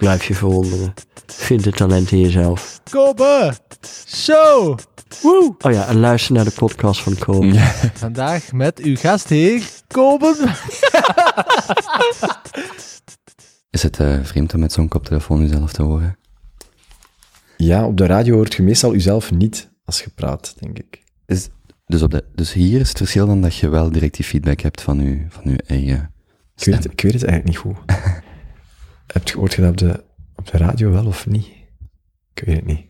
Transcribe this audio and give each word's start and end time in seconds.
Blijf 0.00 0.24
je 0.24 0.34
verwonderen. 0.34 0.94
Vind 1.26 1.64
het 1.64 1.76
talent 1.76 2.10
in 2.12 2.20
jezelf. 2.20 2.80
Kobe 2.90 3.52
Show. 4.06 4.78
Woe. 5.22 5.54
Oh 5.58 5.72
ja, 5.72 5.86
en 5.86 5.98
luister 6.00 6.34
naar 6.34 6.44
de 6.44 6.50
podcast 6.50 7.00
van 7.02 7.18
Kobe. 7.18 7.58
Vandaag 7.94 8.52
met 8.52 8.78
uw 8.78 8.96
gastheer, 8.96 9.62
Kobe. 9.86 10.34
Is 13.70 13.82
het 13.82 14.00
eh, 14.00 14.18
vreemd 14.22 14.54
om 14.54 14.60
met 14.60 14.72
zo'n 14.72 14.88
koptelefoon 14.88 15.40
jezelf 15.40 15.72
te 15.72 15.82
horen? 15.82 16.18
Ja, 17.56 17.86
op 17.86 17.96
de 17.96 18.06
radio 18.06 18.34
hoort 18.34 18.54
je 18.54 18.62
meestal 18.62 18.92
jezelf 18.92 19.30
niet 19.30 19.70
als 19.84 20.00
je 20.02 20.10
praat, 20.14 20.54
denk 20.58 20.78
ik. 20.78 21.02
Is, 21.26 21.48
dus, 21.86 22.02
op 22.02 22.10
de, 22.10 22.24
dus 22.34 22.52
hier 22.52 22.80
is 22.80 22.88
het 22.88 22.98
verschil 22.98 23.26
dan 23.26 23.40
dat 23.40 23.56
je 23.56 23.68
wel 23.68 23.90
direct 23.90 24.16
die 24.16 24.24
feedback 24.24 24.60
hebt 24.60 24.80
van 24.80 25.00
je, 25.02 25.24
van 25.28 25.42
uw 25.44 25.56
eigen 25.66 25.94
Ik 25.96 25.98
weet, 25.98 26.10
stem. 26.54 26.74
het, 26.74 26.84
ik 26.84 27.00
weet 27.00 27.12
het 27.12 27.24
eigenlijk 27.24 27.44
niet 27.44 27.56
goed. 27.58 27.76
Heb 29.12 29.28
je, 29.28 29.38
hoort 29.38 29.54
je 29.54 29.60
dat 29.60 29.70
op 29.70 29.76
de, 29.76 30.04
op 30.34 30.50
de 30.50 30.58
radio 30.58 30.90
wel 30.90 31.06
of 31.06 31.26
niet? 31.26 31.46
Ik 32.34 32.42
weet 32.44 32.56
het 32.56 32.66
niet. 32.66 32.86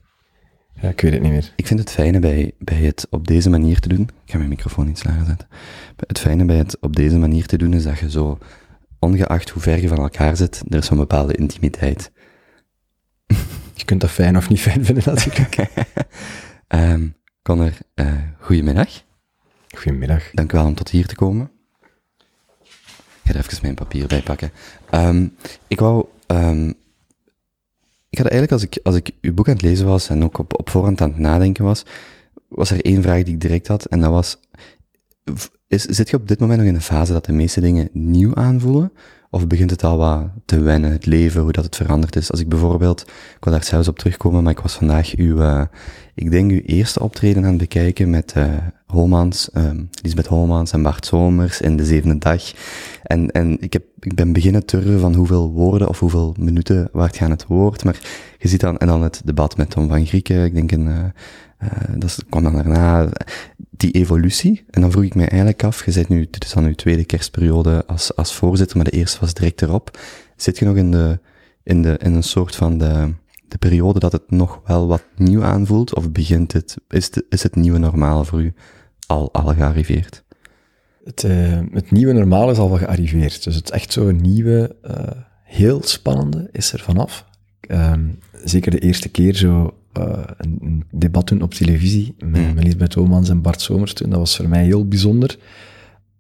Ja, 0.81 0.89
ik 0.89 1.01
weet 1.01 1.13
het 1.13 1.23
niet 1.23 1.31
meer. 1.31 1.53
Ik 1.57 1.67
vind 1.67 1.81
het 1.81 1.91
fijne 1.91 2.19
bij, 2.19 2.53
bij 2.59 2.77
het 2.77 3.07
op 3.11 3.27
deze 3.27 3.51
manier 3.51 3.81
te 3.81 3.89
doen. 3.89 4.03
Ik 4.03 4.31
ga 4.31 4.37
mijn 4.37 4.49
microfoon 4.49 4.89
iets 4.89 5.05
lager 5.05 5.27
zetten. 5.27 5.49
Het 6.07 6.19
fijne 6.19 6.45
bij 6.45 6.57
het 6.57 6.81
op 6.81 6.97
deze 6.97 7.19
manier 7.19 7.47
te 7.47 7.59
doen 7.59 7.73
is 7.73 7.83
dat 7.83 7.99
je 7.99 8.11
zo, 8.11 8.39
ongeacht 8.99 9.51
hoe 9.51 9.63
ver 9.63 9.81
je 9.81 9.89
van 9.89 9.99
elkaar 9.99 10.37
zit, 10.37 10.63
er 10.69 10.79
is 10.79 10.87
zo'n 10.87 10.97
bepaalde 10.97 11.35
intimiteit. 11.35 12.13
Je 13.75 13.85
kunt 13.85 14.01
dat 14.01 14.11
fijn 14.11 14.37
of 14.37 14.49
niet 14.49 14.61
fijn 14.61 14.85
vinden, 14.85 15.05
natuurlijk. 15.07 15.57
Ehm 16.69 17.09
Connor, 17.43 17.73
eh 17.95 18.13
goedemiddag. 18.39 18.89
Goedemiddag. 19.77 20.31
Dank 20.31 20.53
u 20.53 20.57
wel 20.57 20.67
om 20.67 20.75
tot 20.75 20.89
hier 20.89 21.07
te 21.07 21.15
komen. 21.15 21.51
Ga 23.31 23.39
er 23.39 23.45
even 23.45 23.59
mijn 23.63 23.75
papier 23.75 24.07
bij 24.07 24.23
pakken. 24.23 24.51
Ehm, 24.91 25.27
ik 25.69 25.81
wou... 25.81 26.05
ehm, 26.27 26.69
ik 28.09 28.19
had 28.19 28.27
eigenlijk, 28.27 28.53
als 28.53 28.63
ik, 28.63 28.79
als 28.83 28.95
ik 28.95 29.11
uw 29.21 29.35
boek 29.35 29.49
aan 29.49 29.55
het 29.55 29.63
lezen 29.63 29.87
was 29.87 30.09
en 30.09 30.25
ook 30.25 30.39
op, 30.39 30.59
op 30.59 30.71
voorhand 30.71 31.01
aan 31.01 31.09
het 31.09 31.19
nadenken 31.19 31.65
was, 31.65 31.85
was 32.49 32.71
er 32.71 32.85
één 32.85 33.03
vraag 33.03 33.23
die 33.23 33.35
ik 33.35 33.41
direct 33.41 33.67
had, 33.67 33.85
en 33.85 34.01
dat 34.01 34.11
was... 34.11 34.39
Is, 35.67 35.85
zit 35.85 36.11
je 36.11 36.17
op 36.17 36.29
dit 36.29 36.41
moment 36.41 36.59
nog 36.59 36.69
in 36.69 36.75
een 36.75 36.81
fase 36.81 37.13
dat 37.13 37.25
de 37.25 37.33
meeste 37.33 37.61
dingen 37.61 37.89
nieuw 37.93 38.35
aanvoelen? 38.35 38.93
Of 39.31 39.47
begint 39.47 39.71
het 39.71 39.85
al 39.85 39.97
wat 39.97 40.29
te 40.45 40.61
wennen, 40.61 40.91
het 40.91 41.07
leven, 41.07 41.43
hoe 41.43 41.53
dat 41.53 41.65
het 41.65 41.77
veranderd 41.77 42.17
is? 42.17 42.31
Als 42.31 42.41
ik 42.41 42.49
bijvoorbeeld, 42.49 43.01
ik 43.37 43.45
wil 43.45 43.53
daar 43.53 43.65
zelfs 43.65 43.89
op 43.89 43.99
terugkomen, 43.99 44.43
maar 44.43 44.53
ik 44.53 44.61
was 44.61 44.73
vandaag 44.73 45.15
uw, 45.15 45.41
eh, 45.41 45.63
ik 46.15 46.31
denk 46.31 46.51
uw 46.51 46.61
eerste 46.61 47.01
optreden 47.01 47.43
aan 47.43 47.49
het 47.49 47.59
bekijken 47.59 48.11
met 48.11 48.33
eh 48.33 48.53
Holmans, 48.87 49.51
ehm 49.51 49.85
Lisbeth 50.03 50.27
Holmans 50.27 50.73
en 50.73 50.83
Bart 50.83 51.07
Somers 51.07 51.61
in 51.61 51.77
de 51.77 51.85
zevende 51.85 52.19
dag. 52.19 52.53
En, 53.03 53.31
en 53.31 53.61
ik, 53.61 53.73
heb, 53.73 53.85
ik 54.01 54.15
ben 54.15 54.33
beginnen 54.33 54.67
turren 54.67 55.01
van 55.01 55.15
hoeveel 55.15 55.51
woorden 55.51 55.89
of 55.89 55.99
hoeveel 55.99 56.35
minuten 56.39 56.89
waard 56.93 57.17
gaan 57.17 57.31
het 57.31 57.47
woord. 57.47 57.85
Maar 57.85 57.99
je 58.39 58.49
ziet 58.49 58.61
dan, 58.61 58.79
en 58.79 58.87
dan 58.87 59.03
het 59.03 59.23
debat 59.25 59.57
met 59.57 59.71
Tom 59.71 59.89
van 59.89 60.07
Grieken, 60.07 60.45
ik 60.45 60.55
denk 60.55 60.73
een, 60.73 60.89
eh, 60.89 61.05
dat 61.95 62.05
is- 62.05 62.19
kwam 62.29 62.43
dan 62.43 62.53
daarna, 62.55 63.09
die 63.71 63.91
evolutie. 63.93 64.65
En 64.71 64.81
dan 64.81 64.91
vroeg 64.91 65.05
ik 65.05 65.15
me 65.15 65.25
eigenlijk 65.27 65.65
af, 65.65 65.85
je 65.85 65.91
zit 65.91 66.09
nu, 66.09 66.27
dit 66.31 66.45
is 66.45 66.53
dan 66.53 66.65
uw 66.65 66.75
tweede 66.75 67.05
kerstperiode 67.05 67.87
als, 67.87 68.17
als 68.17 68.35
voorzitter, 68.35 68.77
maar 68.77 68.87
de 68.87 68.97
eerste 68.97 69.21
was 69.21 69.35
direct 69.35 69.63
erop. 69.63 69.99
Zit 70.37 70.59
je 70.59 70.65
nog 70.65 70.77
in 70.77 70.91
de, 70.91 71.19
in 71.63 71.83
de, 71.83 71.99
in 72.03 72.15
een 72.15 72.23
soort 72.23 72.57
van 72.57 72.79
de, 72.79 73.13
de 73.49 73.59
periode 73.59 73.99
dat 73.99 74.13
het 74.13 74.31
nog 74.31 74.61
wel 74.67 74.87
wat 74.87 75.03
nieuw 75.17 75.43
aanvoelt? 75.45 75.95
Of 75.95 76.11
begint 76.13 76.53
het, 76.53 76.77
is 76.89 77.11
is 77.29 77.43
het 77.43 77.55
nieuwe 77.57 77.79
normaal 77.79 78.25
voor 78.25 78.41
u 78.43 78.55
al, 79.07 79.33
al 79.33 79.55
gearriveerd? 79.55 80.25
Het, 81.05 81.25
eh, 81.25 81.59
het 81.73 81.91
nieuwe 81.91 82.13
normaal 82.13 82.51
is 82.51 82.59
al 82.59 82.69
wel 82.69 82.79
gearriveerd. 82.79 83.45
Dus 83.45 83.55
het 83.55 83.71
echt 83.71 83.93
zo'n 83.93 84.21
nieuwe, 84.21 84.77
eh, 84.83 85.09
heel 85.45 85.83
spannende 85.83 86.49
is 86.53 86.73
er 86.73 86.81
vanaf. 86.81 87.25
Ehm, 87.61 88.09
zeker 88.45 88.71
de 88.71 88.79
eerste 88.79 89.09
keer 89.09 89.35
zo 89.35 89.75
eh, 89.93 90.19
een, 90.37 90.59
een 90.61 90.85
debat 90.91 91.29
doen 91.29 91.43
op 91.43 91.55
televisie 91.55 92.15
met, 92.19 92.41
Mm. 92.41 92.55
met 92.55 92.65
Lisbeth 92.65 92.97
en 93.29 93.43
Bart 93.43 93.61
Somers 93.61 93.93
toen. 93.93 94.11
Dat 94.11 94.19
was 94.19 94.37
voor 94.37 94.49
mij 94.49 94.65
heel 94.65 94.89
bijzonder. 94.89 95.39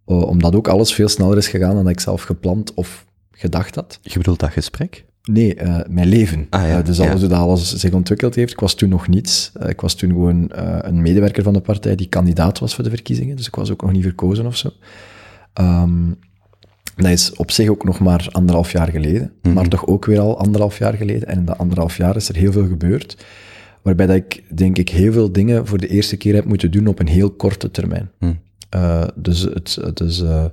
Eh, 0.06 0.22
omdat 0.22 0.54
ook 0.54 0.68
alles 0.68 0.92
veel 0.92 1.08
sneller 1.08 1.36
is 1.36 1.48
gegaan 1.48 1.74
dan 1.74 1.88
ik 1.88 2.00
zelf 2.00 2.22
gepland 2.22 2.74
of 2.74 3.06
gedacht 3.30 3.74
had. 3.74 3.98
Je 4.02 4.18
bedoelt 4.18 4.40
dat 4.40 4.50
gesprek? 4.50 5.04
Nee, 5.22 5.54
eh, 5.54 5.78
mijn 5.88 6.08
leven. 6.08 6.46
Ah, 6.50 6.68
ja, 6.68 6.82
dus 6.82 6.96
ja. 6.96 7.08
alles 7.08 7.20
hoe 7.20 7.28
dat 7.28 7.38
alles 7.38 7.74
zich 7.74 7.92
ontwikkeld 7.92 8.34
heeft. 8.34 8.52
Ik 8.52 8.60
was 8.60 8.74
toen 8.74 8.88
nog 8.88 9.08
niets. 9.08 9.52
Ik 9.66 9.80
was 9.80 9.94
toen 9.94 10.10
gewoon 10.10 10.46
een 10.80 11.02
medewerker 11.02 11.42
van 11.42 11.52
de 11.52 11.60
partij 11.60 11.94
die 11.94 12.08
kandidaat 12.08 12.58
was 12.58 12.74
voor 12.74 12.84
de 12.84 12.90
verkiezingen. 12.90 13.36
Dus 13.36 13.46
ik 13.46 13.54
was 13.54 13.70
ook 13.70 13.82
nog 13.82 13.92
niet 13.92 14.02
verkozen 14.02 14.46
of 14.46 14.56
zo. 14.56 14.70
Ehm, 15.52 16.08
dat 16.96 17.10
is 17.10 17.32
op 17.36 17.50
zich 17.50 17.68
ook 17.68 17.84
nog 17.84 17.98
maar 17.98 18.28
anderhalf 18.30 18.72
jaar 18.72 18.88
geleden. 18.88 19.32
Mhm. 19.42 19.54
Maar 19.54 19.68
toch 19.68 19.86
ook 19.86 20.04
weer 20.04 20.20
al 20.20 20.38
anderhalf 20.38 20.78
jaar 20.78 20.94
geleden. 20.94 21.28
En 21.28 21.38
in 21.38 21.44
dat 21.44 21.58
anderhalf 21.58 21.96
jaar 21.96 22.16
is 22.16 22.28
er 22.28 22.36
heel 22.36 22.52
veel 22.52 22.66
gebeurd. 22.66 23.24
Waarbij 23.82 24.06
dat 24.06 24.16
ik, 24.16 24.42
denk 24.56 24.78
ik, 24.78 24.88
heel 24.88 25.12
veel 25.12 25.32
dingen 25.32 25.66
voor 25.66 25.78
de 25.78 25.88
eerste 25.88 26.16
keer 26.16 26.34
heb 26.34 26.44
moeten 26.44 26.70
doen 26.70 26.86
op 26.86 26.98
een 26.98 27.08
heel 27.08 27.30
korte 27.30 27.70
termijn. 27.70 28.10
Hm. 28.18 28.32
Eh, 28.70 29.04
dus 29.14 29.40
het, 29.40 29.78
het 29.80 30.00
is, 30.00 30.20
eh, 30.20 30.44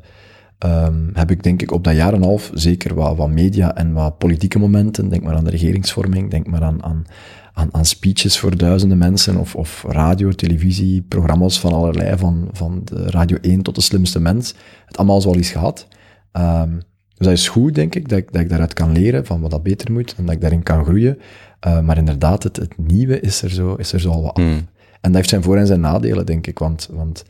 ehm, 0.58 1.10
heb 1.14 1.32
ik 1.32 1.44
denk 1.44 1.62
ik 1.62 1.72
op 1.72 1.84
dat 1.84 1.96
jaar 1.96 2.14
en 2.14 2.16
een 2.16 2.24
half 2.24 2.52
zeker 2.54 2.96
wat, 2.96 3.18
wat 3.18 3.30
media 3.30 3.76
en 3.76 3.94
wat 3.94 4.18
politieke 4.18 4.60
momenten, 4.60 5.10
denk 5.10 5.24
maar 5.24 5.36
aan 5.36 5.44
de 5.44 5.50
regeringsvorming, 5.50 6.32
denk 6.32 6.48
maar 6.48 6.64
aan, 6.64 6.84
aan, 6.84 7.06
aan, 7.54 7.70
aan 7.72 7.86
speeches 7.86 8.40
voor 8.40 8.58
duizenden 8.58 8.98
mensen, 8.98 9.38
of, 9.38 9.56
of 9.56 9.86
radio, 9.88 10.32
televisie, 10.32 11.02
programma's 11.02 11.60
van 11.60 11.74
allerlei, 11.74 12.18
van, 12.18 12.50
van 12.52 12.82
de 12.84 13.10
Radio 13.10 13.38
1 13.42 13.62
tot 13.62 13.76
de 13.76 13.82
slimste 13.82 14.20
mens, 14.20 14.54
het 14.86 14.98
allemaal 14.98 15.22
zoal 15.22 15.36
eens 15.36 15.52
gehad. 15.52 15.88
Ehm, 16.32 16.80
dus 17.18 17.28
dat 17.28 17.32
is 17.38 17.50
goed, 17.50 17.76
denk 17.76 17.96
ik, 17.96 18.10
dat, 18.10 18.18
ik, 18.18 18.32
dat 18.32 18.42
ik 18.42 18.50
daaruit 18.50 18.74
kan 18.74 18.92
leren 18.92 19.26
van 19.26 19.42
wat 19.42 19.52
dat 19.52 19.64
beter 19.64 19.92
moet 19.92 20.16
en 20.18 20.26
dat 20.26 20.36
ik 20.36 20.42
daarin 20.42 20.64
kan 20.64 20.84
groeien. 20.86 21.18
Eh, 21.60 21.80
maar 21.82 21.98
inderdaad, 21.98 22.44
het, 22.44 22.56
het 22.56 22.78
nieuwe 22.78 23.20
is 23.20 23.42
er, 23.42 23.50
zo, 23.50 23.74
is 23.76 23.94
er 23.94 24.00
zo 24.00 24.10
al 24.12 24.22
wat 24.22 24.34
af. 24.34 24.44
Hm. 24.44 24.50
En 24.50 24.66
dat 25.02 25.14
heeft 25.16 25.30
zijn 25.30 25.44
voor- 25.44 25.58
en 25.58 25.68
zijn 25.68 25.80
nadelen, 25.80 26.26
denk 26.26 26.48
ik. 26.48 26.60
Want, 26.60 26.90
want 26.92 27.24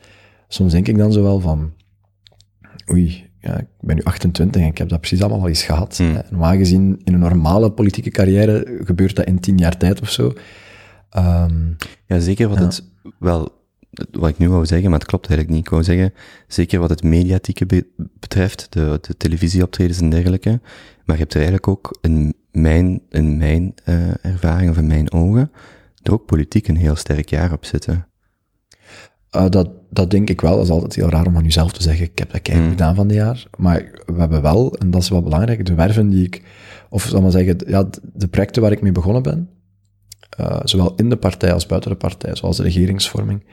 soms 0.48 0.72
denk 0.72 0.88
ik 0.88 0.98
dan 0.98 1.12
zo 1.12 1.22
wel 1.22 1.40
van... 1.40 1.72
Oei, 2.90 3.30
ja, 3.40 3.58
ik 3.58 3.66
ben 3.80 3.96
nu 3.96 4.02
28 4.02 4.62
en 4.62 4.68
ik 4.68 4.78
heb 4.78 4.88
dat 4.88 5.00
precies 5.00 5.20
allemaal 5.20 5.40
al 5.40 5.48
eens 5.48 5.62
gehad. 5.62 5.96
Hmm. 5.96 6.14
hè. 6.14 6.20
Normaal 6.30 6.56
gezien, 6.56 7.00
in 7.04 7.12
een 7.14 7.18
normale 7.20 7.70
politieke 7.70 8.10
carrière 8.10 8.78
gebeurt 8.84 9.16
dat 9.16 9.26
in 9.26 9.40
tien 9.40 9.58
jaar 9.58 9.76
tijd 9.76 10.00
of 10.00 10.10
zo. 10.10 10.32
Ehm, 11.10 11.66
Ja, 12.06 12.18
zeker 12.18 12.48
wat 12.48 12.58
Ja. 12.58 12.64
het 12.64 12.84
wel, 13.18 13.52
wat 14.10 14.28
ik 14.30 14.38
nu 14.38 14.48
wou 14.48 14.66
zeggen, 14.66 14.90
maar 14.90 14.98
het 14.98 15.08
klopt 15.08 15.26
eigenlijk 15.26 15.56
niet. 15.56 15.66
Ik 15.66 15.72
wou 15.72 15.84
zeggen, 15.84 16.12
zeker 16.46 16.80
wat 16.80 16.90
het 16.90 17.02
mediatieke 17.02 17.66
be- 17.66 17.86
betreft, 17.96 18.66
de, 18.70 18.98
de 19.00 19.16
televisieoptredens 19.16 20.00
en 20.00 20.10
dergelijke, 20.10 20.60
maar 21.04 21.16
je 21.16 21.22
hebt 21.22 21.34
er 21.34 21.40
eigenlijk 21.40 21.68
ook 21.68 21.98
in 22.00 22.34
mijn, 22.50 23.00
in 23.08 23.36
mijn 23.36 23.74
eh, 23.84 24.24
ervaring 24.24 24.70
of 24.70 24.76
in 24.76 24.86
mijn 24.86 25.12
ogen, 25.12 25.50
er 26.02 26.12
ook 26.12 26.26
politiek 26.26 26.68
een 26.68 26.76
heel 26.76 26.96
sterk 26.96 27.28
jaar 27.28 27.52
op 27.52 27.64
zitten. 27.64 28.06
eh, 29.30 29.48
dat, 29.48 29.70
dat 29.90 30.10
denk 30.10 30.28
ik 30.30 30.40
wel. 30.40 30.56
Dat 30.56 30.64
is 30.64 30.70
altijd 30.70 30.94
heel 30.94 31.08
raar 31.10 31.26
om 31.26 31.36
aan 31.36 31.42
jezelf 31.44 31.72
te 31.72 31.82
zeggen, 31.82 32.04
ik 32.04 32.18
heb 32.18 32.30
dat 32.32 32.42
keihard 32.42 32.68
Hmm. 32.68 32.78
gedaan 32.78 32.94
van 32.94 33.08
dit 33.08 33.16
jaar. 33.16 33.46
Maar 33.56 34.02
we 34.06 34.20
hebben 34.20 34.42
wel, 34.42 34.74
en 34.78 34.90
dat 34.90 35.02
is 35.02 35.08
wel 35.08 35.22
belangrijk, 35.22 35.66
de 35.66 35.74
werven 35.74 36.08
die 36.08 36.24
ik... 36.24 36.42
Of 36.90 37.02
zal 37.02 37.16
ik 37.16 37.22
maar 37.22 37.30
zeggen, 37.32 37.56
ja, 37.66 37.82
de- 37.82 38.00
de 38.14 38.28
projecten 38.28 38.62
waar 38.62 38.72
ik 38.72 38.82
mee 38.82 38.92
begonnen 38.92 39.22
ben, 39.22 39.48
eh, 40.36 40.60
zowel 40.64 40.94
in 40.94 41.08
de 41.08 41.16
partij 41.16 41.52
als 41.52 41.66
buiten 41.66 41.90
de 41.90 41.96
partij, 41.96 42.36
zoals 42.36 42.56
de 42.56 42.62
regeringsvorming, 42.62 43.44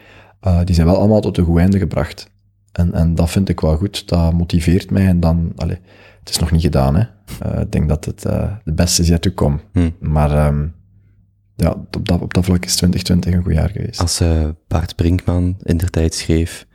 eh, 0.46 0.60
die 0.64 0.76
zijn 0.76 0.88
wel 0.88 0.98
allemaal 0.98 1.22
tot 1.22 1.38
een 1.38 1.46
goed 1.46 1.60
einde 1.60 1.78
gebracht. 1.78 2.32
En, 2.72 2.94
en 2.94 3.16
dat 3.16 3.30
vind 3.30 3.50
ik 3.50 3.60
wel 3.60 3.78
goed, 3.78 4.08
dat 4.08 4.34
motiveert 4.34 4.92
mij. 4.92 5.06
En 5.06 5.20
dan, 5.20 5.52
allee, 5.56 5.80
het 6.20 6.30
is 6.30 6.40
nog 6.40 6.52
niet 6.52 6.62
gedaan, 6.62 6.96
hè. 6.96 7.04
Eh, 7.40 7.62
ik 7.62 7.72
denk 7.72 7.90
dat 7.90 8.06
het 8.06 8.26
eh, 8.26 8.52
de 8.64 8.74
beste 8.74 9.02
is 9.02 9.08
yet 9.08 9.22
to 9.22 9.32
come. 9.32 9.60
Hm. 9.72 9.90
Maar 10.00 10.32
ehm, 10.32 10.68
ja, 11.56 11.72
op 11.72 12.08
dat, 12.08 12.22
op 12.22 12.34
dat 12.34 12.46
vlak 12.46 12.66
is 12.66 12.76
2020 12.76 13.34
een 13.34 13.44
goed 13.44 13.54
jaar 13.54 13.70
geweest. 13.70 14.00
Als 14.00 14.22
Bart 14.68 14.96
Brinkman 14.96 15.58
in 15.64 15.78
der 15.78 15.90
tijd 15.90 16.14
schreef, 16.14 16.68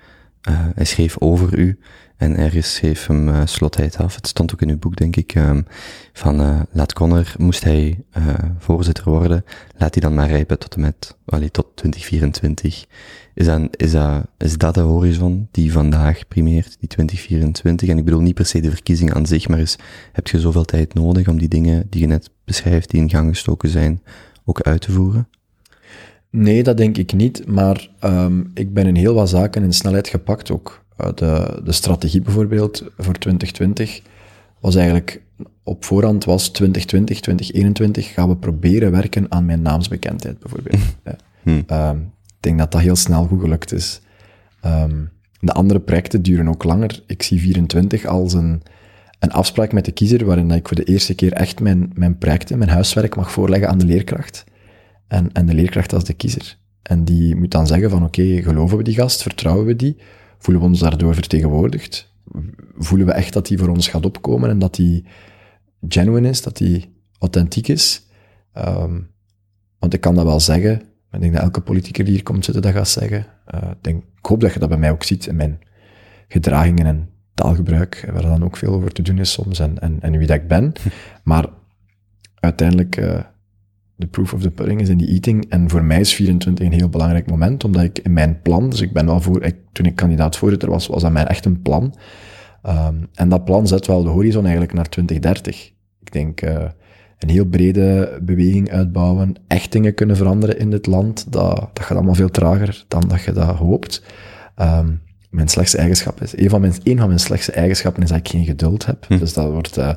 hij 0.75 0.85
schreef 0.85 1.17
over 1.19 1.59
u, 1.59 1.79
en 2.21 2.37
ergens 2.37 2.75
schreef 2.75 3.07
hem 3.07 3.29
uh, 3.29 3.41
slotheid 3.45 3.97
af, 3.97 4.15
het 4.15 4.27
stond 4.27 4.53
ook 4.53 4.63
in 4.63 4.69
uw 4.69 4.79
boek, 4.79 4.97
denk 4.97 5.17
ik, 5.17 5.35
um, 5.35 5.67
van 6.13 6.41
uh, 6.41 6.61
laat 6.73 6.93
Connor, 6.93 7.35
moest 7.39 7.65
hij 7.65 7.99
uh, 8.19 8.35
voorzitter 8.59 9.05
worden, 9.05 9.45
laat 9.77 9.95
hij 9.95 10.03
dan 10.03 10.15
maar 10.15 10.29
rijpen 10.29 10.59
tot 10.59 10.75
en 10.75 10.81
met, 10.81 11.17
allee, 11.25 11.51
tot 11.51 11.67
2024. 11.75 12.87
Is, 13.35 13.47
dan, 13.47 13.69
is, 13.71 13.91
dat, 13.91 14.27
is 14.39 14.59
dat 14.59 14.75
de 14.75 14.81
horizon 14.81 15.49
die 15.51 15.73
vandaag 15.73 16.29
primeert, 16.29 16.77
die 16.81 16.89
2024? 16.89 17.89
En 17.89 17.99
ik 17.99 18.05
bedoel 18.05 18.21
niet 18.21 18.35
per 18.35 18.47
se 18.47 18.61
de 18.61 18.71
verkiezingen 18.71 19.15
aan 19.15 19.27
zich, 19.27 19.49
maar 19.49 19.59
is, 19.59 19.77
heb 20.13 20.27
je 20.27 20.41
zoveel 20.41 20.65
tijd 20.65 20.95
nodig 20.95 21.29
om 21.29 21.39
die 21.39 21.49
dingen 21.49 21.87
die 21.91 22.01
je 22.01 22.07
net 22.07 22.31
beschrijft, 22.45 22.91
die 22.91 23.01
in 23.01 23.11
gang 23.11 23.29
gestoken 23.29 23.69
zijn, 23.69 24.03
ook 24.45 24.61
uit 24.61 24.81
te 24.81 24.93
voeren? 24.93 25.29
Nee, 26.31 26.63
dat 26.63 26.77
denk 26.77 26.97
ik 26.97 27.13
niet. 27.13 27.47
Maar 27.47 27.89
ehm, 27.99 28.45
ik 28.55 28.75
ben 28.75 28.87
in 28.87 28.97
heel 28.97 29.15
wat 29.15 29.29
zaken 29.29 29.63
in 29.63 29.73
snelheid 29.73 30.09
gepakt 30.09 30.51
ook. 30.51 30.80
Eh, 31.01 31.11
de, 31.15 31.61
de 31.65 31.73
strategie 31.73 32.23
bijvoorbeeld 32.23 32.85
voor 32.97 33.19
2020 33.19 34.03
was 34.61 34.75
eigenlijk 34.75 35.23
op 35.63 35.85
voorhand 35.85 36.25
was 36.25 36.49
2020, 36.49 37.21
2021 37.21 38.13
gaan 38.13 38.29
we 38.29 38.37
proberen 38.37 38.91
werken 38.91 39.27
aan 39.29 39.45
mijn 39.45 39.63
naamsbekendheid 39.63 40.39
bijvoorbeeld. 40.39 40.81
Hm. 41.43 41.63
Ehm, 41.67 41.97
ik 42.27 42.41
denk 42.41 42.59
dat 42.59 42.73
dat 42.73 42.81
heel 42.81 42.97
snel 42.97 43.27
goed 43.27 43.41
gelukt 43.41 43.73
is. 43.73 44.01
Ehm, 44.61 45.05
de 45.41 45.53
andere 45.53 45.81
projecten 45.81 46.23
duren 46.23 46.49
ook 46.49 46.65
langer. 46.65 47.03
Ik 47.07 47.23
zie 47.23 47.41
24 47.41 48.07
als 48.07 48.33
een, 48.33 48.63
een 49.19 49.33
afspraak 49.33 49.73
met 49.73 49.85
de 49.85 49.93
kiezer 49.93 50.25
waarin 50.25 50.51
ik 50.51 50.69
voor 50.69 50.77
de 50.77 50.85
eerste 50.85 51.15
keer 51.15 51.33
echt 51.33 51.61
mijn, 51.61 51.91
mijn 51.95 52.19
projecten, 52.19 52.59
mijn 52.59 52.71
huiswerk 52.71 53.17
mag 53.17 53.33
voorleggen 53.33 53.69
aan 53.69 53.79
de 53.79 53.85
leerkracht. 53.85 54.45
En, 55.09 55.33
en 55.33 55.47
de 55.47 55.55
leerkracht 55.55 55.93
als 55.93 56.05
de 56.05 56.15
kiezer. 56.15 56.57
En 56.83 57.05
die 57.05 57.37
moet 57.37 57.51
dan 57.51 57.67
zeggen 57.67 57.91
van 57.91 58.05
oké, 58.05 58.43
geloven 58.43 58.77
we 58.77 58.83
die 58.83 58.95
gast, 58.95 59.23
vertrouwen 59.23 59.67
we 59.67 59.77
die, 59.77 59.97
voelen 60.41 60.63
we 60.63 60.69
ons 60.69 60.81
daardoor 60.81 61.15
vertegenwoordigd, 61.15 62.13
voelen 62.79 63.07
we 63.07 63.13
echt 63.13 63.33
dat 63.33 63.47
die 63.47 63.59
voor 63.59 63.69
ons 63.69 63.89
gaat 63.89 64.07
opkomen 64.07 64.51
en 64.51 64.59
dat 64.59 64.75
die 64.75 65.05
genuine 65.89 66.29
is, 66.29 66.43
dat 66.43 66.57
die 66.57 66.95
authentiek 67.19 67.69
is. 67.69 68.07
Ehm, 68.53 69.01
want 69.79 69.95
ik 69.95 70.01
kan 70.01 70.15
dat 70.15 70.25
wel 70.25 70.41
zeggen, 70.41 70.83
ik 71.11 71.21
denk 71.21 71.33
dat 71.33 71.43
elke 71.43 71.61
politicus 71.61 72.05
die 72.05 72.15
hier 72.15 72.23
komt 72.23 72.45
zitten 72.45 72.63
dat 72.63 72.73
gaat 72.73 72.89
zeggen. 72.89 73.27
Eh, 73.45 73.71
ik, 73.71 73.83
denk, 73.83 74.03
ik 74.03 74.27
hoop 74.27 74.41
dat 74.41 74.53
je 74.53 74.59
dat 74.59 74.69
bij 74.69 74.79
mij 74.79 74.91
ook 74.91 75.03
ziet 75.03 75.27
in 75.27 75.37
mijn 75.37 75.59
gedragingen 76.29 76.87
en 76.87 77.11
taalgebruik, 77.35 78.09
waar 78.13 78.23
dan 78.23 78.45
ook 78.45 78.57
veel 78.57 78.73
over 78.73 78.93
te 78.93 79.03
doen 79.03 79.19
is 79.19 79.33
soms, 79.33 79.59
en, 79.59 79.79
en, 79.79 80.01
en 80.01 80.19
wie 80.19 80.27
dat 80.27 80.37
ik 80.37 80.49
ben. 80.49 80.73
Maar 81.25 81.49
uiteindelijk, 82.35 82.97
eh, 82.97 83.21
de 84.01 84.07
proof 84.07 84.33
of 84.33 84.41
the 84.41 84.51
pudding 84.51 84.81
is 84.81 84.89
in 84.89 84.97
die 84.97 85.09
eating. 85.09 85.45
En 85.49 85.71
voor 85.71 85.85
mij 85.85 86.01
is 86.01 86.15
24 86.15 86.67
een 86.67 86.73
heel 86.73 86.89
belangrijk 86.89 87.31
moment, 87.31 87.65
omdat 87.65 87.83
ik 87.83 87.99
in 87.99 88.13
mijn 88.13 88.41
plan, 88.43 88.71
dus 88.71 88.81
ik 88.81 88.93
ben 88.93 89.07
wel 89.07 89.21
voor, 89.21 89.43
ik, 89.43 89.57
toen 89.73 89.87
ik 89.87 89.97
kandidaat 89.97 90.37
voorzitter 90.37 90.71
was, 90.71 90.87
was 90.87 91.03
dat 91.03 91.13
mijn 91.13 91.27
echt 91.27 91.45
een 91.45 91.63
plan. 91.63 91.95
Ehm, 92.63 92.95
en 93.15 93.29
dat 93.29 93.45
plan 93.45 93.67
zet 93.67 93.87
wel 93.87 94.03
de 94.03 94.09
horizon 94.09 94.43
eigenlijk 94.43 94.73
naar 94.73 94.89
2030. 94.89 95.73
Ik 96.01 96.13
denk 96.13 96.41
eh, 96.41 96.65
een 97.19 97.29
heel 97.29 97.45
brede 97.45 98.19
beweging 98.23 98.71
uitbouwen, 98.71 99.35
echt 99.47 99.73
dingen 99.73 99.95
kunnen 99.95 100.17
veranderen 100.17 100.59
in 100.59 100.71
dit 100.71 100.87
land, 100.87 101.33
dat, 101.33 101.71
dat 101.73 101.85
gaat 101.85 101.97
allemaal 101.97 102.15
veel 102.15 102.31
trager 102.31 102.85
dan 102.89 103.05
dat 103.09 103.23
je 103.23 103.33
dat 103.33 103.57
hoopt. 103.57 104.03
Ehm, 104.55 104.93
mijn 105.31 105.49
slechtste 105.49 105.79
eigenschap 105.79 106.21
is, 106.21 106.37
een 106.37 106.51
van 106.51 106.61
mijn, 106.61 106.73
een 106.83 106.99
van 106.99 107.07
mijn 107.07 107.21
slechtste 107.21 107.53
eigenschappen 107.53 108.03
is 108.03 108.09
dat 108.09 108.19
ik 108.19 108.29
geen 108.29 108.45
geduld 108.45 108.87
heb. 108.87 109.07
Dus 109.09 109.35
dat 109.35 109.51
wordt 109.51 109.77
eh, 109.77 109.95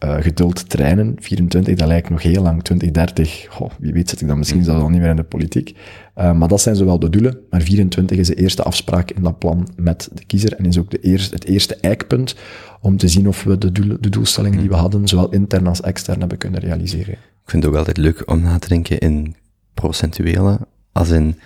eh, 0.00 0.16
geduld 0.20 0.68
trainen. 0.68 1.16
24, 1.18 1.74
dat 1.74 1.88
lijkt 1.88 2.10
nog 2.10 2.22
heel 2.22 2.42
lang. 2.42 2.62
2030, 2.62 3.46
goh, 3.48 3.70
wie 3.78 3.92
weet 3.92 4.08
zit 4.08 4.20
ik 4.20 4.28
dan 4.28 4.38
misschien 4.38 4.64
zelfs 4.64 4.82
al 4.82 4.88
niet 4.88 5.00
meer 5.00 5.10
in 5.10 5.16
de 5.16 5.22
politiek. 5.22 5.76
Eh, 6.14 6.32
maar 6.32 6.48
dat 6.48 6.60
zijn 6.60 6.76
zowel 6.76 6.98
de 6.98 7.10
doelen. 7.10 7.38
Maar 7.50 7.60
24 7.60 8.18
is 8.18 8.26
de 8.26 8.34
eerste 8.34 8.62
afspraak 8.62 9.10
in 9.10 9.22
dat 9.22 9.38
plan 9.38 9.68
met 9.76 10.08
de 10.12 10.24
kiezer 10.24 10.54
en 10.54 10.64
is 10.64 10.78
ook 10.78 10.90
de 10.90 11.00
eerste, 11.00 11.34
het 11.34 11.44
eerste 11.44 11.76
eikpunt 11.76 12.34
om 12.80 12.96
te 12.96 13.08
zien 13.08 13.28
of 13.28 13.42
we 13.42 13.58
de, 13.58 13.72
doel, 13.72 13.96
de 14.00 14.08
doelstellingen 14.08 14.58
die 14.58 14.68
we 14.68 14.74
hadden, 14.74 15.08
zowel 15.08 15.30
intern 15.30 15.66
als 15.66 15.80
extern, 15.80 16.20
hebben 16.20 16.38
kunnen 16.38 16.60
realiseren. 16.60 17.12
Ik 17.12 17.50
vind 17.50 17.62
het 17.62 17.72
ook 17.72 17.78
altijd 17.78 17.96
leuk 17.96 18.30
om 18.30 18.40
na 18.40 18.58
te 18.58 18.68
denken 18.68 18.98
in 18.98 19.34
procentuele, 19.74 20.58
als 20.92 21.10
in, 21.10 21.38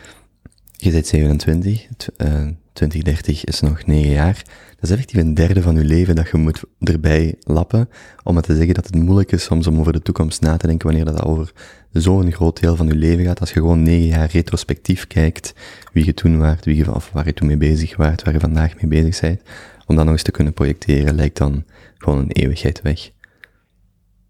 je 0.84 0.90
bent 0.90 1.06
27, 1.06 1.86
tw- 1.96 2.08
eh, 2.16 2.48
2030 2.72 3.44
is 3.44 3.60
nog 3.60 3.86
9 3.86 4.10
jaar. 4.10 4.42
Dat 4.75 4.82
is 4.82 4.90
effectief 4.90 5.20
een 5.20 5.34
derde 5.34 5.62
van 5.62 5.75
je 5.75 5.84
leven 5.84 6.14
dat 6.14 6.28
je 6.31 6.36
moet 6.36 6.62
erbij 6.81 7.34
lappen, 7.40 7.88
om 8.22 8.34
maar 8.34 8.42
te 8.42 8.56
zeggen 8.56 8.75
dat 8.75 8.86
het 8.86 8.94
moeilijk 8.94 9.32
is 9.32 9.44
soms 9.44 9.66
om 9.66 9.78
over 9.78 9.92
de 9.92 10.02
toekomst 10.02 10.40
na 10.40 10.56
te 10.56 10.66
denken 10.66 10.86
wanneer 10.86 11.04
dat 11.04 11.22
over 11.22 11.52
zo'n 11.92 12.32
groot 12.32 12.60
deel 12.60 12.76
van 12.76 12.86
je 12.86 12.94
leven 12.94 13.25
gaat. 13.25 13.40
Als 13.40 13.52
je 13.52 13.60
gewoon 13.60 13.82
9 13.82 14.06
jaar 14.06 14.31
retrospectief 14.31 15.06
kijkt, 15.06 15.54
wie 15.92 16.04
je 16.04 16.14
toen 16.14 16.38
waart, 16.38 16.64
wie 16.64 16.76
je, 16.76 16.94
of 16.94 17.10
waar 17.12 17.26
je 17.26 17.34
toen 17.34 17.46
mee 17.46 17.56
bezig 17.56 17.96
waart, 17.96 18.22
waar 18.22 18.32
je 18.32 18.40
vandaag 18.40 18.75
mee 18.81 19.02
bezig 19.02 19.20
bent, 19.20 19.40
om 19.86 19.96
dat 19.96 20.04
nog 20.04 20.14
eens 20.14 20.22
te 20.22 20.31
kunnen 20.31 20.52
projecteren, 20.52 21.14
lijkt 21.14 21.36
dan 21.36 21.64
gewoon 21.98 22.19
een 22.19 22.31
eeuwigheid 22.31 22.82
weg. 22.82 23.10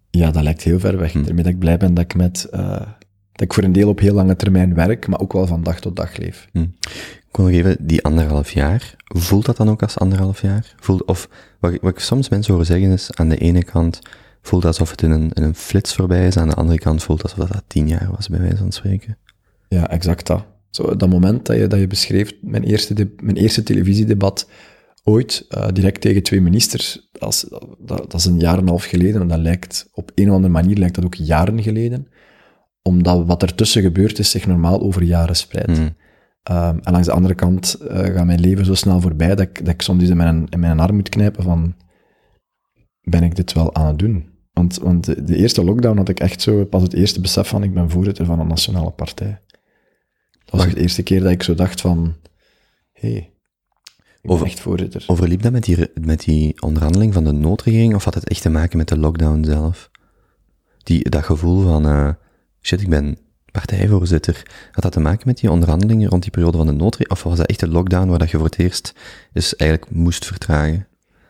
Ja, 0.09 0.31
dat 0.31 0.43
lijkt 0.43 0.63
heel 0.63 0.79
ver 0.79 0.97
weg. 0.97 1.11
Daarmee 1.11 1.43
dat 1.43 1.53
ik 1.53 1.59
blij 1.59 1.77
ben 1.77 1.93
dat 1.93 2.03
ik 2.03 2.15
met, 2.15 2.47
eh, 2.51 2.81
dat 3.35 3.41
ik 3.47 3.53
voor 3.53 3.63
een 3.63 3.71
deel 3.71 3.89
op 3.89 3.99
heel 3.99 4.13
lange 4.13 4.35
termijn 4.35 4.73
werk, 4.73 5.07
maar 5.07 5.19
ook 5.19 5.33
wel 5.33 5.47
van 5.47 5.63
dag 5.63 5.79
tot 5.79 5.95
dag 5.95 6.17
leef. 6.17 6.47
Ik 7.29 7.35
wil 7.41 7.45
nog 7.45 7.53
even, 7.55 7.77
die 7.79 8.03
anderhalf 8.03 8.51
jaar, 8.51 8.95
voelt 9.05 9.45
dat 9.45 9.57
dan 9.57 9.69
ook 9.69 9.81
als 9.81 9.97
anderhalf 9.97 10.41
jaar? 10.41 10.73
Voelt, 10.79 11.05
of, 11.05 11.29
wat, 11.59 11.77
wat 11.81 11.91
ik 11.91 11.99
soms 11.99 12.29
mensen 12.29 12.51
horen 12.51 12.67
zeggen 12.67 12.91
is, 12.91 13.09
aan 13.13 13.29
de 13.29 13.37
ene 13.37 13.63
kant 13.63 13.99
voelt 14.41 14.63
het 14.63 14.71
alsof 14.71 14.91
het 14.91 15.01
in 15.01 15.11
een, 15.11 15.31
in 15.33 15.43
een 15.43 15.55
flits 15.55 15.93
voorbij 15.95 16.27
is, 16.27 16.37
aan 16.37 16.47
de 16.47 16.53
andere 16.55 16.79
kant 16.79 17.03
voelt 17.03 17.21
het 17.21 17.31
alsof 17.31 17.49
dat 17.49 17.63
tien 17.67 17.87
jaar 17.87 18.11
was, 18.15 18.29
bij 18.29 18.39
wijze 18.39 18.57
van 18.57 18.71
spreken. 18.71 19.17
Ja, 19.67 19.89
exact 19.89 20.27
dat. 20.27 20.45
Zo, 20.69 20.95
dat 20.95 21.09
moment 21.09 21.45
dat 21.45 21.57
je, 21.57 21.67
dat 21.67 21.79
je 21.79 21.87
beschreef, 21.87 22.31
mijn 22.41 22.63
eerste, 22.63 22.93
de- 22.93 23.15
mijn 23.19 23.37
eerste 23.37 23.63
televisiedebat 23.63 24.49
ooit, 25.03 25.45
eh, 25.49 25.67
direct 25.73 26.01
tegen 26.01 26.23
twee 26.23 26.41
ministers, 26.41 27.09
is, 27.27 27.45
dat, 27.79 28.11
dat 28.11 28.13
is 28.13 28.25
een 28.25 28.39
jaar 28.39 28.53
en 28.53 28.59
een 28.61 28.67
half 28.67 28.83
geleden, 28.85 29.21
en 29.21 29.27
dat 29.27 29.39
lijkt, 29.39 29.89
op 29.93 30.11
een 30.15 30.29
of 30.29 30.35
andere 30.35 30.53
manier 30.53 30.77
lijkt 30.77 30.95
dat 30.95 31.05
ook 31.05 31.15
jaren 31.15 31.63
geleden, 31.63 32.07
omdat 32.87 33.25
wat 33.25 33.41
ertussen 33.41 33.81
gebeurd 33.81 34.19
is 34.19 34.29
zich 34.29 34.47
normaal 34.47 34.81
over 34.81 35.03
jaren 35.03 35.35
spreidt. 35.35 35.77
Hmm. 35.77 35.95
Ehm, 36.43 36.77
en 36.83 36.91
langs 36.91 37.07
de 37.07 37.13
andere 37.13 37.35
kant 37.35 37.73
eh, 37.73 38.13
gaat 38.13 38.25
mijn 38.25 38.39
leven 38.39 38.65
zo 38.65 38.73
snel 38.73 39.01
voorbij 39.01 39.27
dat 39.27 39.39
ik, 39.39 39.65
dat 39.65 39.73
ik 39.73 39.81
soms 39.81 40.03
in 40.09 40.17
mijn, 40.17 40.47
in 40.49 40.59
mijn 40.59 40.79
arm 40.79 40.95
moet 40.95 41.09
knijpen 41.09 41.43
van, 41.43 41.75
ben 43.01 43.23
ik 43.23 43.35
dit 43.35 43.53
wel 43.53 43.75
aan 43.75 43.87
het 43.87 43.99
doen? 43.99 44.29
Want, 44.53 44.77
want 44.77 45.05
de, 45.05 45.23
de 45.23 45.35
eerste 45.35 45.63
lockdown 45.63 45.97
had 45.97 46.09
ik 46.09 46.19
echt 46.19 46.41
zo 46.41 46.65
pas 46.65 46.81
het 46.81 46.93
eerste 46.93 47.21
besef 47.21 47.47
van, 47.47 47.63
ik 47.63 47.73
ben 47.73 47.89
voorzitter 47.89 48.25
van 48.25 48.39
een 48.39 48.47
nationale 48.47 48.91
partij. 48.91 49.39
Dat 50.31 50.51
was 50.51 50.61
Wacht. 50.61 50.75
de 50.75 50.81
eerste 50.81 51.03
keer 51.03 51.19
dat 51.19 51.31
ik 51.31 51.43
zo 51.43 51.53
dacht 51.53 51.81
van, 51.81 52.15
hé, 52.93 53.11
hey, 53.11 53.17
ik 53.95 54.21
ben 54.21 54.31
Over- 54.31 54.45
echt 54.45 54.59
voorzitter. 54.59 55.03
Overliep 55.07 55.41
dat 55.41 55.51
met 55.51 55.63
die, 55.63 55.87
met 56.01 56.19
die 56.23 56.61
onderhandeling 56.61 57.13
van 57.13 57.23
de 57.23 57.31
noodregering, 57.31 57.95
of 57.95 58.03
had 58.03 58.13
het 58.13 58.29
echt 58.29 58.41
te 58.41 58.49
maken 58.49 58.77
met 58.77 58.87
de 58.87 58.97
lockdown 58.97 59.43
zelf? 59.43 59.89
Die, 60.83 61.09
dat 61.09 61.23
gevoel 61.23 61.61
van, 61.61 61.85
eh 61.85 62.09
shit, 62.65 62.81
ik 62.81 62.89
ben 62.89 63.17
partijvoorzitter. 63.51 64.43
Had 64.71 64.83
dat 64.83 64.91
te 64.91 64.99
maken 64.99 65.21
met 65.27 65.37
die 65.39 65.51
onderhandelingen 65.51 66.09
rond 66.09 66.21
die 66.21 66.31
periode 66.31 66.57
van 66.57 66.65
de 66.65 66.71
noodregering, 66.73 67.11
of 67.11 67.23
was 67.23 67.37
dat 67.37 67.47
echt 67.47 67.59
de 67.59 67.67
lockdown 67.67 68.07
waar 68.09 68.19
dat 68.19 68.29
je 68.29 68.37
voor 68.37 68.45
het 68.45 68.59
eerst 68.59 68.93
dus 69.33 69.55
eigenlijk 69.55 69.91
moest 69.91 70.25
vertragen? 70.25 70.87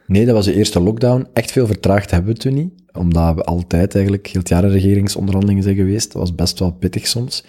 Nee, 0.08 0.26
dat 0.26 0.36
was 0.36 0.46
de 0.46 0.54
eerste 0.54 0.80
lockdown. 0.80 1.28
Echt 1.34 1.52
veel 1.52 1.68
vertraagd 1.68 2.12
hebben 2.12 2.34
we 2.34 2.40
toen 2.40 2.54
niet, 2.54 2.74
omdat 2.94 3.36
we 3.36 3.44
altijd 3.44 3.96
eigenlijk 3.96 4.28
heel 4.28 4.42
het 4.42 4.72
regeringsonderhandelingen 4.72 5.64
zijn 5.64 5.76
geweest. 5.76 6.12
Dat 6.12 6.22
was 6.22 6.36
best 6.36 6.60
wel 6.60 6.72
pittig 6.72 7.08
soms. 7.08 7.44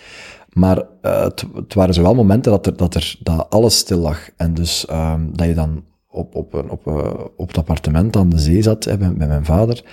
Maar 0.52 0.82
eh, 1.02 1.22
het, 1.22 1.44
het 1.54 1.74
waren 1.74 1.94
zowel 1.94 2.14
momenten 2.14 2.52
dat, 2.52 2.66
er, 2.66 2.76
dat, 2.76 2.94
er, 2.94 3.16
dat 3.22 3.50
alles 3.50 3.78
stil 3.78 3.98
lag. 3.98 4.28
En 4.36 4.54
dus 4.54 4.86
ehm, 4.86 5.20
dat 5.32 5.46
je 5.46 5.54
dan 5.54 5.84
op, 6.08 6.34
op, 6.34 6.54
een- 6.54 6.70
op, 6.70 6.86
eh, 6.86 7.10
op 7.36 7.48
het 7.48 7.58
appartement 7.58 8.16
aan 8.16 8.28
de 8.28 8.38
zee 8.38 8.62
zat 8.62 8.84
hè, 8.84 8.96
bij 8.98 9.10
mijn 9.10 9.44
vader. 9.44 9.84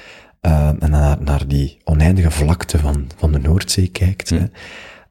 Eh, 0.43 0.67
en 0.79 0.89
naar, 0.89 1.21
naar 1.21 1.47
die 1.47 1.77
oneindige 1.83 2.31
vlakte 2.31 2.79
van, 2.79 3.07
van 3.15 3.31
de 3.31 3.39
Noordzee 3.39 3.87
kijkt. 3.87 4.29
Hè. 4.29 4.45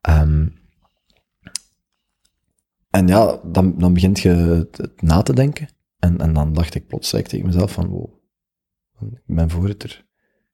Ehm, 0.01 0.47
en 2.91 3.07
ja, 3.07 3.41
dan, 3.45 3.79
dan 3.79 3.93
begint 3.93 4.21
je 4.21 4.29
het, 4.29 4.77
het 4.77 5.03
na 5.03 5.23
te 5.23 5.35
denken. 5.35 5.69
En, 5.99 6.21
en 6.21 6.33
dan 6.33 6.53
dacht 6.53 6.75
ik 6.75 6.87
plots 6.87 7.15
ik 7.15 7.27
tegen 7.27 7.47
mezelf 7.47 7.73
van, 7.73 7.87
wow, 7.87 8.11
ik 9.01 9.35
ben 9.37 9.51
voorzitter. 9.51 10.05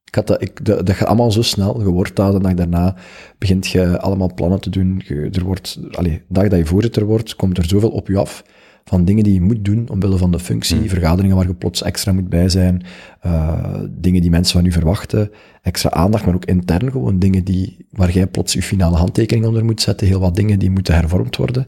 Ik 0.04 0.14
had 0.14 0.26
dat, 0.26 0.42
ik, 0.42 0.64
dat, 0.64 0.86
dat 0.86 0.96
gaat 0.96 1.08
allemaal 1.08 1.32
zo 1.32 1.42
snel. 1.42 1.80
Je 1.80 1.90
wordt 1.90 2.16
dat 2.16 2.34
en 2.34 2.42
dag 2.42 2.54
daarna 2.54 2.96
begint 3.38 3.66
je 3.66 4.00
allemaal 4.00 4.34
plannen 4.34 4.60
te 4.60 4.70
doen. 4.70 5.02
Je, 5.04 5.28
er 5.32 5.44
wordt, 5.44 5.78
allee, 5.90 6.12
de 6.12 6.24
dag 6.28 6.48
dat 6.48 6.58
je 6.58 6.66
voorzitter 6.66 7.04
wordt, 7.04 7.36
komt 7.36 7.58
er 7.58 7.68
zoveel 7.68 7.90
op 7.90 8.08
je 8.08 8.18
af 8.18 8.44
van 8.88 9.04
dingen 9.04 9.24
die 9.24 9.34
je 9.34 9.40
moet 9.40 9.64
doen 9.64 9.88
omwille 9.88 10.16
van 10.16 10.30
de 10.30 10.38
functie, 10.38 10.88
vergaderingen 10.88 11.36
waar 11.36 11.46
je 11.46 11.54
plots 11.54 11.82
extra 11.82 12.12
moet 12.12 12.28
bij 12.28 12.48
zijn, 12.48 12.82
eh, 13.20 13.74
dingen 13.90 14.20
die 14.20 14.30
mensen 14.30 14.54
van 14.54 14.64
je 14.64 14.72
verwachten, 14.72 15.30
extra 15.62 15.90
aandacht, 15.90 16.24
maar 16.24 16.34
ook 16.34 16.44
intern 16.44 16.90
gewoon 16.90 17.18
dingen 17.18 17.44
die, 17.44 17.86
waar 17.90 18.10
jij 18.10 18.26
plots 18.26 18.52
je 18.52 18.62
finale 18.62 18.96
handtekening 18.96 19.46
onder 19.46 19.64
moet 19.64 19.80
zetten, 19.80 20.06
heel 20.06 20.20
wat 20.20 20.36
dingen 20.36 20.58
die 20.58 20.70
moeten 20.70 20.94
hervormd 20.94 21.36
worden. 21.36 21.66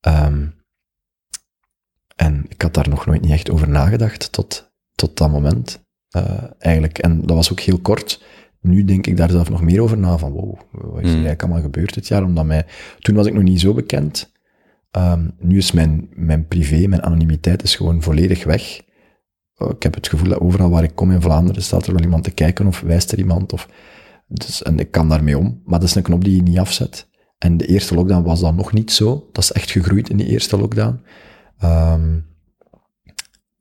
Ehm, 0.00 0.46
en 2.16 2.46
ik 2.48 2.62
had 2.62 2.74
daar 2.74 2.88
nog 2.88 3.06
nooit 3.06 3.20
niet 3.20 3.32
echt 3.32 3.50
over 3.50 3.68
nagedacht 3.68 4.32
tot, 4.32 4.72
tot 4.94 5.16
dat 5.16 5.30
moment, 5.30 5.84
eh, 6.08 6.42
eigenlijk. 6.58 6.98
En 6.98 7.20
dat 7.20 7.36
was 7.36 7.52
ook 7.52 7.60
heel 7.60 7.78
kort. 7.78 8.22
Nu 8.60 8.84
denk 8.84 9.06
ik 9.06 9.16
daar 9.16 9.30
zelf 9.30 9.50
nog 9.50 9.62
meer 9.62 9.82
over 9.82 9.98
na, 9.98 10.18
van 10.18 10.32
wow, 10.32 10.58
wat 10.70 11.02
is 11.02 11.08
er 11.08 11.12
eigenlijk 11.12 11.42
allemaal 11.42 11.62
gebeurd 11.62 11.94
dit 11.94 12.08
jaar? 12.08 12.24
Omdat 12.24 12.44
mij, 12.44 12.66
toen 12.98 13.14
was 13.14 13.26
ik 13.26 13.34
nog 13.34 13.42
niet 13.42 13.60
zo 13.60 13.74
bekend. 13.74 14.32
Ehm, 14.94 15.28
nu 15.38 15.56
is 15.56 15.72
mijn, 15.72 16.46
privé, 16.48 16.86
mijn 16.86 17.02
anonimiteit 17.02 17.62
is 17.62 17.76
gewoon 17.76 18.02
volledig 18.02 18.44
weg. 18.44 18.80
Eh, 19.54 19.68
ik 19.68 19.82
heb 19.82 19.94
het 19.94 20.08
gevoel 20.08 20.28
dat 20.28 20.40
overal 20.40 20.70
waar 20.70 20.82
ik 20.82 20.94
kom 20.94 21.10
in 21.10 21.20
Vlaanderen 21.20 21.62
staat 21.62 21.86
er 21.86 21.92
wel 21.92 22.02
iemand 22.02 22.24
te 22.24 22.30
kijken 22.30 22.66
of 22.66 22.80
wijst 22.80 23.12
er 23.12 23.18
iemand. 23.18 23.52
Of, 23.52 23.68
dus, 24.26 24.62
en 24.62 24.78
ik 24.78 24.90
kan 24.90 25.08
daarmee 25.08 25.38
om, 25.38 25.60
maar 25.64 25.80
dat 25.80 25.88
is 25.88 25.94
een 25.94 26.02
knop 26.02 26.24
die 26.24 26.36
je 26.36 26.42
niet 26.42 26.58
afzet. 26.58 27.08
En 27.38 27.56
de 27.56 27.66
eerste 27.66 27.94
lockdown 27.94 28.22
was 28.22 28.40
dat 28.40 28.54
nog 28.54 28.72
niet 28.72 28.92
zo. 28.92 29.28
Dat 29.32 29.42
is 29.42 29.52
echt 29.52 29.70
gegroeid 29.70 30.08
in 30.08 30.16
die 30.16 30.26
eerste 30.26 30.56
lockdown. 30.56 31.00
Ehm, 31.58 32.18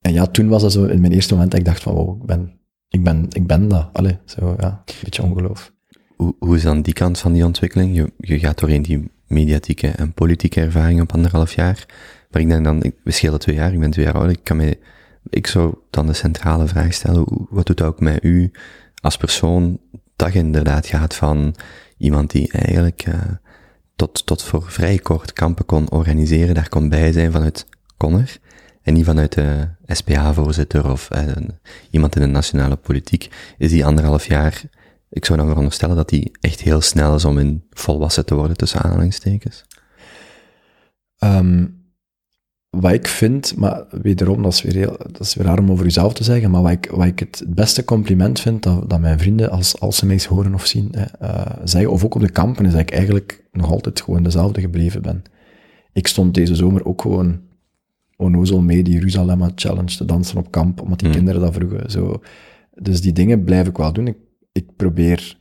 en 0.01 0.13
ja, 0.13 0.25
toen 0.25 0.47
was 0.47 0.61
dat 0.61 0.71
zo 0.71 0.85
in 0.85 1.01
mijn 1.01 1.13
eerste 1.13 1.33
moment 1.33 1.51
dat 1.51 1.59
ik 1.59 1.65
dacht 1.65 1.83
van, 1.83 1.93
wow, 1.93 2.21
ik 2.21 2.25
ben, 2.25 2.59
ik 2.87 3.03
ben, 3.03 3.25
ik 3.29 3.47
ben 3.47 3.67
dat. 3.67 3.89
Allee, 3.93 4.17
zo, 4.25 4.55
ja, 4.59 4.83
een 4.85 4.93
beetje 5.03 5.23
ongeloof. 5.23 5.73
Hoe, 6.15 6.35
hoe 6.39 6.55
is 6.55 6.63
dan 6.63 6.81
die 6.81 6.93
kant 6.93 7.19
van 7.19 7.33
die 7.33 7.45
ontwikkeling? 7.45 7.95
Je, 7.95 8.13
je 8.17 8.39
gaat 8.39 8.59
doorheen 8.59 8.81
die 8.81 9.11
mediatieke 9.33 9.87
en 9.87 10.13
politieke 10.13 10.61
ervaring 10.61 11.01
op 11.01 11.13
anderhalf 11.13 11.53
jaar. 11.53 11.85
Maar 12.29 12.41
ik 12.41 12.49
denk 12.49 12.63
dan, 12.63 12.93
we 13.03 13.11
schelen 13.11 13.39
twee 13.39 13.55
jaar, 13.55 13.73
ik 13.73 13.79
ben 13.79 13.91
twee 13.91 14.05
jaar 14.05 14.13
oud, 14.13 14.29
ik 14.31 14.43
kan 14.43 14.57
mij, 14.57 14.79
ik 15.29 15.47
zou 15.47 15.75
dan 15.89 16.07
de 16.07 16.13
centrale 16.13 16.67
vraag 16.67 16.93
stellen, 16.93 17.25
wat 17.49 17.65
doet 17.65 17.77
dat 17.77 17.87
ook 17.87 17.99
met 17.99 18.23
u 18.23 18.51
als 19.01 19.17
persoon, 19.17 19.79
dat 20.15 20.33
je 20.33 20.39
inderdaad 20.39 20.87
gaat 20.87 21.15
van 21.15 21.55
iemand 21.97 22.31
die 22.31 22.51
eigenlijk 22.51 23.01
eh, 23.01 23.19
tot, 23.95 24.25
tot 24.25 24.43
voor 24.43 24.63
vrij 24.71 24.97
kort 24.97 25.33
kampen 25.33 25.65
kon 25.65 25.91
organiseren, 25.91 26.55
daar 26.55 26.69
kon 26.69 26.89
bij 26.89 27.11
zijn 27.11 27.31
vanuit 27.31 27.65
Conner, 27.97 28.37
en 28.81 28.93
niet 28.93 29.05
vanuit 29.05 29.33
de 29.33 29.67
SPA-voorzitter 29.85 30.91
of 30.91 31.09
eh, 31.09 31.21
iemand 31.89 32.15
in 32.15 32.21
de 32.21 32.27
nationale 32.27 32.75
politiek, 32.75 33.29
is 33.57 33.69
die 33.69 33.85
anderhalf 33.85 34.25
jaar, 34.25 34.61
ik 35.13 35.25
zou 35.25 35.39
dan 35.39 35.47
veronderstellen 35.47 35.95
dat 35.95 36.09
die 36.09 36.31
echt 36.41 36.61
heel 36.61 36.81
snel 36.81 37.15
is 37.15 37.25
om 37.25 37.37
in 37.37 37.63
volwassen 37.69 38.25
te 38.25 38.35
worden, 38.35 38.57
tussen 38.57 38.81
aanhalingstekens. 38.81 39.65
Ehm, 41.17 41.65
wat 42.69 42.91
ik 42.91 43.07
vind, 43.07 43.55
maar 43.55 43.83
wederom, 43.89 44.41
dat 44.41 44.53
is 44.53 44.61
weer, 44.61 44.73
heel, 44.73 44.97
dat 45.11 45.19
is 45.19 45.33
weer 45.35 45.45
raar 45.45 45.59
om 45.59 45.71
over 45.71 45.85
jezelf 45.85 46.13
te 46.13 46.23
zeggen, 46.23 46.51
maar 46.51 46.61
wat 46.61 46.71
ik, 46.71 46.89
wat 46.91 47.05
ik 47.05 47.19
het 47.19 47.43
beste 47.47 47.85
compliment 47.85 48.39
vind 48.39 48.63
dat, 48.63 48.89
dat 48.89 48.99
mijn 48.99 49.19
vrienden, 49.19 49.51
als, 49.51 49.79
als 49.79 49.97
ze 49.97 50.05
mij 50.05 50.13
eens 50.13 50.25
horen 50.25 50.53
of 50.53 50.65
zien, 50.65 50.89
hè, 50.91 51.03
eh, 51.03 51.57
zeggen, 51.63 51.91
of 51.91 52.03
ook 52.03 52.15
op 52.15 52.21
de 52.21 52.29
kampen, 52.29 52.65
is 52.65 52.71
dat 52.71 52.81
ik 52.81 52.91
eigenlijk 52.91 53.43
nog 53.51 53.71
altijd 53.71 54.01
gewoon 54.01 54.23
dezelfde 54.23 54.61
gebleven 54.61 55.01
ben. 55.01 55.23
Ik 55.93 56.07
stond 56.07 56.33
deze 56.33 56.55
zomer 56.55 56.85
ook 56.85 57.01
gewoon 57.01 57.39
onnozel 58.17 58.61
mee 58.61 58.83
die 58.83 58.93
Jeruzalemma 58.93 59.51
Challenge 59.55 59.95
te 59.97 60.05
dansen 60.05 60.37
op 60.37 60.51
kamp, 60.51 60.81
omdat 60.81 60.99
die 60.99 61.07
Hmm. 61.07 61.17
kinderen 61.17 61.41
dat 61.41 61.53
vroegen. 61.53 61.91
Zo. 61.91 62.21
Dus 62.75 63.01
die 63.01 63.13
dingen 63.13 63.43
blijf 63.43 63.67
ik 63.67 63.77
wel 63.77 63.93
doen. 63.93 64.07
Ik, 64.07 64.17
ik 64.53 64.75
probeer... 64.75 65.37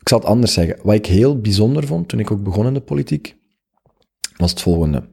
Ik 0.00 0.08
zal 0.08 0.18
het 0.18 0.28
anders 0.28 0.52
zeggen. 0.52 0.78
Wat 0.82 0.94
ik 0.94 1.06
heel 1.06 1.40
bijzonder 1.40 1.86
vond, 1.86 2.08
toen 2.08 2.18
ik 2.18 2.30
ook 2.30 2.42
begon 2.42 2.66
in 2.66 2.74
de 2.74 2.80
politiek, 2.80 3.36
was 4.36 4.50
het 4.50 4.60
volgende. 4.60 5.08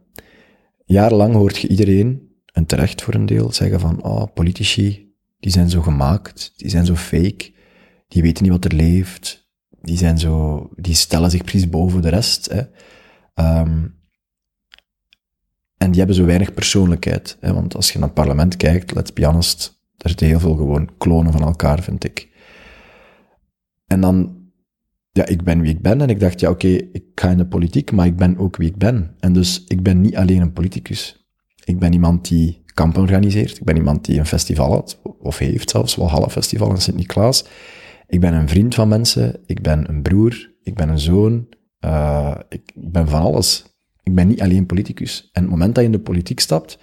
Jarenlang 0.86 1.34
hoort 1.34 1.58
je 1.58 1.68
iedereen, 1.68 2.32
en 2.54 2.66
terecht 2.66 3.02
voor 3.02 3.14
een 3.14 3.26
deel, 3.26 3.52
zeggen 3.52 3.80
van, 3.80 4.04
oh, 4.04 4.24
politici, 4.34 5.16
die 5.40 5.52
zijn 5.52 5.70
zo 5.70 5.82
gemaakt, 5.82 6.54
die 6.56 6.70
zijn 6.70 6.86
zo 6.86 6.96
fake, 6.96 7.52
die 8.08 8.22
weten 8.22 8.44
niet 8.44 8.52
wat 8.52 8.66
er 8.66 8.74
leeft, 8.74 9.50
die 9.82 9.98
zijn 9.98 10.20
zo, 10.20 10.70
die 10.76 10.96
stellen 10.96 11.32
zich 11.32 11.44
precies 11.44 11.70
boven 11.70 12.02
de 12.02 12.10
rest, 12.10 12.50
hè. 12.52 12.62
Ehm, 13.34 13.88
en 15.78 15.90
die 15.90 15.98
hebben 15.98 16.16
zo 16.16 16.26
weinig 16.26 16.54
persoonlijkheid, 16.54 17.38
hè, 17.40 17.54
want 17.54 17.76
als 17.76 17.92
je 17.92 18.00
naar 18.00 18.08
het 18.08 18.18
parlement 18.18 18.58
kijkt, 18.58 18.94
let's 18.96 19.14
be 19.14 19.26
honest, 19.26 19.82
er 19.98 20.10
zitten 20.10 20.28
heel 20.28 20.40
veel 20.40 20.56
gewoon 20.56 20.90
klonen 20.98 21.32
van 21.32 21.42
elkaar, 21.42 21.84
vind 21.84 22.04
ik. 22.04 22.36
En 23.88 24.01
dan 24.01 24.36
ja, 25.12 25.25
ik 25.25 25.44
ben 25.44 25.62
wie 25.62 25.74
ik 25.74 25.82
ben. 25.82 26.01
En 26.01 26.10
ik 26.10 26.20
dacht, 26.20 26.39
ja, 26.39 26.50
oké, 26.50 26.67
ik 26.67 27.03
ga 27.15 27.29
in 27.29 27.38
de 27.38 27.48
politiek, 27.48 27.91
maar 27.91 28.06
ik 28.06 28.15
ben 28.15 28.38
ook 28.38 28.58
wie 28.58 28.70
ik 28.70 28.77
ben. 28.77 29.15
En 29.20 29.34
dus 29.34 29.63
ik 29.67 29.84
ben 29.84 30.01
niet 30.01 30.15
alleen 30.15 30.41
een 30.41 30.53
politicus. 30.53 31.27
Ik 31.63 31.79
ben 31.79 31.94
iemand 31.94 32.27
die 32.27 32.63
kampen 32.74 33.01
organiseert. 33.01 33.58
Ik 33.58 33.63
ben 33.63 33.75
iemand 33.75 34.06
die 34.06 34.20
een 34.20 34.25
festival 34.25 34.72
had, 34.72 35.01
of 35.20 35.38
heeft 35.38 35.70
zelfs, 35.70 35.96
Walhalla 35.96 36.29
Festival 36.29 36.70
in 36.70 36.82
Sint-Niklaas. 36.82 37.46
Ik 38.08 38.20
ben 38.20 38.34
een 38.34 38.50
vriend 38.50 38.75
van 38.75 38.88
mensen. 38.88 39.39
Ik 39.46 39.62
ben 39.62 39.89
een 39.89 40.01
broer. 40.01 40.51
Ik 40.63 40.75
ben 40.75 40.89
een 40.89 41.00
zoon. 41.00 41.48
eh, 41.79 42.36
ik, 42.50 42.72
ben 42.75 43.10
van 43.10 43.22
alles. 43.22 43.65
Ik 44.03 44.15
ben 44.15 44.27
niet 44.27 44.41
alleen 44.41 44.65
politicus. 44.65 45.29
En 45.32 45.41
het 45.41 45.51
moment 45.51 45.75
dat 45.75 45.84
je 45.84 45.89
in 45.89 45.98
de 45.98 46.03
politiek 46.03 46.39
stapt, 46.39 46.77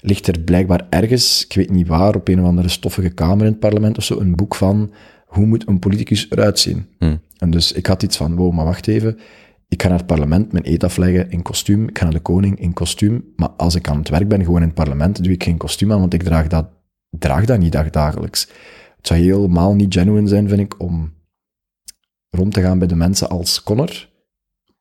ligt 0.00 0.26
er 0.26 0.40
blijkbaar 0.40 0.86
ergens, 0.90 1.44
ik 1.44 1.52
weet 1.54 1.70
niet 1.70 1.86
waar, 1.88 2.14
op 2.14 2.28
een 2.28 2.40
of 2.40 2.46
andere 2.46 2.68
stoffige 2.68 3.08
kamer 3.08 3.46
in 3.46 3.50
het 3.50 3.60
parlement 3.60 3.98
of 3.98 4.04
zo, 4.04 4.20
een 4.20 4.36
boek 4.36 4.54
van 4.54 4.92
hoe 5.34 5.46
moet 5.46 5.68
een 5.68 5.78
politicus 5.78 6.26
eruit 6.30 6.58
zien. 6.58 6.86
Hm. 6.98 7.16
En 7.38 7.50
dus 7.50 7.72
ik 7.72 7.86
had 7.86 8.02
iets 8.02 8.16
van, 8.16 8.36
wow, 8.36 8.52
maar 8.52 8.64
wacht 8.64 8.86
even, 8.86 9.18
ik 9.68 9.82
ga 9.82 9.88
naar 9.88 9.98
het 9.98 10.06
parlement 10.06 10.52
mijn 10.52 10.68
eet 10.68 10.84
afleggen 10.84 11.30
in 11.30 11.42
kostuum, 11.42 11.88
ik 11.88 11.98
ga 11.98 12.04
naar 12.04 12.12
de 12.12 12.20
koning 12.20 12.60
in 12.60 12.72
kostuum, 12.72 13.24
maar 13.36 13.48
als 13.48 13.74
ik 13.74 13.88
aan 13.88 13.98
het 13.98 14.08
werk 14.08 14.28
ben, 14.28 14.44
gewoon 14.44 14.60
in 14.60 14.66
het 14.66 14.74
parlement, 14.74 15.22
doe 15.22 15.32
ik 15.32 15.42
geen 15.42 15.56
kostuum 15.56 15.92
aan, 15.92 16.00
want 16.00 16.14
ik 16.14 16.22
draag 16.22 16.46
dat, 16.46 16.68
draag 17.10 17.44
dat 17.44 17.58
niet 17.58 17.72
dag- 17.72 17.90
dagelijks. 17.90 18.48
Het 18.96 19.06
zou 19.06 19.20
helemaal 19.20 19.74
niet 19.74 19.94
genuine 19.94 20.28
zijn, 20.28 20.48
vind 20.48 20.60
ik, 20.60 20.80
om 20.80 21.12
rond 22.30 22.52
te 22.52 22.60
gaan 22.60 22.78
bij 22.78 22.88
de 22.88 22.94
mensen 22.94 23.28
als 23.28 23.62
Connor, 23.62 24.08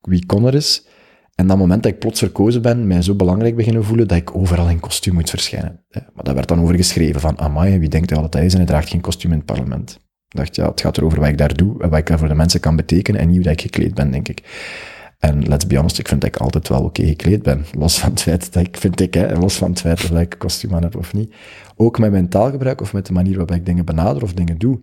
wie 0.02 0.26
Connor 0.26 0.54
is, 0.54 0.88
en 1.36 1.48
dat 1.48 1.58
moment 1.58 1.84
dat 1.84 1.92
ik 1.92 2.00
plots 2.00 2.20
verkozen 2.20 2.62
ben, 2.62 2.88
mij 2.88 3.02
zo 3.02 3.16
belangrijk 3.16 3.56
beginnen 3.56 3.84
voelen, 3.84 4.08
dat 4.08 4.18
ik 4.18 4.36
overal 4.36 4.70
in 4.70 4.80
kostuum 4.80 5.14
moet 5.14 5.30
verschijnen. 5.30 5.86
Maar 5.90 6.24
daar 6.24 6.36
werd 6.36 6.48
dan 6.48 6.62
over 6.62 6.76
geschreven 6.76 7.22
van, 7.22 7.40
amai, 7.40 7.80
wie 7.80 7.90
denkt 7.90 8.10
hij 8.10 8.22
dat 8.22 8.34
hij 8.34 8.46
is 8.46 8.52
en 8.52 8.58
hij 8.58 8.68
draagt 8.68 8.90
geen 8.90 9.02
kostuum 9.02 9.32
in 9.32 9.38
het 9.38 9.46
parlement. 9.46 10.00
Ik 10.34 10.40
dacht, 10.40 10.56
ja, 10.56 10.70
het 10.70 10.82
gaat 10.82 10.98
erover 10.98 11.20
wat 11.20 11.30
ik 11.30 11.38
daar 11.38 11.56
doe 11.56 11.82
en 11.82 11.90
wat 11.90 12.00
ik 12.00 12.08
daar 12.08 12.20
voor 12.20 12.28
de 12.28 12.36
mensen 12.36 12.60
kan 12.60 12.76
betekenen 12.76 13.22
en 13.22 13.28
niet 13.28 13.36
hoe 13.36 13.44
dat 13.46 13.54
ik 13.54 13.62
gekleed 13.62 13.94
ben, 13.94 14.12
denk 14.12 14.28
ik. 14.28 14.44
En 15.20 15.48
let's 15.48 15.68
be 15.68 15.76
honest, 15.76 16.00
ik 16.00 16.08
vind 16.08 16.22
dat 16.22 16.36
ik 16.36 16.42
altijd 16.42 16.68
wel 16.68 16.84
oké 16.84 17.06
gekleed 17.06 17.44
ben. 17.44 17.66
Los 17.78 18.00
van 18.00 18.10
het 18.10 18.22
feit 18.22 18.54
dat 18.54 18.68
ik, 18.68 18.78
vind 18.78 19.02
ik, 19.02 19.14
hè, 19.14 19.38
los 19.38 19.56
van 19.56 19.70
het 19.70 19.80
feit 19.80 20.04
of 20.04 20.10
dat 20.10 20.20
ik 20.22 20.34
een 20.34 20.40
kostuum 20.40 20.76
aan 20.76 20.84
heb 20.84 20.96
of 20.96 21.14
niet. 21.14 21.34
Ook 21.76 22.00
met 22.00 22.12
mijn 22.12 22.30
taalgebruik 22.30 22.82
of 22.82 22.94
met 22.94 23.06
de 23.06 23.14
manier 23.14 23.38
waarop 23.38 23.56
ik 23.56 23.66
dingen 23.66 23.86
benader 23.86 24.24
of 24.24 24.34
dingen 24.34 24.58
doe. 24.58 24.80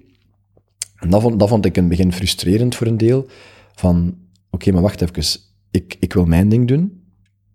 En 0.96 1.10
dat 1.10 1.22
vond, 1.22 1.38
dat 1.38 1.48
vond 1.48 1.64
ik 1.64 1.76
in 1.76 1.82
het 1.82 1.90
begin 1.90 2.12
frustrerend 2.12 2.74
voor 2.74 2.86
een 2.86 2.96
deel. 2.96 3.28
Van, 3.74 4.14
oké, 4.50 4.72
maar 4.72 4.82
wacht 4.82 5.02
even. 5.02 5.40
Ik, 5.70 5.96
ik 6.00 6.12
wil 6.12 6.24
mijn 6.24 6.48
ding 6.48 6.68
doen. 6.68 7.02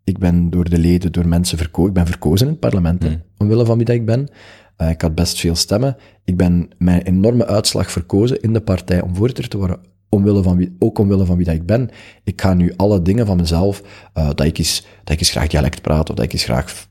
Ik 0.04 0.18
ben 0.18 0.50
door 0.50 0.70
de 0.70 0.78
leden, 0.78 1.12
door 1.12 1.28
mensen 1.28 1.58
verkozen. 1.58 1.90
Ik 1.90 1.96
ben 1.96 2.06
verkozen 2.06 2.46
in 2.46 2.52
het 2.52 2.62
parlement, 2.62 3.04
Mm. 3.04 3.22
omwille 3.38 3.66
van 3.66 3.78
wie 3.78 3.86
dat 3.86 3.96
ik 3.96 4.06
ben. 4.06 4.28
Eh, 4.78 4.90
ik 4.90 5.02
had 5.02 5.16
best 5.16 5.40
veel 5.40 5.56
stemmen. 5.56 5.98
Ik 6.24 6.38
ben 6.38 6.70
een 6.78 7.02
enorme 7.02 7.46
uitslag 7.46 7.92
verkozen 7.92 8.42
in 8.42 8.54
de 8.54 8.62
partij 8.62 9.02
om 9.02 9.16
voorzitter 9.16 9.48
te 9.48 9.58
worden. 9.58 9.80
Omwille 10.10 10.44
van 10.44 10.58
wie, 10.58 10.76
ook 10.80 10.98
omwille 10.98 11.26
van 11.26 11.38
wie 11.38 11.46
dat 11.46 11.56
ik 11.56 11.66
ben. 11.66 11.90
Ik 12.24 12.42
ga 12.42 12.54
nu 12.54 12.74
alle 12.76 13.02
dingen 13.02 13.26
van 13.26 13.38
mezelf, 13.38 13.82
eh, 14.14 14.28
dat, 14.28 14.44
ik 14.44 14.58
eens, 14.58 14.86
dat 15.04 15.14
ik 15.14 15.20
eens 15.20 15.32
graag 15.32 15.48
dialect 15.48 15.82
praat, 15.82 16.10
of 16.10 16.16
dat 16.16 16.26
ik 16.26 16.34
eens 16.34 16.44
graag 16.44 16.88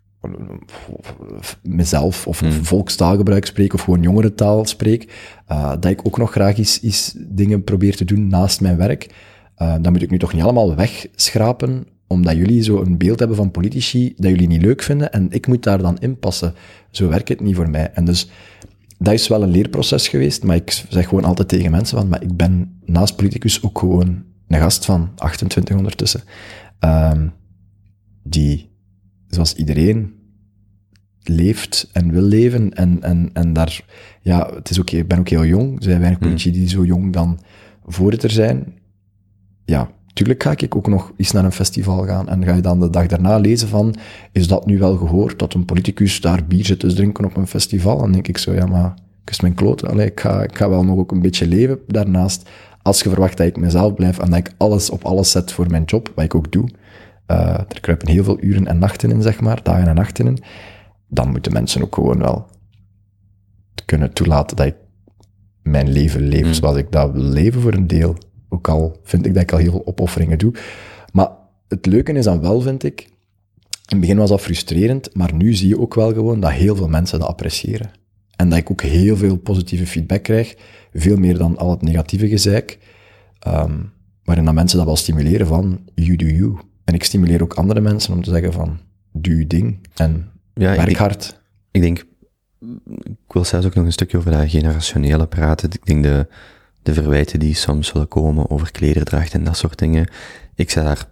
mezelf 1.63 2.27
of 2.27 2.41
Hmm. 2.41 2.53
volkstaalgebruik 2.53 3.47
spreek, 3.47 3.75
of 3.75 3.81
gewoon 3.81 4.03
jongerentaal 4.03 4.65
spreek, 4.67 5.13
eh, 5.47 5.71
dat 5.71 5.85
ik 5.85 6.07
ook 6.07 6.19
nog 6.19 6.31
graag 6.31 6.59
eens, 6.59 6.83
eens 6.83 7.15
dingen 7.19 7.65
probeer 7.65 7.97
te 7.97 8.05
doen 8.05 8.29
naast 8.29 8.61
mijn 8.61 8.77
werk. 8.77 9.15
Eh, 9.55 9.75
dat 9.81 9.93
moet 9.93 10.03
ik 10.03 10.11
nu 10.11 10.19
toch 10.19 10.33
niet 10.33 10.43
allemaal 10.43 10.75
wegschrapen, 10.75 11.87
omdat 12.07 12.37
jullie 12.37 12.63
zo 12.63 12.81
een 12.81 12.99
beeld 12.99 13.19
hebben 13.19 13.37
van 13.37 13.51
politici 13.51 14.15
dat 14.17 14.31
jullie 14.31 14.47
niet 14.47 14.63
leuk 14.63 14.83
vinden, 14.83 15.13
en 15.13 15.27
ik 15.31 15.47
moet 15.47 15.63
daar 15.63 15.83
dan 15.83 15.99
in 15.99 16.19
passen. 16.19 16.55
Zo 16.91 17.09
werkt 17.09 17.29
het 17.29 17.41
niet 17.41 17.55
voor 17.55 17.71
mij. 17.71 17.91
En 17.93 18.05
dus, 18.05 18.31
dat 18.99 19.13
is 19.13 19.29
wel 19.29 19.43
een 19.43 19.51
leerproces 19.51 20.09
geweest, 20.09 20.45
maar 20.45 20.57
ik 20.57 20.85
zeg 20.89 21.09
gewoon 21.09 21.25
altijd 21.25 21.49
tegen 21.49 21.71
mensen 21.71 21.99
van, 21.99 22.09
maar 22.09 22.23
ik 22.23 22.37
ben 22.37 22.81
naast 22.85 23.17
politicus 23.17 23.63
ook 23.63 23.79
gewoon 23.79 24.25
een 24.49 24.61
gast 24.61 24.85
van 24.85 25.13
28 25.17 25.77
ondertussen, 25.77 26.21
ehm, 26.79 27.29
die, 28.23 28.71
zoals 29.29 29.55
iedereen, 29.55 30.15
leeft 31.29 31.91
en 31.93 32.13
wil 32.13 32.23
leven. 32.23 32.73
En, 32.73 33.03
en, 33.03 33.31
en 33.33 33.53
daar, 33.53 33.85
ja, 34.23 34.55
het 34.55 34.71
is 34.71 34.81
ook, 34.81 34.91
ik 34.91 35.09
ben 35.09 35.19
ook 35.19 35.29
heel 35.29 35.45
jong. 35.45 35.77
Er 35.77 35.83
zijn 35.83 35.99
weinig 35.99 36.19
Hmm. 36.19 36.29
politici 36.29 36.59
die 36.59 36.69
zo 36.69 36.85
jong 36.85 37.13
dan 37.13 37.41
voorzitter 37.85 38.31
zijn. 38.31 38.79
Ja, 39.65 39.91
tuurlijk 40.15 40.43
ga 40.43 40.55
ik 40.57 40.77
ook 40.77 40.87
nog 40.89 41.13
eens 41.17 41.33
naar 41.33 41.45
een 41.45 41.53
festival 41.53 42.05
gaan. 42.07 42.29
En 42.29 42.45
ga 42.45 42.55
je 42.55 42.61
dan 42.61 42.81
de 42.81 42.91
dag 42.91 43.07
daarna 43.07 43.37
lezen 43.39 43.69
van, 43.69 43.95
is 44.33 44.49
dat 44.49 44.67
nu 44.67 44.79
wel 44.79 44.97
gehoord, 44.97 45.39
dat 45.39 45.55
een 45.55 45.65
politicus 45.65 46.21
daar 46.21 46.47
bier 46.47 46.65
zit 46.65 46.81
te 46.81 46.95
drinken 46.95 47.25
op 47.25 47.37
een 47.37 47.47
festival? 47.47 47.99
Dan 47.99 48.13
denk 48.13 48.29
ik 48.29 48.39
zo, 48.39 48.53
ja, 48.53 48.67
maar 48.67 48.95
kus 49.25 49.41
mijn 49.41 49.55
kloot. 49.55 49.87
Allee, 49.87 50.07
ik, 50.07 50.21
ga, 50.21 50.43
ik 50.43 50.57
ga 50.57 50.69
wel 50.69 50.85
nog 50.85 50.99
ook 50.99 51.13
een 51.13 51.23
beetje 51.23 51.47
leven 51.47 51.79
daarnaast. 51.87 52.49
Als 52.83 53.03
je 53.03 53.09
verwacht 53.09 53.37
dat 53.37 53.47
ik 53.47 53.57
mezelf 53.57 53.95
blijf 53.95 54.19
en 54.19 54.31
dat 54.31 54.39
ik 54.39 54.53
alles 54.57 54.91
op 54.91 55.05
alles 55.05 55.31
zet 55.31 55.53
voor 55.53 55.71
mijn 55.71 55.85
job, 55.85 56.13
wat 56.15 56.25
ik 56.25 56.35
ook 56.35 56.53
doe. 56.53 56.69
eh, 57.27 57.39
er 57.69 57.81
kruipen 57.81 58.09
heel 58.09 58.25
veel 58.25 58.39
uren 58.41 58.67
en 58.67 58.79
nachten 58.79 59.11
in, 59.11 59.23
zeg 59.23 59.41
maar, 59.41 59.61
dagen 59.63 59.89
en 59.89 59.95
nachten 59.95 60.27
in 60.27 60.39
dan 61.09 61.31
moeten 61.31 61.53
mensen 61.53 61.83
ook 61.83 61.95
gewoon 61.95 62.19
wel 62.19 62.47
kunnen 63.85 64.13
toelaten 64.13 64.57
dat 64.57 64.67
ik 64.67 64.75
mijn 65.63 65.89
leven 65.93 66.21
leef 66.21 66.47
Mm. 66.47 66.53
zoals 66.53 66.77
ik 66.77 66.93
dat 66.93 67.13
wil 67.13 67.23
leven 67.23 67.61
voor 67.61 67.73
een 67.75 67.87
deel. 67.87 68.17
Ook 68.55 68.69
al 68.69 68.97
vind 69.03 69.27
ik 69.27 69.35
dat 69.35 69.43
ik 69.43 69.53
al 69.53 69.59
heel 69.59 69.71
veel 69.71 69.87
opofferingen 69.87 70.39
doe. 70.39 70.55
Maar 71.13 71.29
het 71.69 71.87
leuke 71.87 72.13
is 72.13 72.25
dan 72.25 72.41
wel, 72.41 72.61
vind 72.61 72.83
ik, 72.85 73.01
in 73.01 73.11
het 73.87 74.01
begin 74.01 74.17
was 74.17 74.29
dat 74.29 74.41
frustrerend, 74.41 75.15
maar 75.15 75.35
nu 75.35 75.55
zie 75.55 75.69
je 75.69 75.81
ook 75.81 75.95
wel 75.95 76.13
gewoon 76.13 76.41
dat 76.41 76.51
heel 76.51 76.77
veel 76.77 76.89
mensen 76.89 77.19
dat 77.19 77.29
appreciëren. 77.29 77.91
En 78.37 78.49
dat 78.49 78.59
ik 78.59 78.71
ook 78.71 78.83
heel 78.83 79.17
veel 79.17 79.37
positieve 79.37 79.87
feedback 79.87 80.23
krijg, 80.23 80.55
veel 80.93 81.17
meer 81.17 81.39
dan 81.39 81.57
al 81.57 81.71
het 81.71 81.83
negatieve 81.83 82.29
gezeik, 82.29 82.79
ehm, 83.39 83.79
waarin 84.25 84.45
dat 84.45 84.55
mensen 84.55 84.77
dat 84.77 84.87
wel 84.87 84.97
stimuleren 84.97 85.47
van, 85.47 85.81
you 85.95 86.17
do 86.17 86.27
you. 86.27 86.59
En 86.85 86.95
ik 86.95 87.05
stimuleer 87.05 87.43
ook 87.43 87.55
andere 87.55 87.81
mensen 87.81 88.15
om 88.15 88.23
te 88.23 88.31
zeggen 88.31 88.53
van, 88.53 88.79
doe 89.13 89.37
je 89.37 89.47
ding 89.47 89.89
en 89.95 90.31
Ja, 90.55 90.71
ik 90.71 90.77
werk 90.77 90.87
denk- 90.87 90.97
hard. 90.99 91.41
Ik 91.71 91.81
denk, 91.81 92.05
ik 93.03 93.33
wil 93.33 93.45
zelfs 93.45 93.67
ook 93.67 93.75
nog 93.75 93.85
een 93.85 93.93
stukje 93.93 94.17
over 94.19 94.31
dat 94.31 94.51
generationele 94.51 95.27
praten. 95.27 95.71
Ik 95.73 95.87
denk 95.87 96.03
de, 96.03 96.27
de 96.85 96.95
verwijten 96.95 97.39
die 97.39 97.55
soms 97.55 97.89
zullen 97.89 98.09
komen 98.09 98.51
over 98.51 98.71
klederdracht 98.71 99.35
en 99.35 99.45
dat 99.45 99.57
soort 99.57 99.79
dingen. 99.79 100.11
Ik 100.55 100.71
sta 100.71 100.83
daar 100.83 101.09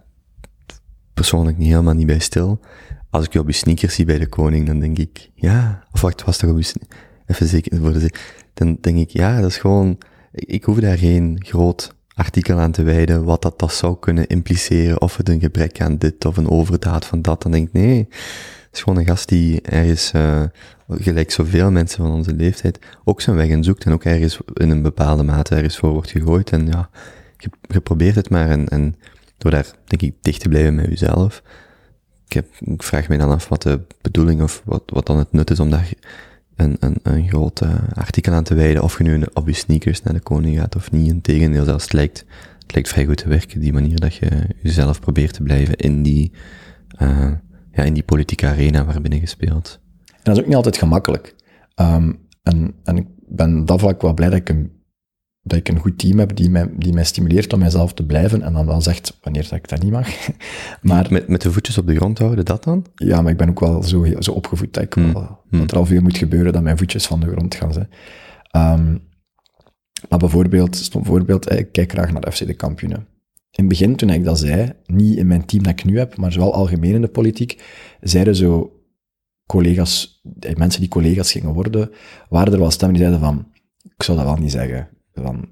persoonlijk 1.13 1.57
niet 1.57 1.69
helemaal 1.69 1.93
niet 1.93 2.07
bij 2.07 2.19
stil. 2.19 2.59
Als 3.09 3.25
ik 3.25 3.33
je 3.33 3.39
op 3.39 3.47
je 3.47 3.53
sneakers 3.53 3.95
zie 3.95 4.05
bij 4.05 4.19
de 4.19 4.27
koning, 4.27 4.67
dan 4.67 4.79
denk 4.79 4.97
ik, 4.97 5.29
ja, 5.35 5.83
of 5.91 6.01
wacht, 6.01 6.23
was 6.23 6.37
toch 6.37 6.49
op 6.49 6.57
je 6.57 6.63
sneakers? 6.63 6.99
Even 7.25 7.47
zeker 7.47 7.79
voor 7.79 7.93
de. 7.93 8.13
Dan 8.53 8.77
denk 8.81 8.97
ik, 8.97 9.09
ja, 9.09 9.41
dat 9.41 9.49
is 9.49 9.57
gewoon, 9.57 9.97
ik, 10.31 10.49
ik 10.49 10.63
hoef 10.63 10.79
daar 10.79 10.97
geen 10.97 11.43
groot 11.45 11.95
artikel 12.13 12.57
aan 12.59 12.71
te 12.71 12.83
wijden, 12.83 13.23
wat 13.23 13.41
dat, 13.41 13.59
dat 13.59 13.73
zou 13.73 13.99
kunnen 13.99 14.27
impliceren, 14.27 15.01
of 15.01 15.17
het 15.17 15.29
een 15.29 15.39
gebrek 15.39 15.81
aan 15.81 15.97
dit, 15.97 16.25
of 16.25 16.37
een 16.37 16.49
overdaad 16.49 17.05
van 17.05 17.21
dat, 17.21 17.41
dan 17.41 17.51
denk 17.51 17.67
ik, 17.67 17.73
nee, 17.73 18.07
is 18.73 18.81
gewoon 18.81 18.99
een 18.99 19.05
gast 19.05 19.29
die 19.29 19.61
ergens, 19.61 20.11
uh, 20.15 20.43
gelijk 20.89 21.31
zoveel 21.31 21.71
mensen 21.71 22.03
van 22.03 22.13
onze 22.13 22.33
leeftijd, 22.33 22.79
ook 23.03 23.21
zijn 23.21 23.35
weg 23.35 23.47
in 23.47 23.63
zoekt 23.63 23.83
en 23.83 23.91
ook 23.91 24.03
ergens 24.03 24.39
in 24.53 24.69
een 24.69 24.81
bepaalde 24.81 25.23
mate 25.23 25.55
ergens 25.55 25.77
voor 25.77 25.91
wordt 25.91 26.11
gegooid. 26.11 26.49
En 26.49 26.67
ja, 26.67 26.89
je, 27.37 27.49
je 27.67 27.81
probeert 27.81 28.15
het 28.15 28.29
maar 28.29 28.49
en, 28.49 28.67
en 28.67 28.95
door 29.37 29.51
daar, 29.51 29.71
denk 29.85 30.01
ik, 30.01 30.13
dicht 30.21 30.41
te 30.41 30.49
blijven 30.49 30.75
met 30.75 30.85
jezelf. 30.85 31.43
Ik, 32.25 32.33
heb, 32.33 32.47
vraag 32.77 33.07
me 33.07 33.17
dan 33.17 33.31
af 33.31 33.47
wat 33.47 33.61
de 33.61 33.81
bedoeling 34.01 34.41
of 34.41 34.61
wat, 34.65 34.83
wat 34.85 35.05
dan 35.05 35.17
het 35.17 35.31
nut 35.31 35.49
is 35.49 35.59
om 35.59 35.69
daar 35.69 35.89
een, 36.55 36.77
een, 36.79 36.97
een 37.03 37.27
groot 37.27 37.61
uh, 37.63 37.75
artikel 37.93 38.33
aan 38.33 38.43
te 38.43 38.53
wijden, 38.53 38.83
of 38.83 38.97
je 38.97 39.03
nu 39.03 39.23
op 39.33 39.47
je 39.47 39.53
sneakers 39.53 40.03
naar 40.03 40.13
de 40.13 40.19
koning 40.19 40.59
gaat 40.59 40.75
of 40.75 40.91
niet. 40.91 41.11
Integendeel, 41.11 41.63
zelfs 41.63 41.83
het 41.83 41.93
lijkt, 41.93 42.25
het 42.59 42.73
lijkt 42.73 42.89
vrij 42.89 43.05
goed 43.05 43.17
te 43.17 43.27
werken, 43.27 43.59
die 43.59 43.73
manier 43.73 43.99
dat 43.99 44.15
je 44.15 44.29
jezelf 44.61 44.99
probeert 44.99 45.33
te 45.33 45.43
blijven 45.43 45.75
in 45.75 46.03
die, 46.03 46.31
uh, 47.01 47.31
ja, 47.73 47.83
in 47.83 47.93
die 47.93 48.03
politieke 48.03 48.47
arena 48.47 48.85
waarbinnen 48.85 49.19
je 49.19 49.25
speelt. 49.25 49.79
En 50.05 50.19
dat 50.23 50.35
is 50.35 50.39
ook 50.39 50.47
niet 50.47 50.55
altijd 50.55 50.77
gemakkelijk. 50.77 51.35
Um, 51.75 52.19
en, 52.43 52.73
en 52.83 52.97
ik 52.97 53.07
ben 53.27 53.65
dat 53.65 53.79
vlak 53.79 54.01
wel 54.01 54.13
blij 54.13 54.29
dat 54.29 54.39
ik 54.39 54.49
een 54.49 54.81
dat 55.45 55.57
ik 55.57 55.69
een 55.69 55.79
goed 55.79 55.97
team 55.97 56.19
heb 56.19 56.35
die 56.35 56.49
mij, 56.49 56.69
die 56.77 56.93
mij 56.93 57.03
stimuleert 57.03 57.53
om 57.53 57.59
mijzelf 57.59 57.93
te 57.93 58.05
blijven 58.05 58.41
en 58.41 58.53
dan 58.53 58.65
wel 58.65 58.81
zegt 58.81 59.17
wanneer 59.21 59.43
dat 59.43 59.51
ik 59.51 59.67
dat 59.67 59.81
niet 59.81 59.91
mag. 59.91 60.07
maar, 60.81 61.07
met, 61.09 61.27
met 61.27 61.41
de 61.41 61.51
voetjes 61.51 61.77
op 61.77 61.87
de 61.87 61.95
grond 61.95 62.17
houden, 62.17 62.45
dat 62.45 62.63
dan? 62.63 62.85
Ja, 62.95 63.21
maar 63.21 63.31
ik 63.31 63.37
ben 63.37 63.49
ook 63.49 63.59
wel 63.59 63.83
zo, 63.83 64.05
zo 64.19 64.31
opgevoed 64.31 64.73
dat, 64.73 64.83
ik 64.83 64.93
wel, 64.93 65.39
mm. 65.49 65.59
dat 65.59 65.71
er 65.71 65.77
al 65.77 65.85
veel 65.85 66.01
moet 66.01 66.17
gebeuren 66.17 66.53
dat 66.53 66.61
mijn 66.61 66.77
voetjes 66.77 67.07
van 67.07 67.19
de 67.19 67.31
grond 67.31 67.55
gaan. 67.55 67.71
Hè. 67.71 68.73
Um, 68.73 69.01
maar 70.09 70.19
bijvoorbeeld, 70.19 70.75
stom 70.75 71.05
voorbeeld, 71.05 71.51
ik 71.51 71.71
kijk 71.71 71.91
graag 71.91 72.11
naar 72.11 72.31
FC 72.31 72.45
de 72.45 72.53
kampioenen. 72.53 73.07
In 73.55 73.63
het 73.63 73.67
begin, 73.67 73.95
toen 73.95 74.09
ik 74.09 74.23
dat 74.23 74.39
zei, 74.39 74.73
niet 74.85 75.17
in 75.17 75.27
mijn 75.27 75.45
team 75.45 75.63
dat 75.63 75.71
ik 75.71 75.85
nu 75.85 75.97
heb, 75.97 76.17
maar 76.17 76.31
zowel 76.31 76.53
algemeen 76.53 76.93
in 76.93 77.01
de 77.01 77.07
politiek, 77.07 77.63
zeiden 78.01 78.35
zo 78.35 78.81
collega's, 79.45 80.21
mensen 80.57 80.79
die 80.79 80.89
collega's 80.89 81.31
gingen 81.31 81.53
worden, 81.53 81.91
waren 82.29 82.53
er 82.53 82.59
wel 82.59 82.71
stemmen 82.71 82.97
die 82.97 83.07
zeiden 83.07 83.25
van, 83.27 83.51
ik 83.95 84.03
zou 84.03 84.17
dat 84.17 84.25
wel 84.25 84.35
niet 84.35 84.51
zeggen 84.51 84.89
van, 85.13 85.49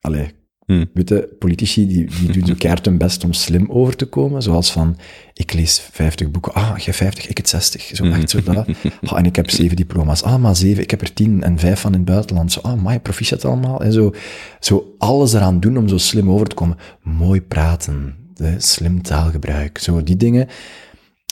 allee, 0.00 0.37
hmm. 0.68 0.90
weet 0.92 1.08
je, 1.08 1.28
politici 1.38 1.86
die, 1.86 2.08
die 2.20 2.42
doen 2.42 2.56
keihard 2.62 2.84
hun 2.84 2.98
best 2.98 3.24
om 3.24 3.32
slim 3.32 3.66
over 3.70 3.96
te 3.96 4.06
komen, 4.06 4.42
zoals 4.42 4.72
van, 4.72 4.96
ik 5.34 5.52
lees 5.52 5.80
50 5.92 6.30
boeken, 6.30 6.54
ah, 6.54 6.78
jij 6.78 6.94
50, 6.94 7.26
ik 7.28 7.36
het 7.36 7.48
60, 7.48 7.90
zo 7.94 8.04
hmm. 8.04 8.12
echt 8.12 8.30
zo 8.30 8.42
dat. 8.42 8.68
Ah, 9.02 9.18
en 9.18 9.24
ik 9.24 9.36
heb 9.36 9.50
zeven 9.50 9.76
diploma's, 9.82 10.22
ah, 10.22 10.40
maar 10.40 10.56
zeven, 10.56 10.82
ik 10.82 10.90
heb 10.90 11.00
er 11.00 11.12
tien 11.12 11.42
en 11.42 11.58
vijf 11.58 11.80
van 11.80 11.92
in 11.92 11.98
het 11.98 12.08
buitenland, 12.08 12.52
zo, 12.52 12.60
ah, 12.60 12.82
my, 12.82 13.00
proficiat 13.00 13.44
allemaal, 13.44 13.82
en 13.82 13.92
zo, 13.92 14.14
zo 14.60 14.94
alles 14.98 15.32
eraan 15.32 15.60
doen 15.60 15.76
om 15.76 15.88
zo 15.88 15.98
slim 15.98 16.30
over 16.30 16.46
te 16.46 16.54
komen. 16.54 16.76
Mooi 17.02 17.42
praten, 17.42 18.14
de, 18.34 18.54
slim 18.58 19.02
taalgebruik, 19.02 19.78
zo 19.78 20.02
die 20.02 20.16
dingen. 20.16 20.48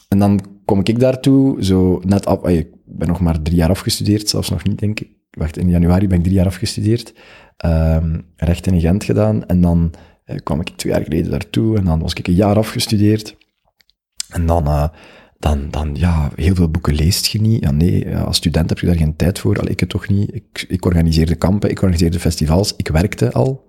En 0.08 0.18
dan 0.18 0.40
kom 0.64 0.80
ik 0.82 1.00
daartoe, 1.00 1.64
zo 1.64 2.00
net 2.04 2.26
af, 2.26 2.46
ik 2.46 2.68
ben 2.84 3.08
nog 3.08 3.20
maar 3.20 3.42
drie 3.42 3.56
jaar 3.56 3.70
afgestudeerd, 3.70 4.28
zelfs 4.28 4.50
nog 4.50 4.64
niet, 4.64 4.78
denk 4.78 5.00
ik 5.00 5.08
wacht, 5.30 5.56
in 5.56 5.68
januari 5.68 6.06
ben 6.06 6.18
ik 6.18 6.24
drie 6.24 6.36
jaar 6.36 6.46
afgestudeerd, 6.46 7.12
um, 7.64 8.26
recht 8.36 8.66
in 8.66 8.80
Gent 8.80 9.04
gedaan, 9.04 9.46
en 9.46 9.60
dan 9.60 9.92
uh, 10.26 10.36
kwam 10.42 10.60
ik 10.60 10.68
twee 10.68 10.92
jaar 10.92 11.02
geleden 11.02 11.30
daartoe, 11.30 11.76
en 11.76 11.84
dan 11.84 12.00
was 12.00 12.12
ik 12.12 12.28
een 12.28 12.34
jaar 12.34 12.56
afgestudeerd. 12.56 13.36
En 14.28 14.46
dan, 14.46 14.66
uh, 14.66 14.88
dan, 15.38 15.70
dan, 15.70 15.94
ja, 15.94 16.30
heel 16.34 16.54
veel 16.54 16.70
boeken 16.70 16.94
leest 16.94 17.26
je 17.26 17.40
niet. 17.40 17.64
Ja, 17.64 17.70
nee, 17.70 18.16
als 18.16 18.36
student 18.36 18.68
heb 18.68 18.78
je 18.78 18.86
daar 18.86 18.96
geen 18.96 19.16
tijd 19.16 19.38
voor. 19.38 19.60
Al 19.60 19.68
ik 19.68 19.80
het 19.80 19.88
toch 19.88 20.08
niet. 20.08 20.34
Ik, 20.34 20.64
ik 20.68 20.84
organiseerde 20.84 21.34
kampen, 21.34 21.70
ik 21.70 21.82
organiseerde 21.82 22.20
festivals, 22.20 22.76
ik 22.76 22.88
werkte 22.88 23.32
al. 23.32 23.64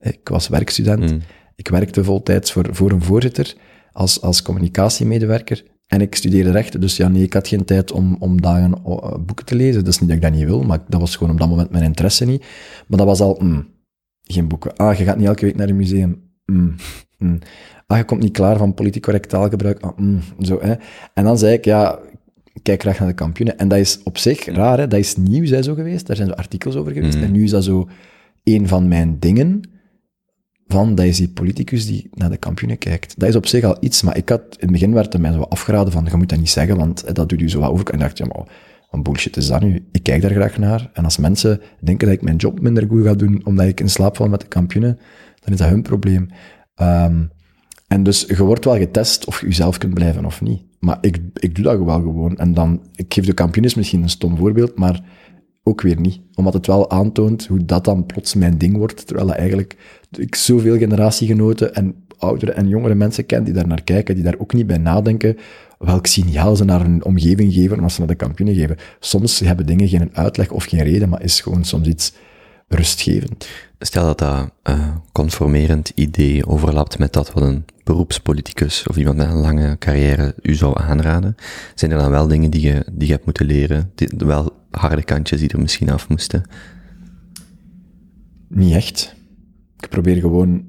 Ik 0.00 0.28
was 0.28 0.48
werkstudent. 0.48 1.10
Mm. 1.10 1.20
Ik 1.56 1.68
werkte 1.68 2.04
voltijds 2.04 2.52
voor, 2.52 2.68
voor 2.70 2.90
een 2.90 3.02
voorzitter 3.02 3.54
als, 3.92 4.20
als 4.20 4.42
communicatiemedewerker. 4.42 5.64
En 5.94 6.00
ik 6.00 6.14
studeerde 6.14 6.50
rechten, 6.50 6.80
dus 6.80 6.96
ja, 6.96 7.08
nee, 7.08 7.22
ik 7.22 7.32
had 7.32 7.48
geen 7.48 7.64
tijd 7.64 7.92
om, 7.92 8.16
om 8.18 8.40
dagen 8.40 8.70
uh, 8.86 9.14
boeken 9.26 9.44
te 9.44 9.54
lezen. 9.54 9.84
Dat 9.84 9.92
is 9.92 10.00
niet 10.00 10.08
dat 10.08 10.18
ik 10.18 10.22
dat 10.24 10.32
niet 10.32 10.44
wil, 10.44 10.62
maar 10.62 10.78
dat 10.88 11.00
was 11.00 11.16
gewoon 11.16 11.32
op 11.32 11.38
dat 11.38 11.48
moment 11.48 11.70
mijn 11.70 11.84
interesse 11.84 12.24
niet. 12.24 12.44
Maar 12.86 12.98
dat 12.98 13.06
was 13.06 13.20
al, 13.20 13.38
mm, 13.40 13.68
geen 14.22 14.48
boeken. 14.48 14.76
Ah, 14.76 14.98
je 14.98 15.04
gaat 15.04 15.16
niet 15.16 15.26
elke 15.26 15.44
week 15.44 15.56
naar 15.56 15.68
een 15.68 15.76
museum. 15.76 16.22
Mm, 16.46 16.74
mm. 17.18 17.38
Ah, 17.86 17.98
je 17.98 18.04
komt 18.04 18.22
niet 18.22 18.32
klaar 18.32 18.56
van 18.56 18.74
politiek 18.74 19.02
correct 19.02 19.28
taalgebruik. 19.28 19.80
Ah, 19.80 19.98
mm, 19.98 20.20
zo, 20.40 20.58
hè. 20.60 20.74
En 21.14 21.24
dan 21.24 21.38
zei 21.38 21.52
ik, 21.54 21.64
ja, 21.64 21.98
kijk 22.62 22.80
graag 22.80 22.98
naar 22.98 23.08
de 23.08 23.14
kampioenen. 23.14 23.58
En 23.58 23.68
dat 23.68 23.78
is 23.78 24.00
op 24.02 24.18
zich 24.18 24.44
raar, 24.44 24.78
hè. 24.78 24.88
dat 24.88 24.98
is 24.98 25.16
nieuws 25.16 25.50
hè, 25.50 25.62
zo 25.62 25.74
geweest. 25.74 26.06
Daar 26.06 26.16
zijn 26.16 26.28
zo 26.28 26.34
artikels 26.34 26.76
over 26.76 26.92
geweest. 26.92 27.14
En 27.14 27.32
nu 27.32 27.44
is 27.44 27.50
dat 27.50 27.64
zo 27.64 27.88
een 28.44 28.68
van 28.68 28.88
mijn 28.88 29.18
dingen 29.18 29.60
van, 30.66 30.94
dat 30.94 31.06
is 31.06 31.16
die 31.16 31.28
politicus 31.28 31.86
die 31.86 32.08
naar 32.12 32.30
de 32.30 32.36
kampioenen 32.36 32.78
kijkt. 32.78 33.14
Dat 33.18 33.28
is 33.28 33.36
op 33.36 33.46
zich 33.46 33.64
al 33.64 33.76
iets, 33.80 34.02
maar 34.02 34.16
ik 34.16 34.28
had, 34.28 34.40
in 34.40 34.56
het 34.58 34.70
begin 34.70 34.92
werd 34.92 35.14
er 35.14 35.20
mij 35.20 35.32
zo 35.32 35.40
afgeraden 35.40 35.92
van, 35.92 36.06
je 36.10 36.16
moet 36.16 36.28
dat 36.28 36.38
niet 36.38 36.50
zeggen, 36.50 36.76
want 36.76 37.14
dat 37.14 37.28
doet 37.28 37.40
u 37.40 37.48
zo 37.50 37.60
wat 37.60 37.70
over. 37.70 37.86
En 37.86 37.94
ik 37.94 38.00
dacht, 38.00 38.18
ja, 38.18 38.26
maar 38.26 38.46
wat 38.90 39.02
bullshit 39.02 39.36
is 39.36 39.46
dat 39.46 39.62
nu? 39.62 39.84
Ik 39.92 40.02
kijk 40.02 40.22
daar 40.22 40.30
graag 40.30 40.58
naar. 40.58 40.90
En 40.92 41.04
als 41.04 41.16
mensen 41.16 41.60
denken 41.80 42.06
dat 42.06 42.16
ik 42.16 42.22
mijn 42.22 42.36
job 42.36 42.60
minder 42.60 42.86
goed 42.88 43.04
ga 43.04 43.14
doen, 43.14 43.40
omdat 43.44 43.66
ik 43.66 43.80
in 43.80 43.90
slaap 43.90 44.16
val 44.16 44.28
met 44.28 44.40
de 44.40 44.46
kampioenen, 44.46 44.98
dan 45.40 45.52
is 45.52 45.58
dat 45.58 45.68
hun 45.68 45.82
probleem. 45.82 46.28
Um, 46.80 47.30
en 47.88 48.02
dus 48.02 48.24
je 48.28 48.44
wordt 48.44 48.64
wel 48.64 48.76
getest 48.76 49.26
of 49.26 49.40
je 49.40 49.46
jezelf 49.46 49.78
kunt 49.78 49.94
blijven 49.94 50.24
of 50.24 50.40
niet. 50.40 50.62
Maar 50.78 50.98
ik, 51.00 51.18
ik 51.34 51.54
doe 51.54 51.64
dat 51.64 51.78
wel 51.78 52.00
gewoon. 52.00 52.36
En 52.36 52.54
dan, 52.54 52.82
ik 52.94 53.14
geef 53.14 53.26
de 53.26 53.32
kampioenen 53.32 53.72
misschien 53.76 54.02
een 54.02 54.08
stom 54.08 54.36
voorbeeld, 54.36 54.78
maar 54.78 55.00
ook 55.64 55.80
weer 55.80 56.00
niet. 56.00 56.20
Omdat 56.34 56.54
het 56.54 56.66
wel 56.66 56.90
aantoont 56.90 57.46
hoe 57.46 57.64
dat 57.64 57.84
dan 57.84 58.06
plots 58.06 58.34
mijn 58.34 58.58
ding 58.58 58.76
wordt, 58.76 59.06
terwijl 59.06 59.34
eigenlijk 59.34 59.76
ik 60.10 60.34
zoveel 60.34 60.78
generatiegenoten 60.78 61.74
en 61.74 61.94
oudere 62.18 62.52
en 62.52 62.68
jongere 62.68 62.94
mensen 62.94 63.26
ken 63.26 63.44
die 63.44 63.54
daar 63.54 63.66
naar 63.66 63.82
kijken, 63.82 64.14
die 64.14 64.24
daar 64.24 64.38
ook 64.38 64.52
niet 64.52 64.66
bij 64.66 64.78
nadenken 64.78 65.36
welk 65.78 66.06
signaal 66.06 66.56
ze 66.56 66.64
naar 66.64 66.80
hun 66.80 67.04
omgeving 67.04 67.52
geven 67.52 67.80
als 67.80 67.94
ze 67.94 67.98
naar 67.98 68.08
de 68.08 68.14
kampioenen 68.14 68.56
geven. 68.56 68.76
Soms 69.00 69.40
hebben 69.40 69.66
dingen 69.66 69.88
geen 69.88 70.10
uitleg 70.12 70.50
of 70.50 70.64
geen 70.64 70.82
reden, 70.82 71.08
maar 71.08 71.22
is 71.22 71.40
gewoon 71.40 71.64
soms 71.64 71.88
iets 71.88 72.12
rustgevend. 72.68 73.48
Stel 73.78 74.04
dat 74.04 74.18
dat 74.18 74.50
uh, 74.64 74.96
conformerend 75.12 75.92
idee 75.94 76.46
overlapt 76.46 76.98
met 76.98 77.12
dat 77.12 77.32
wat 77.32 77.42
een 77.42 77.64
beroepspoliticus 77.84 78.86
of 78.86 78.96
iemand 78.96 79.16
met 79.16 79.28
een 79.28 79.40
lange 79.40 79.78
carrière 79.78 80.34
u 80.42 80.54
zou 80.54 80.80
aanraden, 80.80 81.34
zijn 81.74 81.90
er 81.90 81.98
dan 81.98 82.10
wel 82.10 82.28
dingen 82.28 82.50
die 82.50 82.60
je, 82.60 82.84
die 82.92 83.06
je 83.06 83.12
hebt 83.12 83.24
moeten 83.24 83.46
leren, 83.46 83.90
die, 83.94 84.08
wel 84.16 84.52
harde 84.70 85.02
kantjes 85.02 85.40
die 85.40 85.48
er 85.48 85.60
misschien 85.60 85.90
af 85.90 86.08
moesten? 86.08 86.42
Niet 88.48 88.74
echt. 88.74 89.14
Ik 89.78 89.88
probeer 89.88 90.16
gewoon 90.16 90.64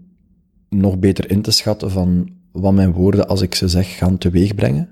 nog 0.69 0.99
beter 0.99 1.31
in 1.31 1.41
te 1.41 1.51
schatten 1.51 1.91
van 1.91 2.29
wat 2.51 2.73
mijn 2.73 2.91
woorden, 2.91 3.27
als 3.27 3.41
ik 3.41 3.55
ze 3.55 3.67
zeg, 3.67 3.97
gaan 3.97 4.17
teweeg 4.17 4.55
brengen. 4.55 4.89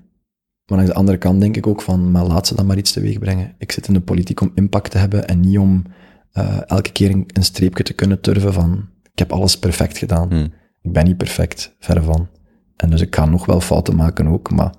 Maar 0.70 0.78
aan 0.78 0.86
de 0.86 0.94
andere 0.94 1.18
kant 1.18 1.40
denk 1.40 1.56
ik 1.56 1.66
ook 1.66 1.82
van, 1.82 2.10
maar 2.10 2.26
laat 2.26 2.46
ze 2.46 2.54
dan 2.54 2.66
maar 2.66 2.78
iets 2.78 2.92
teweeg 2.92 3.18
brengen. 3.18 3.54
Ik 3.58 3.72
zit 3.72 3.88
in 3.88 3.94
de 3.94 4.00
politiek 4.00 4.40
om 4.40 4.52
impact 4.54 4.90
te 4.90 4.98
hebben 4.98 5.28
en 5.28 5.40
niet 5.40 5.58
om 5.58 5.82
uh, 6.34 6.58
elke 6.66 6.92
keer 6.92 7.10
een, 7.10 7.24
een, 7.32 7.42
streepje 7.42 7.82
te 7.82 7.92
kunnen 7.92 8.20
turven 8.20 8.52
van, 8.52 8.88
ik 9.12 9.18
heb 9.18 9.32
alles 9.32 9.58
perfect 9.58 9.98
gedaan. 9.98 10.28
Hmm. 10.28 10.52
Ik 10.82 10.92
ben 10.92 11.04
niet 11.04 11.16
perfect, 11.16 11.74
verre 11.78 12.02
van. 12.02 12.28
En 12.76 12.90
dus 12.90 13.00
ik 13.00 13.14
ga 13.14 13.24
nog 13.24 13.46
wel 13.46 13.60
fouten 13.60 13.96
maken 13.96 14.26
ook, 14.26 14.50
maar 14.50 14.74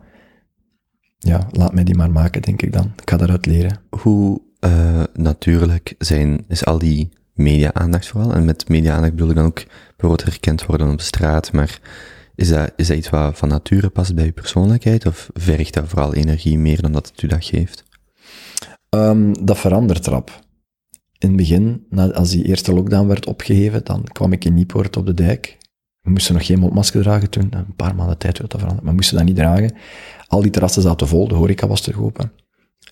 ja, 1.18 1.48
laat 1.52 1.74
mij 1.74 1.84
die 1.84 1.96
maar 1.96 2.12
maken, 2.12 2.41
denk 2.41 2.62
ik 2.62 2.74
dan. 2.74 2.94
Ik 3.02 3.10
ga 3.10 3.18
daaruit 3.18 3.46
leren. 3.46 3.80
Hoe 3.89 4.41
uh, 4.60 5.04
natuurlijk 5.13 5.96
zijn, 5.98 6.46
is 6.48 6.65
al 6.65 6.78
die 6.78 7.10
media-aandacht 7.34 8.08
vooral? 8.08 8.34
En 8.34 8.46
met 8.46 8.70
media-aandacht 8.70 9.12
bedoel 9.12 9.30
ik 9.30 9.36
dan 9.36 9.46
ook 9.46 9.63
bijvoorbeeld 9.88 10.24
herkend 10.24 10.65
worden 10.65 10.91
op 10.91 11.02
straat, 11.02 11.52
maar 11.52 11.80
is 12.36 12.50
dat, 12.50 12.72
is 12.76 12.88
dat 12.88 12.98
iets 12.98 13.10
wat 13.10 13.38
van 13.38 13.50
nature 13.50 13.89
past 13.89 14.15
bij 14.15 14.26
je 14.26 14.32
persoonlijkheid, 14.32 15.06
of 15.06 15.30
vergt 15.34 15.74
dat 15.74 15.88
vooral 15.88 16.13
energie 16.13 16.58
meer 16.58 16.82
dan 16.82 16.91
dat 16.91 17.08
het 17.08 17.22
u 17.22 17.28
dat 17.28 17.46
geeft? 17.46 17.84
Um, 18.89 19.46
dat 19.46 19.58
verandert 19.58 20.08
rap. 20.08 20.45
In 21.26 21.32
het 21.32 21.40
begin, 21.40 21.86
als 22.14 22.30
die 22.30 22.44
eerste 22.44 22.74
lockdown 22.74 23.08
werd 23.08 23.26
opgeheven, 23.26 23.84
dan 23.84 24.04
kwam 24.04 24.32
ik 24.32 24.46
in 24.46 24.54
Niepoort 24.54 24.98
op 24.98 25.06
de 25.06 25.14
dijk. 25.14 25.58
We 26.02 26.10
moesten 26.10 26.34
nog 26.34 26.46
geen 26.46 26.60
mondmasker 26.60 27.02
dragen 27.02 27.30
toen, 27.30 27.48
een 27.52 27.76
paar 27.76 27.96
maanden 27.96 28.18
tijd 28.18 28.38
werd 28.38 28.52
dat 28.52 28.60
veranderd, 28.60 28.84
maar 28.84 28.92
we 28.92 29.00
moesten 29.00 29.18
dat 29.18 29.26
niet 29.26 29.36
dragen. 29.36 29.74
Al 30.28 30.42
die 30.42 30.52
terrassen 30.52 30.82
zaten 30.82 31.08
vol, 31.08 31.28
de 31.28 31.36
horeca 31.36 31.68
was 31.68 31.82
terug 31.82 32.00
open. 32.00 32.32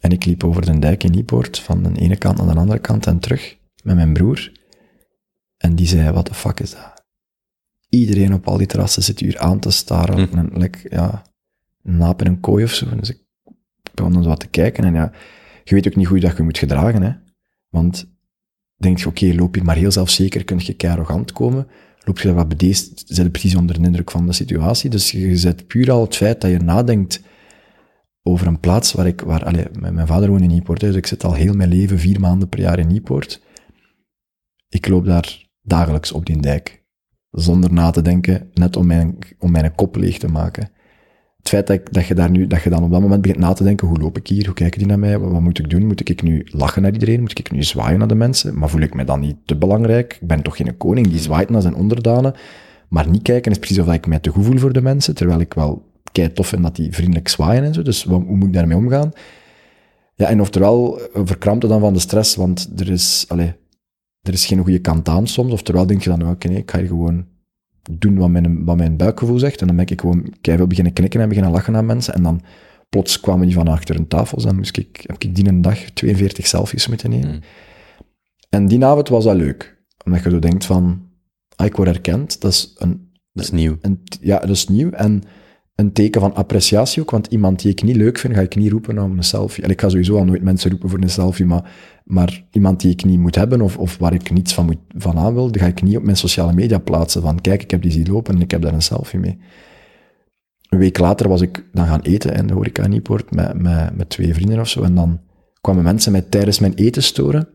En 0.02 0.12
ik 0.12 0.26
liep 0.26 0.44
over 0.44 0.66
de 0.66 0.80
dijk 0.80 1.04
in 1.04 1.12
Niepoort, 1.12 1.60
van 1.60 1.84
de 1.84 2.00
ene 2.00 2.16
kant 2.16 2.38
naar 2.38 2.54
de 2.54 2.60
andere 2.60 2.80
kant 2.80 3.08
en 3.08 3.20
terug, 3.20 3.58
met 3.84 3.96
mijn 3.96 4.14
broer. 4.14 4.52
En 5.58 5.76
die 5.76 5.88
zei, 5.88 6.12
wat 6.12 6.28
de 6.28 6.34
fuck 6.34 6.60
is 6.60 6.72
dat? 6.72 7.04
Iedereen 7.90 8.34
op 8.34 8.48
al 8.48 8.58
die 8.58 8.68
terrassen 8.68 9.04
zit 9.04 9.20
hier 9.20 9.40
aan 9.40 9.60
te 9.60 9.72
staren, 9.72 10.28
hm. 10.30 10.38
en 10.38 10.50
like, 10.54 10.80
ja, 10.90 11.22
een 11.84 11.98
naap 11.98 12.22
in 12.22 12.28
een 12.28 12.40
kooi 12.40 12.64
of 12.64 12.74
zo. 12.74 12.96
Dus 12.96 13.10
ik 13.10 13.22
begon 13.94 14.14
dan 14.14 14.24
wat 14.24 14.40
te 14.40 14.48
kijken, 14.48 14.84
en 14.84 14.94
ja, 14.94 15.12
je 15.64 15.76
weet 15.76 15.88
ook 15.88 15.96
niet 15.96 16.08
hoe 16.08 16.20
je 16.20 16.26
dat 16.26 16.38
je 16.38 16.44
moet 16.44 16.58
gedragen, 16.58 17.02
hè. 17.02 17.12
Want 17.70 18.12
denk 18.84 18.98
je, 18.98 19.08
oké, 19.08 19.34
loop 19.36 19.54
hier 19.54 19.66
maar 19.66 19.76
heel 19.76 19.92
zelfzeker, 19.92 20.44
kun 20.44 20.60
je 20.64 20.90
arrogant 20.90 21.32
komen. 21.32 21.68
Loop 22.06 22.20
je 22.20 22.28
daar 22.28 22.36
wat 22.36 22.48
bedeesd, 22.48 23.04
zit 23.06 23.26
je 23.26 23.30
precies 23.30 23.56
onder 23.56 23.80
de 23.80 23.86
indruk 23.86 24.12
van 24.12 24.26
de 24.26 24.34
situatie. 24.34 24.90
Dus 24.90 25.12
je 25.12 25.38
zet 25.38 25.68
puur 25.68 25.92
al 25.92 26.02
het 26.02 26.16
feit 26.16 26.42
dat 26.42 26.52
je 26.52 26.60
nadenkt 26.60 27.22
over 28.24 28.48
een 28.48 28.60
plaats 28.60 28.94
waar 28.94 29.08
ik, 29.08 29.22
waar, 29.22 29.46
allez, 29.46 29.66
mijn 29.80 30.08
vader 30.08 30.30
woont 30.30 30.42
in 30.42 30.48
Nieuwpoort, 30.48 30.80
dus 30.80 30.96
ik 30.96 31.08
zit 31.08 31.24
al 31.24 31.34
heel 31.34 31.54
mijn 31.54 31.70
leven 31.70 32.00
vier 32.00 32.20
maanden 32.20 32.50
per 32.50 32.60
jaar 32.60 32.80
in 32.80 32.88
Nieuwpoort. 32.88 33.42
Ik 34.70 34.88
loop 34.88 35.06
daar 35.06 35.48
dagelijks 35.62 36.12
op 36.12 36.26
die 36.26 36.42
dijk. 36.42 36.84
Zonder 37.32 37.74
na 37.74 37.92
te 37.92 38.02
denken, 38.02 38.50
net 38.54 38.76
om 38.76 38.86
mijn, 38.86 39.18
om 39.40 39.52
mijn 39.52 39.76
kop 39.76 39.96
leeg 39.96 40.18
te 40.18 40.28
maken. 40.28 40.70
Het 41.44 41.52
feit 41.52 41.94
dat, 41.94 42.06
je 42.06 42.16
daar 42.16 42.30
nu, 42.30 42.48
dat 42.48 42.64
je 42.64 42.70
dan 42.70 42.84
op 42.84 42.92
dat 42.92 43.02
moment 43.02 43.22
begint 43.22 43.40
na 43.40 43.54
te 43.54 43.64
denken, 43.64 43.88
hoe 43.88 43.98
loop 43.98 44.18
ik 44.18 44.28
hier, 44.28 44.46
hoe 44.46 44.54
kijken 44.54 44.80
die 44.80 44.88
naar 44.88 45.00
mij, 45.00 45.20
wat, 45.20 45.42
moet 45.42 45.60
ik 45.60 45.70
doen? 45.70 45.86
Moet 45.86 46.10
ik 46.10 46.22
nu 46.22 46.48
lachen 46.52 46.82
naar 46.82 46.92
iedereen? 46.92 47.22
Moet 47.22 47.40
ik 47.40 47.52
nu 47.52 47.64
zwaaien 47.64 48.00
naar 48.00 48.08
de 48.08 48.16
mensen? 48.16 48.58
Maar 48.58 48.70
voel 48.70 48.82
ik 48.82 48.94
me 48.94 49.04
dan 49.04 49.20
niet 49.20 49.36
te 49.46 49.56
belangrijk? 49.56 50.18
Ik 50.22 50.28
ben 50.28 50.42
toch 50.42 50.56
geen 50.56 50.78
koning 50.78 51.08
die 51.08 51.20
zwaait 51.20 51.50
naar 51.50 51.62
zijn 51.62 51.76
onderdanen. 51.76 52.34
Maar 52.90 53.10
niet 53.10 53.22
kijken 53.22 53.52
is 53.52 53.58
precies 53.58 53.80
of 53.80 53.94
ik 53.94 54.08
mij 54.08 54.20
te 54.20 54.30
goed 54.30 54.46
voel 54.46 54.58
voor 54.58 54.74
de 54.74 54.82
mensen, 54.82 55.16
terwijl 55.16 55.40
ik 55.40 55.54
wel 55.54 55.92
kei 56.12 56.34
tof 56.34 56.48
vind 56.48 56.64
dat 56.64 56.76
die 56.76 56.92
vriendelijk 56.92 57.28
zwaaien 57.28 57.64
en 57.64 57.74
zo. 57.74 57.82
Dus 57.82 58.04
hoe 58.04 58.20
moet 58.20 58.48
ik 58.48 58.54
daarmee 58.54 58.78
omgaan? 58.78 59.12
Ja, 60.16 60.28
en 60.28 60.42
oftewel 60.42 61.00
eh, 61.00 61.22
verkrampt 61.26 61.62
het 61.62 61.72
dan 61.72 61.82
van 61.82 61.94
de 61.94 62.00
stress, 62.00 62.36
want 62.36 62.72
er 62.76 62.90
is, 62.90 63.26
allee, 63.28 63.54
er 64.22 64.34
is 64.34 64.46
geen 64.46 64.60
goede 64.60 64.80
kant 64.80 65.10
aan 65.10 65.28
soms. 65.28 65.52
Oftewel 65.52 65.86
denk 65.86 66.02
je 66.02 66.10
dan, 66.10 66.30
oké, 66.30 66.48
nee, 66.48 66.58
ik 66.58 66.72
ga 66.72 66.78
hier 66.80 66.88
gewoon 66.88 67.26
doen 67.92 68.18
wat 68.18 68.30
mijn, 68.30 68.66
wat 68.66 68.78
mijn 68.78 68.98
buikgevoel 68.98 69.40
zegt. 69.40 69.62
En 69.62 69.68
dan 69.68 69.76
ben 69.76 69.86
ik 69.88 70.02
gewoon 70.02 70.34
keihard 70.42 70.70
beginnen 70.70 70.94
knikken 70.94 71.22
en 71.22 71.28
beginnen 71.28 71.52
lachen 71.52 71.76
aan 71.76 71.86
mensen. 71.86 72.14
En 72.14 72.24
dan 72.24 72.42
plots 72.90 73.20
kwamen 73.20 73.46
die 73.46 73.56
van 73.56 73.68
achter 73.68 73.96
een 73.96 74.08
tafel. 74.08 74.42
Dan 74.42 74.56
moest 74.56 74.78
ik, 74.78 75.04
heb 75.08 75.24
ik 75.24 75.36
die 75.36 75.48
een 75.48 75.62
dag 75.62 75.80
42 75.80 76.48
selfies 76.48 76.88
moeten 76.88 77.10
nemen. 77.10 77.32
Mm. 77.32 77.42
En 78.50 78.68
die 78.68 78.86
avond 78.86 79.10
was 79.10 79.24
dat 79.24 79.36
leuk. 79.36 79.78
Omdat 80.06 80.24
je 80.24 80.30
zo 80.30 80.40
denkt 80.40 80.66
van, 80.66 81.02
ah, 81.56 81.66
ik 81.66 81.76
word 81.76 81.88
erkend. 81.88 82.42
Dat 82.42 82.52
is 82.52 82.76
een, 82.78 83.12
Dat 83.32 83.44
is 83.44 83.52
nieuw. 83.52 83.78
een, 83.82 84.04
ja, 84.22 84.40
dat 84.40 84.50
is 84.50 84.68
nieuw. 84.68 84.90
En 84.90 85.24
een 85.76 85.94
teken 85.94 86.22
van 86.22 86.36
appreciatie 86.36 87.02
ook, 87.02 87.12
want 87.12 87.28
iemand 87.28 87.62
die 87.62 87.72
ik 87.72 87.84
niet 87.84 87.96
leuk 87.96 88.18
vind, 88.18 88.34
ga 88.34 88.42
ik 88.42 88.56
niet 88.56 88.72
roepen 88.72 89.00
om 89.00 89.18
een 89.18 89.24
selfie. 89.24 89.64
En 89.64 89.70
ik 89.70 89.82
ga 89.82 89.90
sowieso 89.90 90.18
al 90.18 90.26
nooit 90.26 90.42
mensen 90.42 90.70
roepen 90.70 90.90
voor 90.90 91.02
een 91.02 91.10
selfie, 91.10 91.46
maar, 91.46 91.72
maar 92.04 92.46
iemand 92.52 92.82
die 92.82 92.92
ik 92.92 93.06
niet 93.06 93.20
moet 93.20 93.36
hebben, 93.36 93.62
of, 93.62 93.78
of 93.78 93.98
waar 93.98 94.14
ik 94.14 94.32
niets 94.32 94.54
van, 94.54 94.66
moet, 94.66 94.78
van 94.98 95.18
aan 95.18 95.34
wil, 95.34 95.52
die 95.52 95.62
ga 95.62 95.68
ik 95.68 95.82
niet 95.82 95.98
op 95.98 96.04
mijn 96.04 96.18
sociale 96.18 96.54
media 96.54 96.78
plaatsen 96.78 97.22
van, 97.22 97.42
kijk, 97.42 97.64
ik 97.64 97.72
heb 97.72 97.82
die 97.82 97.92
zien 97.92 98.08
lopen 98.08 98.36
en 98.36 98.42
ik 98.42 98.52
heb 98.52 98.62
daar 98.62 98.74
een 98.74 98.82
selfie 98.82 99.20
mee. 99.20 99.40
Een 100.70 100.80
week 100.80 101.00
later 101.00 101.30
was 101.30 101.42
ik 101.42 101.66
dan 101.72 101.88
gaan 101.88 102.02
eten 102.02 102.36
in 102.36 102.48
de 102.48 102.54
horeca 102.54 102.88
Nieuwpoort 102.88 103.32
met, 103.32 103.62
met, 103.62 103.96
met 103.96 104.10
twee 104.10 104.34
vrienden 104.34 104.60
of 104.60 104.68
zo, 104.68 104.84
en 104.84 104.96
dan 104.96 105.20
kwamen 105.62 105.84
mensen 105.84 106.12
mij 106.12 106.22
tijdens 106.22 106.60
mijn 106.60 106.74
eten 106.74 107.04
storen. 107.04 107.48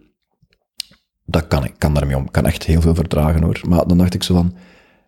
Dat 1.25 1.47
kan 1.47 1.65
ik, 1.65 1.75
kan 1.79 1.95
daarmee 1.95 2.17
om, 2.17 2.25
ik 2.25 2.33
kan 2.33 2.47
echt 2.47 2.65
heel 2.65 2.81
veel 2.81 2.95
verdragen 2.95 3.43
hoor. 3.43 3.61
Maar 3.69 3.87
dan 3.87 3.99
dacht 3.99 4.15
ik 4.15 4.23
zo 4.23 4.35
van, 4.35 4.55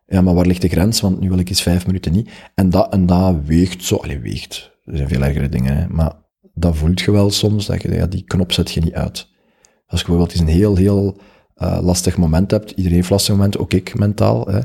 ja, 0.07 0.21
maar 0.21 0.35
waar 0.35 0.47
ligt 0.47 0.63
de 0.63 0.69
grens? 0.69 1.01
Want 1.01 1.21
nu 1.21 1.29
wil 1.29 1.39
ik 1.39 1.49
eens 1.49 1.63
vijf 1.63 1.87
minuten 1.87 2.13
niet. 2.13 2.31
En 2.55 2.71
dat, 2.71 2.93
en 2.93 3.07
dat 3.07 3.37
weegt 3.45 3.85
zo, 3.85 3.97
allee, 3.97 4.19
weegt. 4.19 4.71
Er 4.85 4.97
zijn 4.97 5.09
veel 5.09 5.23
ergere 5.23 5.49
dingen, 5.49 5.95
maar 5.95 6.13
dat 6.55 6.77
voelt 6.77 7.01
je 7.01 7.11
wel 7.11 7.31
soms, 7.31 7.67
dat 7.67 7.83
je, 7.83 7.95
ja, 7.95 8.07
die 8.07 8.25
knop 8.25 8.53
zet 8.53 8.71
je 8.71 8.81
niet 8.81 8.95
uit. 8.95 9.30
Als 9.91 10.01
je 10.01 10.07
bijvoorbeeld 10.07 10.33
eens 10.33 10.41
een 10.41 10.57
heel, 10.57 10.77
heel 10.77 11.17
eh, 11.55 11.79
lastig 11.83 12.17
moment 12.17 12.51
hebt, 12.51 12.71
iedereen 12.71 12.97
heeft 12.97 13.11
lastige 13.11 13.37
momenten, 13.37 13.61
ook 13.61 13.73
ik 13.73 13.99
mentaal, 13.99 14.47
hè, 14.47 14.61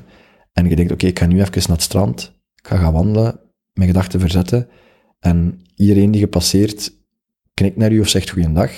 en 0.54 0.70
je 0.70 0.76
denkt, 0.76 0.92
oké, 0.92 1.06
ik 1.06 1.20
ga 1.20 1.26
nu 1.26 1.42
even 1.42 1.54
naar 1.54 1.78
het 1.78 1.82
strand, 1.82 2.34
ik 2.56 2.68
ga 2.68 2.78
gaan 2.78 2.94
wandelen, 2.94 3.40
mijn 3.74 3.88
gedachten 3.88 4.20
verzetten, 4.20 4.68
en 5.20 5.62
iedereen 5.76 6.12
die 6.12 6.22
je 6.22 6.28
passeert, 6.28 6.94
knikt 7.54 7.78
naar 7.78 7.92
u 7.92 8.00
of 8.00 8.08
zegt 8.08 8.30
goeiedag, 8.30 8.72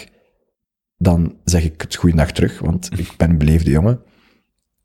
dan 0.97 1.35
zeg 1.43 1.63
ik 1.63 1.81
het 1.81 1.95
goeiedag 1.95 2.31
terug, 2.31 2.59
want 2.59 2.89
ik 2.99 3.13
ben 3.17 3.29
een 3.29 3.37
beleefde 3.37 3.71
jongen. 3.71 4.01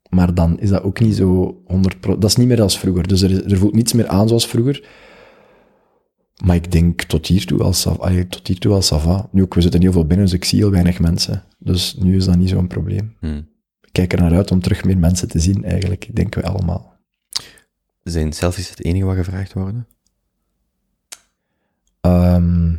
Maar 0.09 0.33
dan 0.33 0.59
is 0.59 0.69
dat 0.69 0.83
ook 0.83 0.99
niet 0.99 1.15
zo 1.15 1.61
100% 1.97 1.99
Dat 1.99 2.23
is 2.23 2.35
niet 2.35 2.47
meer 2.47 2.61
als 2.61 2.79
vroeger. 2.79 3.07
Dus 3.07 3.21
er, 3.21 3.51
er 3.51 3.57
voelt 3.57 3.75
niets 3.75 3.93
meer 3.93 4.07
aan 4.07 4.27
zoals 4.27 4.47
vroeger. 4.47 4.87
Maar 6.45 6.55
ik 6.55 6.71
denk 6.71 7.01
tot 7.03 7.27
hiertoe 7.27 7.63
allee, 7.99 8.27
tot 8.27 8.47
hiertoe 8.47 8.73
als 8.73 8.93
ça 8.93 8.97
va. 8.97 9.29
Nu 9.31 9.41
ook, 9.41 9.53
we 9.53 9.61
zitten 9.61 9.81
heel 9.81 9.91
veel 9.91 10.05
binnen, 10.05 10.25
dus 10.25 10.35
ik 10.35 10.45
zie 10.45 10.59
heel 10.59 10.71
weinig 10.71 10.99
mensen. 10.99 11.43
Dus 11.59 11.95
nu 11.95 12.15
is 12.15 12.25
dat 12.25 12.35
niet 12.37 12.49
zo'n 12.49 12.67
probleem. 12.67 13.15
Hmm. 13.19 13.47
Ik 13.81 13.89
kijk 13.91 14.13
er 14.13 14.19
naar 14.21 14.33
uit 14.33 14.51
om 14.51 14.61
terug 14.61 14.83
meer 14.83 14.97
mensen 14.97 15.27
te 15.27 15.39
zien, 15.39 15.63
eigenlijk. 15.63 16.09
Denken 16.15 16.41
we 16.41 16.47
allemaal. 16.47 16.93
Zijn 18.03 18.33
selfies 18.33 18.69
het 18.69 18.83
enige 18.83 19.05
wat 19.05 19.15
gevraagd 19.15 19.53
worden? 19.53 19.87
Ehm, 22.01 22.75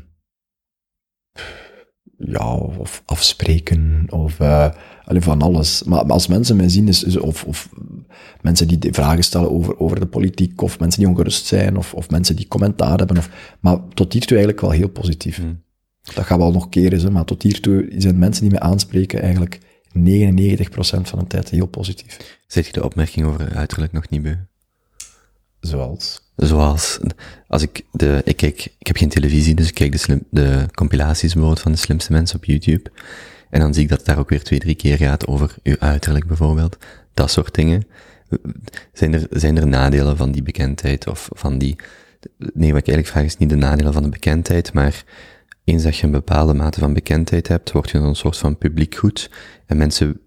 ja, 2.18 2.54
of 2.54 3.02
afspreken, 3.04 4.04
of 4.08 4.40
allee, 5.04 5.20
van 5.20 5.42
alles. 5.42 5.82
Maar, 5.82 6.02
maar 6.02 6.12
als 6.14 6.26
mensen 6.26 6.56
mij 6.56 6.68
zien, 6.68 6.88
is, 6.88 7.02
is- 7.04 7.16
of, 7.18 7.44
of 7.44 7.68
mensen 8.40 8.68
die 8.68 8.92
vragen 8.92 9.24
stellen 9.24 9.50
over, 9.50 9.78
over 9.78 10.00
de 10.00 10.06
politiek, 10.06 10.62
of 10.62 10.78
mensen 10.78 11.00
die 11.00 11.08
ongerust 11.08 11.46
zijn, 11.46 11.76
of, 11.76 11.94
of 11.94 12.10
mensen 12.10 12.36
die 12.36 12.48
commentaar 12.48 12.98
hebben. 12.98 13.16
Of, 13.16 13.56
maar 13.60 13.78
tot 13.94 14.12
hiertoe 14.12 14.36
eigenlijk 14.36 14.60
wel 14.60 14.70
heel 14.70 14.88
positief. 14.88 15.36
Hmm. 15.36 15.62
Dat 16.14 16.24
gaat 16.24 16.38
wel 16.38 16.52
nog 16.52 16.68
keren, 16.68 17.00
hè, 17.00 17.10
maar 17.10 17.24
tot 17.24 17.42
hiertoe 17.42 17.92
zijn 17.96 18.18
mensen 18.18 18.42
die 18.42 18.50
mij 18.50 18.60
aanspreken 18.60 19.22
eigenlijk 19.22 19.58
99% 19.98 20.00
van 21.02 21.18
de 21.18 21.26
tijd 21.26 21.48
heel 21.48 21.66
positief. 21.66 22.38
Zet 22.46 22.66
je 22.66 22.72
de 22.72 22.84
opmerking 22.84 23.26
over 23.26 23.54
uiterlijk 23.54 23.92
nog 23.92 24.08
niet 24.08 24.22
beu? 24.22 24.34
Zoals... 25.60 26.22
Zoals, 26.36 26.98
als 27.46 27.62
ik 27.62 27.84
de, 27.92 28.22
ik 28.24 28.36
kijk, 28.36 28.74
ik 28.78 28.86
heb 28.86 28.96
geen 28.96 29.08
televisie, 29.08 29.54
dus 29.54 29.68
ik 29.68 29.74
kijk 29.74 29.92
de, 29.92 29.98
slim, 29.98 30.26
de 30.30 30.66
compilaties 30.72 31.32
bijvoorbeeld 31.32 31.62
van 31.62 31.72
de 31.72 31.78
slimste 31.78 32.12
mensen 32.12 32.36
op 32.36 32.44
YouTube. 32.44 32.90
En 33.50 33.60
dan 33.60 33.74
zie 33.74 33.82
ik 33.82 33.88
dat 33.88 33.98
het 33.98 34.06
daar 34.06 34.18
ook 34.18 34.28
weer 34.28 34.42
twee, 34.42 34.58
drie 34.58 34.74
keer 34.74 34.96
gaat 34.96 35.26
over 35.26 35.54
uw 35.62 35.76
uiterlijk 35.78 36.26
bijvoorbeeld. 36.26 36.76
Dat 37.14 37.30
soort 37.30 37.54
dingen. 37.54 37.82
Zijn 38.92 39.14
er, 39.14 39.26
zijn 39.30 39.56
er 39.56 39.66
nadelen 39.66 40.16
van 40.16 40.32
die 40.32 40.42
bekendheid 40.42 41.06
of 41.06 41.28
van 41.32 41.58
die, 41.58 41.76
nee, 42.38 42.72
wat 42.72 42.80
ik 42.80 42.88
eigenlijk 42.88 43.06
vraag 43.06 43.24
is 43.24 43.36
niet 43.36 43.48
de 43.48 43.56
nadelen 43.56 43.92
van 43.92 44.02
de 44.02 44.08
bekendheid, 44.08 44.72
maar 44.72 45.04
eens 45.64 45.82
dat 45.82 45.96
je 45.96 46.04
een 46.04 46.12
bepaalde 46.12 46.54
mate 46.54 46.80
van 46.80 46.92
bekendheid 46.92 47.48
hebt, 47.48 47.72
word 47.72 47.90
je 47.90 47.98
een 47.98 48.16
soort 48.16 48.36
van 48.38 48.58
publiek 48.58 48.94
goed. 48.94 49.30
En 49.66 49.76
mensen 49.76 50.20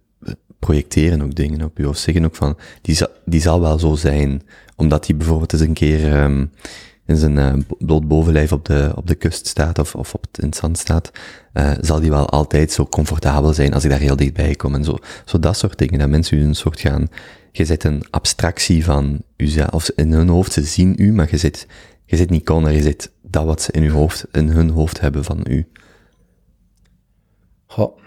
projecteren 0.60 1.22
ook 1.22 1.36
dingen 1.36 1.62
op 1.62 1.78
je 1.78 1.90
of 1.90 1.98
zeggen 1.98 2.26
ook 2.26 2.36
van, 2.36 2.58
die, 2.82 2.96
zal, 2.96 3.08
die 3.26 3.42
zal 3.42 3.62
wel 3.62 3.80
zo 3.80 3.96
zijn, 3.96 4.42
omdat 4.76 5.08
hij 5.08 5.18
bijvoorbeeld 5.18 5.54
eens 5.54 5.62
een 5.62 5.74
keer 5.74 6.14
ehm 6.14 6.46
in 7.08 7.18
zijn 7.18 7.66
bloot 7.78 8.08
bovenlijf 8.08 8.52
op 8.52 8.66
de, 8.66 8.92
op 8.96 9.08
de 9.08 9.16
kust 9.16 9.48
staat 9.48 9.80
of, 9.80 9.96
of 9.96 10.14
op 10.14 10.22
het, 10.22 10.38
in 10.42 10.46
het 10.46 10.56
zand 10.56 10.78
staat, 10.78 11.12
eh, 11.54 11.72
zal 11.82 12.00
die 12.00 12.10
wel 12.10 12.30
altijd 12.30 12.72
zo 12.72 12.86
comfortabel 12.86 13.54
zijn 13.54 13.74
als 13.74 13.84
ik 13.84 13.90
daar 13.90 14.00
heel 14.00 14.16
dichtbij 14.16 14.56
kom 14.56 14.76
en 14.76 14.84
zo. 14.84 14.98
Zo 15.26 15.40
dat 15.40 15.58
soort 15.58 15.78
dingen, 15.78 16.00
dat 16.00 16.10
mensen 16.10 16.38
u 16.38 16.44
een 16.44 16.56
soort 16.56 16.80
gaan, 16.80 17.08
je 17.52 17.66
zet 17.66 17.84
een 17.84 18.04
abstractie 18.10 18.84
van 18.84 19.22
uzelf, 19.38 19.90
in 19.96 20.14
hun 20.14 20.28
hoofd, 20.28 20.54
ze 20.54 20.64
zien 20.64 20.96
u, 20.98 21.14
maar 21.14 21.28
je 21.32 21.38
zit, 21.38 21.68
je 22.06 22.16
zit 22.16 22.30
niet 22.30 22.46
Connor, 22.46 22.72
je 22.72 22.82
zit 22.82 23.12
dat 23.22 23.46
wat 23.46 23.62
ze 23.62 23.72
in 23.72 23.84
uw 23.84 23.94
hoofd, 23.94 24.26
in 24.32 24.50
hun 24.50 24.70
hoofd 24.70 25.00
hebben 25.00 25.24
van 25.24 25.46
u. 25.48 25.68
Goh. 27.66 27.98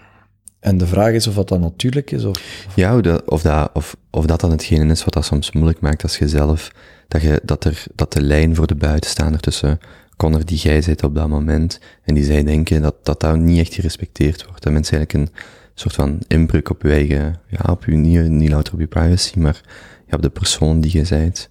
En 0.59 0.77
de 0.77 0.87
vraag 0.87 1.13
is 1.13 1.27
of 1.27 1.33
dat 1.33 1.47
dan 1.47 1.59
natuurlijk 1.59 2.11
is, 2.11 2.23
of... 2.23 2.65
Ja, 2.75 3.01
dat, 3.01 3.29
of, 3.29 3.41
dat, 3.41 3.69
of, 3.73 3.95
of 4.09 4.25
dat 4.25 4.39
dan 4.39 4.51
hetgene 4.51 4.91
is 4.91 5.03
wat 5.03 5.13
dat 5.13 5.25
soms 5.25 5.51
moeilijk 5.51 5.79
maakt 5.79 6.03
als 6.03 6.17
je 6.17 6.27
zelf, 6.27 6.71
dat, 7.11 7.21
je, 7.21 7.41
dat, 7.43 7.63
er, 7.63 7.83
dat 7.95 8.13
de 8.13 8.21
lijn 8.21 8.55
voor 8.55 8.67
de 8.67 8.75
buitenstaander 8.75 9.39
tussen 9.39 9.79
Connor 10.17 10.45
die 10.45 10.57
jij 10.57 10.81
zit 10.81 11.03
op 11.03 11.15
dat 11.15 11.27
moment 11.27 11.79
en 12.03 12.13
die 12.13 12.23
zij 12.23 12.43
denken, 12.43 12.81
dat 12.81 13.19
dat, 13.19 13.37
niet 13.37 13.59
echt 13.59 13.73
gerespecteerd 13.73 14.45
wordt. 14.45 14.63
Dat 14.63 14.73
mensen 14.73 14.97
eigenlijk 14.97 15.29
een 15.29 15.35
soort 15.73 15.95
van 15.95 16.21
inbreuk 16.27 16.69
op 16.69 16.81
je 16.81 16.89
eigen, 16.91 17.39
ja, 17.47 17.71
op 17.71 17.85
je, 17.85 17.91
niet, 17.91 18.29
niet 18.29 18.49
louter 18.49 18.73
op 18.73 18.79
je 18.79 18.87
privacy, 18.87 19.39
maar 19.39 19.61
ja, 20.07 20.15
op 20.15 20.21
de 20.21 20.29
persoon 20.29 20.81
die 20.81 20.97
je 20.97 21.05
zijt. 21.05 21.49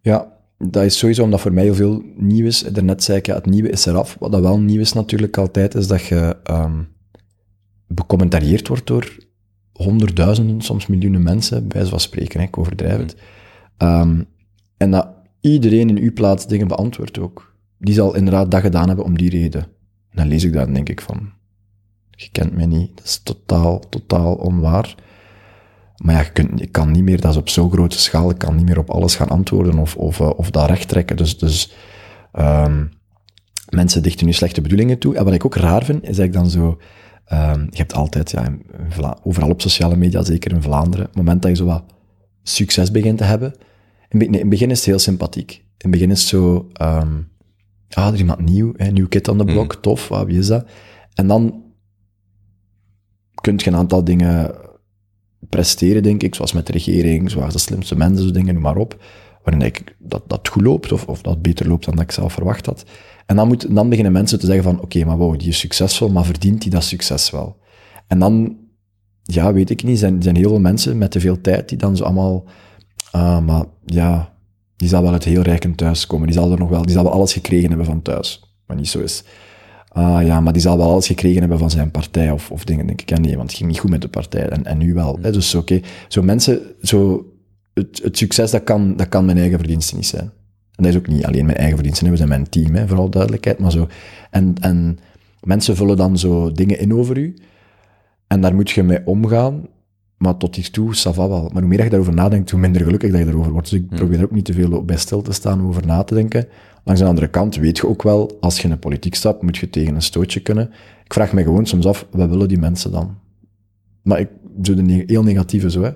Ja, 0.00 0.32
dat 0.58 0.84
is 0.84 0.98
sowieso 0.98 1.22
omdat 1.22 1.40
voor 1.40 1.52
mij 1.52 1.64
heel 1.64 1.74
veel 1.74 2.02
nieuw 2.16 2.46
is. 2.46 2.60
Daarnet 2.60 3.02
zei 3.02 3.18
ik, 3.18 3.26
ja, 3.26 3.34
het 3.34 3.46
nieuwe 3.46 3.70
is 3.70 3.86
eraf. 3.86 4.16
Wat 4.18 4.32
dat 4.32 4.40
wel 4.40 4.60
nieuw 4.60 4.80
is 4.80 4.92
natuurlijk 4.92 5.36
altijd, 5.36 5.74
is 5.74 5.86
dat 5.86 6.02
je 6.02 6.36
ehm 6.42 6.80
becommentarieerd 7.86 8.68
wordt 8.68 8.86
door 8.86 9.16
honderdduizenden, 9.72 10.60
soms 10.60 10.86
miljoenen 10.86 11.22
mensen, 11.22 11.60
bij 11.60 11.76
wijze 11.76 11.90
van 11.90 12.00
spreken, 12.00 12.40
hè, 12.40 12.46
ik 12.46 12.58
overdrijf 12.58 12.98
het. 12.98 13.16
Ehm, 13.78 14.22
en 14.76 14.90
dat 14.90 15.08
iedereen 15.40 15.88
in 15.88 15.98
uw 15.98 16.12
plaats 16.12 16.46
dingen 16.46 16.68
beantwoordt 16.68 17.18
ook. 17.18 17.54
Die 17.78 17.94
zal 17.94 18.14
inderdaad 18.14 18.50
dat 18.50 18.60
gedaan 18.60 18.86
hebben 18.86 19.04
om 19.04 19.18
die 19.18 19.30
reden. 19.30 19.62
En 20.10 20.16
dan 20.16 20.28
lees 20.28 20.44
ik 20.44 20.52
dat 20.52 20.66
en 20.66 20.74
denk 20.74 20.88
ik 20.88 21.00
van, 21.00 21.30
je 22.10 22.28
kent 22.32 22.54
mij 22.54 22.66
niet. 22.66 22.96
Dat 22.96 23.04
is 23.04 23.20
totaal, 23.22 23.78
totaal 23.88 24.34
onwaar. 24.34 24.94
Maar 25.96 26.14
ja, 26.14 26.20
je, 26.20 26.32
kunt, 26.32 26.58
je 26.60 26.66
kan 26.66 26.90
niet 26.90 27.02
meer, 27.02 27.20
dat 27.20 27.30
is 27.30 27.36
op 27.36 27.48
zo'n 27.48 27.70
grote 27.70 27.98
schaal, 27.98 28.30
ik 28.30 28.38
kan 28.38 28.56
niet 28.56 28.66
meer 28.66 28.78
op 28.78 28.90
alles 28.90 29.16
gaan 29.16 29.28
antwoorden 29.28 29.78
of, 29.78 29.96
of, 29.96 30.20
eh, 30.20 30.30
of 30.36 30.50
dat 30.50 30.68
recht 30.68 30.88
trekken. 30.88 31.16
Dus, 31.16 31.38
dus 31.38 31.72
ehm, 32.32 32.84
mensen 33.68 34.02
dichten 34.02 34.26
nu 34.26 34.32
slechte 34.32 34.60
bedoelingen 34.60 34.98
toe. 34.98 35.16
En 35.16 35.24
wat 35.24 35.34
ik 35.34 35.44
ook 35.44 35.56
raar 35.56 35.84
vind, 35.84 36.08
is 36.08 36.16
dat 36.16 36.24
ik 36.24 36.32
dan 36.32 36.50
zo... 36.50 36.78
ehm, 37.24 37.60
je 37.60 37.76
hebt 37.76 37.94
altijd, 37.94 38.30
ja, 38.30 38.56
overal 39.22 39.50
op 39.50 39.60
sociale 39.60 39.96
media, 39.96 40.24
zeker 40.24 40.52
in 40.52 40.62
Vlaanderen, 40.62 41.06
het 41.06 41.16
moment 41.16 41.42
dat 41.42 41.50
je 41.50 41.56
zo 41.56 41.64
wat 41.64 41.84
succes 42.42 42.90
begint 42.90 43.18
te 43.18 43.24
hebben. 43.24 43.54
In, 44.08 44.18
nee, 44.18 44.26
in 44.26 44.34
het 44.34 44.48
begin 44.48 44.70
is 44.70 44.76
het 44.76 44.86
heel 44.86 44.98
sympathiek. 44.98 45.52
In 45.52 45.64
het 45.76 45.90
begin 45.90 46.10
is 46.10 46.20
het 46.20 46.28
zo... 46.28 46.68
ehm, 46.72 47.20
ah, 47.90 48.06
er 48.06 48.12
is 48.12 48.18
iemand 48.18 48.40
nieuw, 48.40 48.72
hè, 48.76 48.90
nieuw 48.90 49.08
kid 49.08 49.28
aan 49.28 49.38
de 49.38 49.44
blok, 49.44 49.74
tof, 49.74 50.12
ah, 50.12 50.26
wie 50.26 50.38
is 50.38 50.46
dat? 50.46 50.68
En 51.14 51.26
dan 51.26 51.62
kun 53.34 53.54
je 53.56 53.66
een 53.66 53.76
aantal 53.76 54.04
dingen 54.04 54.54
presteren, 55.48 56.02
denk 56.02 56.22
ik, 56.22 56.34
zoals 56.34 56.52
met 56.52 56.66
de 56.66 56.72
regering, 56.72 57.30
zoals 57.30 57.52
de 57.52 57.58
slimste 57.58 57.96
mensen, 57.96 58.26
zo 58.26 58.32
dingen, 58.32 58.54
noem 58.54 58.62
maar 58.62 58.76
op, 58.76 59.02
waarin 59.44 59.62
ik, 59.62 59.96
dat, 59.98 60.22
dat 60.26 60.48
goed 60.48 60.62
loopt, 60.62 60.92
of, 60.92 61.06
of 61.06 61.22
dat 61.22 61.42
beter 61.42 61.68
loopt 61.68 61.84
dan 61.84 61.94
dat 61.94 62.04
ik 62.04 62.12
zelf 62.12 62.32
verwacht 62.32 62.66
had. 62.66 62.84
En 63.26 63.36
dan, 63.36 63.48
moet, 63.48 63.74
dan 63.74 63.88
beginnen 63.88 64.12
mensen 64.12 64.38
te 64.38 64.46
zeggen 64.46 64.64
van, 64.64 64.80
oké, 64.80 65.04
maar 65.04 65.16
wow, 65.16 65.38
die 65.38 65.48
is 65.48 65.58
succesvol, 65.58 66.08
maar 66.08 66.24
verdient 66.24 66.62
die 66.62 66.70
dat 66.70 66.84
succes 66.84 67.30
wel? 67.30 67.56
En 68.06 68.18
dan 68.18 68.56
ja, 69.32 69.52
weet 69.52 69.70
ik 69.70 69.82
niet. 69.82 69.98
Zijn, 69.98 70.22
zijn 70.22 70.36
heel 70.36 70.48
veel 70.48 70.60
mensen 70.60 70.98
met 70.98 71.10
te 71.10 71.20
veel 71.20 71.40
tijd 71.40 71.68
die 71.68 71.78
dan 71.78 71.96
zo 71.96 72.04
allemaal, 72.04 72.44
ah, 73.10 73.44
maar 73.44 73.64
ja, 73.84 74.32
die 74.76 74.88
zal 74.88 75.02
wel 75.02 75.12
uit 75.12 75.24
heel 75.24 75.42
rijk 75.42 75.76
thuis 75.76 76.06
komen. 76.06 76.26
Die 76.26 76.36
zal 76.36 76.52
er 76.52 76.58
nog 76.58 76.68
wel, 76.68 76.82
die 76.82 76.94
zal 76.94 77.02
wel 77.04 77.12
alles 77.12 77.32
gekregen 77.32 77.68
hebben 77.68 77.86
van 77.86 78.02
thuis. 78.02 78.42
Maar 78.66 78.76
niet 78.76 78.88
zo 78.88 78.98
is. 78.98 79.24
Ah 79.88 80.26
ja, 80.26 80.40
maar 80.40 80.52
die 80.52 80.62
zal 80.62 80.76
wel 80.78 80.90
alles 80.90 81.06
gekregen 81.06 81.40
hebben 81.40 81.58
van 81.58 81.70
zijn 81.70 81.90
partij 81.90 82.30
of, 82.30 82.50
of 82.50 82.64
dingen. 82.64 82.86
Denk 82.86 83.00
ik, 83.00 83.08
ja 83.08 83.18
nee, 83.18 83.36
want 83.36 83.48
het 83.48 83.58
ging 83.58 83.70
niet 83.70 83.78
goed 83.78 83.90
met 83.90 84.02
de 84.02 84.08
partij. 84.08 84.48
En, 84.48 84.64
en 84.64 84.78
nu 84.78 84.94
wel. 84.94 85.18
Hè? 85.22 85.32
Dus 85.32 85.54
oké, 85.54 85.80
zo 86.08 86.22
mensen, 86.22 86.60
zo, 86.82 87.26
het, 87.74 88.00
het 88.02 88.18
succes, 88.18 88.50
dat 88.50 88.64
kan, 88.64 88.96
dat 88.96 89.08
kan 89.08 89.24
mijn 89.24 89.38
eigen 89.38 89.58
verdienste 89.58 89.96
niet 89.96 90.06
zijn. 90.06 90.30
En 90.74 90.84
dat 90.84 90.92
is 90.92 90.98
ook 90.98 91.06
niet 91.06 91.26
alleen 91.26 91.44
mijn 91.44 91.56
eigen 91.56 91.76
verdienste, 91.76 92.10
we 92.10 92.16
zijn 92.16 92.28
mijn 92.28 92.48
team, 92.48 92.74
hè, 92.74 92.86
vooral 92.86 93.10
duidelijkheid. 93.10 93.58
Maar 93.58 93.70
zo, 93.70 93.88
en, 94.30 94.54
en 94.60 94.98
mensen 95.40 95.76
vullen 95.76 95.96
dan 95.96 96.18
zo 96.18 96.52
dingen 96.52 96.78
in 96.78 96.94
over 96.94 97.18
u. 97.18 97.34
En 98.26 98.40
daar 98.40 98.54
moet 98.54 98.70
je 98.70 98.82
mee 98.82 99.06
omgaan. 99.06 99.66
Maar 100.18 100.36
tot 100.36 100.54
hiertoe, 100.54 100.96
ça 100.96 101.14
va 101.14 101.28
wel. 101.28 101.50
Maar 101.52 101.62
hoe 101.62 101.70
meer 101.70 101.84
je 101.84 101.90
daarover 101.90 102.14
nadenkt, 102.14 102.50
hoe 102.50 102.60
minder 102.60 102.82
gelukkig 102.82 103.10
dat 103.10 103.20
je 103.20 103.26
erover 103.26 103.52
wordt. 103.52 103.70
Dus 103.70 103.78
ik 103.78 103.88
probeer 103.88 104.18
er 104.18 104.24
ook 104.24 104.30
niet 104.30 104.44
te 104.44 104.52
veel 104.52 104.84
bij 104.84 104.96
stil 104.96 105.22
te 105.22 105.32
staan 105.32 105.66
over 105.66 105.86
na 105.86 106.02
te 106.02 106.14
denken. 106.14 106.48
Langs 106.84 107.00
de 107.00 107.08
andere 107.08 107.28
kant 107.28 107.56
weet 107.56 107.76
je 107.76 107.88
ook 107.88 108.02
wel, 108.02 108.36
als 108.40 108.56
je 108.56 108.62
in 108.62 108.70
de 108.70 108.76
politiek 108.76 109.14
stapt, 109.14 109.42
moet 109.42 109.56
je 109.56 109.70
tegen 109.70 109.94
een 109.94 110.02
stootje 110.02 110.40
kunnen. 110.40 110.70
Ik 111.04 111.12
vraag 111.12 111.32
me 111.32 111.42
gewoon 111.42 111.66
soms 111.66 111.86
af, 111.86 112.06
wat 112.10 112.28
willen 112.28 112.48
die 112.48 112.58
mensen 112.58 112.92
dan? 112.92 113.16
Maar 114.02 114.20
ik 114.20 114.28
doe 114.56 114.74
de 114.74 114.82
ne 114.82 115.02
heel 115.06 115.22
negatieve 115.22 115.70
zo, 115.70 115.82
hè. 115.82 115.90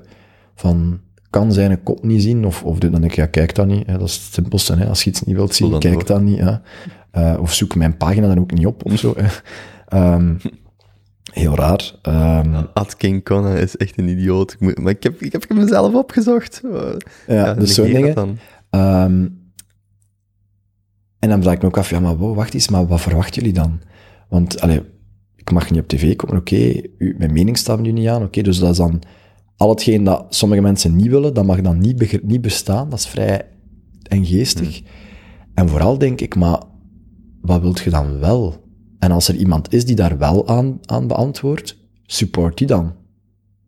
Van, 0.54 1.00
kan 1.30 1.52
zijn 1.52 1.82
kop 1.82 2.04
niet 2.04 2.22
zien, 2.22 2.46
of, 2.46 2.64
of 2.64 2.78
dan 2.78 2.90
denk 2.90 3.04
ik, 3.04 3.14
ja, 3.14 3.26
kijk 3.26 3.54
dan 3.54 3.68
niet. 3.68 3.86
Hè. 3.86 3.98
Dat 3.98 4.08
is 4.08 4.14
het 4.14 4.34
simpelste, 4.34 4.76
hè. 4.76 4.86
Als 4.86 5.04
je 5.04 5.10
iets 5.10 5.22
niet 5.22 5.36
wilt 5.36 5.54
zien, 5.54 5.78
kijk 5.78 6.06
dan 6.06 6.24
niet. 6.24 6.38
Hè. 6.38 6.56
Eh, 7.10 7.40
of 7.40 7.52
zoek 7.54 7.74
mijn 7.74 7.96
pagina 7.96 8.26
dan 8.26 8.38
ook 8.38 8.52
niet 8.52 8.66
op, 8.66 8.84
of 8.84 8.98
zo. 8.98 9.14
Hè. 9.16 9.26
Ehm, 9.88 10.34
heel 11.32 11.54
raar. 11.54 11.94
Ad 12.74 12.96
King 12.96 13.24
Connor 13.24 13.56
is 13.56 13.76
echt 13.76 13.98
een 13.98 14.08
idioot. 14.08 14.52
Ik 14.52 14.60
moet, 14.60 14.78
maar 14.78 14.92
ik 14.92 15.02
heb, 15.02 15.20
ik 15.20 15.32
heb 15.32 15.48
hem 15.48 15.58
mezelf 15.58 15.94
opgezocht. 15.94 16.60
Uh, 16.64 16.80
ja, 17.26 17.54
dus 17.54 17.74
zo'n 17.74 17.86
dingen. 17.86 18.14
dan. 18.14 18.38
Ehm, 18.70 19.26
en 21.18 21.28
dan 21.28 21.42
vraag 21.42 21.54
ik 21.54 21.60
me 21.60 21.66
ook 21.66 21.78
af, 21.78 21.90
ja, 21.90 22.00
maar 22.00 22.16
wow, 22.16 22.36
wacht 22.36 22.54
eens, 22.54 22.68
maar 22.68 22.86
wat 22.86 23.00
verwachten 23.00 23.42
jullie 23.42 23.58
dan? 23.58 23.80
Want, 24.28 24.60
allee, 24.60 24.82
ik 25.36 25.50
mag 25.50 25.70
niet 25.70 25.80
op 25.80 25.88
tv 25.88 26.16
komen, 26.16 26.36
oké, 26.36 26.80
mijn 26.98 27.32
mening 27.32 27.58
staat 27.58 27.80
nu 27.80 27.92
niet 27.92 28.08
aan, 28.08 28.22
oké, 28.22 28.42
dus 28.42 28.58
dat 28.58 28.70
is 28.70 28.76
dan 28.76 29.02
al 29.56 29.68
hetgeen 29.68 30.04
dat 30.04 30.34
sommige 30.34 30.60
mensen 30.60 30.96
niet 30.96 31.08
willen, 31.08 31.34
dat 31.34 31.44
mag 31.44 31.60
dan 31.60 31.78
niet, 31.78 32.22
niet 32.22 32.40
bestaan, 32.40 32.90
dat 32.90 32.98
is 32.98 33.06
vrij 33.06 33.42
en 34.02 34.26
geestig. 34.26 34.82
En 35.54 35.68
vooral 35.68 35.98
denk 35.98 36.20
ik, 36.20 36.34
maar 36.34 36.62
wat 37.40 37.60
wilt 37.60 37.80
je 37.80 37.90
dan 37.90 38.18
wel? 38.18 38.61
En 39.02 39.10
als 39.10 39.28
er 39.28 39.34
iemand 39.34 39.72
is 39.72 39.84
die 39.84 39.96
daar 39.96 40.18
wel 40.18 40.48
aan, 40.48 40.78
aan 40.84 41.06
beantwoordt, 41.06 41.76
support 42.06 42.58
die 42.58 42.66
dan. 42.66 42.92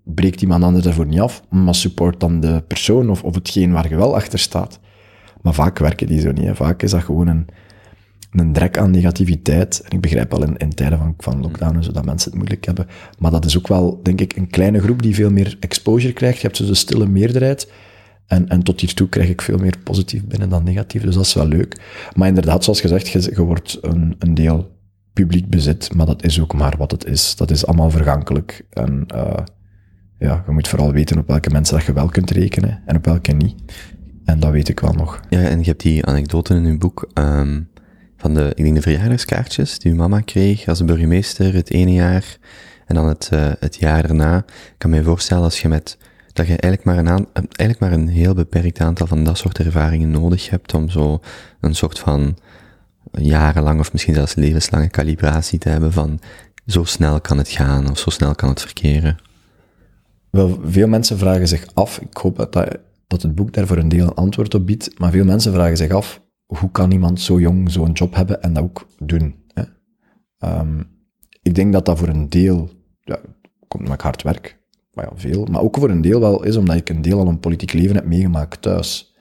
Breekt 0.05 0.43
iemand 0.43 0.65
anders 0.65 0.85
daarvoor 0.85 1.07
niet 1.07 1.21
af, 1.21 1.43
maar 1.51 1.75
support 1.75 2.21
dan 2.21 2.41
de 2.41 2.63
persoon 2.67 3.11
of, 3.11 3.23
of 3.23 3.35
hetgeen 3.35 3.73
waar 3.73 3.89
je 3.89 3.97
wel 3.97 4.15
achter 4.15 4.39
staat. 4.39 4.81
Maar 5.43 5.55
vaak 5.55 5.79
werken 5.79 6.07
die 6.07 6.21
zo 6.21 6.33
niet. 6.33 6.51
Vaak 6.53 6.83
is 6.83 6.91
dat 6.91 7.03
gewoon 7.03 7.27
een, 7.27 7.47
een 8.31 8.53
drek 8.53 8.79
aan 8.79 8.91
negativiteit. 8.91 9.81
En 9.85 9.91
ik 9.91 10.01
begrijp 10.01 10.31
wel 10.31 10.43
in, 10.43 10.57
in 10.57 10.75
tijden 10.75 10.99
van, 10.99 11.15
van 11.19 11.41
lockdown 11.41 11.77
en 11.77 11.85
zo 11.85 11.93
dat 11.93 12.05
mensen 12.05 12.31
het 12.31 12.39
moeilijk 12.39 12.65
hebben. 12.65 12.87
Maar 13.19 13.31
dat 13.31 13.45
is 13.45 13.59
ook 13.59 13.69
wel, 13.69 14.01
denk 14.03 14.21
ik, 14.21 14.37
een 14.37 14.51
kleine 14.51 14.81
groep 14.81 15.03
die 15.03 15.15
veel 15.15 15.31
meer 15.31 15.57
exposure 15.61 16.13
krijgt. 16.13 16.37
Je 16.37 16.47
hebt 16.47 16.57
zo 16.57 16.67
de 16.67 16.75
stille 16.75 17.07
meerderheid. 17.07 17.73
En, 18.27 18.49
en 18.49 18.63
tot 18.63 18.81
hiertoe 18.81 19.09
krijg 19.09 19.29
ik 19.29 19.43
veel 19.43 19.59
meer 19.59 19.79
positief 19.85 20.25
binnen 20.25 20.49
dan 20.49 20.65
negatief. 20.65 21.03
Dus 21.03 21.15
dat 21.15 21.25
is 21.25 21.35
wel 21.35 21.49
leuk. 21.49 21.81
Maar 22.17 22.29
inderdaad, 22.29 22.65
zoals 22.65 22.81
gezegd, 22.81 23.09
je, 23.09 23.21
je 23.35 23.43
wordt 23.43 23.79
een, 23.81 24.17
een 24.19 24.35
deel 24.35 24.74
publiek 25.15 25.49
bezit. 25.49 25.95
Maar 25.95 26.07
dat 26.07 26.25
is 26.25 26.41
ook 26.41 26.55
maar 26.55 26.75
wat 26.79 26.91
het 26.91 27.05
is. 27.05 27.37
Dat 27.37 27.51
is 27.51 27.67
allemaal 27.67 27.91
vergankelijk. 27.91 28.65
En 28.71 29.05
eh, 29.07 29.45
ja, 30.19 30.43
je 30.47 30.53
moet 30.53 30.69
vooral 30.69 30.93
weten 30.93 31.19
op 31.19 31.27
welke 31.27 31.51
mensen 31.51 31.77
dat 31.77 31.87
je 31.87 31.93
wel 31.93 32.09
kunt 32.09 32.31
rekenen 32.31 32.83
en 32.87 32.97
op 32.97 33.05
welke 33.05 33.33
niet. 33.33 33.55
En 34.25 34.41
dat 34.41 34.51
weet 34.51 34.69
ik 34.69 34.81
wel 34.81 34.93
nog. 34.93 35.21
Ja, 35.29 35.41
en 35.41 35.59
je 35.59 35.65
hebt 35.65 35.83
die 35.83 36.07
anekdote 36.07 36.55
in 36.55 36.65
uw 36.65 36.79
boek 36.79 37.11
ehm, 37.13 37.61
van 38.17 38.35
de, 38.35 38.53
ik 38.55 38.65
denk 38.65 38.75
de 38.77 38.83
verjaardagskaartjes 38.83 39.79
die 39.79 39.93
uw 39.93 39.99
mama 39.99 40.21
kreeg 40.21 40.69
als 40.69 40.85
burgemeester 40.85 41.55
het 41.55 41.71
ene 41.71 41.93
jaar 41.93 42.39
en 42.87 42.95
dan 42.95 43.07
het, 43.07 43.29
eh, 43.33 43.53
het 43.61 43.77
jaar 43.77 44.07
daarna. 44.07 44.39
Ik 44.47 44.75
kan 44.79 44.91
me 44.91 45.03
voorstellen 45.03 45.45
als 45.45 45.61
je 45.61 45.69
met, 45.69 45.99
dat 46.33 46.47
je 46.47 46.57
eigenlijk 46.57 46.85
maar, 46.85 46.99
een 46.99 47.09
aan, 47.09 47.27
eigenlijk 47.33 47.79
maar 47.79 47.93
een 47.93 48.09
heel 48.09 48.35
beperkt 48.35 48.81
aantal 48.81 49.07
van 49.07 49.25
dat 49.25 49.39
soort 49.39 49.59
ervaringen 49.59 50.11
nodig 50.11 50.51
hebt 50.51 50.75
om 50.75 50.89
zo 50.89 51.21
een 51.61 51.75
soort 51.75 51.99
van 51.99 52.37
jarenlang 53.21 53.81
of 53.81 53.93
misschien 53.93 54.15
zelfs 54.15 54.35
levenslange 54.35 54.89
calibratie 54.89 55.59
te 55.59 55.69
hebben 55.69 55.93
van 55.93 56.21
zo 56.67 56.85
snel 56.85 57.21
kan 57.21 57.39
het 57.39 57.49
gaan 57.49 57.91
of 57.91 57.99
zo 57.99 58.11
snel 58.11 58.35
kan 58.35 58.49
het 58.49 58.61
verkeren. 58.61 59.17
Wel, 60.31 60.61
veel 60.65 60.89
mensen 60.89 61.19
vragen 61.19 61.49
zich 61.49 61.67
af, 61.75 61.99
ik 61.99 62.17
hoop 62.17 62.37
dat, 62.37 62.53
dat, 62.53 62.79
dat 63.07 63.23
het 63.23 63.35
boek 63.35 63.53
daar 63.53 63.67
voor 63.67 63.77
een 63.77 63.89
deel 63.89 64.07
een 64.07 64.15
antwoord 64.15 64.55
op 64.55 64.67
biedt, 64.67 64.99
maar 64.99 65.11
veel 65.11 65.25
mensen 65.25 65.53
vragen 65.53 65.77
zich 65.77 65.91
af, 65.91 66.23
hoe 66.47 66.71
kan 66.71 66.91
iemand 66.91 67.21
zo 67.21 67.41
jong 67.41 67.71
zo'n 67.71 67.93
job 67.93 68.15
hebben 68.15 68.43
en 68.43 68.53
dat 68.53 68.63
ook 68.63 68.87
doen? 68.99 69.35
Hè? 69.55 69.63
Ehm, 70.39 70.83
ik 71.43 71.55
denk 71.55 71.73
dat 71.73 71.87
dat 71.87 71.99
voor 71.99 72.09
een 72.09 72.29
deel, 72.29 72.71
ja, 73.01 73.19
komt 73.69 73.89
ik 73.89 74.01
hard 74.01 74.23
werk, 74.23 74.59
maar 74.93 75.05
ja, 75.05 75.11
veel, 75.15 75.45
maar 75.45 75.61
ook 75.61 75.77
voor 75.79 75.91
een 75.91 76.01
deel 76.01 76.21
wel 76.21 76.45
is 76.45 76.57
omdat 76.57 76.77
ik 76.77 76.89
een 76.89 77.03
deel 77.03 77.19
al 77.19 77.29
een 77.29 77.41
politiek 77.41 77.73
leven 77.73 77.95
heb 77.95 78.05
meegemaakt 78.05 78.63
thuis. 78.63 79.14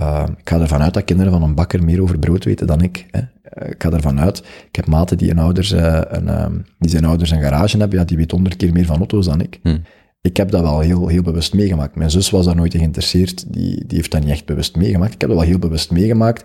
Uh, 0.00 0.24
ik 0.38 0.48
ga 0.48 0.60
ervan 0.60 0.82
uit 0.82 0.94
dat 0.94 1.04
kinderen 1.04 1.32
van 1.32 1.42
een 1.42 1.54
bakker 1.54 1.84
meer 1.84 2.02
over 2.02 2.18
brood 2.18 2.44
weten 2.44 2.66
dan 2.66 2.80
ik. 2.80 3.06
Hè. 3.10 3.20
Uh, 3.20 3.70
ik 3.70 3.82
ga 3.82 3.90
ervan 3.90 4.20
uit. 4.20 4.38
Ik 4.68 4.76
heb 4.76 4.86
maten 4.86 5.18
die, 5.18 5.30
een 5.30 5.38
ouders, 5.38 5.72
uh, 5.72 6.00
een, 6.08 6.64
die 6.78 6.90
zijn 6.90 7.04
ouders 7.04 7.30
een 7.30 7.40
garage 7.40 7.78
hebben, 7.78 7.98
ja, 7.98 8.04
die 8.04 8.16
weet 8.16 8.30
honderd 8.30 8.56
keer 8.56 8.72
meer 8.72 8.86
van 8.86 8.96
auto's 8.96 9.26
dan 9.26 9.40
ik. 9.40 9.58
Hmm. 9.62 9.82
Ik 10.20 10.36
heb 10.36 10.50
dat 10.50 10.62
wel 10.62 10.80
heel, 10.80 11.08
heel 11.08 11.22
bewust 11.22 11.54
meegemaakt. 11.54 11.96
Mijn 11.96 12.10
zus 12.10 12.30
was 12.30 12.44
daar 12.44 12.56
nooit 12.56 12.74
in 12.74 12.80
geïnteresseerd, 12.80 13.52
die, 13.52 13.84
die 13.86 13.96
heeft 13.96 14.10
dat 14.10 14.20
niet 14.20 14.30
echt 14.30 14.46
bewust 14.46 14.76
meegemaakt. 14.76 15.14
Ik 15.14 15.20
heb 15.20 15.30
dat 15.30 15.38
wel 15.38 15.48
heel 15.48 15.58
bewust 15.58 15.90
meegemaakt, 15.90 16.44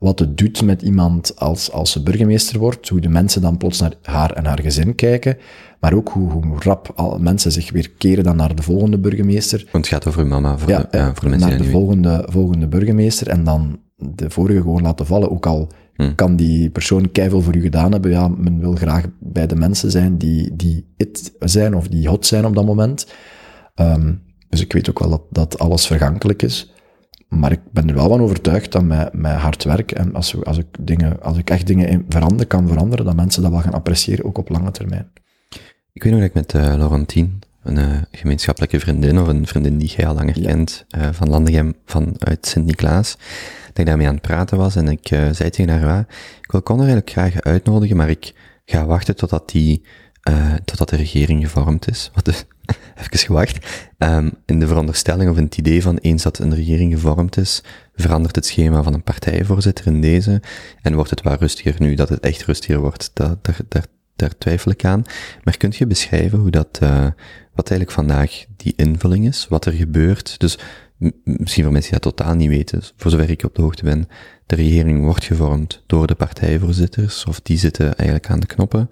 wat 0.00 0.18
het 0.18 0.38
doet 0.38 0.62
met 0.62 0.82
iemand 0.82 1.38
als, 1.38 1.72
als 1.72 1.90
ze 1.90 2.02
burgemeester 2.02 2.58
wordt, 2.58 2.88
hoe 2.88 3.00
de 3.00 3.08
mensen 3.08 3.42
dan 3.42 3.56
plots 3.56 3.80
naar 3.80 3.94
haar 4.02 4.32
en 4.32 4.44
haar 4.44 4.60
gezin 4.60 4.94
kijken, 4.94 5.36
maar 5.80 5.92
ook 5.92 6.08
hoe, 6.08 6.30
hoe 6.30 6.56
rap 6.58 6.92
al 6.94 7.18
mensen 7.18 7.52
zich 7.52 7.70
weer 7.70 7.90
keren 7.90 8.24
dan 8.24 8.36
naar 8.36 8.54
de 8.54 8.62
volgende 8.62 8.98
burgemeester. 8.98 9.68
Want 9.72 9.84
het 9.84 9.94
gaat 9.94 10.06
over 10.06 10.22
uw 10.22 10.28
mama, 10.28 10.58
voor, 10.58 10.68
ja, 10.68 10.86
de, 10.90 10.98
ja, 10.98 11.14
voor 11.14 11.24
de 11.24 11.28
mensen 11.28 11.48
naar 11.48 11.58
de 11.58 11.70
volgende, 11.70 12.26
volgende 12.28 12.68
burgemeester 12.68 13.28
en 13.28 13.44
dan 13.44 13.80
de 13.96 14.30
vorige 14.30 14.60
gewoon 14.60 14.82
laten 14.82 15.06
vallen. 15.06 15.30
Ook 15.30 15.46
al 15.46 15.70
Hmm. 16.00 16.14
kan 16.14 16.36
die 16.36 16.70
persoon 16.70 17.12
keiveel 17.12 17.42
voor 17.42 17.56
u 17.56 17.60
gedaan 17.60 17.92
hebben, 17.92 18.10
ja, 18.10 18.28
men 18.28 18.60
wil 18.60 18.74
graag 18.74 19.04
bij 19.18 19.46
de 19.46 19.56
mensen 19.56 19.90
zijn 19.90 20.18
die, 20.18 20.56
die 20.56 20.86
it 20.96 21.32
zijn 21.38 21.74
of 21.74 21.88
die 21.88 22.08
hot 22.08 22.26
zijn 22.26 22.44
op 22.44 22.54
dat 22.54 22.66
moment. 22.66 23.06
Um, 23.74 24.22
dus 24.48 24.60
ik 24.60 24.72
weet 24.72 24.90
ook 24.90 24.98
wel 24.98 25.10
dat, 25.10 25.22
dat 25.30 25.58
alles 25.58 25.86
vergankelijk 25.86 26.42
is. 26.42 26.72
Maar 27.30 27.52
ik 27.52 27.60
ben 27.72 27.88
er 27.88 27.94
wel 27.94 28.08
van 28.08 28.20
overtuigd 28.20 28.72
dat 28.72 28.82
met, 28.82 29.12
met 29.12 29.32
hard 29.32 29.64
werk 29.64 29.92
en 29.92 30.14
als, 30.14 30.32
we, 30.32 30.44
als, 30.44 30.58
ik 30.58 30.66
dingen, 30.80 31.22
als 31.22 31.36
ik 31.38 31.50
echt 31.50 31.66
dingen 31.66 31.88
in 31.88 32.04
verander, 32.08 32.46
kan 32.46 32.68
veranderen, 32.68 33.04
dat 33.04 33.14
mensen 33.16 33.42
dat 33.42 33.50
wel 33.50 33.60
gaan 33.60 33.72
appreciëren, 33.72 34.24
ook 34.24 34.38
op 34.38 34.48
lange 34.48 34.70
termijn. 34.70 35.10
Ik 35.92 36.02
weet 36.02 36.12
nog 36.12 36.20
dat 36.20 36.28
ik 36.28 36.34
met 36.34 36.54
uh, 36.54 36.62
Laurentine, 36.62 37.28
een 37.62 37.76
uh, 37.76 38.02
gemeenschappelijke 38.10 38.80
vriendin, 38.80 39.18
of 39.20 39.28
een 39.28 39.46
vriendin 39.46 39.78
die 39.78 39.88
jij 39.96 40.06
al 40.06 40.14
langer 40.14 40.38
Ja. 40.40 40.46
kent, 40.46 40.84
uh, 40.98 41.08
van 41.12 41.28
Landegem, 41.28 41.74
vanuit 41.84 42.46
Sint-Niklaas, 42.46 43.16
dat 43.68 43.78
ik 43.78 43.86
daarmee 43.86 44.06
aan 44.06 44.14
het 44.14 44.22
praten 44.22 44.58
was 44.58 44.76
en 44.76 44.88
ik 44.88 45.06
zei 45.08 45.50
tegen 45.50 45.68
haar, 45.68 45.80
"Ja, 45.80 46.06
ik 46.40 46.50
wil 46.50 46.62
Connor 46.62 46.86
eigenlijk 46.86 47.12
graag 47.12 47.40
uitnodigen, 47.40 47.96
maar 47.96 48.10
ik 48.10 48.34
ga 48.64 48.86
wachten 48.86 49.16
totdat 49.16 49.50
die, 49.50 49.82
totdat 50.64 50.88
de 50.88 50.96
regering 50.96 51.42
gevormd 51.42 51.88
is. 51.90 52.10
Wat 52.14 52.24
dus, 52.24 52.44
even 52.96 53.18
gewacht. 53.18 53.88
Um, 53.98 54.32
in 54.46 54.60
de 54.60 54.66
veronderstelling 54.66 55.30
of 55.30 55.36
in 55.36 55.44
het 55.44 55.56
idee 55.56 55.82
van 55.82 55.96
eens 55.96 56.22
dat 56.22 56.38
een 56.38 56.54
regering 56.54 56.92
gevormd 56.92 57.36
is, 57.36 57.62
verandert 57.94 58.36
het 58.36 58.46
schema 58.46 58.82
van 58.82 58.94
een 58.94 59.02
partijvoorzitter 59.02 59.86
in 59.86 60.00
deze 60.00 60.42
en 60.82 60.94
wordt 60.94 61.10
het 61.10 61.22
wat 61.22 61.40
rustiger 61.40 61.74
nu, 61.78 61.94
dat 61.94 62.08
het 62.08 62.20
echt 62.20 62.44
rustiger 62.44 62.80
wordt, 62.80 63.10
daar, 63.14 63.36
daar, 63.68 63.86
daar 64.16 64.38
twijfel 64.38 64.70
ik 64.70 64.84
aan. 64.84 65.02
Maar 65.44 65.56
kunt 65.56 65.76
je 65.76 65.86
beschrijven 65.86 66.38
hoe 66.38 66.50
dat, 66.50 66.78
uh, 66.82 67.06
wat 67.54 67.70
eigenlijk 67.70 67.90
vandaag 67.90 68.44
die 68.56 68.72
invulling 68.76 69.26
is, 69.26 69.46
wat 69.48 69.66
er 69.66 69.72
gebeurt? 69.72 70.38
Dus 70.38 70.58
misschien 71.24 71.62
voor 71.62 71.72
mensen 71.72 71.90
die 71.92 72.00
dat 72.00 72.16
totaal 72.16 72.34
niet 72.34 72.48
weten, 72.48 72.82
voor 72.96 73.10
zover 73.10 73.30
ik 73.30 73.44
op 73.44 73.54
de 73.54 73.62
hoogte 73.62 73.84
ben, 73.84 74.08
de 74.46 74.54
regering 74.54 75.04
wordt 75.04 75.24
gevormd 75.24 75.82
door 75.86 76.06
de 76.06 76.14
partijvoorzitters, 76.14 77.24
of 77.24 77.40
die 77.40 77.58
zitten 77.58 77.96
eigenlijk 77.96 78.30
aan 78.30 78.40
de 78.40 78.46
knoppen. 78.46 78.88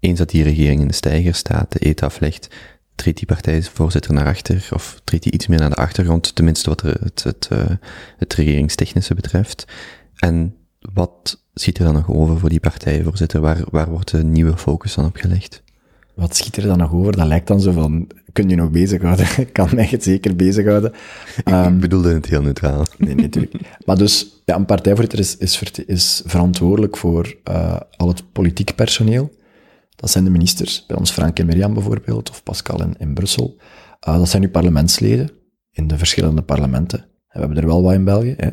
Eens 0.00 0.18
dat 0.18 0.30
die 0.30 0.42
regering 0.42 0.80
in 0.80 0.88
de 0.88 0.94
steiger 0.94 1.34
staat, 1.34 1.72
de 1.72 1.86
eet 1.86 2.02
aflegt, 2.02 2.48
treedt 2.98 3.18
die 3.18 3.26
partijvoorzitter 3.26 4.12
naar 4.12 4.26
achter, 4.26 4.68
of 4.72 5.00
treedt 5.04 5.22
die 5.22 5.32
iets 5.32 5.46
meer 5.46 5.58
naar 5.58 5.70
de 5.70 5.76
achtergrond, 5.76 6.34
tenminste 6.34 6.68
wat 6.68 6.80
het, 6.80 7.00
het, 7.00 7.22
het, 7.22 7.48
uh, 7.52 7.58
het 8.16 8.34
regeringstechnische 8.34 9.14
betreft. 9.14 9.64
En 10.16 10.54
wat 10.92 11.42
schiet 11.54 11.78
er 11.78 11.84
dan 11.84 11.94
nog 11.94 12.10
over 12.10 12.38
voor 12.38 12.48
die 12.48 12.60
partijvoorzitter? 12.60 13.40
Waar, 13.40 13.58
waar 13.70 13.90
wordt 13.90 14.10
de 14.10 14.24
nieuwe 14.24 14.56
focus 14.56 14.94
dan 14.94 15.04
op 15.04 15.16
gelegd? 15.16 15.62
Wat 16.14 16.36
schiet 16.36 16.56
er 16.56 16.62
dan 16.62 16.78
nog 16.78 16.92
over? 16.92 17.16
Dat 17.16 17.26
lijkt 17.26 17.46
dan 17.46 17.60
zo 17.60 17.72
van, 17.72 18.08
kun 18.32 18.48
je 18.48 18.56
nog 18.56 18.70
bezighouden? 18.70 19.26
Ik 19.36 19.52
kan 19.58 19.68
mij 19.74 19.86
het 19.86 20.02
zeker 20.02 20.36
bezighouden. 20.36 20.92
Um, 21.44 21.74
ik 21.74 21.80
bedoelde 21.80 22.14
het 22.14 22.26
heel 22.26 22.42
neutraal. 22.42 22.86
Nee, 22.98 23.14
natuurlijk. 23.14 23.54
maar 23.84 23.96
dus, 23.96 24.42
ja, 24.44 24.56
een 24.56 24.64
partijvoorzitter 24.64 25.18
is, 25.18 25.36
is, 25.36 25.62
is 25.86 26.22
verantwoordelijk 26.26 26.96
voor 26.96 27.34
uh, 27.50 27.80
al 27.96 28.08
het 28.08 28.22
politiek 28.32 28.74
personeel. 28.74 29.30
Dat 30.00 30.10
zijn 30.10 30.24
de 30.24 30.30
ministers, 30.30 30.86
bij 30.86 30.96
ons 30.96 31.10
Frank 31.10 31.38
en 31.38 31.46
Mirjam 31.46 31.74
bijvoorbeeld, 31.74 32.30
of 32.30 32.42
Pascal 32.42 32.82
in, 32.82 32.94
in 32.98 33.14
Brussel. 33.14 33.56
Uh, 34.08 34.18
dat 34.18 34.28
zijn 34.28 34.42
nu 34.42 34.48
parlementsleden 34.48 35.30
in 35.70 35.86
de 35.86 35.98
verschillende 35.98 36.42
parlementen. 36.42 36.98
We 37.28 37.38
hebben 37.38 37.56
er 37.56 37.66
wel 37.66 37.82
wat 37.82 37.92
in 37.92 38.04
België. 38.04 38.34
Hè. 38.36 38.50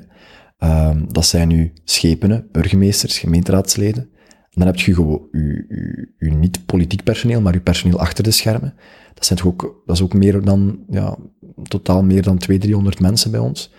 Uh, 0.60 1.01
dat 1.12 1.25
zijn 1.25 1.47
nu 1.47 1.73
schepenen, 1.84 2.47
burgemeesters, 2.51 3.17
gemeenteraadsleden. 3.17 4.03
En 4.23 4.62
dan 4.62 4.65
heb 4.65 4.75
je 4.75 4.93
gewoon 4.93 5.27
je, 5.31 6.31
niet-politiek 6.31 7.03
personeel, 7.03 7.41
maar 7.41 7.53
je 7.53 7.62
personeel 7.62 7.99
achter 7.99 8.23
de 8.23 8.31
schermen. 8.31 8.73
Dat, 9.13 9.25
zijn 9.25 9.39
toch 9.39 9.47
ook, 9.47 9.84
dat 9.86 9.95
is 9.95 10.01
ook 10.01 10.13
meer 10.13 10.41
dan, 10.41 10.79
ja, 10.89 11.17
totaal 11.63 12.03
meer 12.03 12.21
dan 12.21 12.38
200, 12.38 12.62
300 12.62 12.99
mensen 12.99 13.31
bij 13.31 13.39
ons. 13.39 13.73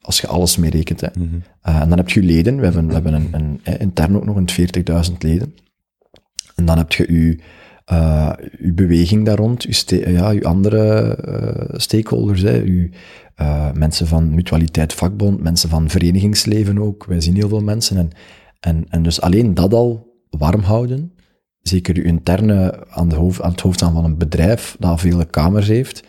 Als 0.00 0.20
je 0.20 0.26
alles 0.26 0.56
mee 0.56 0.70
rekent. 0.70 1.00
Hè. 1.00 1.08
Mm 1.18 1.28
-hmm. 1.28 1.42
uh, 1.68 1.80
en 1.80 1.88
dan 1.88 1.98
heb 1.98 2.08
je 2.08 2.22
leden. 2.22 2.56
We 2.56 2.64
hebben, 2.64 2.86
we 2.86 2.92
hebben 2.92 3.12
een, 3.12 3.28
een, 3.32 3.78
intern 3.78 4.16
ook 4.16 4.24
nog 4.24 4.36
een 4.36 4.48
40.000 5.10 5.16
leden. 5.18 5.54
En 6.60 6.66
dan 6.66 6.78
heb 6.78 6.92
je 6.92 7.06
je, 7.08 8.32
uw 8.58 8.74
beweging 8.74 9.24
daar 9.24 9.36
rond, 9.36 9.64
uw, 9.64 10.10
ja, 10.10 10.38
andere 10.38 11.16
uh, 11.28 11.78
stakeholders, 11.78 12.42
hè, 12.42 12.62
uw, 12.62 12.88
uh, 13.40 13.72
mensen 13.72 14.06
van 14.06 14.34
mutualiteit 14.34 14.92
vakbond, 14.92 15.42
mensen 15.42 15.68
van 15.68 15.90
verenigingsleven 15.90 16.78
ook. 16.78 17.04
Wij 17.04 17.20
zien 17.20 17.34
heel 17.34 17.48
veel 17.48 17.62
mensen. 17.62 17.96
En, 17.96 18.10
en, 18.60 18.84
en 18.88 19.02
dus 19.02 19.20
alleen 19.20 19.54
dat 19.54 19.74
al 19.74 20.14
warm 20.30 20.60
houden, 20.62 21.12
zeker 21.60 21.96
uw 21.96 22.02
interne 22.02 22.86
aan, 22.88 23.08
de 23.08 23.16
hoofd, 23.16 23.42
aan 23.42 23.50
het 23.50 23.60
hoofd 23.60 23.80
van 23.80 24.04
een 24.04 24.18
bedrijf 24.18 24.76
dat 24.78 25.00
vele 25.00 25.24
kamers 25.24 25.68
heeft, 25.68 26.02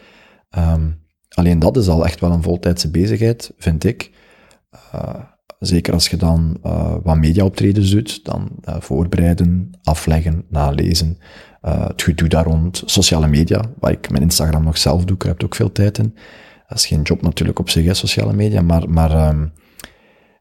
um, 0.57 0.99
alleen 1.29 1.59
dat 1.59 1.77
is 1.77 1.87
al 1.87 2.05
echt 2.05 2.19
wel 2.19 2.31
een 2.31 2.43
voltijdse 2.43 2.89
bezigheid, 2.89 3.53
vind 3.57 3.83
ik. 3.83 4.11
Uh, 4.95 5.15
zeker 5.67 5.93
als 5.93 6.07
je 6.07 6.17
dan 6.17 6.57
uh, 6.65 6.95
wat 7.03 7.17
mediaoptredens 7.17 7.91
doet, 7.91 8.25
dan 8.25 8.49
uh, 8.69 8.75
voorbereiden, 8.79 9.71
afleggen, 9.83 10.43
nalezen, 10.49 11.17
het 11.61 12.01
gedoe 12.01 12.27
daar 12.27 12.45
rond, 12.45 12.83
sociale 12.85 13.27
media, 13.27 13.61
waar 13.79 13.91
ik 13.91 14.09
mijn 14.09 14.23
Instagram 14.23 14.63
nog 14.63 14.77
zelf 14.77 15.05
doe, 15.05 15.17
heb 15.19 15.43
ook 15.43 15.55
veel 15.55 15.71
tijd 15.71 15.97
in. 15.97 16.15
Dat 16.67 16.77
is 16.77 16.85
geen 16.85 17.01
job 17.01 17.21
natuurlijk 17.21 17.59
op 17.59 17.69
zich, 17.69 17.85
hè, 17.85 17.93
sociale 17.93 18.33
media, 18.33 18.61
maar, 18.61 18.89
maar 18.89 19.27
um, 19.29 19.51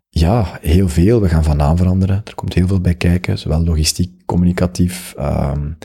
ja, 0.08 0.58
heel 0.60 0.88
veel. 0.88 1.20
We 1.20 1.28
gaan 1.28 1.44
van 1.44 1.56
naam 1.56 1.76
veranderen. 1.76 2.22
Er 2.24 2.34
komt 2.34 2.54
heel 2.54 2.66
veel 2.66 2.80
bij 2.80 2.94
kijken, 2.94 3.38
zowel 3.38 3.64
logistiek, 3.64 4.26
communicatief. 4.26 5.14
Um, 5.18 5.78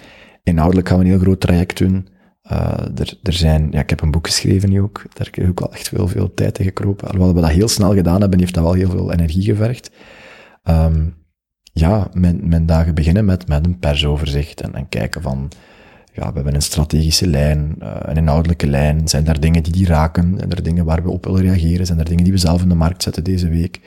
inhoudelijk 0.44 0.88
gaan 0.88 0.98
we 0.98 1.04
een 1.04 1.10
heel 1.10 1.20
groot 1.20 1.40
traject 1.40 1.78
doen. 1.78 2.08
Uh, 2.52 2.78
er, 3.24 3.34
zijn, 3.34 3.68
ja, 3.72 3.80
ik 3.80 3.90
heb 3.90 4.02
een 4.02 4.12
boek 4.12 4.28
geschreven 4.28 4.70
nu 4.70 4.82
ook. 4.82 5.02
Daar 5.14 5.26
heb 5.32 5.38
ik 5.38 5.50
ook 5.50 5.60
wel 5.60 5.74
echt 5.74 5.88
veel, 5.88 6.08
veel 6.08 6.34
tijd 6.34 6.60
in 6.60 6.66
gekropen. 6.66 7.08
Alhoewel 7.08 7.34
we 7.34 7.42
dat 7.42 7.50
heel 7.50 7.68
snel 7.68 7.94
gedaan 7.94 8.22
hebben, 8.22 8.40
heeft 8.40 8.54
dat 8.54 8.64
wel 8.64 8.74
heel 8.74 8.90
veel 8.90 9.12
energie 9.12 9.44
gevergd. 9.44 9.92
Um, 10.64 11.16
ja, 11.74 12.10
mijn, 12.14 12.66
dagen 12.66 12.96
beginnen 12.96 13.26
met, 13.26 13.48
met 13.48 13.66
een 13.66 13.80
persoverzicht 13.80 14.62
en, 14.62 14.76
en 14.76 14.90
kijken 14.90 15.22
van, 15.22 15.52
ja, 16.14 16.28
we 16.28 16.36
hebben 16.36 16.56
een 16.56 16.62
strategische 16.62 17.28
lijn, 17.28 17.76
uh, 17.82 17.96
een 18.00 18.18
inhoudelijke 18.18 18.68
lijn. 18.68 19.08
Zijn 19.08 19.28
er 19.28 19.40
dingen 19.40 19.64
die 19.64 19.74
die 19.74 19.88
raken? 19.88 20.34
Zijn 20.38 20.52
er 20.52 20.64
dingen 20.64 20.86
waar 20.86 21.04
we 21.04 21.10
op 21.10 21.26
willen 21.26 21.42
reageren? 21.42 21.86
Zijn 21.86 22.00
er 22.00 22.06
dingen 22.06 22.24
die 22.24 22.34
we 22.34 22.40
zelf 22.40 22.62
in 22.62 22.70
de 22.70 22.76
markt 22.76 23.04
zetten 23.04 23.24
deze 23.24 23.50
week? 23.50 23.82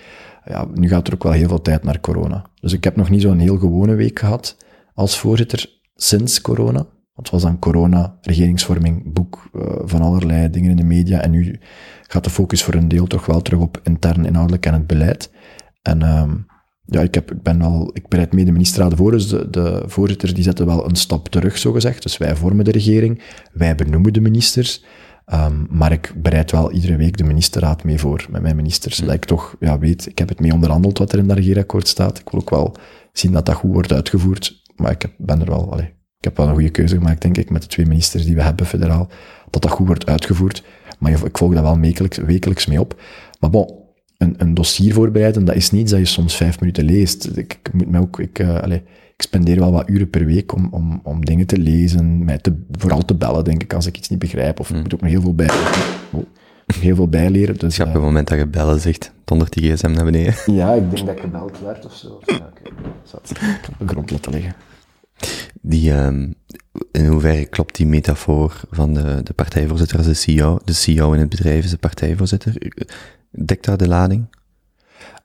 Ja, 0.44 0.66
nu 0.75 0.88
gaat 0.88 1.07
er 1.07 1.14
ook 1.14 1.23
wel 1.23 1.33
heel 1.33 1.49
veel 1.49 1.62
tijd 1.62 1.83
naar 1.85 2.01
corona. 2.01 2.47
Dus 2.61 2.73
ik 2.73 2.85
heb 2.85 2.97
nog 2.97 3.11
niet 3.11 3.23
zo'n 3.23 3.38
heel 3.38 3.59
gewone 3.59 3.94
week 3.94 4.18
gehad 4.18 4.57
als 4.94 5.18
voorzitter 5.18 5.81
sinds 5.97 6.40
corona. 6.40 6.87
Want 7.18 7.31
het 7.31 7.42
was 7.42 7.50
dan 7.50 7.59
corona, 7.59 8.18
regeringsvorming, 8.20 9.12
boek, 9.12 9.50
uh, 9.54 9.62
van 9.85 10.00
allerlei 10.00 10.50
dingen 10.50 10.70
in 10.70 10.76
de 10.76 10.85
media. 10.85 11.20
En 11.20 11.31
nu 11.31 11.59
gaat 12.02 12.24
de 12.24 12.31
focus 12.31 12.62
voor 12.62 12.74
een 12.74 12.88
deel 12.88 13.07
toch 13.07 13.26
wel 13.26 13.42
terug 13.42 13.61
op 13.61 13.81
intern 13.83 14.24
inhoudelijk 14.24 14.66
en 14.66 14.72
het 14.72 14.87
beleid. 14.87 15.31
En 15.83 16.18
um, 16.18 16.46
ja, 16.85 17.00
ik, 17.00 17.14
heb, 17.14 17.31
ik 17.33 17.42
ben 17.42 17.62
al, 17.62 17.90
ik 17.92 18.09
bereid 18.09 18.33
mee 18.33 18.44
de 18.44 18.52
ministerraden 18.52 18.98
voor, 18.98 19.11
dus 19.11 19.28
de, 19.28 19.50
de 19.50 19.83
voorzitters 19.87 20.35
die 20.35 20.42
zetten 20.42 20.66
wel 20.66 20.88
een 20.88 20.96
stap 20.96 21.28
terug, 21.28 21.59
zo 21.59 21.72
gezegd. 21.72 22.02
Dus 22.02 22.18
wij 22.18 22.37
vormen 22.37 22.64
de 22.64 22.70
regering, 22.70 23.22
wij 23.52 23.74
benoemen 23.74 24.12
de 24.12 24.20
ministers, 24.20 24.85
um, 25.26 25.66
maar 25.70 25.92
ik 25.92 26.12
bereid 26.16 26.50
wel 26.50 26.72
iedere 26.72 26.96
week 26.96 27.16
de 27.16 27.24
ministerraad 27.24 27.85
mee 27.85 27.98
voor, 27.98 28.26
met 28.31 28.42
mijn 28.42 28.57
ministers. 28.57 28.96
Dat 28.96 29.14
ik 29.14 29.24
toch, 29.24 29.57
ja, 29.61 29.78
weet, 29.78 30.07
ik 30.07 30.18
heb 30.18 30.28
het 30.28 30.40
mee 30.40 30.52
onderhandeld 30.52 30.98
wat 30.98 31.12
er 31.12 31.18
in 31.18 31.26
dat 31.26 31.37
regeerakkoord 31.37 31.88
staat. 31.88 32.18
Ik 32.18 32.28
wil 32.28 32.40
ook 32.40 32.50
wel 32.50 32.76
zien 33.12 33.33
dat 33.33 33.46
dat 33.46 33.54
goed 33.54 33.72
wordt 33.72 33.92
uitgevoerd, 33.92 34.62
maar 34.76 34.90
ik 34.90 35.02
heb, 35.02 35.12
ben 35.16 35.40
er 35.40 35.46
wel, 35.46 35.72
allee, 35.72 35.96
ik 36.18 36.24
heb 36.24 36.37
wel 36.37 36.46
een 36.46 36.54
goede 36.54 36.70
keuze 36.70 36.96
gemaakt, 36.96 37.22
denk 37.22 37.37
ik, 37.37 37.50
met 37.50 37.62
de 37.62 37.68
twee 37.68 37.87
ministers 37.87 38.24
die 38.24 38.35
we 38.35 38.42
hebben 38.42 38.66
federaal, 38.66 39.09
dat 39.50 39.62
dat 39.62 39.70
goed 39.70 39.87
wordt 39.87 40.07
uitgevoerd. 40.07 40.64
Maar 40.98 41.12
ik 41.12 41.38
volg 41.38 41.54
daar 41.54 41.62
wel 41.62 41.81
wekelijks, 41.81 42.16
wekelijks 42.16 42.66
mee 42.66 42.81
op. 42.81 43.00
Maar 43.40 43.50
bon, 43.50 43.74
een, 44.16 44.35
een 44.38 44.54
dossier 44.54 44.94
voorbereiden, 44.94 45.44
dat 45.44 45.54
is 45.54 45.70
niet 45.70 45.90
dat 45.90 45.98
je 45.98 46.04
soms 46.04 46.37
vijf 46.37 46.61
minuten 46.61 46.85
leest. 46.85 47.37
Ik, 47.37 47.59
ik 47.62 47.72
moet 47.72 47.90
mij 47.90 48.00
ook, 48.00 48.20
ik, 48.20 48.38
uh, 48.38 48.61
allez, 48.61 48.81
ik 49.16 49.22
spendeer 49.22 49.59
wel 49.59 49.72
wat 49.72 49.88
uren 49.88 50.11
per 50.11 50.24
week 50.24 50.54
om, 50.54 50.68
om, 50.70 51.00
om 51.02 51.24
dingen 51.24 51.46
te 51.46 51.59
lezen, 51.59 52.24
mij 52.24 52.38
te, 52.38 52.54
vooral 52.70 53.04
te 53.04 53.14
bellen, 53.14 53.44
denk 53.44 53.62
ik, 53.62 53.72
als 53.72 53.87
ik 53.87 53.96
iets 53.96 54.09
niet 54.09 54.18
begrijp. 54.18 54.61
Of 54.61 54.70
ik 54.70 54.76
moet 54.76 54.94
ook 54.94 55.00
nog 55.00 55.11
heel 55.11 55.20
veel 55.20 55.35
bij, 55.35 55.50
oh, 56.11 56.24
heel 56.81 56.94
veel 56.94 57.09
bijleren. 57.09 57.59
Dus, 57.59 57.76
ja, 57.76 57.85
op 57.85 57.92
het 57.92 58.02
moment 58.02 58.28
dat 58.28 58.38
je 58.38 58.46
bellen 58.46 58.81
zegt, 58.81 59.12
dondert 59.24 59.52
die 59.52 59.72
gsm 59.72 59.90
naar 59.90 60.04
beneden. 60.04 60.35
Ja, 60.46 60.72
ik 60.72 60.90
denk 60.90 61.07
dat 61.07 61.16
ik 61.16 61.20
gebeld 61.20 61.61
werd 61.61 61.87
of 61.87 61.94
zo. 61.94 62.20
Ja, 62.26 62.35
okay. 62.35 62.72
Ik 63.04 63.40
heb 63.40 63.70
op 63.70 63.78
de 63.78 63.87
grond 63.87 64.11
laten 64.11 64.33
liggen. 64.33 64.54
Die, 65.61 65.92
um, 65.92 66.35
in 66.92 67.07
hoeverre 67.07 67.46
klopt 67.46 67.76
die 67.76 67.87
metafoor 67.87 68.61
van 68.70 68.94
de, 68.94 69.20
de 69.22 69.33
partijvoorzitter 69.33 69.96
als 69.96 70.07
de 70.07 70.14
CEO? 70.14 70.59
De 70.64 70.72
CEO 70.72 71.12
in 71.12 71.20
het 71.20 71.28
bedrijf 71.28 71.64
is 71.64 71.70
de 71.70 71.78
partijvoorzitter. 71.78 72.54
Dekt 73.31 73.64
daar 73.64 73.76
de 73.76 73.88
lading? 73.88 74.37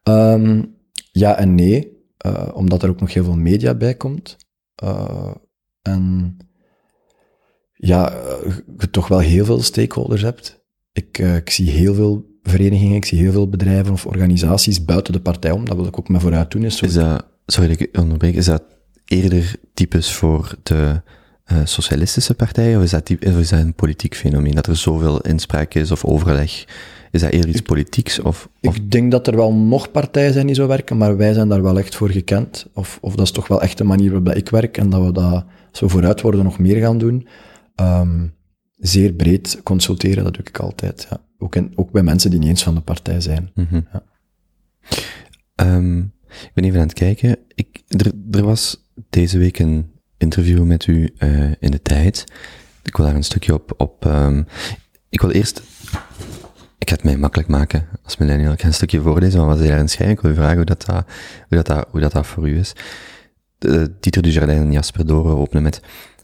Um, 0.03 0.75
ja 1.12 1.38
en 1.38 1.56
nee, 1.56 1.91
uh, 2.25 2.47
omdat 2.53 2.84
er 2.84 2.89
ook 2.89 2.99
nog 2.99 3.13
heel 3.13 3.23
veel 3.23 3.38
media 3.38 3.73
bij 3.73 3.95
komt. 3.95 4.38
Uh, 4.84 5.32
en 5.82 6.38
ja, 7.73 8.13
je 8.77 8.89
toch 8.89 9.08
wel 9.08 9.19
heel 9.19 9.45
veel 9.45 9.62
stakeholders 9.62 10.21
hebt. 10.21 10.62
Ik, 10.91 11.17
uh, 11.17 11.36
ik 11.36 11.49
zie 11.49 11.69
heel 11.69 11.93
veel 11.93 12.25
verenigingen, 12.43 12.95
ik 12.95 13.06
zie 13.06 13.19
heel 13.19 13.32
veel 13.32 13.49
bedrijven 13.49 13.93
of 13.93 14.06
organisaties 14.06 14.86
buiten 14.86 15.13
de 15.13 15.21
partij 15.21 15.51
om. 15.51 15.65
Dat 15.65 15.75
wil 15.75 15.86
ik 15.86 15.99
ook 15.99 16.10
maar 16.10 16.21
vooruit 16.21 16.51
doen. 16.51 16.63
Is, 16.63 16.82
is 16.82 16.93
dat, 16.93 17.25
sorry 17.45 17.69
dat 17.69 17.79
ik 17.79 17.97
onderbreek, 17.97 18.36
is 18.36 18.45
dat 18.45 18.63
eerder 19.13 19.56
types 19.73 20.13
voor 20.13 20.56
de 20.63 21.02
uh, 21.52 21.58
socialistische 21.63 22.34
partijen, 22.34 22.78
of 22.78 22.84
is 22.84 22.91
dat, 22.91 23.06
type, 23.06 23.28
of 23.28 23.38
is 23.38 23.49
dat 23.49 23.60
een 23.60 23.73
politiek 23.73 24.15
fenomeen, 24.15 24.56
dat 24.56 24.67
er 24.67 24.76
zoveel 24.76 25.21
inspraak 25.21 25.73
is 25.73 25.91
of 25.91 26.06
overleg 26.06 26.65
is 27.13 27.21
dat 27.21 27.32
eerder 27.32 27.49
iets 27.49 27.62
politieks? 27.62 28.19
Of, 28.19 28.49
of, 28.62 28.76
Ik 28.76 28.91
denk 28.91 29.12
dat 29.12 29.28
er 29.28 29.36
wel 29.36 29.54
nog 29.54 29.91
partijen 29.91 30.34
zijn 30.34 30.45
die 30.45 30.56
zo 30.56 30.67
werken, 30.67 30.97
maar 30.97 31.17
wij 31.17 31.34
zijn 31.34 31.47
daar 31.47 31.62
wel 31.62 31.78
echt 31.78 31.95
voor 31.95 32.10
gekend. 32.10 32.69
Of, 32.73 32.97
of 33.02 33.15
dat 33.15 33.26
is 33.26 33.32
toch 33.32 33.47
wel 33.47 33.62
echt 33.62 33.78
de 33.78 33.84
manier 33.84 34.12
waarop 34.12 34.34
ik 34.34 34.49
werk 34.49 34.78
en 34.78 34.89
dat 34.89 35.06
we 35.06 35.12
dat 35.12 35.45
zo 35.71 35.88
vooruit 35.88 36.21
worden 36.21 36.43
nog 36.43 36.60
meer 36.60 36.80
gaan 36.80 36.97
doen. 36.97 37.28
Um, 37.76 38.34
zeer 38.78 39.13
breed 39.13 39.60
consulteren, 39.63 40.23
dat 40.23 40.34
doe 40.34 40.43
ik 40.43 40.60
altijd. 40.60 41.08
Ja. 41.10 41.17
Ook, 41.38 41.56
in, 41.56 41.71
ook 41.76 41.91
bij 41.91 42.04
mensen 42.04 42.30
die 42.30 42.39
niet 42.39 42.49
eens 42.49 42.63
van 42.63 42.76
de 42.76 42.82
partij 42.82 43.21
zijn. 43.21 43.52
Mm 43.54 43.67
-hmm. 43.69 43.88
ja. 43.93 44.04
um, 45.76 46.13
ik 46.28 46.52
ben 46.54 46.63
even 46.63 46.80
aan 46.80 46.88
het 46.88 46.95
kijken. 46.95 47.38
Ik, 47.56 47.84
er, 47.88 48.12
er 48.32 48.43
was 48.43 48.83
deze 49.10 49.38
week 49.38 49.60
een 49.60 49.91
interview 50.17 50.63
met 50.63 50.88
u 50.88 51.13
uh, 51.19 51.51
in 51.60 51.71
de 51.71 51.82
tijd. 51.82 52.23
Ik 52.84 52.97
wil 52.97 53.06
daar 53.06 53.15
een 53.15 53.23
stukje 53.23 53.53
op. 53.53 53.73
op 53.77 54.06
um, 54.06 54.47
ik 55.10 55.21
wil 55.21 55.32
eerst 55.32 55.62
ik 56.77 56.89
ga 56.89 56.95
het 56.95 57.03
mij 57.03 57.17
makkelijk 57.17 57.49
maken 57.49 57.88
als 58.03 58.17
millennial. 58.17 58.53
Ik 58.53 58.62
ga 58.62 58.67
een 58.67 58.73
stukje 58.73 59.01
voorlezen 59.01 59.39
van 59.39 59.47
wat 59.47 59.58
ze 59.58 59.67
daarin 59.67 59.89
schrijven. 59.89 60.15
Ik 60.15 60.21
wil 60.21 60.32
u 60.32 60.36
vragen 60.36 60.56
hoe 60.56 60.65
dat, 60.65 60.86
dat, 60.86 61.06
hoe 61.49 61.63
dat, 61.63 61.88
hoe 61.91 61.99
dat 61.99 62.27
voor 62.27 62.49
u 62.49 62.58
is. 62.60 62.73
De, 63.58 63.91
Dieter 63.99 64.21
Dujardin 64.21 64.58
en 64.58 64.71
Jasper 64.71 65.08
Doren 65.08 65.38
openen 65.38 65.63
met 65.63 65.82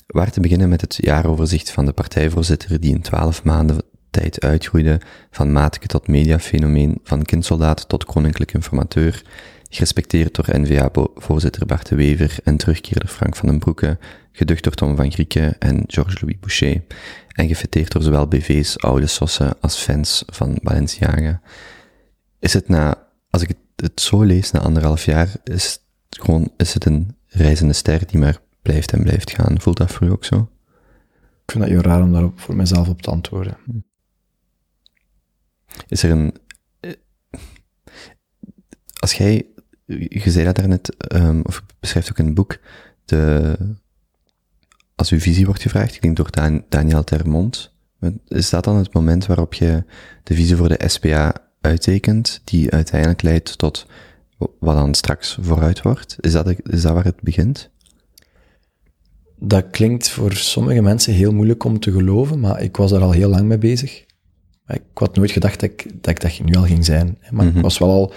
waar 0.08 0.32
te 0.32 0.40
beginnen 0.40 0.70
met 0.70 0.82
het 0.82 0.98
jaaroverzicht 1.02 1.72
van 1.72 1.86
de 1.86 1.92
partijvoorzitter 1.92 2.80
die 2.80 2.94
in 2.94 3.02
twaalf 3.02 3.44
maanden 3.44 3.78
tijd 4.10 4.42
uitgroeide 4.42 5.02
van 5.32 5.52
maatke 5.52 5.88
tot 5.88 6.08
mediafenomeen, 6.08 7.00
van 7.04 7.24
kindsoldaat 7.24 7.90
tot 7.90 8.06
koninklijk 8.06 8.54
informateur, 8.54 9.24
gerespecteerd 9.70 10.36
door 10.36 10.60
N-VA-voorzitter 10.60 11.66
Bart 11.66 11.88
de 11.88 11.96
Wever 11.96 12.38
en 12.44 12.58
terugkeerde 12.58 13.08
Frank 13.08 13.36
van 13.36 13.50
den 13.50 13.60
Broeke, 13.60 13.98
geducht 14.32 14.64
door 14.64 14.74
Tom 14.74 14.96
van 14.96 15.12
Grieken 15.12 15.60
en 15.60 15.84
Georges-Louis 15.88 16.40
Boucher, 16.40 16.84
en 17.28 17.48
gefeteerd 17.48 17.92
door 17.92 18.02
zowel 18.02 18.28
BV's, 18.28 18.78
oude 18.78 19.08
sossen 19.08 19.62
als 19.62 19.76
fans 19.76 20.24
van 20.26 20.60
Balenciaga. 20.62 21.42
Is 22.40 22.54
het 22.54 22.68
na, 22.68 23.08
als 23.30 23.42
ik 23.42 23.48
het, 23.48 23.58
het 23.76 24.02
zo 24.02 24.24
lees, 24.24 24.52
na 24.52 24.60
anderhalf 24.60 25.06
jaar, 25.06 25.30
is 25.44 25.64
het 25.64 26.20
gewoon, 26.22 26.52
is 26.58 26.74
het 26.74 26.86
een 26.86 27.16
reizende 27.28 27.74
ster 27.74 28.08
die 28.08 28.20
maar 28.20 28.38
blijft 28.62 28.92
en 28.92 29.04
blijft 29.04 29.32
gaan? 29.32 29.62
Voelt 29.62 29.78
dat 29.78 29.92
voor 29.92 30.08
u 30.08 30.12
ook 30.12 30.26
zo? 30.26 30.50
Ik 31.46 31.52
vind 31.52 31.64
dat 31.64 31.74
heel 31.74 31.82
raar 31.82 32.02
om 32.02 32.12
daarop 32.12 32.40
voor 32.40 32.56
mezelf 32.56 32.90
op 32.90 33.02
te 33.02 33.12
antwoorden. 33.12 33.58
Is 35.88 36.04
er 36.04 36.12
een, 36.12 36.34
eh, 36.80 36.92
als 39.00 39.14
jij, 39.14 39.46
je 39.98 40.32
zei 40.32 40.46
dat 40.46 40.56
daarnet, 40.56 41.14
um, 41.14 41.42
of 41.44 41.64
beschrijft 41.80 42.10
ook 42.10 42.18
in 42.20 42.26
het 42.26 42.34
boek, 42.34 42.58
de, 43.06 43.56
als 44.96 45.12
uw 45.12 45.20
visie 45.20 45.46
wordt 45.46 45.62
gevraagd, 45.62 45.96
ik 45.96 46.02
denk 46.02 46.16
door 46.16 46.32
Dan 46.32 46.64
Daniel 46.70 47.04
Termont, 47.04 47.74
is 48.28 48.50
dat 48.50 48.64
dan 48.64 48.76
het 48.76 48.94
moment 48.94 49.26
waarop 49.26 49.54
je 49.54 49.84
de 50.24 50.34
visie 50.34 50.56
voor 50.56 50.70
de 50.70 50.84
SPA 50.88 51.34
uittekent, 51.62 52.42
die 52.44 52.72
uiteindelijk 52.72 53.22
leidt 53.22 53.58
tot 53.58 53.86
wat 54.60 54.76
dan 54.76 54.94
straks 54.94 55.38
vooruit 55.42 55.82
wordt? 55.82 56.16
Is 56.20 56.32
dat, 56.32 56.48
is 56.64 56.82
dat 56.82 56.94
waar 56.94 57.04
het 57.04 57.22
begint? 57.22 57.70
dat 59.40 59.66
klinkt 59.72 60.10
voor 60.10 60.34
sommige 60.34 60.82
mensen 60.82 61.14
heel 61.14 61.34
moeilijk 61.34 61.64
om 61.64 61.80
te 61.80 61.92
geloven, 61.92 62.40
maar 62.40 62.62
ik 62.62 62.78
was 62.78 62.92
daar 62.92 63.02
al 63.02 63.12
heel 63.12 63.30
lang 63.30 63.46
mee 63.48 63.58
bezig. 63.58 64.06
Ik 64.68 64.82
had 64.94 65.16
nooit 65.16 65.32
gedacht 65.32 65.60
dat 65.60 65.70
ik 65.70 65.86
dat, 66.02 66.10
ik 66.10 66.20
dat 66.22 66.40
nu 66.46 66.54
al 66.54 66.64
ging 66.64 66.86
zijn. 66.86 67.18
Maar 67.30 67.46
Mhm. 67.46 67.58
ik 67.58 67.64
was 67.64 67.78
wel 67.78 67.90
al 67.90 68.14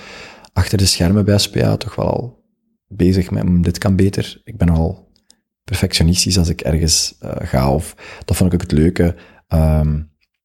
achter 0.52 0.78
de 0.78 0.86
schermen 0.86 1.24
bij 1.24 1.38
SPA 1.38 1.76
toch 1.76 1.94
wel 1.94 2.06
al 2.06 2.44
bezig 2.88 3.30
met 3.30 3.42
"Hm, 3.42 3.60
dit 3.62 3.78
kan 3.78 3.96
beter. 3.96 4.40
Ik 4.44 4.56
ben 4.56 4.68
al 4.68 5.10
perfectionistisch 5.64 6.38
als 6.38 6.48
ik 6.48 6.60
ergens 6.60 7.16
eh, 7.20 7.30
ga. 7.38 7.72
Of 7.72 7.94
dat 8.24 8.36
vond 8.36 8.52
ik 8.52 8.60
ook 8.60 8.70
het 8.70 8.78
leuke. 8.78 9.14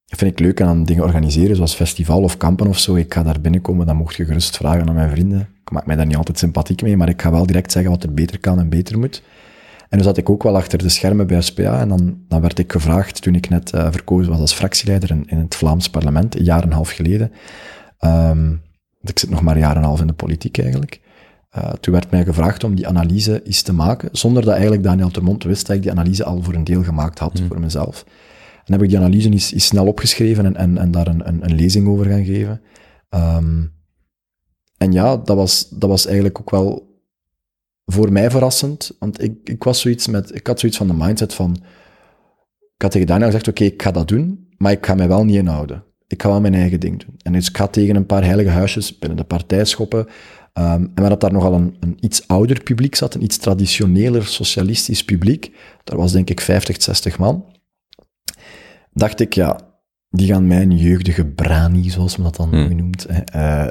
Dat 0.07 0.19
vind 0.19 0.31
ik 0.31 0.39
leuk 0.39 0.61
aan 0.61 0.83
dingen 0.83 1.03
organiseren, 1.03 1.55
zoals 1.55 1.75
festival 1.75 2.21
of 2.21 2.37
kampen 2.37 2.67
of 2.67 2.79
zo. 2.79 2.95
Ik 2.95 3.13
ga 3.13 3.23
daar 3.23 3.41
binnenkomen, 3.41 3.85
dan 3.85 3.95
mocht 3.95 4.15
je 4.15 4.25
gerust 4.25 4.57
vragen 4.57 4.87
aan 4.87 4.95
mijn 4.95 5.09
vrienden. 5.09 5.39
Ik 5.39 5.71
maak 5.71 5.85
mij 5.85 5.95
daar 5.95 6.05
niet 6.05 6.15
altijd 6.15 6.39
sympathiek 6.39 6.81
mee, 6.81 6.97
maar 6.97 7.09
ik 7.09 7.21
ga 7.21 7.31
wel 7.31 7.45
direct 7.45 7.71
zeggen 7.71 7.91
wat 7.91 8.03
er 8.03 8.13
beter 8.13 8.39
kan 8.39 8.59
en 8.59 8.69
beter 8.69 8.99
moet. 8.99 9.23
En 9.89 9.97
dus 9.97 10.07
zat 10.07 10.17
ik 10.17 10.29
ook 10.29 10.43
wel 10.43 10.55
achter 10.55 10.77
de 10.77 10.89
schermen 10.89 11.27
bij 11.27 11.41
SPA. 11.41 11.79
En 11.79 11.89
dan, 11.89 12.17
dan 12.27 12.41
werd 12.41 12.59
ik 12.59 12.71
gevraagd, 12.71 13.21
toen 13.21 13.35
ik 13.35 13.49
net 13.49 13.71
eh, 13.71 13.87
verkozen 13.91 14.31
was 14.31 14.39
als 14.39 14.53
fractieleider 14.53 15.09
in, 15.25 15.37
het 15.37 15.55
Vlaams 15.55 15.89
parlement, 15.89 16.35
een 16.35 16.43
jaar 16.43 16.61
en 16.61 16.67
een 16.67 16.73
half 16.73 16.91
geleden. 16.91 17.31
Want 17.97 18.59
ik 19.09 19.19
zit 19.19 19.29
nog 19.29 19.41
maar 19.41 19.55
een 19.55 19.61
jaar 19.61 19.75
en 19.75 19.77
een 19.77 19.87
half 19.87 20.01
in 20.01 20.07
de 20.07 20.13
politiek 20.13 20.57
eigenlijk. 20.57 21.01
Eh, 21.49 21.69
toen 21.69 21.93
werd 21.93 22.11
mij 22.11 22.23
gevraagd 22.23 22.63
om 22.63 22.75
die 22.75 22.87
analyse 22.87 23.43
eens 23.43 23.61
te 23.61 23.73
maken, 23.73 24.09
zonder 24.11 24.43
dat 24.43 24.51
eigenlijk 24.53 24.83
Daniel 24.83 25.09
Termont 25.09 25.43
wist 25.43 25.67
dat 25.67 25.75
ik 25.75 25.81
die 25.81 25.91
analyse 25.91 26.23
al 26.23 26.43
voor 26.43 26.53
een 26.53 26.63
deel 26.63 26.83
gemaakt 26.83 27.19
had, 27.19 27.41
voor 27.47 27.59
mezelf. 27.59 28.05
En 28.65 28.73
heb 28.73 28.81
ik 28.81 28.89
die 28.89 28.97
analyse 28.97 29.29
eens, 29.29 29.51
eens 29.51 29.65
snel 29.65 29.87
opgeschreven 29.87 30.45
en, 30.45 30.55
en, 30.55 30.77
en 30.77 30.91
daar 30.91 31.07
een, 31.07 31.27
een, 31.27 31.43
een 31.43 31.55
lezing 31.55 31.87
over 31.87 32.05
gaan 32.05 32.25
geven. 32.25 32.61
Ehm, 33.09 33.65
en 34.77 34.91
ja, 34.91 35.17
dat 35.17 35.35
was, 35.35 35.69
dat 35.69 35.89
was 35.89 36.05
eigenlijk 36.05 36.39
ook 36.39 36.49
wel 36.49 36.87
voor 37.85 38.11
mij 38.11 38.31
verrassend, 38.31 38.95
want 38.99 39.21
ik, 39.21 39.37
ik, 39.43 39.63
was 39.63 39.81
zoiets 39.81 40.07
met, 40.07 40.35
ik 40.35 40.47
had 40.47 40.59
zoiets 40.59 40.77
van 40.77 40.87
de 40.87 40.93
mindset 40.93 41.33
van, 41.33 41.55
ik 42.75 42.81
had 42.81 42.91
tegen 42.91 43.07
Daniel 43.07 43.25
gezegd, 43.25 43.47
oké, 43.47 43.63
ik 43.63 43.81
ga 43.81 43.91
dat 43.91 44.07
doen, 44.07 44.47
maar 44.57 44.71
ik 44.71 44.85
ga 44.85 44.95
mij 44.95 45.07
wel 45.07 45.25
niet 45.25 45.35
inhouden. 45.35 45.83
Ik 46.07 46.21
ga 46.21 46.29
wel 46.29 46.41
mijn 46.41 46.53
eigen 46.53 46.79
ding 46.79 47.03
doen. 47.05 47.15
En 47.21 47.33
dus 47.33 47.49
ik 47.49 47.57
ga 47.57 47.67
tegen 47.67 47.95
een 47.95 48.05
paar 48.05 48.23
heilige 48.23 48.49
huisjes 48.49 48.97
binnen 48.99 49.17
de 49.17 49.23
partij 49.23 49.65
schoppen. 49.65 50.07
Ehm, 50.53 50.81
en 50.81 50.91
waar 50.95 51.09
dat 51.09 51.21
daar 51.21 51.31
nogal 51.31 51.53
een, 51.53 51.75
een 51.79 51.97
iets 51.99 52.27
ouder 52.27 52.63
publiek 52.63 52.95
zat, 52.95 53.13
een 53.13 53.23
iets 53.23 53.37
traditioneler 53.37 54.25
socialistisch 54.25 55.03
publiek, 55.03 55.51
daar 55.83 55.97
was 55.97 56.11
denk 56.11 56.29
ik 56.29 56.41
50, 56.41 56.83
60 56.83 57.17
man, 57.17 57.45
dacht 58.93 59.19
ik, 59.19 59.33
ja, 59.33 59.59
die 60.09 60.27
gaan 60.27 60.47
mijn 60.47 60.77
jeugdige 60.77 61.25
brani, 61.25 61.89
zoals 61.89 62.15
men 62.15 62.25
dat 62.25 62.35
dan 62.35 62.49
Hmm. 62.49 62.75
noemt, 62.75 63.05
eh, 63.05 63.67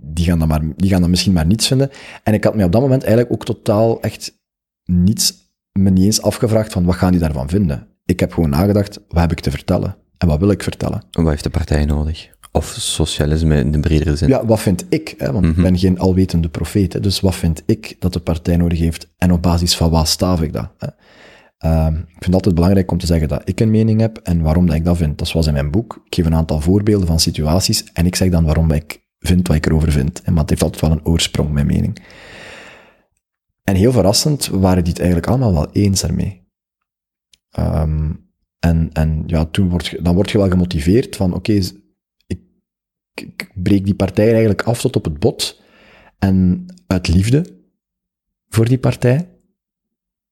die, 0.00 0.24
gaan 0.24 0.38
dat 0.38 0.48
maar, 0.48 0.62
die 0.76 0.90
gaan 0.90 1.00
dat 1.00 1.10
misschien 1.10 1.32
maar 1.32 1.46
niets 1.46 1.66
vinden. 1.66 1.90
En 2.22 2.34
ik 2.34 2.44
had 2.44 2.54
me 2.54 2.64
op 2.64 2.72
dat 2.72 2.80
moment 2.80 3.02
eigenlijk 3.02 3.32
ook 3.32 3.44
totaal 3.44 4.00
echt 4.00 4.38
niets, 4.84 5.34
me 5.72 5.90
niet 5.90 6.04
eens 6.04 6.22
afgevraagd 6.22 6.72
van 6.72 6.84
wat 6.84 6.94
gaan 6.94 7.10
die 7.10 7.20
daarvan 7.20 7.48
vinden. 7.48 7.88
Ik 8.04 8.20
heb 8.20 8.32
gewoon 8.32 8.50
nagedacht, 8.50 9.00
wat 9.08 9.20
heb 9.20 9.32
ik 9.32 9.40
te 9.40 9.50
vertellen? 9.50 9.96
En 10.18 10.28
wat 10.28 10.38
wil 10.38 10.50
ik 10.50 10.62
vertellen? 10.62 11.02
Wat 11.10 11.28
heeft 11.28 11.42
de 11.42 11.50
partij 11.50 11.84
nodig? 11.84 12.34
Of 12.52 12.66
socialisme 12.78 13.56
in 13.56 13.70
de 13.70 13.80
bredere 13.80 14.16
zin? 14.16 14.28
Ja, 14.28 14.46
wat 14.46 14.60
vind 14.60 14.84
ik? 14.88 15.14
Hè? 15.18 15.32
Want 15.32 15.46
ik 15.46 15.56
ben 15.56 15.78
geen 15.78 15.98
alwetende 15.98 16.48
profeet. 16.48 16.92
Hè? 16.92 17.00
Dus 17.00 17.20
wat 17.20 17.34
vind 17.34 17.62
ik 17.66 17.96
dat 17.98 18.12
de 18.12 18.20
partij 18.20 18.56
nodig 18.56 18.78
heeft? 18.78 19.12
En 19.16 19.32
op 19.32 19.42
basis 19.42 19.76
van 19.76 19.90
wat 19.90 20.08
staaf 20.08 20.42
ik 20.42 20.52
dat? 20.52 20.70
Hè? 20.78 20.88
Ehm, 21.58 21.94
ik 21.94 22.06
vind 22.08 22.24
het 22.24 22.34
altijd 22.34 22.54
belangrijk 22.54 22.90
om 22.90 22.98
te 22.98 23.06
zeggen 23.06 23.28
dat 23.28 23.42
ik 23.44 23.60
een 23.60 23.70
mening 23.70 24.00
heb 24.00 24.18
en 24.18 24.42
waarom 24.42 24.66
dat 24.66 24.76
ik 24.76 24.84
dat 24.84 24.96
vind. 24.96 25.18
Dat 25.18 25.28
zoals 25.28 25.46
in 25.46 25.52
mijn 25.52 25.70
boek. 25.70 26.02
Ik 26.04 26.14
geef 26.14 26.26
een 26.26 26.34
aantal 26.34 26.60
voorbeelden 26.60 27.06
van 27.06 27.20
situaties 27.20 27.84
en 27.92 28.06
ik 28.06 28.16
zeg 28.16 28.30
dan 28.30 28.44
waarom 28.44 28.70
ik 28.70 29.04
vind 29.18 29.48
wat 29.48 29.56
ik 29.56 29.66
erover 29.66 29.92
vind. 29.92 30.22
En 30.22 30.32
maar 30.32 30.40
het 30.40 30.50
heeft 30.50 30.62
altijd 30.62 30.82
wel 30.82 30.90
een 30.90 31.06
oorsprong, 31.06 31.50
mijn 31.50 31.66
mening. 31.66 32.04
En 33.64 33.74
heel 33.74 33.92
verrassend 33.92 34.46
waren 34.46 34.84
die 34.84 34.92
het 34.92 35.02
eigenlijk 35.02 35.28
allemaal 35.28 35.52
wel 35.52 35.72
eens 35.72 36.02
ermee. 36.02 36.44
Ehm, 37.50 38.10
en, 38.58 38.90
en 38.92 39.22
ja, 39.26 39.44
toen 39.44 39.68
word 39.68 39.86
je, 39.86 40.02
dan 40.02 40.14
word 40.14 40.30
je 40.30 40.38
wel 40.38 40.50
gemotiveerd 40.50 41.16
van, 41.16 41.34
oké, 41.34 41.52
ik, 42.26 42.40
ik 43.14 43.50
breek 43.54 43.84
die 43.84 43.94
partij 43.94 44.28
eigenlijk 44.28 44.62
af 44.62 44.80
tot 44.80 44.96
op 44.96 45.04
het 45.04 45.18
bot. 45.18 45.62
En 46.18 46.66
uit 46.86 47.08
liefde 47.08 47.44
voor 48.48 48.68
die 48.68 48.78
partij. 48.78 49.30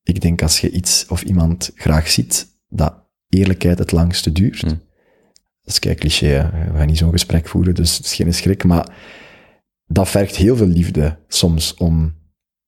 Ik 0.03 0.21
denk 0.21 0.43
als 0.43 0.61
je 0.61 0.71
iets 0.71 1.07
of 1.09 1.23
iemand 1.23 1.71
graag 1.75 2.11
ziet, 2.11 2.49
dat 2.69 3.09
eerlijkheid 3.29 3.79
het 3.79 3.93
langste 3.93 4.33
duurt. 4.33 4.61
Hm. 4.61 4.69
Dat 4.69 5.73
is 5.73 5.79
kijk 5.79 5.99
cliché, 5.99 6.27
hè. 6.27 6.71
we 6.73 6.79
gaan 6.79 6.87
niet 6.87 6.99
zo'n 6.99 7.11
gesprek 7.11 7.49
voeren, 7.49 7.75
dus 7.75 7.97
het 7.97 8.07
is 8.07 8.15
geen 8.15 8.35
schrik. 8.35 8.65
Maar 8.65 8.97
dat 9.87 10.09
vergt 10.09 10.37
heel 10.37 10.57
veel 10.57 10.67
liefde 10.67 11.19
soms 11.29 11.75
om 11.75 12.15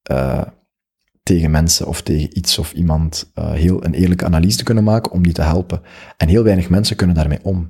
eh, 0.03 0.47
tegen 1.27 1.51
mensen 1.51 1.87
of 1.87 2.03
tegen 2.03 2.39
iets 2.39 2.59
of 2.59 2.73
iemand 2.73 3.31
eh, 3.35 3.53
heel 3.53 3.85
een 3.85 3.95
eerlijke 3.95 4.25
analyse 4.25 4.57
te 4.57 4.65
kunnen 4.65 4.85
maken 4.85 5.13
om 5.13 5.23
die 5.23 5.33
te 5.33 5.43
helpen. 5.43 5.81
En 6.17 6.29
heel 6.29 6.43
weinig 6.43 6.69
mensen 6.69 6.97
kunnen 6.97 7.17
daarmee 7.17 7.39
om. 7.43 7.69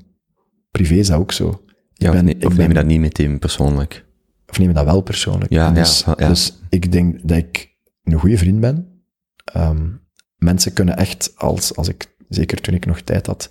Privé 0.70 0.94
is 0.94 1.06
dat 1.06 1.18
ook 1.18 1.32
zo. 1.32 1.64
Ja, 1.92 2.10
ben- 2.10 2.44
of, 2.44 2.56
neem 2.56 2.68
je 2.68 2.74
dat 2.74 2.86
niet 2.86 3.00
meteen 3.00 3.38
persoonlijk? 3.38 4.06
Of 4.46 4.58
neem 4.58 4.68
je 4.68 4.74
dat 4.74 4.84
wel 4.84 5.00
persoonlijk. 5.00 5.52
Ja, 5.52 5.70
dus, 5.70 6.04
ja. 6.04 6.28
dus 6.28 6.58
ik 6.68 6.92
denk 6.92 7.28
dat 7.28 7.36
ik 7.36 7.76
een 8.04 8.18
goede 8.18 8.38
vriend 8.38 8.60
ben. 8.60 9.02
Ehm, 9.44 9.88
mensen 10.36 10.72
kunnen 10.72 10.96
echt, 10.96 11.32
als, 11.36 11.76
als 11.76 11.88
ik, 11.88 12.16
zeker 12.28 12.60
toen 12.60 12.74
ik 12.74 12.86
nog 12.86 13.00
tijd 13.00 13.26
had, 13.26 13.50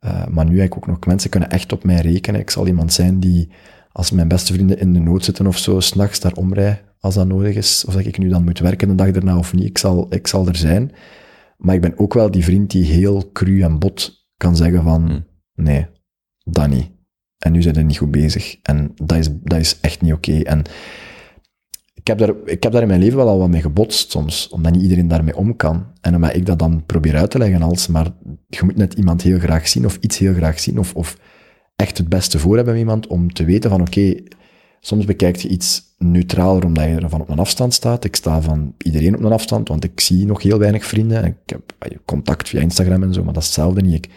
eh, 0.00 0.26
maar 0.26 0.44
nu 0.44 0.58
eigenlijk 0.58 0.76
ook 0.76 0.86
nog, 0.86 1.06
mensen 1.06 1.30
kunnen 1.30 1.50
echt 1.50 1.72
op 1.72 1.84
mij 1.84 2.00
rekenen. 2.00 2.40
Ik 2.40 2.50
zal 2.50 2.66
iemand 2.66 2.92
zijn 2.92 3.20
die, 3.20 3.52
als 3.92 4.10
mijn 4.10 4.28
beste 4.28 4.52
vrienden 4.52 4.78
in 4.78 4.92
de 4.92 5.00
nood 5.00 5.24
zitten 5.24 5.46
of 5.46 5.58
zo, 5.58 5.80
s'nachts 5.80 6.20
daar 6.20 6.32
omrij, 6.32 6.82
als 7.02 7.14
dat 7.14 7.26
nodig 7.26 7.56
is, 7.56 7.84
of 7.84 7.94
dat 7.94 8.06
ik 8.06 8.18
nu 8.18 8.28
dan 8.28 8.44
moet 8.44 8.58
werken 8.58 8.88
de 8.88 8.94
dag 8.94 9.10
daarna 9.10 9.38
of 9.38 9.54
niet, 9.54 9.64
ik 9.64 9.78
zal, 9.78 10.06
ik 10.10 10.26
zal 10.26 10.46
er 10.46 10.56
zijn. 10.56 10.92
Maar 11.56 11.74
ik 11.74 11.80
ben 11.80 11.98
ook 11.98 12.14
wel 12.14 12.30
die 12.30 12.44
vriend 12.44 12.70
die 12.70 12.84
heel 12.84 13.30
cru 13.32 13.62
en 13.62 13.78
bot 13.78 14.26
kan 14.36 14.56
zeggen 14.56 14.82
van, 14.82 15.24
Hm. 15.54 15.62
nee, 15.62 15.86
dat 16.44 16.68
niet. 16.68 16.90
En 17.38 17.52
nu 17.52 17.62
zijn 17.62 17.74
we 17.74 17.82
niet 17.82 17.98
goed 17.98 18.10
bezig. 18.10 18.58
En 18.62 18.92
dat 18.94 19.18
is, 19.18 19.28
dat 19.42 19.58
is 19.58 19.80
echt 19.80 20.00
niet 20.00 20.12
oké. 20.12 20.40
En 20.42 20.62
ik 21.94 22.06
heb, 22.06 22.18
daar, 22.18 22.34
ik 22.44 22.62
heb 22.62 22.72
daar 22.72 22.82
in 22.82 22.88
mijn 22.88 23.00
leven 23.00 23.16
wel 23.16 23.28
al 23.28 23.38
wat 23.38 23.48
mee 23.48 23.60
gebotst 23.60 24.10
soms, 24.10 24.48
omdat 24.48 24.72
niet 24.72 24.82
iedereen 24.82 25.08
daarmee 25.08 25.36
om 25.36 25.56
kan. 25.56 25.86
En 26.00 26.14
omdat 26.14 26.34
ik 26.34 26.46
dat 26.46 26.58
dan 26.58 26.86
probeer 26.86 27.16
uit 27.16 27.30
te 27.30 27.38
leggen 27.38 27.62
als, 27.62 27.86
maar 27.86 28.10
je 28.48 28.60
moet 28.64 28.76
net 28.76 28.94
iemand 28.94 29.22
heel 29.22 29.38
graag 29.38 29.68
zien, 29.68 29.84
of 29.84 29.96
iets 30.00 30.18
heel 30.18 30.34
graag 30.34 30.60
zien, 30.60 30.78
of, 30.78 30.94
of 30.94 31.18
echt 31.76 31.98
het 31.98 32.08
beste 32.08 32.38
voor 32.38 32.56
hebben 32.56 32.74
met 32.74 32.82
iemand, 32.82 33.06
om 33.06 33.32
te 33.32 33.44
weten 33.44 33.70
van, 33.70 33.80
oké, 33.80 34.14
soms 34.80 35.04
bekijkt 35.04 35.42
je 35.42 35.48
iets 35.48 35.91
neutraler 36.10 36.64
omdat 36.64 36.84
je 36.84 36.96
ervan 36.96 37.20
op 37.20 37.28
een 37.28 37.38
afstand 37.38 37.74
staat. 37.74 38.04
Ik 38.04 38.16
sta 38.16 38.40
van 38.40 38.74
iedereen 38.78 39.16
op 39.16 39.24
een 39.24 39.32
afstand, 39.32 39.68
want 39.68 39.84
ik 39.84 40.00
zie 40.00 40.26
nog 40.26 40.42
heel 40.42 40.58
weinig 40.58 40.84
vrienden. 40.84 41.24
Ik 41.24 41.36
heb 41.46 41.74
contact 42.04 42.48
via 42.48 42.60
Instagram 42.60 43.02
en 43.02 43.14
zo, 43.14 43.24
maar 43.24 43.32
dat 43.32 43.42
is 43.42 43.48
hetzelfde 43.48 43.82
niet. 43.82 43.94
Ik 44.04 44.10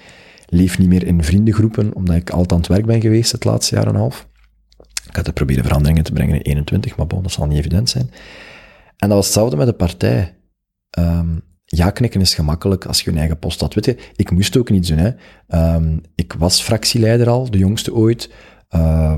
leef 0.45 0.77
niet 0.77 0.89
meer 0.89 1.05
in 1.05 1.23
vriendengroepen, 1.23 1.95
omdat 1.95 2.15
ik 2.15 2.29
altijd 2.29 2.51
aan 2.51 2.57
het 2.57 2.67
werk 2.67 2.85
ben 2.85 3.01
geweest 3.01 3.31
het 3.31 3.43
laatste 3.43 3.75
jaar 3.75 3.87
en 3.87 3.93
een 3.93 3.99
half. 3.99 4.27
Ik 5.07 5.15
had 5.15 5.27
er 5.27 5.33
proberen 5.33 5.63
veranderingen 5.63 6.03
te 6.03 6.11
brengen 6.11 6.35
in 6.35 6.41
21, 6.41 6.97
maar 6.97 7.07
bon, 7.07 7.23
dat 7.23 7.31
zal 7.31 7.45
niet 7.45 7.57
evident 7.57 7.89
zijn. 7.89 8.09
En 8.97 9.07
dat 9.07 9.17
was 9.17 9.25
hetzelfde 9.25 9.55
met 9.55 9.67
de 9.67 9.73
partij. 9.73 10.37
Ehm, 10.89 11.29
ja 11.65 11.89
knikken 11.89 12.21
is 12.21 12.33
gemakkelijk 12.33 12.85
als 12.85 13.01
je 13.01 13.11
een 13.11 13.17
eigen 13.17 13.39
post 13.39 13.59
had. 13.59 13.73
Weet 13.73 14.11
ik 14.15 14.31
moest 14.31 14.57
ook 14.57 14.69
niets 14.69 14.89
doen. 14.89 14.97
Hè. 14.97 15.11
Ehm, 15.47 15.97
ik 16.15 16.33
was 16.33 16.61
fractieleider 16.61 17.29
al, 17.29 17.51
de 17.51 17.57
jongste 17.57 17.93
ooit. 17.93 18.29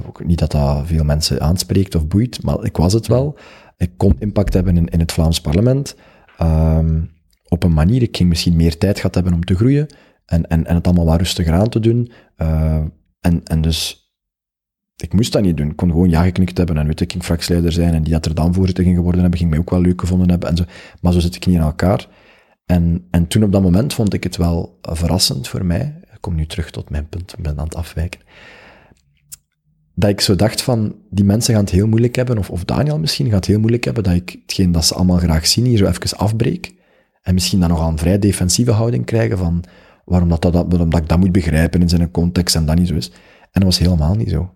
Ook 0.08 0.26
niet 0.26 0.40
dat 0.40 0.52
dat 0.52 0.82
veel 0.86 1.04
mensen 1.04 1.42
aanspreekt 1.42 1.96
of 1.96 2.08
boeit, 2.08 2.44
maar 2.44 2.64
ik 2.64 2.78
was 2.78 2.94
het 2.94 3.08
wel. 3.08 3.38
Ik 3.78 3.92
kon 3.98 4.16
impact 4.20 4.54
hebben 4.54 4.78
in, 4.78 4.88
in 4.88 5.00
het 5.00 5.12
Vlaams 5.12 5.42
parlement. 5.42 5.96
Ehm, 6.38 7.02
op 7.48 7.64
een 7.64 7.74
manier, 7.74 8.02
ik 8.02 8.18
ging 8.18 8.30
misschien 8.30 8.56
meer 8.56 8.78
tijd 8.78 8.96
gehad 8.96 9.16
hebben 9.16 9.34
om 9.34 9.46
te 9.46 9.56
groeien 9.56 9.88
en, 10.26 10.48
en, 10.48 10.66
en 10.66 10.76
het 10.76 10.86
allemaal 10.86 11.06
wat 11.06 11.18
rustiger 11.18 11.54
aan 11.54 11.70
te 11.70 11.80
doen. 11.80 12.12
Uh, 12.38 12.76
en, 13.20 13.42
en 13.44 13.62
dus 13.62 14.12
ik 14.96 15.14
moest 15.14 15.32
dat 15.32 15.42
niet 15.42 15.58
doen. 15.58 15.70
Ik 15.70 15.76
kon 15.76 15.90
gewoon 15.90 16.10
ja 16.10 16.24
geknikt 16.24 16.58
hebben 16.58 16.78
en 16.78 16.86
weet 16.86 17.02
ik, 17.02 17.12
ging 17.12 17.44
zijn 17.74 17.94
en 17.94 18.04
die 18.04 18.14
dat 18.14 18.26
er 18.26 18.36
dan 18.36 18.54
voorzitter 18.54 18.84
geworden 18.84 19.22
hebben, 19.22 19.40
ging 19.40 19.50
mij 19.50 19.60
ook 19.60 19.70
wel 19.70 19.82
leuk 19.82 20.00
gevonden 20.00 20.30
hebben. 20.30 20.50
En 20.50 20.58
zo. 20.58 20.64
Maar 21.02 21.14
zo 21.14 21.20
zit 21.20 21.36
ik 21.36 21.46
niet 21.46 21.56
in 21.56 21.62
elkaar. 21.62 22.08
En, 22.66 23.08
en 23.12 23.28
toen 23.28 23.44
op 23.44 23.52
dat 23.52 23.62
moment 23.62 23.94
vond 23.94 24.14
ik 24.14 24.24
het 24.24 24.38
wel 24.38 24.80
verrassend 24.82 25.48
voor 25.48 25.66
mij. 25.66 26.00
Ik 26.14 26.22
kom 26.22 26.36
nu 26.36 26.46
terug 26.46 26.72
tot 26.72 26.90
mijn 26.90 27.10
punt, 27.10 27.34
ik 27.38 27.44
ben 27.44 27.58
aan 27.58 27.66
het 27.66 27.76
afwijken. 27.76 28.20
Dat 30.00 30.10
ik 30.10 30.22
zo 30.22 30.36
dacht 30.36 30.62
van, 30.62 30.96
die 31.10 31.26
mensen 31.26 31.54
gaan 31.54 31.64
het 31.64 31.74
heel 31.74 31.88
moeilijk 31.88 32.16
hebben, 32.16 32.38
of, 32.38 32.50
of 32.50 32.66
Daniel 32.66 33.00
misschien 33.00 33.26
gaat 33.26 33.36
het 33.36 33.46
heel 33.46 33.60
moeilijk 33.60 33.84
hebben, 33.84 34.04
dat 34.04 34.14
ik 34.14 34.38
hetgeen 34.42 34.72
dat 34.72 34.86
ze 34.86 34.94
allemaal 34.94 35.18
graag 35.18 35.48
zien 35.48 35.66
hier 35.66 35.78
zo 35.78 35.86
even 35.86 36.18
afbreek. 36.18 36.76
En 37.22 37.34
misschien 37.34 37.60
dan 37.60 37.70
nog 37.70 37.88
een 37.88 37.98
vrij 37.98 38.20
defensieve 38.20 38.72
houding 38.72 39.06
krijgen 39.06 39.38
van 39.38 39.64
waarom 40.06 40.30
dat, 40.30 40.42
dat, 40.42 40.56
omdat 40.56 41.02
ik 41.02 41.10
dat 41.10 41.20
moet 41.20 41.32
begrijpen 41.32 41.82
in 41.82 41.90
zijn 41.90 42.12
context 42.12 42.56
en 42.56 42.66
dat 42.66 42.76
niet 42.76 42.88
zo 42.88 42.94
is. 42.94 43.10
En 43.42 43.50
dat 43.52 43.64
was 43.64 43.78
helemaal 43.78 44.16
niet 44.16 44.30
zo. 44.30 44.54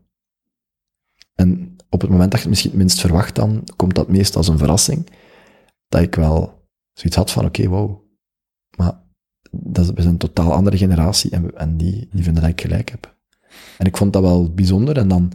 En 1.36 1.76
op 1.90 2.02
het 2.02 2.10
moment 2.10 2.32
dat 2.32 2.40
je 2.40 2.46
het 2.46 2.50
misschien 2.50 2.72
het 2.72 2.80
minst 2.80 3.00
verwacht, 3.00 3.36
dan 3.36 3.64
komt 3.76 3.96
dat 3.96 4.08
meest 4.08 4.36
als 4.36 4.48
een 4.48 4.58
verrassing. 4.58 5.10
Dat 5.88 6.02
ik 6.02 6.16
wel 6.16 6.68
zoiets 6.94 7.16
had 7.16 7.32
van, 7.32 7.46
oké, 7.46 7.62
okay, 7.62 7.72
wow. 7.72 8.02
Maar 8.78 9.04
dat 9.52 9.86
is, 9.86 9.92
we 9.92 10.02
zijn 10.02 10.14
een 10.14 10.18
totaal 10.18 10.54
andere 10.54 10.78
generatie 10.78 11.32
en, 11.32 11.58
en 11.58 11.78
die, 11.78 12.08
die 12.12 12.24
vinden 12.24 12.42
dat 12.42 12.52
ik 12.52 12.62
gelijk 12.62 12.90
heb. 12.90 13.20
En 13.78 13.86
ik 13.86 13.98
vond 13.98 14.14
dat 14.14 14.22
wel 14.22 14.54
bijzonder. 14.54 14.98
En 14.98 15.08
dan 15.08 15.32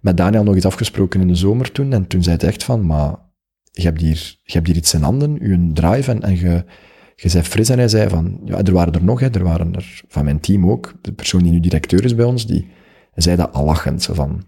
met 0.00 0.16
Daniel 0.16 0.42
nog 0.42 0.56
iets 0.56 0.66
afgesproken 0.66 1.20
in 1.20 1.28
de 1.28 1.34
zomer 1.34 1.72
toen. 1.72 1.92
En 1.92 2.06
toen 2.06 2.22
zei 2.22 2.36
hij 2.36 2.48
echt 2.48 2.64
van, 2.64 2.86
maar 2.86 3.14
je 3.72 3.82
hebt 3.82 4.00
hier, 4.00 4.38
je 4.42 4.52
hebt 4.52 4.66
hier 4.66 4.76
iets 4.76 4.94
in 4.94 5.02
handen, 5.02 5.38
je 5.40 5.70
drive, 5.72 6.10
en, 6.10 6.22
en 6.22 6.36
je, 6.38 6.64
je 7.16 7.28
zei 7.28 7.44
fris 7.44 7.68
en 7.68 7.78
hij 7.78 7.88
zei 7.88 8.08
van, 8.08 8.40
ja, 8.44 8.62
er 8.62 8.72
waren 8.72 8.92
er 8.92 9.04
nog, 9.04 9.20
hè, 9.20 9.28
er 9.28 9.44
waren 9.44 9.74
er 9.74 10.02
van 10.08 10.24
mijn 10.24 10.40
team 10.40 10.70
ook, 10.70 10.94
de 11.00 11.12
persoon 11.12 11.42
die 11.42 11.52
nu 11.52 11.60
directeur 11.60 12.04
is 12.04 12.14
bij 12.14 12.24
ons, 12.24 12.46
die 12.46 12.68
zei 13.14 13.36
dat 13.36 13.52
al 13.52 13.64
lachend, 13.64 14.02
zo 14.02 14.14
van, 14.14 14.42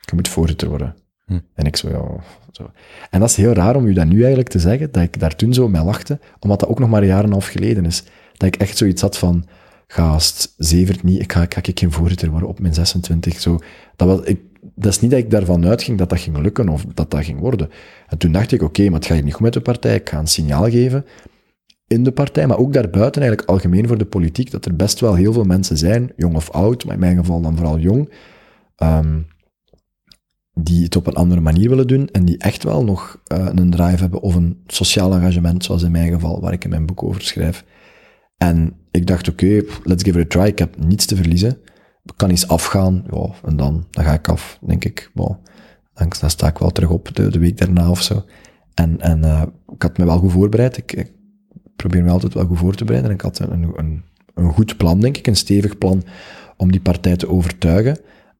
je 0.00 0.14
moet 0.14 0.28
voorzitter 0.28 0.68
worden. 0.68 0.94
Hm. 1.26 1.38
En 1.54 1.66
ik 1.66 1.76
zo, 1.76 1.88
ja, 1.88 2.24
zo. 2.50 2.70
En 3.10 3.20
dat 3.20 3.28
is 3.28 3.36
heel 3.36 3.52
raar 3.52 3.76
om 3.76 3.86
u 3.86 3.92
dat 3.92 4.06
nu 4.06 4.18
eigenlijk 4.18 4.48
te 4.48 4.58
zeggen, 4.58 4.92
dat 4.92 5.02
ik 5.02 5.20
daar 5.20 5.36
toen 5.36 5.54
zo 5.54 5.68
mee 5.68 5.82
lachte, 5.82 6.20
omdat 6.40 6.60
dat 6.60 6.68
ook 6.68 6.78
nog 6.78 6.88
maar 6.88 7.02
een 7.02 7.08
jaar 7.08 7.18
en 7.18 7.24
een 7.24 7.30
half 7.30 7.46
geleden 7.46 7.84
is. 7.84 8.04
Dat 8.32 8.54
ik 8.54 8.56
echt 8.56 8.76
zoiets 8.76 9.02
had 9.02 9.18
van, 9.18 9.44
gast, 9.92 10.54
zevert 10.56 11.02
niet, 11.02 11.20
ik 11.20 11.32
ga, 11.32 11.42
ik 11.42 11.54
ga 11.54 11.60
ik 11.62 11.78
geen 11.78 11.92
voorzitter 11.92 12.30
worden 12.30 12.48
op 12.48 12.60
mijn 12.60 12.74
26. 12.74 13.40
Zo, 13.40 13.58
dat, 13.96 14.08
was, 14.08 14.20
ik, 14.26 14.40
dat 14.74 14.92
is 14.92 15.00
niet 15.00 15.10
dat 15.10 15.20
ik 15.20 15.30
daarvan 15.30 15.66
uitging 15.66 15.98
dat 15.98 16.08
dat 16.08 16.20
ging 16.20 16.38
lukken 16.38 16.68
of 16.68 16.84
dat 16.94 17.10
dat 17.10 17.24
ging 17.24 17.40
worden. 17.40 17.70
En 18.08 18.18
toen 18.18 18.32
dacht 18.32 18.52
ik, 18.52 18.62
oké, 18.62 18.84
maar 18.84 18.92
het 18.92 19.06
gaat 19.06 19.14
hier 19.14 19.24
niet 19.24 19.34
goed 19.34 19.42
met 19.42 19.52
de 19.52 19.60
partij, 19.60 19.94
ik 19.94 20.08
ga 20.08 20.18
een 20.18 20.26
signaal 20.26 20.70
geven 20.70 21.04
in 21.92 22.02
de 22.02 22.12
partij, 22.12 22.46
maar 22.46 22.58
ook 22.58 22.72
daarbuiten 22.72 23.22
eigenlijk 23.22 23.50
algemeen 23.50 23.86
voor 23.86 23.98
de 23.98 24.04
politiek, 24.04 24.50
dat 24.50 24.64
er 24.64 24.76
best 24.76 25.00
wel 25.00 25.14
heel 25.14 25.32
veel 25.32 25.44
mensen 25.44 25.78
zijn, 25.78 26.12
jong 26.16 26.36
of 26.36 26.50
oud, 26.50 26.84
maar 26.84 26.94
in 26.94 27.00
mijn 27.00 27.16
geval 27.16 27.40
dan 27.40 27.56
vooral 27.56 27.78
jong, 27.78 28.12
ehm, 28.76 29.20
die 30.54 30.84
het 30.84 30.96
op 30.96 31.06
een 31.06 31.14
andere 31.14 31.40
manier 31.40 31.68
willen 31.68 31.86
doen 31.86 32.08
en 32.08 32.24
die 32.24 32.38
echt 32.38 32.62
wel 32.62 32.84
nog 32.84 33.20
eh, 33.26 33.46
een 33.54 33.70
drive 33.70 34.00
hebben 34.00 34.20
of 34.20 34.34
een 34.34 34.62
sociaal 34.66 35.12
engagement, 35.12 35.64
zoals 35.64 35.82
in 35.82 35.90
mijn 35.90 36.12
geval, 36.12 36.40
waar 36.40 36.52
ik 36.52 36.64
in 36.64 36.70
mijn 36.70 36.86
boek 36.86 37.02
over 37.02 37.22
schrijf. 37.22 37.64
En 38.42 38.72
ik 38.90 39.06
dacht, 39.06 39.28
oké, 39.28 39.62
let's 39.84 40.02
give 40.02 40.20
it 40.20 40.24
a 40.24 40.28
try. 40.28 40.46
Ik 40.46 40.58
heb 40.58 40.76
niets 40.78 41.06
te 41.06 41.16
verliezen. 41.16 41.58
Ik 42.04 42.12
kan 42.16 42.30
eens 42.30 42.48
afgaan. 42.48 43.04
Ja, 43.10 43.30
en 43.44 43.56
dan, 43.56 43.86
dan 43.90 44.04
ga 44.04 44.12
ik 44.12 44.28
af, 44.28 44.58
denk 44.60 44.84
ik. 44.84 45.10
Dan, 45.14 45.38
sta 46.10 46.48
ik 46.48 46.58
wel 46.58 46.70
terug 46.70 46.90
op 46.90 47.14
de, 47.14 47.38
week 47.38 47.58
daarna 47.58 47.90
of 47.90 48.02
zo. 48.02 48.24
En, 48.74 49.00
en 49.00 49.18
uh, 49.18 49.42
ik 49.72 49.82
had 49.82 49.98
me 49.98 50.04
wel 50.04 50.18
goed 50.18 50.32
voorbereid. 50.32 50.76
Ik, 50.76 50.92
ik, 50.92 51.12
probeer 51.76 52.02
me 52.02 52.10
altijd 52.10 52.34
wel 52.34 52.44
goed 52.44 52.58
voor 52.58 52.74
te 52.74 52.84
bereiden. 52.84 53.10
En 53.10 53.16
ik 53.16 53.22
had 53.22 53.38
een, 53.38 53.72
een, 53.76 54.02
een 54.34 54.52
goed 54.52 54.76
plan, 54.76 55.00
denk 55.00 55.16
ik. 55.16 55.26
Een 55.26 55.36
stevig 55.36 55.78
plan 55.78 56.02
om 56.56 56.70
die 56.70 56.80
partij 56.80 57.16
te 57.16 57.28
overtuigen. 57.28 57.98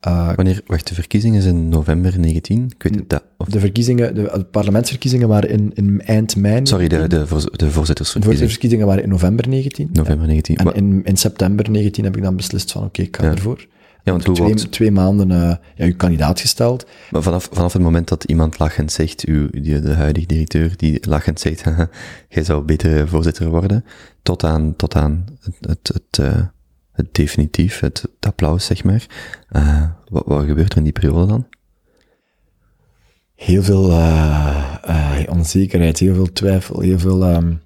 Uh, 0.08 0.32
Wanneer, 0.34 0.62
wacht, 0.66 0.88
de 0.88 0.94
verkiezingen 0.94 1.42
zijn 1.42 1.54
in 1.56 1.68
november 1.68 2.18
19? 2.18 2.64
Ik 2.76 2.82
weet 2.82 2.94
het, 2.94 3.08
dat, 3.10 3.22
of... 3.36 3.46
De 3.48 3.60
verkiezingen, 3.60 4.14
de, 4.14 4.22
de, 4.22 4.44
parlementsverkiezingen 4.44 5.28
waren 5.28 5.50
in, 5.50 5.70
in 5.74 6.00
eind 6.00 6.36
mei. 6.36 6.66
Sorry, 6.66 6.88
de, 6.88 6.96
de, 6.96 7.06
de 7.06 7.26
voorzittersverkiezingen. 7.26 8.20
De 8.20 8.24
voorzittersverkiezingen 8.24 8.86
waren 8.86 9.02
in 9.02 9.08
november 9.08 9.48
19. 9.48 9.88
November 9.92 10.26
19. 10.26 10.56
En 10.56 10.74
in, 10.74 11.00
in 11.04 11.16
september 11.16 11.70
19 11.70 12.04
heb 12.04 12.16
ik 12.16 12.22
dan 12.22 12.36
beslist 12.36 12.72
van, 12.72 12.80
oké, 12.84 12.90
okay, 12.90 13.06
ik 13.06 13.16
ga 13.16 13.24
Ja. 13.24 13.30
ervoor. 13.30 13.66
Ja, 14.04 14.12
want 14.12 14.24
twee, 14.24 14.36
wordt- 14.36 14.72
twee 14.72 14.90
maanden 14.90 15.30
uh, 15.30 15.54
ja, 15.74 15.84
uw 15.84 15.96
kandidaat 15.96 16.40
gesteld. 16.40 16.86
Maar 17.10 17.22
vanaf, 17.22 17.48
vanaf 17.52 17.72
het 17.72 17.82
moment 17.82 18.08
dat 18.08 18.24
iemand 18.24 18.58
lachend 18.58 18.92
zegt, 18.92 19.24
uw, 19.24 19.48
die, 19.50 19.80
de 19.80 19.92
huidige 19.92 20.26
directeur, 20.26 20.76
die 20.76 20.98
lachend 21.08 21.40
zegt, 21.40 21.64
jij 22.28 22.44
zou 22.44 22.62
beter 22.64 23.08
voorzitter 23.08 23.48
worden, 23.48 23.84
tot 24.22 24.44
aan, 24.44 24.76
tot 24.76 24.94
aan 24.94 25.24
het, 25.40 25.54
het, 25.60 25.90
het, 25.94 26.18
eh, 26.18 26.40
het 26.92 27.14
definitief, 27.14 27.80
het, 27.80 28.00
het 28.00 28.26
applaus, 28.26 28.64
zeg 28.64 28.84
maar. 28.84 29.06
Eh, 29.48 29.90
wat, 30.08 30.22
wat 30.26 30.44
gebeurt 30.44 30.72
er 30.72 30.78
in 30.78 30.84
die 30.84 30.92
periode 30.92 31.26
dan? 31.26 31.46
Heel 33.34 33.62
veel 33.62 33.90
uh, 33.90 34.74
uh, 34.88 35.20
onzekerheid, 35.28 35.98
heel 35.98 36.14
veel 36.14 36.32
twijfel, 36.32 36.80
heel 36.80 36.98
veel... 36.98 37.34
Um, 37.34 37.62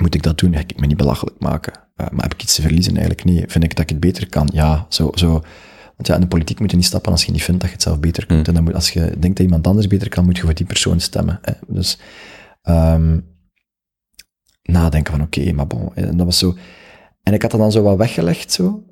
moet 0.00 0.14
ik 0.14 0.22
dat 0.22 0.38
doen? 0.38 0.54
Ga 0.54 0.60
ik 0.60 0.80
me 0.80 0.86
niet 0.86 0.96
belachelijk 0.96 1.38
maken? 1.38 1.72
Maar 1.96 2.22
heb 2.22 2.34
ik 2.34 2.42
iets 2.42 2.54
te 2.54 2.62
verliezen? 2.62 2.92
Eigenlijk 2.92 3.24
nee. 3.24 3.44
Vind 3.46 3.64
ik 3.64 3.70
dat 3.70 3.80
ik 3.80 3.88
het 3.88 4.00
beter 4.00 4.28
kan? 4.28 4.48
Ja, 4.52 4.86
zo... 4.88 5.10
zo 5.14 5.42
want 5.98 6.10
ja, 6.10 6.14
in 6.14 6.20
de 6.20 6.26
politiek 6.26 6.60
moet 6.60 6.70
je 6.70 6.76
niet 6.76 6.86
stappen 6.86 7.12
als 7.12 7.24
je 7.24 7.32
niet 7.32 7.42
vindt 7.42 7.60
dat 7.60 7.68
je 7.68 7.74
het 7.76 7.84
zelf 7.84 8.00
beter 8.00 8.26
kunt. 8.26 8.40
Mm. 8.40 8.46
En 8.46 8.54
dan 8.54 8.64
moet, 8.64 8.74
als 8.74 8.90
je 8.90 9.00
denkt 9.00 9.36
dat 9.36 9.38
iemand 9.38 9.66
anders 9.66 9.86
beter 9.86 10.08
kan, 10.08 10.24
moet 10.24 10.36
je 10.36 10.42
voor 10.42 10.54
die 10.54 10.66
persoon 10.66 11.00
stemmen. 11.00 11.38
Hè? 11.42 11.52
Dus 11.66 11.98
um, 12.62 13.26
nadenken 14.62 15.12
van 15.12 15.22
oké, 15.22 15.40
okay, 15.40 15.52
maar 15.52 15.66
bon. 15.66 15.94
En 15.94 16.16
dat 16.16 16.26
was 16.26 16.38
zo... 16.38 16.56
En 17.28 17.34
ik 17.34 17.42
had 17.42 17.50
dat 17.50 17.60
dan 17.60 17.72
zo 17.72 17.82
wat 17.82 17.96
weggelegd, 17.96 18.52
zo. 18.52 18.84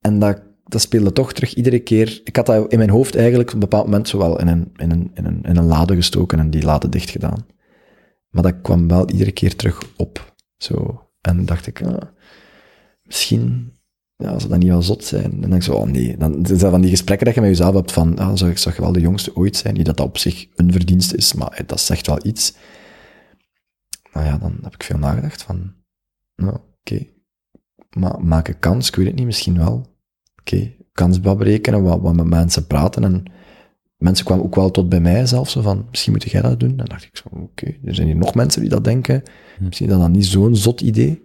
En 0.00 0.18
dat, 0.18 0.42
dat 0.64 0.80
speelde 0.80 1.12
toch 1.12 1.32
terug 1.32 1.54
iedere 1.54 1.78
keer. 1.78 2.20
Ik 2.24 2.36
had 2.36 2.46
dat 2.46 2.72
in 2.72 2.78
mijn 2.78 2.90
hoofd 2.90 3.16
eigenlijk 3.16 3.48
op 3.48 3.54
een 3.54 3.60
bepaald 3.60 3.84
moment 3.84 4.08
zo 4.08 4.18
wel 4.18 4.40
in 4.40 4.48
een, 4.48 4.72
in 4.76 4.90
een, 4.90 5.10
in 5.14 5.24
een, 5.24 5.42
in 5.42 5.56
een 5.56 5.64
lade 5.64 5.94
gestoken 5.94 6.38
en 6.38 6.50
die 6.50 6.64
lade 6.64 6.88
dicht 6.88 7.10
gedaan. 7.10 7.46
Maar 8.28 8.42
dat 8.42 8.60
kwam 8.62 8.88
wel 8.88 9.10
iedere 9.10 9.32
keer 9.32 9.56
terug 9.56 9.82
op. 9.96 10.34
Zo. 10.56 11.08
En 11.20 11.44
dacht 11.44 11.66
ik, 11.66 11.82
ah, 11.82 12.02
misschien 13.02 13.72
ja, 14.16 14.36
dat 14.36 14.58
niet 14.58 14.68
wel 14.68 14.82
zot 14.82 15.04
zijn. 15.04 15.24
En 15.24 15.40
dan 15.40 15.50
denk 15.50 15.54
ik 15.54 15.62
zo, 15.62 15.74
oh 15.74 15.86
nee. 15.86 16.16
Dan 16.16 16.42
dat 16.42 16.60
van 16.60 16.80
die 16.80 16.90
gesprekken 16.90 17.26
dat 17.26 17.34
je 17.34 17.40
met 17.40 17.50
jezelf 17.50 17.74
hebt 17.74 17.92
van, 17.92 18.18
ah, 18.18 18.36
zou 18.36 18.50
ik 18.50 18.58
zou 18.58 18.74
wel 18.78 18.92
de 18.92 19.00
jongste 19.00 19.36
ooit 19.36 19.56
zijn? 19.56 19.74
Niet 19.74 19.86
dat 19.86 19.96
dat 19.96 20.06
op 20.06 20.18
zich 20.18 20.46
een 20.54 20.72
verdienst 20.72 21.12
is, 21.12 21.32
maar 21.32 21.62
dat 21.66 21.80
zegt 21.80 22.06
wel 22.06 22.26
iets. 22.26 22.54
Nou 24.12 24.26
ja, 24.26 24.38
dan 24.38 24.58
heb 24.62 24.74
ik 24.74 24.82
veel 24.82 24.98
nagedacht 24.98 25.42
van, 25.42 25.74
nou. 26.36 26.58
Okay. 26.84 27.12
Maar 27.90 28.24
maak 28.24 28.48
een 28.48 28.58
kans, 28.58 28.88
ik 28.88 28.96
weet 28.96 29.06
het 29.06 29.14
niet, 29.14 29.24
misschien 29.24 29.58
wel. 29.58 29.74
Oké, 29.74 30.54
okay. 30.54 30.76
kans 30.92 31.20
berekenen, 31.20 31.82
wat, 31.82 32.00
wat 32.00 32.14
met 32.14 32.26
mensen 32.26 32.66
praten 32.66 33.04
en 33.04 33.32
mensen 33.96 34.24
kwamen 34.24 34.44
ook 34.44 34.54
wel 34.54 34.70
tot 34.70 34.88
bij 34.88 35.00
mij 35.00 35.26
zelf 35.26 35.50
zo 35.50 35.60
van, 35.60 35.86
misschien 35.90 36.12
moet 36.12 36.30
jij 36.30 36.42
dat 36.42 36.60
doen. 36.60 36.70
En 36.70 36.76
dan 36.76 36.86
dacht 36.86 37.04
ik 37.04 37.16
zo, 37.16 37.28
oké, 37.30 37.42
okay, 37.42 37.78
er 37.84 37.94
zijn 37.94 38.06
hier 38.06 38.16
nog 38.16 38.34
mensen 38.34 38.60
die 38.60 38.70
dat 38.70 38.84
denken. 38.84 39.22
Misschien 39.60 39.86
is 39.86 39.92
dat 39.92 40.02
dan 40.02 40.10
niet 40.10 40.26
zo'n 40.26 40.56
zot 40.56 40.80
idee. 40.80 41.22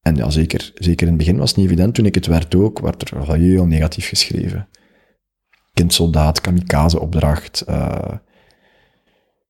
En 0.00 0.16
ja, 0.16 0.30
zeker, 0.30 0.72
zeker 0.74 1.06
in 1.06 1.12
het 1.12 1.22
begin 1.22 1.38
was 1.38 1.48
het 1.48 1.58
niet 1.58 1.66
evident. 1.66 1.94
Toen 1.94 2.06
ik 2.06 2.14
het 2.14 2.26
werd 2.26 2.54
ook, 2.54 2.78
werd 2.78 3.10
er 3.10 3.34
heel 3.34 3.66
negatief 3.66 4.08
geschreven. 4.08 4.68
Kindsoldaat, 5.72 6.40
kamikaze-opdracht, 6.40 7.64
uh, 7.68 8.14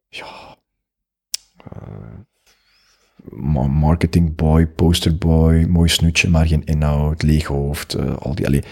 ja, 0.09 0.57
uh, 1.73 2.18
marketingboy, 3.71 4.67
posterboy, 4.67 5.67
mooi 5.69 5.89
snoetje, 5.89 6.29
maar 6.29 6.47
geen 6.47 6.65
inhoud, 6.65 7.23
leeg 7.23 7.47
hoofd, 7.47 7.97
uh, 7.97 8.17
al 8.17 8.35
die, 8.35 8.63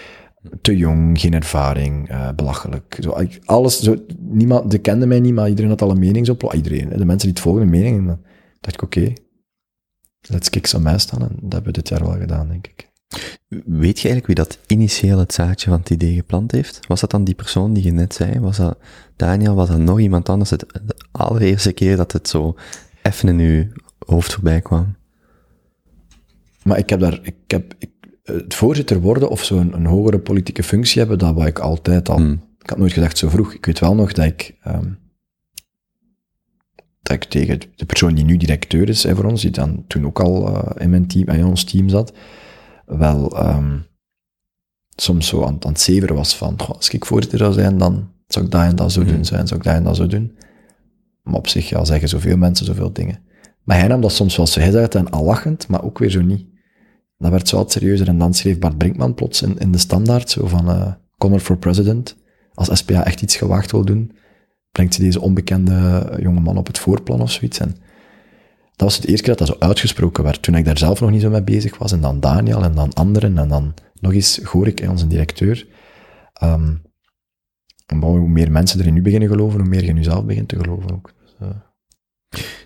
te 0.61 0.77
jong, 0.77 1.19
geen 1.19 1.33
ervaring, 1.33 2.11
uh, 2.11 2.29
belachelijk. 2.35 2.97
Zo, 2.99 3.17
alles, 3.45 3.79
zo, 3.79 3.95
niemand, 4.19 4.71
de 4.71 4.77
kende 4.77 5.05
mij 5.05 5.19
niet, 5.19 5.33
maar 5.33 5.49
iedereen 5.49 5.69
had 5.69 5.81
al 5.81 5.91
een 5.91 5.99
mening 5.99 6.29
op. 6.29 6.53
Iedereen, 6.53 6.89
de 6.89 7.05
mensen 7.05 7.17
die 7.17 7.29
het 7.29 7.39
volgen, 7.39 7.61
een 7.61 7.69
mening. 7.69 7.97
En 7.97 8.05
dan 8.05 8.19
dacht 8.59 8.75
ik, 8.75 8.81
oké, 8.81 9.13
let's 10.21 10.49
kick 10.49 10.65
some 10.65 10.91
ass 10.91 11.07
dan. 11.07 11.21
En 11.21 11.35
dat 11.41 11.53
hebben 11.53 11.63
we 11.63 11.71
dit 11.71 11.89
jaar 11.89 12.03
wel 12.03 12.19
gedaan, 12.19 12.47
denk 12.47 12.67
ik. 12.67 12.85
Weet 13.65 13.99
je 13.99 14.09
eigenlijk 14.09 14.25
wie 14.25 14.35
dat 14.35 14.59
initieel 14.67 15.19
het 15.19 15.33
zaadje 15.33 15.69
van 15.69 15.79
het 15.79 15.89
idee 15.89 16.15
geplant 16.15 16.51
heeft? 16.51 16.79
Was 16.87 16.99
dat 16.99 17.11
dan 17.11 17.23
die 17.23 17.35
persoon 17.35 17.73
die 17.73 17.83
je 17.83 17.91
net 17.91 18.13
zei? 18.13 18.39
Was 18.39 18.57
dat 18.57 18.77
Daniel? 19.15 19.55
Was 19.55 19.67
dat 19.69 19.77
nog 19.77 19.99
iemand 19.99 20.29
anders? 20.29 20.49
Het, 20.49 20.65
de 20.83 20.95
allereerste 21.11 21.71
keer 21.71 21.97
dat 21.97 22.11
het 22.11 22.27
zo 22.27 22.55
even 23.01 23.29
in 23.29 23.39
uw 23.39 23.67
hoofd 24.07 24.33
voorbij 24.33 24.61
kwam? 24.61 24.95
Maar 26.63 26.77
ik 26.77 26.89
heb 26.89 26.99
daar, 26.99 27.19
ik 27.21 27.35
heb, 27.47 27.75
ik, 27.77 27.91
het 28.23 28.55
voorzitter 28.55 29.01
worden 29.01 29.29
of 29.29 29.43
zo'n 29.43 29.73
een 29.73 29.85
hogere 29.85 30.19
politieke 30.19 30.63
functie 30.63 30.99
hebben, 30.99 31.19
dat 31.19 31.33
wou 31.33 31.47
ik 31.47 31.59
altijd 31.59 32.09
al. 32.09 32.17
Hmm. 32.17 32.45
Ik 32.59 32.69
had 32.69 32.77
nooit 32.77 32.93
gedacht 32.93 33.17
zo 33.17 33.29
vroeg. 33.29 33.53
Ik 33.53 33.65
weet 33.65 33.79
wel 33.79 33.95
nog 33.95 34.13
dat 34.13 34.25
ik, 34.25 34.55
um, 34.67 34.99
dat 37.01 37.15
ik 37.15 37.23
tegen 37.23 37.59
de 37.75 37.85
persoon 37.85 38.15
die 38.15 38.25
nu 38.25 38.37
directeur 38.37 38.89
is 38.89 39.03
hè, 39.03 39.15
voor 39.15 39.25
ons, 39.25 39.41
die 39.41 39.51
dan 39.51 39.83
toen 39.87 40.05
ook 40.05 40.19
al 40.19 40.49
uh, 40.49 40.69
in 40.77 40.89
mijn 40.89 41.07
team, 41.07 41.27
in 41.27 41.45
ons 41.45 41.63
team 41.63 41.89
zat, 41.89 42.13
wel 42.85 43.45
um, 43.45 43.85
soms 44.95 45.27
zo 45.27 45.43
aan, 45.43 45.57
aan 45.65 45.71
het 45.71 45.81
zeveren 45.81 46.15
was 46.15 46.35
van, 46.35 46.59
goh, 46.61 46.75
als 46.75 46.89
ik 46.89 47.05
voorzitter 47.05 47.39
zou 47.39 47.53
zijn, 47.53 47.77
dan 47.77 48.11
zou 48.27 48.45
ik 48.45 48.51
dat 48.51 48.61
en 48.61 48.75
dat 48.75 48.91
zo 48.91 49.01
Hmm. 49.01 49.11
doen 49.11 49.25
zijn, 49.25 49.47
zou 49.47 49.59
ik 49.59 49.65
dat 49.65 49.75
en 49.75 49.83
dat 49.83 49.95
zo 49.95 50.07
doen. 50.07 50.37
Maar 51.23 51.35
op 51.35 51.47
zich 51.47 51.69
ja, 51.69 51.85
zeggen 51.85 52.09
zoveel 52.09 52.37
mensen 52.37 52.65
zoveel 52.65 52.93
dingen. 52.93 53.19
Maar 53.67 53.77
hij 53.77 53.87
nam 53.87 54.01
dat 54.01 54.11
soms 54.11 54.37
wel 54.37 54.47
zei 54.47 54.77
het 54.77 54.95
en 54.95 55.09
al 55.09 55.23
lachend, 55.23 55.67
maar 55.67 55.83
ook 55.83 55.99
weer 55.99 56.09
zo 56.09 56.21
niet. 56.21 56.45
Dat 57.17 57.31
werd 57.31 57.47
zo 57.47 57.57
wat 57.57 57.71
serieuzer 57.71 58.07
en 58.07 58.17
dan 58.17 58.33
schreef 58.33 58.59
Bart 58.59 58.77
Brinkman 58.77 59.13
plots 59.13 59.41
in, 59.41 59.57
in 59.59 59.71
de 59.71 59.77
standaard 59.77 60.29
zo 60.29 60.47
van 60.47 60.69
uh, 60.69 60.91
Connor 61.17 61.39
for 61.39 61.57
President. 61.57 62.17
Als 62.53 62.77
SPA 62.77 63.05
echt 63.05 63.21
iets 63.21 63.35
gewaagd 63.35 63.71
wil 63.71 63.85
doen, 63.85 64.11
brengt 64.71 64.93
ze 64.93 65.01
deze 65.01 65.21
onbekende 65.21 66.07
jonge 66.21 66.39
man 66.39 66.57
op 66.57 66.67
het 66.67 66.79
voorplan 66.79 67.21
of 67.21 67.31
zoiets. 67.31 67.59
En 67.59 67.75
dat 68.75 68.87
was 68.87 68.95
het 68.95 69.05
eerste 69.05 69.23
keer 69.23 69.35
dat 69.35 69.47
dat 69.47 69.57
zo 69.57 69.65
uitgesproken 69.67 70.23
werd, 70.23 70.41
toen 70.41 70.55
ik 70.55 70.65
daar 70.65 70.77
zelf 70.77 70.99
nog 70.99 71.11
niet 71.11 71.21
zo 71.21 71.29
mee 71.29 71.43
bezig 71.43 71.77
was. 71.77 71.91
En 71.91 72.01
dan 72.01 72.19
Daniel 72.19 72.63
en 72.63 72.75
dan 72.75 72.93
anderen 72.93 73.37
en 73.37 73.47
dan 73.47 73.73
nog 73.99 74.13
eens 74.13 74.39
Gorik, 74.43 74.85
onze 74.89 75.07
directeur. 75.07 75.67
Um, 76.43 76.81
en 77.85 78.01
hoe 78.01 78.27
meer 78.27 78.51
mensen 78.51 78.79
erin 78.79 78.93
nu 78.93 79.01
beginnen 79.01 79.29
geloven, 79.29 79.59
hoe 79.59 79.69
meer 79.69 79.83
je 79.83 79.93
nu 79.93 80.03
zelf 80.03 80.25
begint 80.25 80.47
te 80.47 80.59
geloven 80.59 80.91
ook. 80.91 81.13
Dus, 81.21 81.35
uh... 81.41 81.47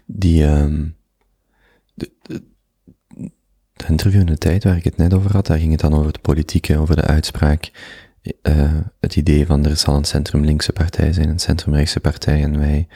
Die, 0.05 0.43
um, 0.43 0.95
de, 1.93 2.11
de, 2.21 2.41
interview 3.87 4.19
in 4.19 4.25
de 4.25 4.37
tijd 4.37 4.63
waar 4.63 4.77
ik 4.77 4.83
het 4.83 4.97
net 4.97 5.13
over 5.13 5.31
had, 5.31 5.47
daar 5.47 5.59
ging 5.59 5.71
het 5.71 5.79
dan 5.79 5.93
over 5.93 6.13
de 6.13 6.19
politieke, 6.19 6.77
over 6.77 6.95
de 6.95 7.05
uitspraak, 7.05 7.71
uh, 8.41 8.79
het 8.99 9.15
idee 9.15 9.45
van 9.45 9.65
er 9.65 9.77
zal 9.77 9.95
een 9.95 10.05
centrum-linkse 10.05 10.73
partij 10.73 11.13
zijn, 11.13 11.29
een 11.29 11.39
centrum-rechtse 11.39 11.99
partij 11.99 12.43
en 12.43 12.59
wij 12.59 12.87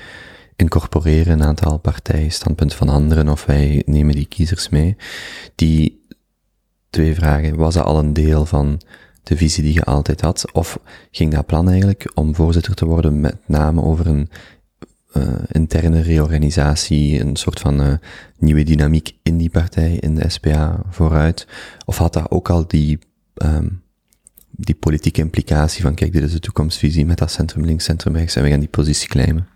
incorporeren 0.55 1.34
een 1.34 1.43
aantal 1.43 1.78
partijstandpunten 1.78 2.78
van 2.78 2.89
anderen 2.89 3.30
of 3.30 3.45
wij 3.45 3.84
nemen 3.86 4.16
die 4.16 4.26
kiezers 4.26 4.70
mee. 4.70 4.95
Die 5.55 6.05
twee 6.89 7.16
vragen, 7.16 7.55
was 7.55 7.74
dat 7.74 7.86
al 7.86 7.99
een 7.99 8.13
deel 8.13 8.45
van 8.45 8.82
de 9.24 9.38
visie 9.38 9.63
die 9.63 9.74
je 9.74 9.84
altijd 9.84 10.22
had, 10.22 10.51
of 10.51 10.80
ging 11.11 11.34
dat 11.34 11.45
plan 11.45 11.70
eigenlijk 11.70 12.11
om 12.13 12.36
voorzitter 12.36 12.76
te 12.76 12.86
worden 12.86 13.22
met 13.22 13.36
name 13.45 13.82
over 13.82 14.07
een 14.07 14.30
eh, 14.30 14.38
interne 15.51 16.01
reorganisatie, 16.01 17.20
een 17.20 17.36
soort 17.36 17.59
van 17.59 17.82
eh, 17.82 17.93
nieuwe 18.38 18.63
dynamiek 18.63 19.18
in 19.24 19.38
die 19.38 19.49
partij, 19.49 19.97
in 19.99 20.16
de 20.16 20.30
SPA, 20.30 20.80
vooruit? 20.89 21.47
Of 21.86 21.97
had 21.97 22.13
dat 22.13 22.32
ook 22.32 22.49
al 22.49 22.68
die, 22.68 22.99
ehm, 23.34 23.68
die 24.51 24.76
politieke 24.76 25.22
implicatie 25.22 25.82
van, 25.82 25.95
kijk, 25.95 26.13
dit 26.13 26.24
is 26.24 26.32
de 26.32 26.39
toekomstvisie 26.39 27.05
met 27.05 27.18
dat 27.18 27.32
centrum 27.32 27.66
links, 27.66 27.84
centrum 27.84 28.16
rechts 28.16 28.36
en 28.36 28.43
we 28.43 28.49
gaan 28.49 28.59
die 28.59 28.70
positie 28.70 29.07
claimen? 29.07 29.47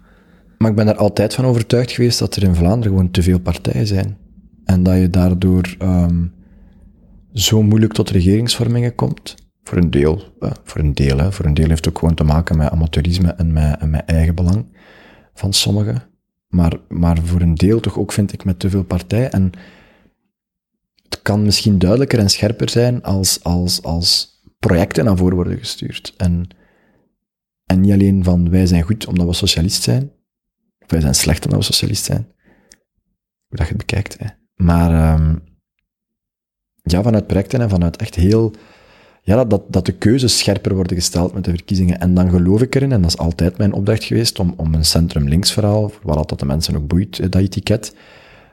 Maar 0.57 0.70
ik 0.70 0.76
ben 0.76 0.88
er 0.88 0.95
altijd 0.95 1.34
van 1.34 1.45
overtuigd 1.45 1.91
geweest 1.91 2.20
dat 2.20 2.36
er 2.36 2.43
in 2.43 2.55
Vlaanderen 2.55 2.91
gewoon 2.91 3.12
te 3.12 3.24
veel 3.24 3.39
partijen 3.39 3.88
zijn. 3.88 4.18
En 4.66 4.84
dat 4.84 4.97
je 4.97 5.10
daardoor 5.10 5.76
ehm, 5.78 6.26
zo 7.34 7.62
moeilijk 7.64 7.93
tot 7.93 8.10
regeringsvormingen 8.10 8.95
komt. 8.95 9.36
Voor 9.64 9.78
een 9.78 9.91
deel. 9.91 10.24
eh, 10.39 10.51
voor 10.64 10.82
een 10.82 10.93
deel, 10.93 11.18
hè. 11.18 11.32
Voor 11.32 11.45
een 11.45 11.53
deel 11.53 11.68
heeft 11.68 11.86
het 11.86 11.93
ook 11.93 11.99
gewoon 11.99 12.16
te 12.16 12.24
maken 12.24 12.57
met 12.57 12.70
amateurisme 12.70 13.32
en 13.32 13.53
met 13.89 14.05
eigen 14.05 14.36
belang 14.36 14.66
van 15.40 15.54
sommigen. 15.54 16.04
Maar, 16.48 16.80
maar 16.88 17.18
voor 17.18 17.42
een 17.42 17.56
deel 17.56 17.80
toch 17.80 17.98
ook, 17.98 18.12
vind 18.12 18.34
ik, 18.34 18.44
met 18.44 18.60
te 18.60 18.70
veel 18.70 18.84
partijen. 18.84 19.32
En 19.32 19.52
het 21.04 21.22
kan 21.22 21.44
misschien 21.44 21.80
duidelijker 21.80 22.20
en 22.20 22.30
scherper 22.30 22.70
zijn 22.70 23.04
als, 23.04 23.44
als, 23.44 23.84
als 23.84 24.42
projecten 24.60 25.06
naar 25.06 25.18
voren 25.18 25.36
worden 25.36 25.58
gestuurd. 25.58 26.14
En, 26.18 26.48
en 27.66 27.80
niet 27.80 27.92
alleen 27.92 28.24
van 28.24 28.50
wij 28.50 28.66
zijn 28.66 28.84
goed 28.84 29.08
omdat 29.08 29.28
we 29.28 29.34
socialist 29.34 29.84
zijn, 29.84 30.12
of 30.80 30.92
wij 30.92 31.02
zijn 31.02 31.16
slecht 31.16 31.46
omdat 31.46 31.60
we 31.60 31.66
socialist 31.66 32.04
zijn. 32.04 32.28
Hoe 33.48 33.58
dat 33.58 33.68
je 33.68 33.74
het 33.74 33.86
bekijkt. 33.86 34.18
Hè. 34.20 34.28
Maar 34.56 34.92
ehm, 34.92 35.36
ja, 36.82 37.02
vanuit 37.02 37.28
projecten 37.28 37.62
en 37.62 37.70
vanuit 37.70 37.98
echt 37.98 38.16
heel... 38.16 38.54
Ja, 39.30 39.46
dat- 39.46 39.74
dat, 39.74 39.86
de 39.86 39.92
keuzes 39.92 40.38
scherper 40.38 40.76
worden 40.76 40.98
gesteld 40.98 41.34
met 41.34 41.44
de 41.44 41.50
verkiezingen. 41.52 42.00
En 42.00 42.14
dan 42.14 42.30
geloof 42.30 42.62
ik 42.62 42.76
erin, 42.76 42.92
en 42.92 43.02
dat 43.02 43.10
is 43.12 43.18
altijd 43.18 43.58
mijn 43.58 43.74
opdracht 43.74 44.04
geweest, 44.04 44.40
om, 44.40 44.54
om 44.58 44.74
een 44.74 44.86
centrum-links 44.86 45.52
verhaal, 45.52 45.90
voor 45.90 46.02
wat 46.16 46.30
dat 46.30 46.40
de 46.40 46.46
mensen 46.46 46.76
ook 46.76 46.88
boeit, 46.88 47.20
eh, 47.20 47.30
dat 47.30 47.42
etiket, 47.42 47.96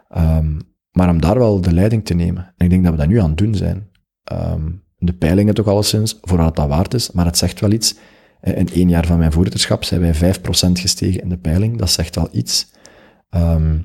ehm, 0.09 0.59
maar 0.93 1.09
om 1.11 1.21
daar 1.21 1.39
wel 1.39 1.61
de 1.61 1.73
leiding 1.73 2.05
te 2.05 2.15
nemen. 2.15 2.55
En 2.57 2.65
ik 2.65 2.71
denk 2.71 2.83
dat 2.85 2.93
we 2.93 2.99
dat 2.99 3.09
nu 3.09 3.21
aan 3.21 3.29
het 3.29 3.39
doen 3.39 3.55
zijn. 3.55 3.89
Ehm, 4.25 4.71
de 4.99 5.13
peilingen 5.13 5.55
toch 5.55 5.67
alleszins, 5.67 6.19
voor 6.23 6.39
wat 6.39 6.57
dat 6.57 6.69
waard 6.69 6.95
is, 6.95 7.11
maar 7.11 7.27
het 7.27 7.39
zegt 7.39 7.61
wel 7.61 7.71
iets. 7.73 7.95
Eh, 8.41 8.59
In 8.59 8.69
één 8.69 8.89
jaar 8.89 9.07
van 9.07 9.19
mijn 9.19 9.33
voorzitterschap 9.33 9.85
zijn 9.85 10.01
wij 10.01 10.15
5% 10.15 10.79
gestegen 10.79 11.21
in 11.23 11.29
de 11.29 11.39
peiling, 11.39 11.79
dat 11.79 11.91
zegt 11.91 12.15
wel 12.15 12.29
iets. 12.33 12.71
Ehm, 13.31 13.79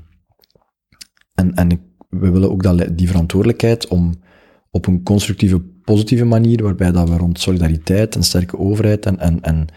en 1.33 1.53
en 1.53 1.69
we 2.09 2.29
willen 2.31 2.51
ook 2.51 2.63
dat, 2.63 2.97
die 2.97 3.07
verantwoordelijkheid 3.07 3.87
om 3.87 4.13
op 4.71 4.87
een 4.87 5.03
constructieve, 5.03 5.61
positieve 5.91 6.25
manier, 6.25 6.63
waarbij 6.63 6.91
dat 6.91 7.09
we 7.09 7.17
rond 7.17 7.39
solidariteit, 7.39 8.15
een 8.15 8.23
sterke 8.23 8.59
overheid 8.59 9.05
en, 9.05 9.19
en, 9.19 9.41
en 9.41 9.67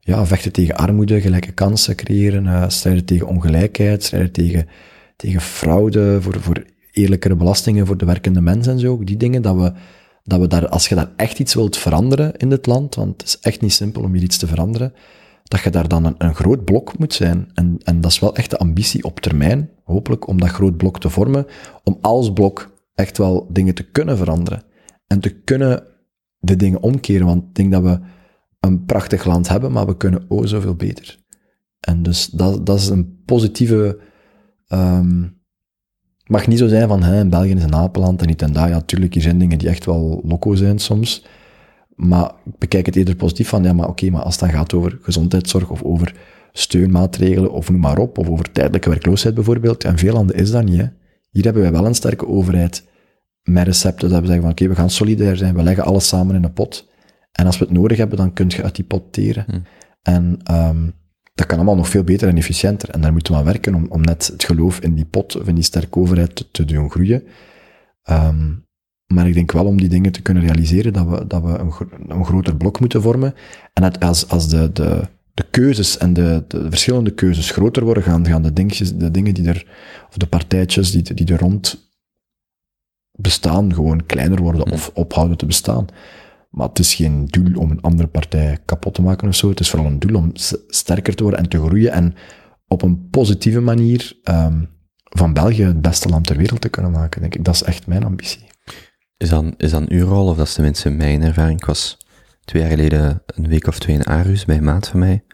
ja, 0.00 0.26
vechten 0.26 0.52
tegen 0.52 0.76
armoede, 0.76 1.20
gelijke 1.20 1.52
kansen 1.52 1.96
creëren, 1.96 2.46
eh, 2.46 2.68
strijden 2.68 3.04
tegen 3.04 3.26
ongelijkheid, 3.26 4.04
strijden 4.04 4.32
tegen, 4.32 4.68
tegen 5.16 5.40
fraude, 5.40 6.22
voor, 6.22 6.40
voor 6.40 6.64
eerlijkere 6.92 7.34
belastingen 7.36 7.86
voor 7.86 7.96
de 7.96 8.04
werkende 8.04 8.40
mens 8.40 8.66
en 8.66 8.78
zo. 8.78 9.04
Die 9.04 9.16
dingen, 9.16 9.42
dat 9.42 9.56
we, 9.56 9.72
dat 10.24 10.40
we 10.40 10.46
daar, 10.46 10.68
als 10.68 10.88
je 10.88 10.94
daar 10.94 11.10
echt 11.16 11.38
iets 11.38 11.54
wilt 11.54 11.76
veranderen 11.76 12.36
in 12.36 12.48
dit 12.48 12.66
land, 12.66 12.94
want 12.94 13.20
het 13.20 13.28
is 13.28 13.38
echt 13.40 13.60
niet 13.60 13.72
simpel 13.72 14.02
om 14.02 14.12
hier 14.12 14.22
iets 14.22 14.38
te 14.38 14.46
veranderen, 14.46 14.92
dat 15.44 15.60
je 15.60 15.70
daar 15.70 15.88
dan 15.88 16.04
een, 16.04 16.14
een 16.18 16.34
groot 16.34 16.64
blok 16.64 16.98
moet 16.98 17.14
zijn. 17.14 17.50
En, 17.54 17.78
en 17.84 18.00
dat 18.00 18.10
is 18.10 18.18
wel 18.18 18.34
echt 18.34 18.50
de 18.50 18.58
ambitie 18.58 19.04
op 19.04 19.20
termijn, 19.20 19.70
hopelijk, 19.84 20.26
om 20.26 20.40
dat 20.40 20.48
groot 20.48 20.76
blok 20.76 21.00
te 21.00 21.10
vormen, 21.10 21.46
om 21.84 21.98
als 22.00 22.32
blok 22.32 22.70
echt 22.94 23.18
wel 23.18 23.46
dingen 23.50 23.74
te 23.74 23.82
kunnen 23.82 24.16
veranderen. 24.16 24.68
En 25.10 25.20
te 25.20 25.30
kunnen 25.30 25.82
de 26.38 26.56
dingen 26.56 26.82
omkeren, 26.82 27.26
want 27.26 27.42
ik 27.42 27.54
denk 27.54 27.72
dat 27.72 27.82
we 27.82 27.98
een 28.60 28.84
prachtig 28.84 29.24
land 29.24 29.48
hebben, 29.48 29.72
maar 29.72 29.86
we 29.86 29.96
kunnen 29.96 30.24
o 30.28 30.46
zoveel 30.46 30.74
beter. 30.74 31.18
En 31.80 32.02
dus 32.02 32.26
dat, 32.26 32.66
dat 32.66 32.78
is 32.78 32.88
een 32.88 33.22
positieve... 33.24 33.98
ehm 34.66 35.22
het 36.18 36.38
mag 36.38 36.48
niet 36.48 36.58
zo 36.58 36.68
zijn 36.68 36.88
van, 36.88 37.02
hè, 37.02 37.26
België 37.26 37.54
is 37.54 37.62
een 37.62 37.74
apenland 37.74 38.20
en 38.20 38.26
niet 38.26 38.42
en 38.42 38.52
daar. 38.52 38.68
Ja, 38.68 38.74
natuurlijk, 38.74 39.14
hier 39.14 39.22
zijn 39.22 39.38
dingen 39.38 39.58
die 39.58 39.68
echt 39.68 39.84
wel 39.84 40.20
loco 40.24 40.54
zijn 40.54 40.78
soms. 40.78 41.24
Maar 41.94 42.32
ik 42.44 42.58
bekijk 42.58 42.86
het 42.86 42.96
eerder 42.96 43.16
positief 43.16 43.48
van, 43.48 43.62
ja, 43.62 43.72
maar 43.72 43.88
oké, 43.88 44.10
maar 44.10 44.22
als 44.22 44.34
het 44.34 44.42
dan 44.44 44.58
gaat 44.58 44.74
over 44.74 44.98
gezondheidszorg 45.02 45.70
of 45.70 45.82
over 45.82 46.14
steunmaatregelen 46.52 47.52
of 47.52 47.70
noem 47.70 47.80
maar 47.80 47.98
op, 47.98 48.18
of 48.18 48.28
over 48.28 48.52
tijdelijke 48.52 48.88
werkloosheid 48.88 49.34
bijvoorbeeld, 49.34 49.84
en 49.84 49.98
veel 49.98 50.12
landen 50.12 50.36
is 50.36 50.50
dat 50.50 50.64
niet, 50.64 50.80
hè. 50.80 50.86
Hier 51.30 51.44
hebben 51.44 51.62
wij 51.62 51.72
wel 51.72 51.86
een 51.86 51.94
sterke 51.94 52.26
overheid 52.26 52.88
met 53.52 53.66
recepten 53.66 54.08
dat 54.08 54.20
we 54.20 54.26
zeggen 54.26 54.42
van, 54.42 54.52
oké, 54.52 54.68
we 54.68 54.74
gaan 54.74 54.90
solidair 54.90 55.36
zijn, 55.36 55.54
we 55.54 55.62
leggen 55.62 55.84
alles 55.84 56.08
samen 56.08 56.34
in 56.34 56.44
een 56.44 56.52
pot. 56.52 56.88
En 57.32 57.46
als 57.46 57.58
we 57.58 57.64
het 57.64 57.74
nodig 57.74 57.98
hebben, 57.98 58.18
dan 58.18 58.32
kun 58.32 58.48
je 58.48 58.62
uit 58.62 58.74
die 58.74 58.84
pot 58.84 59.12
teren. 59.12 59.64
En 60.02 60.40
ehm, 60.44 60.88
dat 61.34 61.46
kan 61.46 61.56
allemaal 61.56 61.76
nog 61.76 61.88
veel 61.88 62.04
beter 62.04 62.28
en 62.28 62.36
efficiënter. 62.36 62.90
En 62.90 63.00
daar 63.00 63.12
moeten 63.12 63.32
we 63.32 63.38
aan 63.38 63.44
werken 63.44 63.74
om, 63.74 63.86
om 63.88 64.00
net 64.00 64.26
het 64.32 64.44
geloof 64.44 64.80
in 64.80 64.94
die 64.94 65.04
pot 65.04 65.40
of 65.40 65.48
in 65.48 65.54
die 65.54 65.64
sterke 65.64 65.98
overheid 65.98 66.36
te, 66.36 66.50
te 66.50 66.64
doen 66.64 66.90
groeien. 66.90 67.22
Ehm, 68.02 68.48
maar 69.06 69.28
ik 69.28 69.34
denk 69.34 69.52
wel 69.52 69.66
om 69.66 69.80
die 69.80 69.88
dingen 69.88 70.12
te 70.12 70.22
kunnen 70.22 70.42
realiseren, 70.42 70.92
dat 70.92 71.08
we, 71.08 71.26
dat 71.26 71.42
we 71.42 71.48
een, 71.48 71.72
een 72.08 72.24
groter 72.24 72.56
blok 72.56 72.80
moeten 72.80 73.02
vormen. 73.02 73.34
En 73.72 73.98
als, 73.98 74.28
als 74.28 74.48
de, 74.48 74.72
de, 74.72 75.00
de 75.34 75.44
keuzes 75.50 75.98
en 75.98 76.12
de, 76.12 76.44
de 76.48 76.66
verschillende 76.70 77.10
keuzes 77.10 77.50
groter 77.50 77.84
worden, 77.84 78.02
gaan, 78.02 78.26
gaan 78.26 78.42
de, 78.42 78.52
dingetjes, 78.52 78.96
de 78.96 79.10
dingen 79.10 79.34
die 79.34 79.48
er, 79.48 79.66
of 80.08 80.16
de 80.16 80.26
partijtjes 80.26 80.90
die, 80.90 81.14
die 81.14 81.32
er 81.32 81.40
rond 81.40 81.89
bestaan, 83.12 83.74
gewoon 83.74 84.06
kleiner 84.06 84.42
worden 84.42 84.70
of 84.70 84.90
ophouden 84.94 85.36
te 85.36 85.46
bestaan. 85.46 85.86
Maar 86.50 86.68
het 86.68 86.78
is 86.78 86.94
geen 86.94 87.26
doel 87.26 87.54
om 87.54 87.70
een 87.70 87.80
andere 87.80 88.08
partij 88.08 88.58
kapot 88.64 88.94
te 88.94 89.02
maken 89.02 89.28
of 89.28 89.34
zo. 89.34 89.48
Het 89.48 89.60
is 89.60 89.70
vooral 89.70 89.88
een 89.88 89.98
doel 89.98 90.16
om 90.16 90.30
sterker 90.66 91.14
te 91.14 91.22
worden 91.22 91.40
en 91.40 91.48
te 91.48 91.58
groeien 91.58 91.92
en 91.92 92.14
op 92.68 92.82
een 92.82 93.08
positieve 93.10 93.60
manier 93.60 94.18
ehm, 94.22 94.64
van 95.04 95.32
België 95.32 95.64
het 95.64 95.80
beste 95.80 96.08
land 96.08 96.26
ter 96.26 96.36
wereld 96.36 96.60
te 96.60 96.68
kunnen 96.68 96.90
maken, 96.90 97.20
denk 97.20 97.34
ik. 97.34 97.44
Dat 97.44 97.54
is 97.54 97.62
echt 97.62 97.86
mijn 97.86 98.04
ambitie. 98.04 98.44
Is 99.16 99.28
dan, 99.28 99.54
is 99.56 99.70
dan 99.70 99.86
uw 99.88 100.06
rol, 100.06 100.26
of 100.26 100.36
dat 100.36 100.46
is 100.46 100.54
tenminste 100.54 100.90
mijn 100.90 101.22
ervaring, 101.22 101.58
ik 101.60 101.66
was 101.66 101.98
twee 102.44 102.62
jaar 102.62 102.70
geleden 102.70 103.22
een 103.26 103.48
week 103.48 103.66
of 103.66 103.78
twee 103.78 103.96
in 103.96 104.06
Aarhus 104.06 104.44
bij 104.44 104.56
een 104.56 104.64
maat 104.64 104.88
van 104.88 104.98
mij 104.98 105.24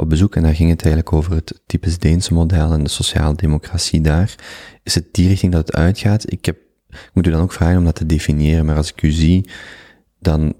op 0.00 0.08
bezoek 0.08 0.36
en 0.36 0.42
daar 0.42 0.54
ging 0.54 0.70
het 0.70 0.82
eigenlijk 0.82 1.14
over 1.14 1.34
het 1.34 1.62
typisch 1.66 1.98
Deense 1.98 2.34
model 2.34 2.72
en 2.72 2.82
de 2.82 2.90
sociale 2.90 3.34
democratie 3.34 4.00
daar. 4.00 4.34
Is 4.82 4.94
het 4.94 5.14
die 5.14 5.28
richting 5.28 5.52
dat 5.52 5.66
het 5.66 5.76
uitgaat? 5.76 6.32
Ik, 6.32 6.44
heb, 6.44 6.58
ik 6.90 7.10
moet 7.12 7.26
u 7.26 7.30
dan 7.30 7.42
ook 7.42 7.52
vragen 7.52 7.78
om 7.78 7.84
dat 7.84 7.94
te 7.94 8.06
definiëren, 8.06 8.64
maar 8.64 8.76
als 8.76 8.92
ik 8.92 9.02
u 9.02 9.10
zie, 9.10 9.50
dan 10.18 10.54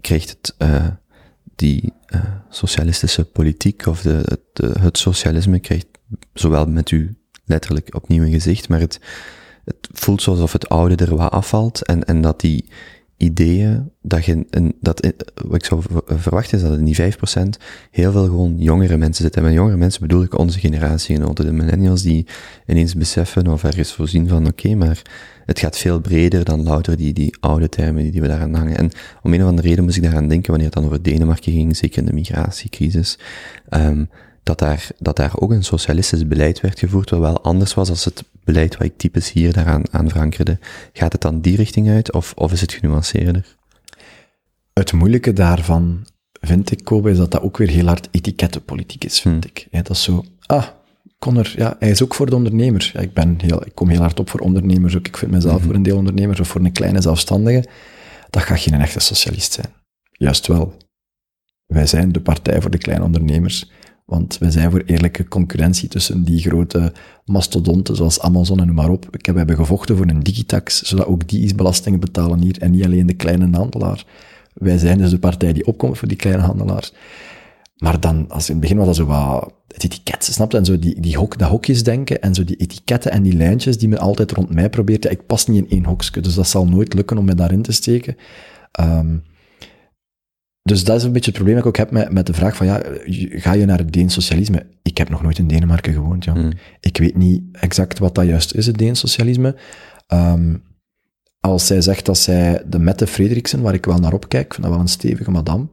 krijgt 0.00 0.30
het, 0.30 0.54
eh, 0.58 0.86
die 1.56 1.92
eh, 2.06 2.20
socialistische 2.48 3.24
politiek 3.24 3.86
of 3.86 4.02
de, 4.02 4.38
het, 4.80 4.98
socialisme 4.98 5.58
krijgt 5.58 5.86
zowel 6.32 6.66
met 6.66 6.90
u 6.90 7.16
letterlijk 7.44 7.94
opnieuw 7.94 8.24
een 8.24 8.32
gezicht, 8.32 8.68
maar 8.68 8.80
het, 8.80 9.00
het 9.64 9.88
voelt 9.92 10.26
alsof 10.26 10.52
het 10.52 10.68
oude 10.68 11.04
er 11.04 11.16
wat 11.16 11.32
afvalt 11.32 11.82
en, 11.82 12.04
en 12.04 12.20
dat 12.20 12.40
die 12.40 12.68
ideeën, 13.24 13.90
dat 14.02 14.24
je, 14.24 14.44
een, 14.50 14.74
dat, 14.80 15.00
in- 15.00 15.14
wat 15.34 15.54
ik 15.54 15.64
zou 15.64 15.82
ver- 15.90 16.20
verwachten 16.20 16.58
is 16.58 16.64
dat 16.64 16.78
in 16.78 16.84
die 16.84 16.96
5% 16.96 17.06
heel 17.90 18.12
veel 18.12 18.24
gewoon 18.24 18.54
jongere 18.58 18.96
mensen 18.96 19.22
zitten. 19.24 19.40
En 19.42 19.46
met 19.48 19.56
jongere 19.56 19.76
mensen 19.76 20.00
bedoel 20.00 20.22
ik 20.22 20.38
onze 20.38 20.58
generatie, 20.58 21.34
de 21.34 21.52
millennials 21.52 22.02
die 22.02 22.26
ineens 22.66 22.94
beseffen 22.94 23.46
of 23.46 23.64
ergens 23.64 23.92
voorzien 23.92 24.28
van 24.28 24.46
oké, 24.46 24.74
maar 24.74 25.02
het 25.46 25.58
gaat 25.58 25.76
veel 25.78 26.00
breder 26.00 26.44
dan 26.44 26.62
louter 26.62 26.96
die, 26.96 27.12
die 27.12 27.36
oude 27.40 27.68
termen 27.68 28.02
die, 28.02 28.12
die 28.12 28.20
we 28.20 28.28
daaraan 28.28 28.54
hangen. 28.54 28.76
En 28.76 28.90
om 29.22 29.34
een 29.34 29.42
of 29.42 29.48
andere 29.48 29.68
reden 29.68 29.84
moest 29.84 29.96
ik 29.96 30.02
daaraan 30.02 30.28
denken 30.28 30.50
wanneer 30.50 30.66
het 30.66 30.76
dan 30.76 30.84
over 30.84 31.02
Denemarken 31.02 31.52
ging, 31.52 31.76
zeker 31.76 31.98
in 31.98 32.04
de 32.06 32.12
migratiecrisis, 32.12 33.18
ehm, 33.68 34.04
dat, 34.42 34.58
daar, 34.58 34.88
dat 34.98 35.16
daar 35.16 35.32
ook 35.38 35.50
een 35.50 35.64
socialistisch 35.64 36.28
beleid 36.28 36.60
werd 36.60 36.78
gevoerd, 36.78 37.10
wat 37.10 37.20
wel 37.20 37.42
anders 37.42 37.74
was 37.74 37.90
als 37.90 38.04
het 38.04 38.24
beleid 38.44 38.76
wat 38.76 38.86
ik 38.86 38.96
typisch 38.96 39.32
hier 39.32 39.52
daaraan 39.52 39.82
aan 39.90 40.08
verankerde. 40.08 40.58
Gaat 40.92 41.12
het 41.12 41.20
dan 41.20 41.40
die 41.40 41.56
richting 41.56 41.88
uit, 41.88 42.12
of, 42.12 42.32
of 42.36 42.52
is 42.52 42.60
het 42.60 42.72
genuanceerder? 42.72 43.56
Het 44.72 44.92
moeilijke 44.92 45.32
daarvan, 45.32 46.06
vind 46.40 46.70
ik, 46.70 46.84
Kobe, 46.84 47.10
is 47.10 47.16
dat 47.16 47.30
dat 47.30 47.42
ook 47.42 47.56
weer 47.56 47.68
heel 47.68 47.86
hard 47.86 48.08
etikettenpolitiek 48.10 49.04
is, 49.04 49.20
vind 49.20 49.44
Hmm. 49.44 49.52
ik. 49.54 49.68
Dat 49.70 49.90
is 49.90 50.02
zo, 50.02 50.24
ah, 50.46 50.66
Connor, 51.18 51.52
ja, 51.56 51.76
hij 51.78 51.90
is 51.90 52.02
ook 52.02 52.14
voor 52.14 52.26
de 52.26 52.36
ondernemer. 52.36 52.90
Ja, 52.92 53.00
ik, 53.00 53.12
ben 53.12 53.36
heel, 53.40 53.66
ik 53.66 53.74
kom 53.74 53.88
heel 53.88 54.00
hard 54.00 54.20
op 54.20 54.30
voor 54.30 54.40
ondernemers 54.40 54.96
ook. 54.96 55.06
Ik 55.06 55.16
vind 55.16 55.30
mezelf 55.30 55.62
voor 55.62 55.74
een 55.74 55.82
deel 55.82 55.96
ondernemer 55.96 56.40
of 56.40 56.48
voor 56.48 56.60
een 56.60 56.72
kleine 56.72 57.00
zelfstandige. 57.00 57.68
Dat 58.30 58.42
gaat 58.42 58.60
geen 58.60 58.80
echte 58.80 59.00
socialist 59.00 59.52
zijn. 59.52 59.66
Juist 60.12 60.46
wel. 60.46 60.76
Wij 61.66 61.86
zijn 61.86 62.12
de 62.12 62.20
partij 62.20 62.60
voor 62.60 62.70
de 62.70 62.78
kleine 62.78 63.04
ondernemers. 63.04 63.70
Want 64.04 64.38
wij 64.38 64.50
zijn 64.50 64.70
voor 64.70 64.82
eerlijke 64.86 65.28
concurrentie 65.28 65.88
tussen 65.88 66.24
die 66.24 66.40
grote 66.40 66.92
mastodonten 67.24 67.96
zoals 67.96 68.20
Amazon 68.20 68.60
en 68.60 68.66
noem 68.66 68.74
maar 68.74 68.90
op. 68.90 69.04
Ik 69.10 69.26
heb, 69.26 69.34
we 69.34 69.40
hebben 69.40 69.56
gevochten 69.56 69.96
voor 69.96 70.06
een 70.06 70.22
digitax, 70.22 70.82
zodat 70.82 71.06
ook 71.06 71.28
die 71.28 71.40
iets 71.40 71.54
belastingen 71.54 72.00
betalen 72.00 72.40
hier 72.40 72.58
en 72.58 72.70
niet 72.70 72.84
alleen 72.84 73.06
de 73.06 73.14
kleine 73.14 73.56
handelaar. 73.56 74.04
Wij 74.54 74.78
zijn 74.78 74.98
dus 74.98 75.10
de 75.10 75.18
partij 75.18 75.52
die 75.52 75.66
opkomt 75.66 75.98
voor 75.98 76.08
die 76.08 76.16
kleine 76.16 76.42
handelaars. 76.42 76.92
Maar 77.78 78.00
dan, 78.00 78.24
als 78.28 78.48
in 78.48 78.52
het 78.52 78.60
begin 78.60 78.76
was 78.76 78.86
dat 78.86 78.96
zo 78.96 79.04
wat 79.04 79.52
het 79.68 79.84
etiket, 79.84 80.24
snap 80.24 80.52
je? 80.52 80.58
En 80.58 80.64
zo 80.64 80.78
die, 80.78 81.00
die 81.00 81.16
hok, 81.16 81.38
dat 81.38 81.48
hokjesdenken 81.48 82.22
en 82.22 82.34
zo 82.34 82.44
die 82.44 82.56
etiketten 82.56 83.10
en 83.10 83.22
die 83.22 83.36
lijntjes 83.36 83.78
die 83.78 83.88
men 83.88 83.98
altijd 83.98 84.32
rond 84.32 84.54
mij 84.54 84.70
probeert. 84.70 85.04
Ja, 85.04 85.10
ik 85.10 85.26
pas 85.26 85.46
niet 85.46 85.64
in 85.64 85.70
één 85.70 85.84
hokje, 85.84 86.20
dus 86.20 86.34
dat 86.34 86.48
zal 86.48 86.66
nooit 86.66 86.94
lukken 86.94 87.18
om 87.18 87.24
me 87.24 87.34
daarin 87.34 87.62
te 87.62 87.72
steken. 87.72 88.16
Ehm, 88.72 89.16
dus 90.64 90.84
dat 90.84 90.96
is 90.96 91.02
een 91.02 91.12
beetje 91.12 91.30
het 91.30 91.34
probleem 91.34 91.54
dat 91.56 91.64
ik 91.64 91.68
ook 91.68 91.76
heb 91.76 91.90
met, 91.90 92.12
met 92.12 92.26
de 92.26 92.34
vraag 92.34 92.56
van, 92.56 92.66
ja, 92.66 92.82
ga 93.30 93.52
je 93.52 93.64
naar 93.64 93.78
het 93.78 93.92
Deens 93.92 94.14
socialisme? 94.14 94.66
Ik 94.82 94.98
heb 94.98 95.08
nog 95.08 95.22
nooit 95.22 95.38
in 95.38 95.46
Denemarken 95.46 95.92
gewoond, 95.92 96.24
ja. 96.24 96.32
Hmm. 96.32 96.52
Ik 96.80 96.96
weet 96.96 97.16
niet 97.16 97.42
exact 97.52 97.98
wat 97.98 98.14
dat 98.14 98.26
juist 98.26 98.54
is, 98.54 98.66
het 98.66 98.78
Deens 98.78 99.00
socialisme. 99.00 99.56
Ehm, 100.06 100.56
als 101.40 101.66
zij 101.66 101.80
zegt 101.80 102.06
dat 102.06 102.18
zij 102.18 102.62
de 102.66 102.78
Mette 102.78 103.06
Frederiksen, 103.06 103.62
waar 103.62 103.74
ik 103.74 103.84
wel 103.84 103.98
naar 103.98 104.12
opkijk, 104.12 104.54
vind 104.54 104.66
dat 104.66 104.72
wel 104.72 104.82
een 104.82 104.88
stevige 104.88 105.30
madame, 105.30 105.68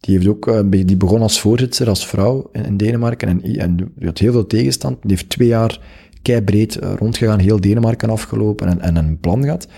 die, 0.00 0.14
heeft 0.14 0.28
ook, 0.28 0.48
eh, 0.48 0.60
die 0.68 0.96
begon 0.96 1.22
als 1.22 1.40
voorzitter, 1.40 1.88
als 1.88 2.06
vrouw 2.06 2.48
in, 2.52 2.64
in 2.64 2.76
Denemarken 2.76 3.28
en, 3.28 3.42
en 3.42 3.76
die 3.76 4.06
had 4.06 4.18
heel 4.18 4.32
veel 4.32 4.46
tegenstand. 4.46 5.02
Die 5.02 5.10
heeft 5.10 5.28
twee 5.28 5.48
jaar 5.48 5.80
keibreed 6.22 6.76
eh, 6.76 6.92
rondgegaan, 6.98 7.38
heel 7.38 7.60
Denemarken 7.60 8.10
afgelopen 8.10 8.68
en, 8.68 8.80
en 8.80 8.96
een 8.96 9.18
plan 9.18 9.42
gehad. 9.42 9.68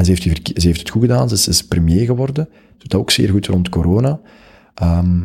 En 0.00 0.06
ze 0.06 0.10
heeft, 0.12 0.22
die 0.44 0.60
ze 0.60 0.66
heeft 0.66 0.80
het 0.80 0.90
goed 0.90 1.00
gedaan, 1.00 1.28
ze 1.28 1.50
is, 1.50 1.64
premier 1.64 2.04
geworden. 2.04 2.48
Ze 2.52 2.78
doet 2.78 2.90
dat 2.90 3.00
ook 3.00 3.10
zeer 3.10 3.28
goed 3.28 3.46
rond 3.46 3.68
corona. 3.68 4.20
Ehm, 4.74 5.20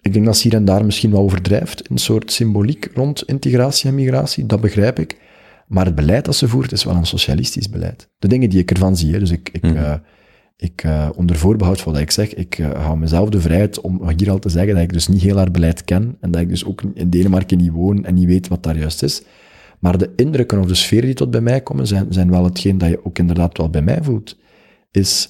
ik 0.00 0.12
denk 0.12 0.24
dat 0.26 0.36
ze 0.36 0.48
hier 0.48 0.56
en 0.56 0.64
daar 0.64 0.84
misschien 0.84 1.10
wel 1.10 1.20
overdrijft, 1.20 1.90
een 1.90 1.98
soort 1.98 2.32
symboliek 2.32 2.88
rond 2.94 3.22
integratie 3.24 3.88
en 3.88 3.94
migratie, 3.94 4.46
dat 4.46 4.60
begrijp 4.60 4.98
ik. 4.98 5.16
Maar 5.66 5.84
het 5.84 5.94
beleid 5.94 6.24
dat 6.24 6.36
ze 6.36 6.48
voert 6.48 6.72
is 6.72 6.84
wel 6.84 6.94
een 6.94 7.06
socialistisch 7.06 7.70
beleid. 7.70 8.08
De 8.18 8.28
dingen 8.28 8.50
die 8.50 8.58
ik 8.58 8.70
ervan 8.70 8.96
zie, 8.96 9.12
hè, 9.12 9.18
dus 9.18 9.30
ik, 9.30 9.48
ik, 9.52 9.62
Mhm. 9.62 9.76
eh, 9.76 9.94
ik 10.56 10.82
eh, 10.84 11.08
onder 11.16 11.36
voorbehoud 11.36 11.80
van 11.80 11.92
wat 11.92 12.02
ik 12.02 12.10
zeg, 12.10 12.34
ik 12.34 12.58
eh, 12.58 12.70
hou 12.84 12.98
mezelf 12.98 13.28
de 13.28 13.40
vrijheid 13.40 13.80
om 13.80 14.08
hier 14.16 14.30
al 14.30 14.38
te 14.38 14.48
zeggen 14.48 14.74
dat 14.74 14.82
ik 14.82 14.92
dus 14.92 15.08
niet 15.08 15.22
heel 15.22 15.36
haar 15.36 15.50
beleid 15.50 15.84
ken 15.84 16.16
en 16.20 16.30
dat 16.30 16.40
ik 16.40 16.48
dus 16.48 16.64
ook 16.64 16.82
in 16.94 17.10
Denemarken 17.10 17.58
niet 17.58 17.70
woon 17.70 18.04
en 18.04 18.14
niet 18.14 18.26
weet 18.26 18.48
wat 18.48 18.62
daar 18.62 18.78
juist 18.78 19.02
is. 19.02 19.22
Maar 19.80 19.98
de 19.98 20.12
indrukken 20.16 20.58
of 20.58 20.66
de 20.66 20.74
sfeer 20.74 21.02
die 21.02 21.14
tot 21.14 21.30
bij 21.30 21.40
mij 21.40 21.60
komen, 21.60 21.86
zijn, 21.86 22.06
zijn 22.12 22.30
wel 22.30 22.44
hetgeen 22.44 22.78
dat 22.78 22.88
je 22.88 23.04
ook 23.04 23.18
inderdaad 23.18 23.56
wel 23.58 23.70
bij 23.70 23.82
mij 23.82 23.98
voelt. 24.02 24.38
Is, 24.90 25.28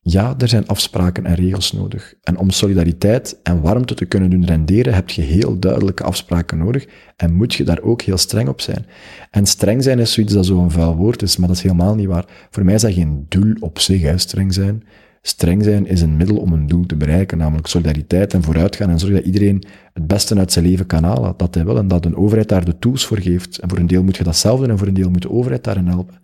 ja, 0.00 0.34
er 0.38 0.48
zijn 0.48 0.66
afspraken 0.66 1.26
en 1.26 1.34
regels 1.34 1.72
nodig. 1.72 2.14
En 2.22 2.36
om 2.36 2.50
solidariteit 2.50 3.40
en 3.42 3.60
warmte 3.60 3.94
te 3.94 4.04
kunnen 4.04 4.30
doen 4.30 4.46
renderen, 4.46 4.94
heb 4.94 5.10
je 5.10 5.22
heel 5.22 5.58
duidelijke 5.58 6.02
afspraken 6.02 6.58
nodig 6.58 6.86
en 7.16 7.34
moet 7.34 7.54
je 7.54 7.64
daar 7.64 7.82
ook 7.82 8.02
heel 8.02 8.18
streng 8.18 8.48
op 8.48 8.60
zijn. 8.60 8.86
En 9.30 9.46
streng 9.46 9.82
zijn 9.82 9.98
is 9.98 10.12
zoiets 10.12 10.32
dat 10.32 10.46
zo'n 10.46 10.70
vuil 10.70 10.96
woord 10.96 11.22
is, 11.22 11.36
maar 11.36 11.48
dat 11.48 11.56
is 11.56 11.62
helemaal 11.62 11.94
niet 11.94 12.06
waar. 12.06 12.48
Voor 12.50 12.64
mij 12.64 12.74
is 12.74 12.82
dat 12.82 12.92
geen 12.92 13.26
doel 13.28 13.54
op 13.60 13.78
zich, 13.78 14.02
hè, 14.02 14.18
streng 14.18 14.54
zijn. 14.54 14.82
Streng 15.28 15.64
zijn 15.64 15.86
is 15.86 16.00
een 16.00 16.16
middel 16.16 16.36
om 16.36 16.52
een 16.52 16.66
doel 16.66 16.86
te 16.86 16.96
bereiken, 16.96 17.38
namelijk 17.38 17.66
solidariteit 17.66 18.34
en 18.34 18.42
vooruitgaan 18.42 18.90
en 18.90 18.98
zorgen 18.98 19.16
dat 19.16 19.26
iedereen 19.26 19.64
het 19.92 20.06
beste 20.06 20.38
uit 20.38 20.52
zijn 20.52 20.64
leven 20.66 20.86
kan 20.86 21.04
halen, 21.04 21.34
dat 21.36 21.54
hij 21.54 21.64
wil 21.64 21.78
en 21.78 21.88
dat 21.88 22.04
een 22.04 22.16
overheid 22.16 22.48
daar 22.48 22.64
de 22.64 22.78
tools 22.78 23.06
voor 23.06 23.18
geeft. 23.18 23.58
En 23.58 23.68
voor 23.68 23.78
een 23.78 23.86
deel 23.86 24.02
moet 24.02 24.16
je 24.16 24.24
dat 24.24 24.36
zelf 24.36 24.60
doen 24.60 24.70
en 24.70 24.78
voor 24.78 24.86
een 24.86 24.94
deel 24.94 25.10
moet 25.10 25.22
de 25.22 25.30
overheid 25.30 25.64
daarin 25.64 25.86
helpen. 25.86 26.20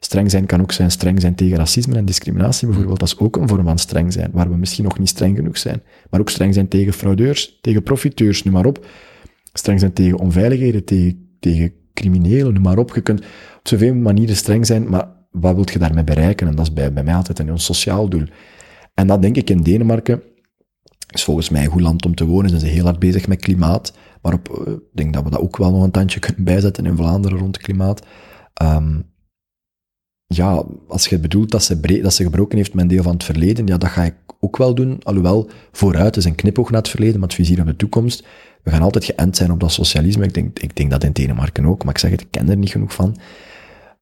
Streng 0.00 0.30
zijn 0.30 0.46
kan 0.46 0.60
ook 0.60 0.72
zijn 0.72 0.90
streng 0.90 1.20
zijn 1.20 1.34
tegen 1.34 1.56
racisme 1.56 1.96
en 1.96 2.04
discriminatie 2.04 2.66
bijvoorbeeld. 2.66 3.00
Dat 3.00 3.08
is 3.08 3.18
ook 3.18 3.36
een 3.36 3.48
vorm 3.48 3.64
van 3.64 3.78
streng 3.78 4.12
zijn, 4.12 4.30
waar 4.32 4.50
we 4.50 4.56
misschien 4.56 4.84
nog 4.84 4.98
niet 4.98 5.08
streng 5.08 5.36
genoeg 5.36 5.58
zijn. 5.58 5.82
Maar 6.10 6.20
ook 6.20 6.30
streng 6.30 6.54
zijn 6.54 6.68
tegen 6.68 6.92
fraudeurs, 6.92 7.58
tegen 7.60 7.82
profiteurs, 7.82 8.42
noem 8.42 8.54
maar 8.54 8.66
op. 8.66 8.86
Streng 9.52 9.80
zijn 9.80 9.92
tegen 9.92 10.18
onveiligheden, 10.18 10.84
tegen, 10.84 11.28
tegen 11.40 11.72
criminelen, 11.94 12.52
noem 12.52 12.62
maar 12.62 12.78
op. 12.78 12.94
Je 12.94 13.00
kunt 13.00 13.20
op 13.58 13.68
zoveel 13.68 13.94
manieren 13.94 14.36
streng 14.36 14.66
zijn, 14.66 14.88
maar 14.88 15.15
wat 15.40 15.54
wil 15.54 15.64
je 15.72 15.78
daarmee 15.78 16.04
bereiken? 16.04 16.48
En 16.48 16.56
dat 16.56 16.66
is 16.66 16.72
bij, 16.72 16.92
bij 16.92 17.04
mij 17.04 17.14
altijd 17.14 17.38
een, 17.38 17.58
sociaal 17.58 18.08
doel. 18.08 18.24
En 18.94 19.06
dat 19.06 19.22
denk 19.22 19.36
ik 19.36 19.50
in 19.50 19.62
Denemarken 19.62 20.22
is 21.10 21.24
volgens 21.24 21.48
mij 21.48 21.64
een 21.64 21.70
goed 21.70 21.80
land 21.80 22.04
om 22.04 22.14
te 22.14 22.26
wonen. 22.26 22.48
Zijn 22.48 22.60
ze 22.60 22.66
heel 22.66 22.84
hard 22.84 22.98
bezig 22.98 23.28
met 23.28 23.40
klimaat. 23.40 23.92
Maar 24.22 24.32
eh, 24.32 24.72
ik 24.72 24.80
denk 24.92 25.14
dat 25.14 25.24
we 25.24 25.30
dat 25.30 25.40
ook 25.40 25.56
wel 25.56 25.70
nog 25.70 25.82
een 25.82 25.90
tandje 25.90 26.20
kunnen 26.26 26.44
bijzetten 26.44 26.86
in 26.86 26.96
Vlaanderen 26.96 27.38
rond 27.38 27.58
klimaat. 27.58 28.06
Ehm, 28.54 29.00
ja, 30.26 30.64
als 30.88 31.06
je 31.06 31.18
bedoelt 31.18 31.50
dat 31.50 31.62
ze, 31.62 32.00
dat 32.02 32.14
ze 32.14 32.22
gebroken 32.22 32.56
heeft 32.56 32.74
met 32.74 32.82
een 32.82 32.90
deel 32.90 33.02
van 33.02 33.12
het 33.12 33.24
verleden, 33.24 33.66
ja, 33.66 33.76
dat 33.76 33.90
ga 33.90 34.02
ik 34.04 34.14
ook 34.40 34.56
wel 34.56 34.74
doen. 34.74 34.98
Alhoewel, 35.02 35.50
vooruit 35.72 36.16
is 36.16 36.24
een 36.24 36.34
knipoog 36.34 36.70
naar 36.70 36.80
het 36.80 36.90
verleden, 36.90 37.20
maar 37.20 37.28
het 37.28 37.36
vizier 37.36 37.60
op 37.60 37.66
de 37.66 37.76
toekomst. 37.76 38.26
We 38.62 38.70
gaan 38.70 38.82
altijd 38.82 39.04
geënt 39.04 39.36
zijn 39.36 39.52
op 39.52 39.60
dat 39.60 39.72
socialisme. 39.72 40.24
Ik 40.24 40.34
denk, 40.34 40.58
ik 40.58 40.76
denk 40.76 40.90
dat 40.90 41.04
in 41.04 41.12
Denemarken 41.12 41.66
ook, 41.66 41.84
maar 41.84 41.94
ik 41.94 42.00
zeg 42.00 42.10
het, 42.10 42.20
ik 42.20 42.30
ken 42.30 42.48
er 42.48 42.56
niet 42.56 42.70
genoeg 42.70 42.94
van. 42.94 43.16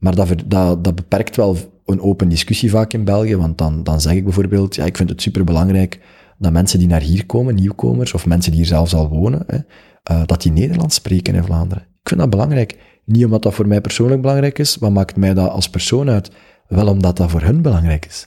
Maar 0.04 0.14
dat, 0.14 0.28
dat, 0.46 0.84
dat 0.84 0.94
beperkt 0.94 1.36
wel 1.36 1.56
een 1.86 2.00
open 2.00 2.28
discussie 2.28 2.70
vaak 2.70 2.92
in 2.92 3.04
België, 3.04 3.36
want 3.36 3.58
dan, 3.58 3.82
dan 3.82 4.00
zeg 4.00 4.12
ik 4.12 4.24
bijvoorbeeld, 4.24 4.74
ja, 4.74 4.84
ik 4.84 4.96
vind 4.96 5.08
het 5.08 5.22
superbelangrijk 5.22 6.00
dat 6.38 6.52
mensen 6.52 6.78
die 6.78 6.88
naar 6.88 7.00
hier 7.00 7.26
komen, 7.26 7.54
nieuwkomers, 7.54 8.14
of 8.14 8.26
mensen 8.26 8.50
die 8.50 8.60
hier 8.60 8.68
zelfs 8.68 8.94
al 8.94 9.08
wonen, 9.08 9.42
hè, 9.46 9.58
eh, 10.02 10.22
dat 10.26 10.42
die 10.42 10.52
Nederlands 10.52 10.94
spreken 10.94 11.34
in 11.34 11.44
Vlaanderen. 11.44 11.82
Ik 11.82 12.08
vind 12.08 12.20
dat 12.20 12.30
belangrijk. 12.30 12.78
Niet 13.04 13.24
omdat 13.24 13.42
dat 13.42 13.54
voor 13.54 13.66
mij 13.66 13.80
persoonlijk 13.80 14.20
belangrijk 14.20 14.58
is, 14.58 14.76
wat 14.76 14.90
maakt 14.90 15.16
mij 15.16 15.34
dat 15.34 15.50
als 15.50 15.70
persoon 15.70 16.10
uit? 16.10 16.30
Wel 16.68 16.88
omdat 16.88 17.16
dat 17.16 17.30
voor 17.30 17.42
hun 17.42 17.62
belangrijk 17.62 18.06
is. 18.06 18.26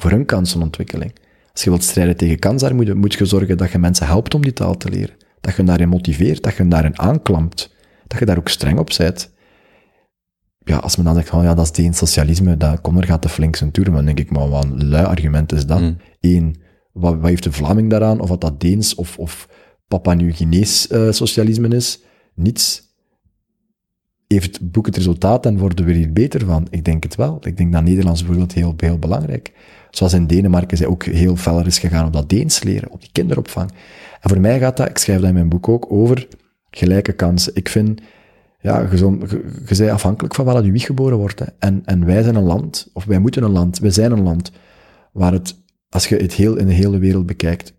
Voor 0.00 0.10
hun 0.10 0.24
kansenontwikkeling. 0.24 1.12
Als 1.52 1.64
je 1.64 1.70
wilt 1.70 1.84
strijden 1.84 2.16
tegen 2.16 2.38
kansarmoede, 2.38 2.94
moet 2.94 3.14
je 3.14 3.24
zorgen 3.24 3.56
dat 3.56 3.70
je 3.70 3.78
mensen 3.78 4.06
helpt 4.06 4.34
om 4.34 4.42
die 4.42 4.52
taal 4.52 4.76
te 4.76 4.88
leren. 4.88 5.14
Dat 5.40 5.56
je 5.56 5.64
daarin 5.64 5.88
motiveert, 5.88 6.42
dat 6.42 6.54
je 6.54 6.68
daarin 6.68 6.98
aanklampt. 6.98 7.74
Dat 8.06 8.18
je 8.18 8.24
daar 8.24 8.38
ook 8.38 8.48
streng 8.48 8.78
op 8.78 8.90
bent. 8.98 9.30
Ja, 10.64 10.76
als 10.76 10.96
men 10.96 11.04
dan 11.04 11.14
zegt, 11.14 11.30
oh 11.30 11.42
ja, 11.42 11.54
dat 11.54 11.64
is 11.64 11.72
Deens 11.72 11.98
socialisme, 11.98 12.56
dat, 12.56 12.80
kom, 12.80 12.96
er 12.96 13.06
gaat 13.06 13.22
de 13.22 13.28
flink 13.28 13.56
zijn 13.56 13.70
toer. 13.70 13.84
Dan 13.84 14.04
denk 14.04 14.18
ik, 14.18 14.30
maar 14.30 14.48
wat 14.48 14.64
een 14.64 14.88
lui 14.88 15.04
argument 15.04 15.52
is 15.52 15.66
dat? 15.66 15.80
Mm. 15.80 15.96
Eén, 16.20 16.56
wat, 16.92 17.16
wat 17.18 17.28
heeft 17.28 17.42
de 17.42 17.52
Vlaming 17.52 17.90
daaraan? 17.90 18.20
Of 18.20 18.28
wat 18.28 18.40
dat 18.40 18.60
Deens 18.60 18.94
of, 18.94 19.18
of 19.18 19.48
Papua 19.88 20.14
Nieuw-Guinees 20.14 20.88
eh, 20.88 21.10
socialisme 21.10 21.68
is? 21.68 22.00
Niets. 22.34 22.88
Heeft 24.26 24.70
boek 24.70 24.86
het 24.86 24.96
resultaat 24.96 25.46
en 25.46 25.58
worden 25.58 25.84
we 25.84 25.90
er 25.90 25.96
hier 25.96 26.12
beter 26.12 26.44
van? 26.46 26.66
Ik 26.70 26.84
denk 26.84 27.02
het 27.02 27.14
wel. 27.14 27.38
Ik 27.40 27.56
denk 27.56 27.72
dat 27.72 27.82
Nederlands 27.82 28.20
bijvoorbeeld 28.20 28.52
heel, 28.52 28.74
heel 28.76 28.98
belangrijk. 28.98 29.52
Zoals 29.90 30.12
in 30.12 30.26
Denemarken 30.26 30.76
zij 30.76 30.86
ook 30.86 31.04
heel 31.04 31.36
feller 31.36 31.66
is 31.66 31.78
gegaan 31.78 32.06
op 32.06 32.12
dat 32.12 32.28
Deens 32.28 32.62
leren, 32.62 32.90
op 32.90 33.00
die 33.00 33.12
kinderopvang. 33.12 33.70
En 34.20 34.28
voor 34.28 34.40
mij 34.40 34.58
gaat 34.58 34.76
dat, 34.76 34.88
ik 34.88 34.98
schrijf 34.98 35.18
dat 35.18 35.28
in 35.28 35.34
mijn 35.34 35.48
boek 35.48 35.68
ook, 35.68 35.92
over 35.92 36.28
gelijke 36.70 37.12
kansen. 37.12 37.54
Ik 37.54 37.68
vind, 37.68 38.00
ja, 38.60 38.88
je, 38.92 39.64
bent 39.66 39.90
afhankelijk 39.90 40.34
van 40.34 40.44
waar 40.44 40.64
je 40.64 40.72
wieg 40.72 40.86
geboren 40.86 41.18
wordt. 41.18 41.38
Hè. 41.38 41.46
En, 41.58 41.82
en 41.84 42.06
wij 42.06 42.22
zijn 42.22 42.34
een 42.34 42.42
land, 42.42 42.90
of 42.92 43.04
wij 43.04 43.18
moeten 43.18 43.42
een 43.42 43.50
land, 43.50 43.78
wij 43.78 43.90
zijn 43.90 44.12
een 44.12 44.22
land, 44.22 44.52
waar 45.12 45.32
het, 45.32 45.62
als 45.88 46.08
je 46.08 46.16
het 46.16 46.32
heel 46.32 46.56
in 46.56 46.66
de 46.66 46.72
hele 46.72 46.98
wereld 46.98 47.26
bekijkt, 47.26 47.72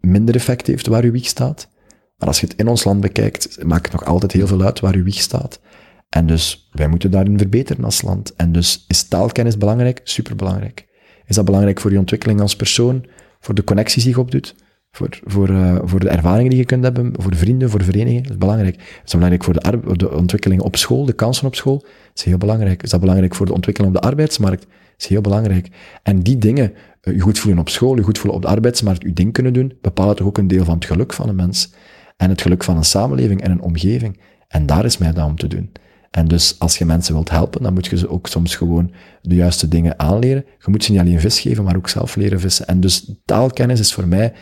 minder 0.00 0.34
effect 0.34 0.66
heeft 0.66 0.86
waar 0.86 1.04
je 1.04 1.10
wieg 1.10 1.26
staat. 1.26 1.68
Maar 2.16 2.28
als 2.28 2.40
je 2.40 2.46
het 2.46 2.56
in 2.56 2.68
ons 2.68 2.84
land 2.84 3.00
bekijkt, 3.00 3.64
maakt 3.64 3.92
het 3.92 4.00
nog 4.00 4.04
altijd 4.04 4.32
heel 4.32 4.46
veel 4.46 4.62
uit 4.62 4.80
waar 4.80 4.96
je 4.96 5.02
wieg 5.02 5.20
staat. 5.20 5.60
En 6.08 6.26
dus, 6.26 6.68
wij 6.72 6.88
moeten 6.88 7.10
daarin 7.10 7.38
verbeteren 7.38 7.84
als 7.84 8.02
land. 8.02 8.34
En 8.36 8.52
dus 8.52 8.84
is 8.88 9.08
taalkennis 9.08 9.58
belangrijk? 9.58 10.00
Superbelangrijk. 10.04 10.86
Is 11.26 11.36
dat 11.36 11.44
belangrijk 11.44 11.80
voor 11.80 11.92
je 11.92 11.98
ontwikkeling 11.98 12.40
als 12.40 12.56
persoon? 12.56 13.06
Voor 13.40 13.54
de 13.54 13.64
connecties 13.64 14.02
die 14.04 14.12
je 14.12 14.20
opdoet? 14.20 14.54
Voor, 14.90 15.18
voor, 15.24 15.48
eh, 15.48 15.78
voor 15.82 16.00
de 16.00 16.08
ervaringen 16.08 16.50
die 16.50 16.58
je 16.58 16.64
kunt 16.64 16.84
hebben? 16.84 17.12
Voor 17.16 17.36
vrienden, 17.36 17.70
voor 17.70 17.82
verenigingen? 17.82 18.22
Dat 18.22 18.32
is 18.32 18.38
belangrijk. 18.38 18.76
Is 18.76 19.10
dat 19.10 19.20
belangrijk 19.20 19.44
voor 19.44 19.98
de, 19.98 20.14
ontwikkeling 20.14 20.60
op 20.60 20.76
school, 20.76 21.04
de 21.04 21.12
kansen 21.12 21.46
op 21.46 21.54
school? 21.54 21.78
Dat 21.78 21.90
is 22.14 22.22
heel 22.22 22.38
belangrijk. 22.38 22.82
Is 22.82 22.90
dat 22.90 23.00
belangrijk 23.00 23.34
voor 23.34 23.46
de 23.46 23.52
ontwikkeling 23.52 23.94
op 23.94 24.02
de 24.02 24.08
arbeidsmarkt? 24.08 24.62
Dat 24.62 24.70
is 24.98 25.06
heel 25.06 25.20
belangrijk. 25.20 25.68
En 26.02 26.20
die 26.20 26.38
dingen, 26.38 26.72
eh, 27.00 27.14
je 27.14 27.20
goed 27.20 27.38
voelen 27.38 27.60
op 27.60 27.68
school, 27.68 27.96
je 27.96 28.02
goed 28.02 28.18
voelen 28.18 28.36
op 28.36 28.42
de 28.42 28.48
arbeidsmarkt, 28.48 29.02
je 29.02 29.12
ding 29.12 29.32
kunnen 29.32 29.52
doen, 29.52 29.78
bepalen 29.80 30.16
toch 30.16 30.26
ook 30.26 30.38
een 30.38 30.48
deel 30.48 30.64
van 30.64 30.74
het 30.74 30.84
geluk 30.84 31.12
van 31.12 31.28
een 31.28 31.36
mens. 31.36 31.72
En 32.16 32.30
het 32.30 32.42
geluk 32.42 32.64
van 32.64 32.76
een 32.76 32.84
samenleving 32.84 33.42
en 33.42 33.50
een 33.50 33.62
omgeving. 33.62 34.20
En 34.48 34.66
daar 34.66 34.84
is 34.84 34.98
mij 34.98 35.12
dat 35.12 35.26
om 35.26 35.36
te 35.36 35.46
doen. 35.46 35.72
En 36.10 36.28
dus 36.28 36.58
als 36.58 36.78
je 36.78 36.84
mensen 36.84 37.14
wilt 37.14 37.30
helpen, 37.30 37.62
dan 37.62 37.74
moet 37.74 37.86
je 37.86 37.98
ze 37.98 38.08
ook 38.08 38.26
soms 38.26 38.56
gewoon 38.56 38.92
de 39.22 39.34
juiste 39.34 39.68
dingen 39.68 39.98
aanleren. 39.98 40.44
Je 40.58 40.70
moet 40.70 40.84
ze 40.84 40.90
niet 40.90 41.00
alleen 41.00 41.20
vis 41.20 41.40
geven, 41.40 41.64
maar 41.64 41.76
ook 41.76 41.88
zelf 41.88 42.16
leren 42.16 42.40
vissen. 42.40 42.66
En 42.66 42.80
dus 42.80 43.12
taalkennis 43.24 43.80
is 43.80 43.92
voor 43.92 44.06
mij 44.06 44.32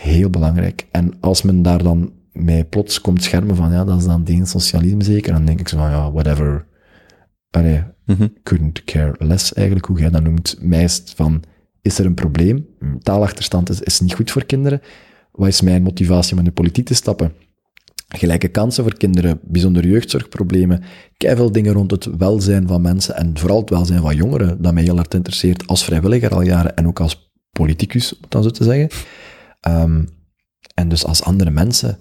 heel 0.00 0.30
belangrijk. 0.30 0.86
En 0.90 1.12
als 1.20 1.42
men 1.42 1.62
daar 1.62 1.82
dan 1.82 2.12
mij 2.32 2.64
plots 2.64 3.00
komt 3.00 3.22
schermen 3.22 3.56
van, 3.56 3.72
ja, 3.72 3.84
dat 3.84 3.98
is 3.98 4.04
dan 4.04 4.24
Deens 4.24 4.50
socialisme 4.50 5.04
zeker, 5.04 5.32
dan 5.32 5.44
denk 5.44 5.60
ik 5.60 5.68
zo 5.68 5.76
van, 5.76 5.90
ja, 5.90 6.12
whatever. 6.12 6.66
Allee, 7.50 7.82
Mhm. 8.08 8.26
couldn't 8.42 8.84
care 8.84 9.14
less 9.18 9.52
eigenlijk, 9.52 9.86
hoe 9.86 9.98
jij 9.98 10.10
dat 10.10 10.22
noemt. 10.22 10.56
Mij 10.60 10.84
is 10.84 11.02
van, 11.16 11.42
is 11.82 11.98
er 11.98 12.06
een 12.06 12.14
probleem? 12.14 12.66
Taalachterstand 13.02 13.70
is, 13.70 13.80
is 13.80 14.00
niet 14.00 14.14
goed 14.14 14.30
voor 14.30 14.44
kinderen. 14.44 14.80
Wat 15.32 15.48
is 15.48 15.60
mijn 15.60 15.82
motivatie 15.82 16.32
om 16.32 16.38
in 16.38 16.44
de 16.44 16.50
politiek 16.50 16.86
te 16.86 16.94
stappen? 16.94 17.32
Gelijke 18.08 18.48
kansen 18.48 18.82
voor 18.84 18.96
kinderen, 18.96 19.40
bijzonder 19.42 19.86
jeugdzorgproblemen, 19.86 20.82
veel 21.16 21.52
dingen 21.52 21.72
rond 21.72 21.90
het 21.90 22.04
welzijn 22.18 22.68
van 22.68 22.80
mensen 22.82 23.16
en 23.16 23.38
vooral 23.38 23.60
het 23.60 23.70
welzijn 23.70 24.00
van 24.00 24.16
jongeren, 24.16 24.62
dat 24.62 24.74
mij 24.74 24.82
heel 24.82 24.96
hard 24.96 25.14
interesseert 25.14 25.66
als 25.66 25.84
vrijwilliger 25.84 26.34
al 26.34 26.42
jaren 26.42 26.76
en 26.76 26.86
ook 26.86 27.00
als 27.00 27.30
politicus, 27.52 28.12
om 28.14 28.18
het 28.20 28.30
dan 28.30 28.42
zo 28.42 28.50
te 28.50 28.64
zeggen. 28.64 28.88
Ehm, 29.60 30.04
en 30.74 30.88
dus 30.88 31.04
als 31.04 31.22
andere 31.22 31.50
mensen 31.50 31.98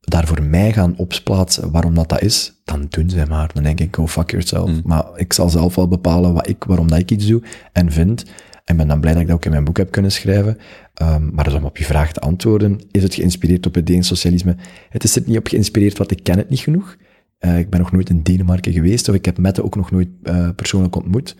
daar 0.00 0.26
voor 0.26 0.42
mij 0.42 0.72
gaan 0.72 0.96
opsplaatsen 0.96 1.70
waarom 1.70 1.94
dat, 1.94 2.08
dat 2.08 2.22
is, 2.22 2.60
dan 2.64 2.86
doen 2.88 3.10
zij 3.10 3.26
maar. 3.26 3.50
Dan 3.54 3.62
denk 3.62 3.80
ik, 3.80 3.96
go 3.96 4.06
fuck 4.06 4.30
yourself. 4.30 4.70
Mm. 4.70 4.80
Maar 4.84 5.04
ik 5.14 5.32
zal 5.32 5.48
zelf 5.48 5.74
wel 5.74 5.88
bepalen 5.88 6.34
wat 6.34 6.48
ik, 6.48 6.64
waarom 6.64 6.88
dat 6.88 6.98
ik 6.98 7.10
iets 7.10 7.26
doe 7.26 7.42
en 7.72 7.92
vind. 7.92 8.24
En 8.64 8.76
ben 8.76 8.88
dan 8.88 9.00
blij 9.00 9.12
dat 9.12 9.22
ik 9.22 9.28
dat 9.28 9.36
ook 9.36 9.44
in 9.44 9.50
mijn 9.50 9.64
boek 9.64 9.76
heb 9.76 9.90
kunnen 9.90 10.12
schrijven. 10.12 10.58
Ehm, 10.94 11.34
maar 11.34 11.44
dus 11.44 11.54
om 11.54 11.64
op 11.64 11.76
je 11.76 11.84
vraag 11.84 12.12
te 12.12 12.20
antwoorden, 12.20 12.80
is 12.90 13.02
het 13.02 13.14
geïnspireerd 13.14 13.66
op 13.66 13.74
het 13.74 13.86
Deens 13.86 14.06
socialisme? 14.06 14.56
Het 14.88 15.04
is 15.04 15.16
er 15.16 15.22
niet 15.26 15.38
op 15.38 15.46
geïnspireerd, 15.46 15.98
want 15.98 16.10
ik 16.10 16.22
ken 16.22 16.38
het 16.38 16.50
niet 16.50 16.60
genoeg. 16.60 16.96
Eh, 17.38 17.58
ik 17.58 17.70
ben 17.70 17.80
nog 17.80 17.92
nooit 17.92 18.10
in 18.10 18.22
Denemarken 18.22 18.72
geweest, 18.72 19.08
of 19.08 19.14
ik 19.14 19.24
heb 19.24 19.38
Mette 19.38 19.64
ook 19.64 19.76
nog 19.76 19.90
nooit 19.90 20.08
eh, 20.22 20.48
persoonlijk 20.56 20.96
ontmoet. 20.96 21.36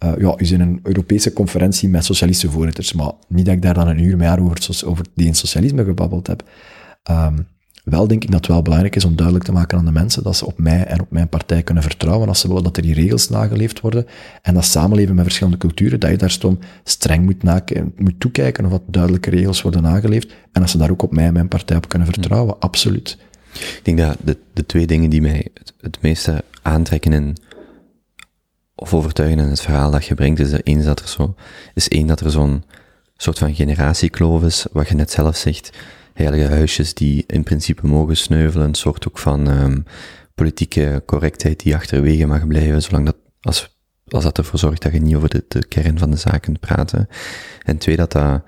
Eh, 0.00 0.12
ja, 0.18 0.34
is 0.36 0.50
in 0.50 0.60
een 0.60 0.80
Europese 0.82 1.32
conferentie 1.32 1.88
met 1.88 2.04
socialistische 2.04 2.54
voorzitters, 2.54 2.92
maar 2.92 3.12
niet 3.28 3.46
dat 3.46 3.54
ik 3.54 3.62
daar 3.62 3.74
dan 3.74 3.88
een 3.88 3.98
uur 3.98 4.24
haar 4.24 4.40
over, 4.40 4.82
over 4.84 5.04
die 5.14 5.26
in 5.26 5.34
socialisme 5.34 5.84
gebabbeld 5.84 6.26
heb. 6.26 6.42
Ehm, 7.02 7.38
wel 7.84 8.06
denk 8.06 8.22
ik 8.22 8.30
dat 8.30 8.40
het 8.40 8.48
wel 8.48 8.62
belangrijk 8.62 8.96
is 8.96 9.04
om 9.04 9.16
duidelijk 9.16 9.46
te 9.46 9.52
maken 9.52 9.78
aan 9.78 9.84
de 9.84 9.92
mensen 9.92 10.22
dat 10.22 10.36
ze 10.36 10.46
op 10.46 10.58
mij 10.58 10.84
en 10.84 11.00
op 11.00 11.10
mijn 11.10 11.28
partij 11.28 11.62
kunnen 11.62 11.82
vertrouwen 11.82 12.28
als 12.28 12.40
ze 12.40 12.48
willen 12.48 12.62
dat 12.62 12.76
er 12.76 12.82
die 12.82 12.94
regels 12.94 13.28
nageleefd 13.28 13.80
worden. 13.80 14.06
En 14.42 14.54
dat 14.54 14.64
samenleven 14.64 15.14
met 15.14 15.24
verschillende 15.24 15.58
culturen, 15.58 16.00
dat 16.00 16.10
je 16.10 16.16
daar 16.16 16.30
stom 16.30 16.58
streng 16.84 17.24
moet, 17.24 17.42
moet 17.96 18.20
toekijken 18.20 18.64
of 18.64 18.70
dat 18.70 18.82
duidelijke 18.86 19.30
regels 19.30 19.62
worden 19.62 19.82
nageleefd. 19.82 20.34
En 20.52 20.60
dat 20.60 20.70
ze 20.70 20.78
daar 20.78 20.90
ook 20.90 21.02
op 21.02 21.12
mij 21.12 21.26
en 21.26 21.32
mijn 21.32 21.48
partij 21.48 21.76
op 21.76 21.88
kunnen 21.88 22.08
vertrouwen, 22.08 22.60
absoluut. 22.60 23.18
Ik 23.52 23.80
denk 23.82 23.98
dat 23.98 24.16
de, 24.24 24.36
de 24.52 24.66
twee 24.66 24.86
dingen 24.86 25.10
die 25.10 25.20
mij 25.20 25.48
het 25.80 25.98
meeste 26.02 26.44
aantrekken 26.62 27.12
in, 27.12 27.36
of 28.80 28.94
overtuigen 28.94 29.38
in 29.38 29.48
het 29.48 29.60
verhaal 29.60 29.90
dat 29.90 30.04
je 30.04 30.14
brengt, 30.14 30.40
is 30.40 30.52
er 30.52 30.60
één 30.64 30.84
dat 30.84 31.00
er 31.00 31.08
zo, 31.08 31.34
is 31.74 31.88
één 31.88 32.06
dat 32.06 32.20
er 32.20 32.30
zo'n 32.30 32.64
soort 33.16 33.38
van 33.38 33.54
generatiekloof 33.54 34.42
is, 34.42 34.66
wat 34.72 34.88
je 34.88 34.94
net 34.94 35.10
zelf 35.10 35.36
zegt, 35.36 35.70
heilige 36.14 36.48
huisjes 36.48 36.94
die 36.94 37.24
in 37.26 37.42
principe 37.42 37.86
mogen 37.86 38.16
sneuvelen, 38.16 38.66
een 38.66 38.74
soort 38.74 39.08
ook 39.08 39.18
van 39.18 39.46
um, 39.46 39.84
politieke 40.34 41.02
correctheid 41.06 41.60
die 41.60 41.74
achterwege 41.74 42.26
mag 42.26 42.46
blijven, 42.46 42.82
zolang 42.82 43.06
dat, 43.06 43.16
als, 43.40 43.76
als 44.08 44.24
dat 44.24 44.38
ervoor 44.38 44.58
zorgt 44.58 44.82
dat 44.82 44.92
je 44.92 45.00
niet 45.00 45.16
over 45.16 45.44
de, 45.48 45.66
kern 45.66 45.98
van 45.98 46.10
de 46.10 46.16
zaken 46.16 46.40
kunt 46.40 46.60
praten. 46.60 47.08
En 47.62 47.78
twee, 47.78 47.96
dat 47.96 48.12
dat, 48.12 48.42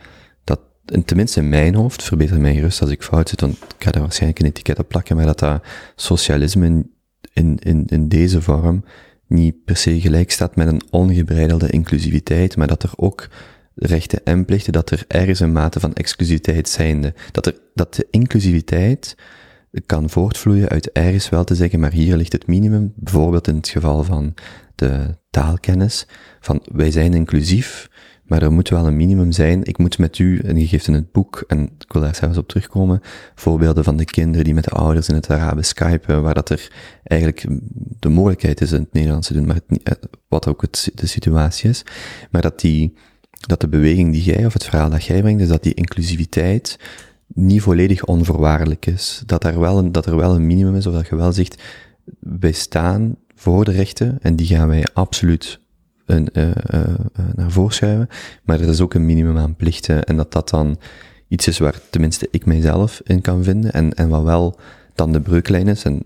dat, 0.44 0.60
tenminste 1.04 1.40
in 1.40 1.48
mijn 1.48 1.74
hoofd, 1.74 2.02
verbeter 2.02 2.40
mij 2.40 2.54
gerust 2.54 2.80
als 2.80 2.90
ik 2.90 3.02
fout 3.02 3.28
zit, 3.28 3.40
want 3.40 3.54
ik 3.54 3.84
ga 3.84 3.90
daar 3.90 4.02
waarschijnlijk 4.02 4.40
een 4.40 4.46
etiket 4.46 4.78
op 4.78 4.88
plakken, 4.88 5.16
maar 5.16 5.26
dat 5.26 5.38
dat 5.38 5.62
socialisme 5.96 6.86
in, 7.32 7.58
in, 7.58 7.86
in 7.86 8.08
deze 8.08 8.42
vorm 8.42 8.84
niet 9.32 9.64
per 9.64 9.76
se 9.76 10.00
gelijk 10.00 10.30
staat 10.30 10.56
met 10.56 10.66
een 10.66 10.82
ongebreidelde 10.90 11.70
inclusiviteit, 11.70 12.56
maar 12.56 12.66
dat 12.66 12.82
er 12.82 12.92
ook 12.96 13.28
rechten 13.74 14.24
en 14.24 14.44
plichten, 14.44 14.72
dat 14.72 14.90
er 14.90 15.04
ergens 15.08 15.40
een 15.40 15.52
mate 15.52 15.80
van 15.80 15.92
exclusiviteit 15.92 16.68
zijnde, 16.68 17.14
dat 17.32 17.46
er, 17.46 17.54
dat 17.74 17.94
de 17.94 18.06
inclusiviteit 18.10 19.16
kan 19.86 20.10
voortvloeien 20.10 20.68
uit 20.68 20.92
ergens 20.92 21.28
wel 21.28 21.44
te 21.44 21.54
zeggen, 21.54 21.80
maar 21.80 21.92
hier 21.92 22.16
ligt 22.16 22.32
het 22.32 22.46
minimum, 22.46 22.92
bijvoorbeeld 22.96 23.48
in 23.48 23.56
het 23.56 23.68
geval 23.68 24.04
van 24.04 24.34
de 24.74 25.16
taalkennis, 25.30 26.06
van 26.40 26.62
wij 26.72 26.90
zijn 26.90 27.14
inclusief, 27.14 27.88
maar 28.32 28.42
er 28.42 28.52
moet 28.52 28.68
wel 28.68 28.86
een 28.86 28.96
minimum 28.96 29.32
zijn. 29.32 29.64
Ik 29.64 29.78
moet 29.78 29.98
met 29.98 30.18
u, 30.18 30.38
en 30.38 30.58
je 30.58 30.66
geeft 30.66 30.86
in 30.86 30.94
het 30.94 31.12
boek, 31.12 31.44
en 31.46 31.62
ik 31.78 31.92
wil 31.92 32.02
daar 32.02 32.14
zelfs 32.14 32.38
op 32.38 32.48
terugkomen, 32.48 33.00
voorbeelden 33.34 33.84
van 33.84 33.96
de 33.96 34.04
kinderen 34.04 34.44
die 34.44 34.54
met 34.54 34.64
de 34.64 34.70
ouders 34.70 35.08
in 35.08 35.14
het 35.14 35.30
Arabisch 35.30 35.68
skypen, 35.68 36.22
waar 36.22 36.34
dat 36.34 36.50
er 36.50 36.72
eigenlijk 37.02 37.46
de 37.98 38.08
mogelijkheid 38.08 38.60
is 38.60 38.72
in 38.72 38.80
het 38.80 38.92
Nederlands 38.92 39.26
te 39.26 39.32
doen, 39.32 39.46
maar 39.46 39.58
het, 39.82 39.98
wat 40.28 40.46
ook 40.46 40.64
de 40.94 41.06
situatie 41.06 41.70
is, 41.70 41.84
maar 42.30 42.42
dat 42.42 42.60
die, 42.60 42.94
dat 43.30 43.60
de 43.60 43.68
beweging 43.68 44.12
die 44.12 44.22
jij, 44.22 44.46
of 44.46 44.52
het 44.52 44.64
verhaal 44.64 44.90
dat 44.90 45.04
jij 45.04 45.20
brengt, 45.20 45.42
is 45.42 45.48
dat 45.48 45.62
die 45.62 45.74
inclusiviteit 45.74 46.78
niet 47.26 47.62
volledig 47.62 48.04
onvoorwaardelijk 48.04 48.86
is. 48.86 49.22
Dat 49.26 49.44
er 49.44 49.60
wel 49.60 49.78
een, 49.78 49.92
dat 49.92 50.06
er 50.06 50.16
wel 50.16 50.34
een 50.34 50.46
minimum 50.46 50.76
is, 50.76 50.86
of 50.86 50.94
dat 50.94 51.08
je 51.08 51.16
wel 51.16 51.32
zegt, 51.32 51.62
wij 52.18 52.52
staan 52.52 53.16
voor 53.34 53.64
de 53.64 53.72
rechten, 53.72 54.18
en 54.20 54.36
die 54.36 54.46
gaan 54.46 54.68
wij 54.68 54.86
absoluut 54.92 55.60
een, 56.06 56.28
uh, 56.32 56.46
uh, 56.46 56.80
naar 57.34 57.50
voren 57.50 57.74
schuiven, 57.74 58.08
maar 58.42 58.60
er 58.60 58.68
is 58.68 58.80
ook 58.80 58.94
een 58.94 59.06
minimum 59.06 59.38
aan 59.38 59.56
plichten, 59.56 60.04
en 60.04 60.16
dat 60.16 60.32
dat 60.32 60.48
dan 60.48 60.78
iets 61.28 61.48
is 61.48 61.58
waar 61.58 61.80
tenminste 61.90 62.28
ik 62.30 62.46
mijzelf 62.46 63.00
in 63.04 63.20
kan 63.20 63.44
vinden, 63.44 63.72
en, 63.72 63.94
en 63.94 64.08
wat 64.08 64.22
wel 64.22 64.58
dan 64.94 65.12
de 65.12 65.20
breuklijn 65.20 65.68
is, 65.68 65.84
en 65.84 66.02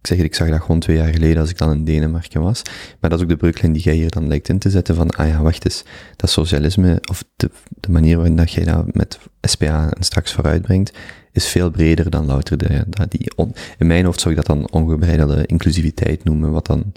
ik 0.00 0.06
zeg 0.06 0.16
het, 0.16 0.26
ik 0.26 0.34
zag 0.34 0.48
dat 0.48 0.60
gewoon 0.60 0.80
twee 0.80 0.96
jaar 0.96 1.12
geleden 1.12 1.40
als 1.40 1.50
ik 1.50 1.58
dan 1.58 1.72
in 1.72 1.84
Denemarken 1.84 2.40
was. 2.40 2.62
Maar 3.00 3.10
dat 3.10 3.18
is 3.18 3.24
ook 3.24 3.30
de 3.30 3.36
breuklijn 3.36 3.72
die 3.72 3.82
jij 3.82 3.94
hier 3.94 4.10
dan 4.10 4.28
lijkt 4.28 4.48
in 4.48 4.58
te 4.58 4.70
zetten 4.70 4.94
van, 4.94 5.10
ah 5.10 5.28
ja, 5.28 5.42
wacht 5.42 5.64
eens, 5.64 5.84
dat 6.16 6.30
socialisme, 6.30 6.98
of 7.10 7.24
de, 7.36 7.50
de 7.80 7.90
manier 7.90 8.16
waarin 8.16 8.36
dat 8.36 8.52
jij 8.52 8.64
dat 8.64 8.94
met 8.94 9.18
SPA 9.40 9.90
en 9.92 10.02
straks 10.02 10.32
vooruitbrengt, 10.32 10.92
is 11.32 11.46
veel 11.46 11.70
breder 11.70 12.10
dan 12.10 12.26
louter 12.26 12.56
de, 12.56 12.84
die 13.08 13.32
in 13.78 13.86
mijn 13.86 14.04
hoofd 14.04 14.20
zou 14.20 14.34
ik 14.34 14.46
dat 14.46 14.56
dan 14.56 14.70
ongebreidelde 14.70 15.46
inclusiviteit 15.46 16.24
noemen, 16.24 16.50
wat 16.50 16.66
dan, 16.66 16.92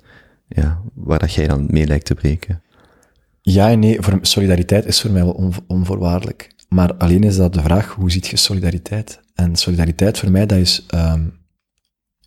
ja, 0.48 0.82
waar 0.94 1.20
dat 1.20 1.34
jij 1.34 1.48
dan 1.48 1.68
mee 1.70 1.88
lijkt 1.88 2.06
te 2.06 2.16
breken. 2.16 2.62
Ja 3.42 3.70
en 3.70 3.80
nee, 3.80 4.02
voor, 4.02 4.20
solidariteit 4.22 4.86
is 4.86 5.02
voor 5.02 5.12
mij 5.12 5.24
wel 5.24 5.34
on, 5.34 5.54
onvoorwaardelijk. 5.68 6.52
Maar 6.70 6.94
alleen 6.94 7.24
is 7.24 7.36
dat 7.36 7.54
de 7.54 7.62
vraag, 7.62 7.94
hoe 7.94 8.12
ziet 8.12 8.28
je 8.28 8.38
solidariteit? 8.38 9.22
En 9.34 9.56
solidariteit 9.56 10.20
voor 10.20 10.32
mij, 10.32 10.46
dat 10.46 10.58
is 10.58 10.86
um, 10.96 11.34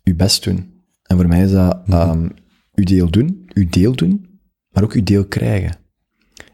uw 0.03 0.15
best 0.15 0.43
doen. 0.43 0.83
En 1.03 1.17
voor 1.17 1.27
mij 1.27 1.41
is 1.43 1.51
dat 1.51 1.79
um, 1.89 2.31
uw 2.73 2.83
deel 2.83 3.09
doen, 3.09 3.49
uw 3.53 3.69
deel 3.69 3.95
doen, 3.95 4.39
maar 4.69 4.83
ook 4.83 4.93
uw 4.93 5.03
deel 5.03 5.25
krijgen. 5.25 5.75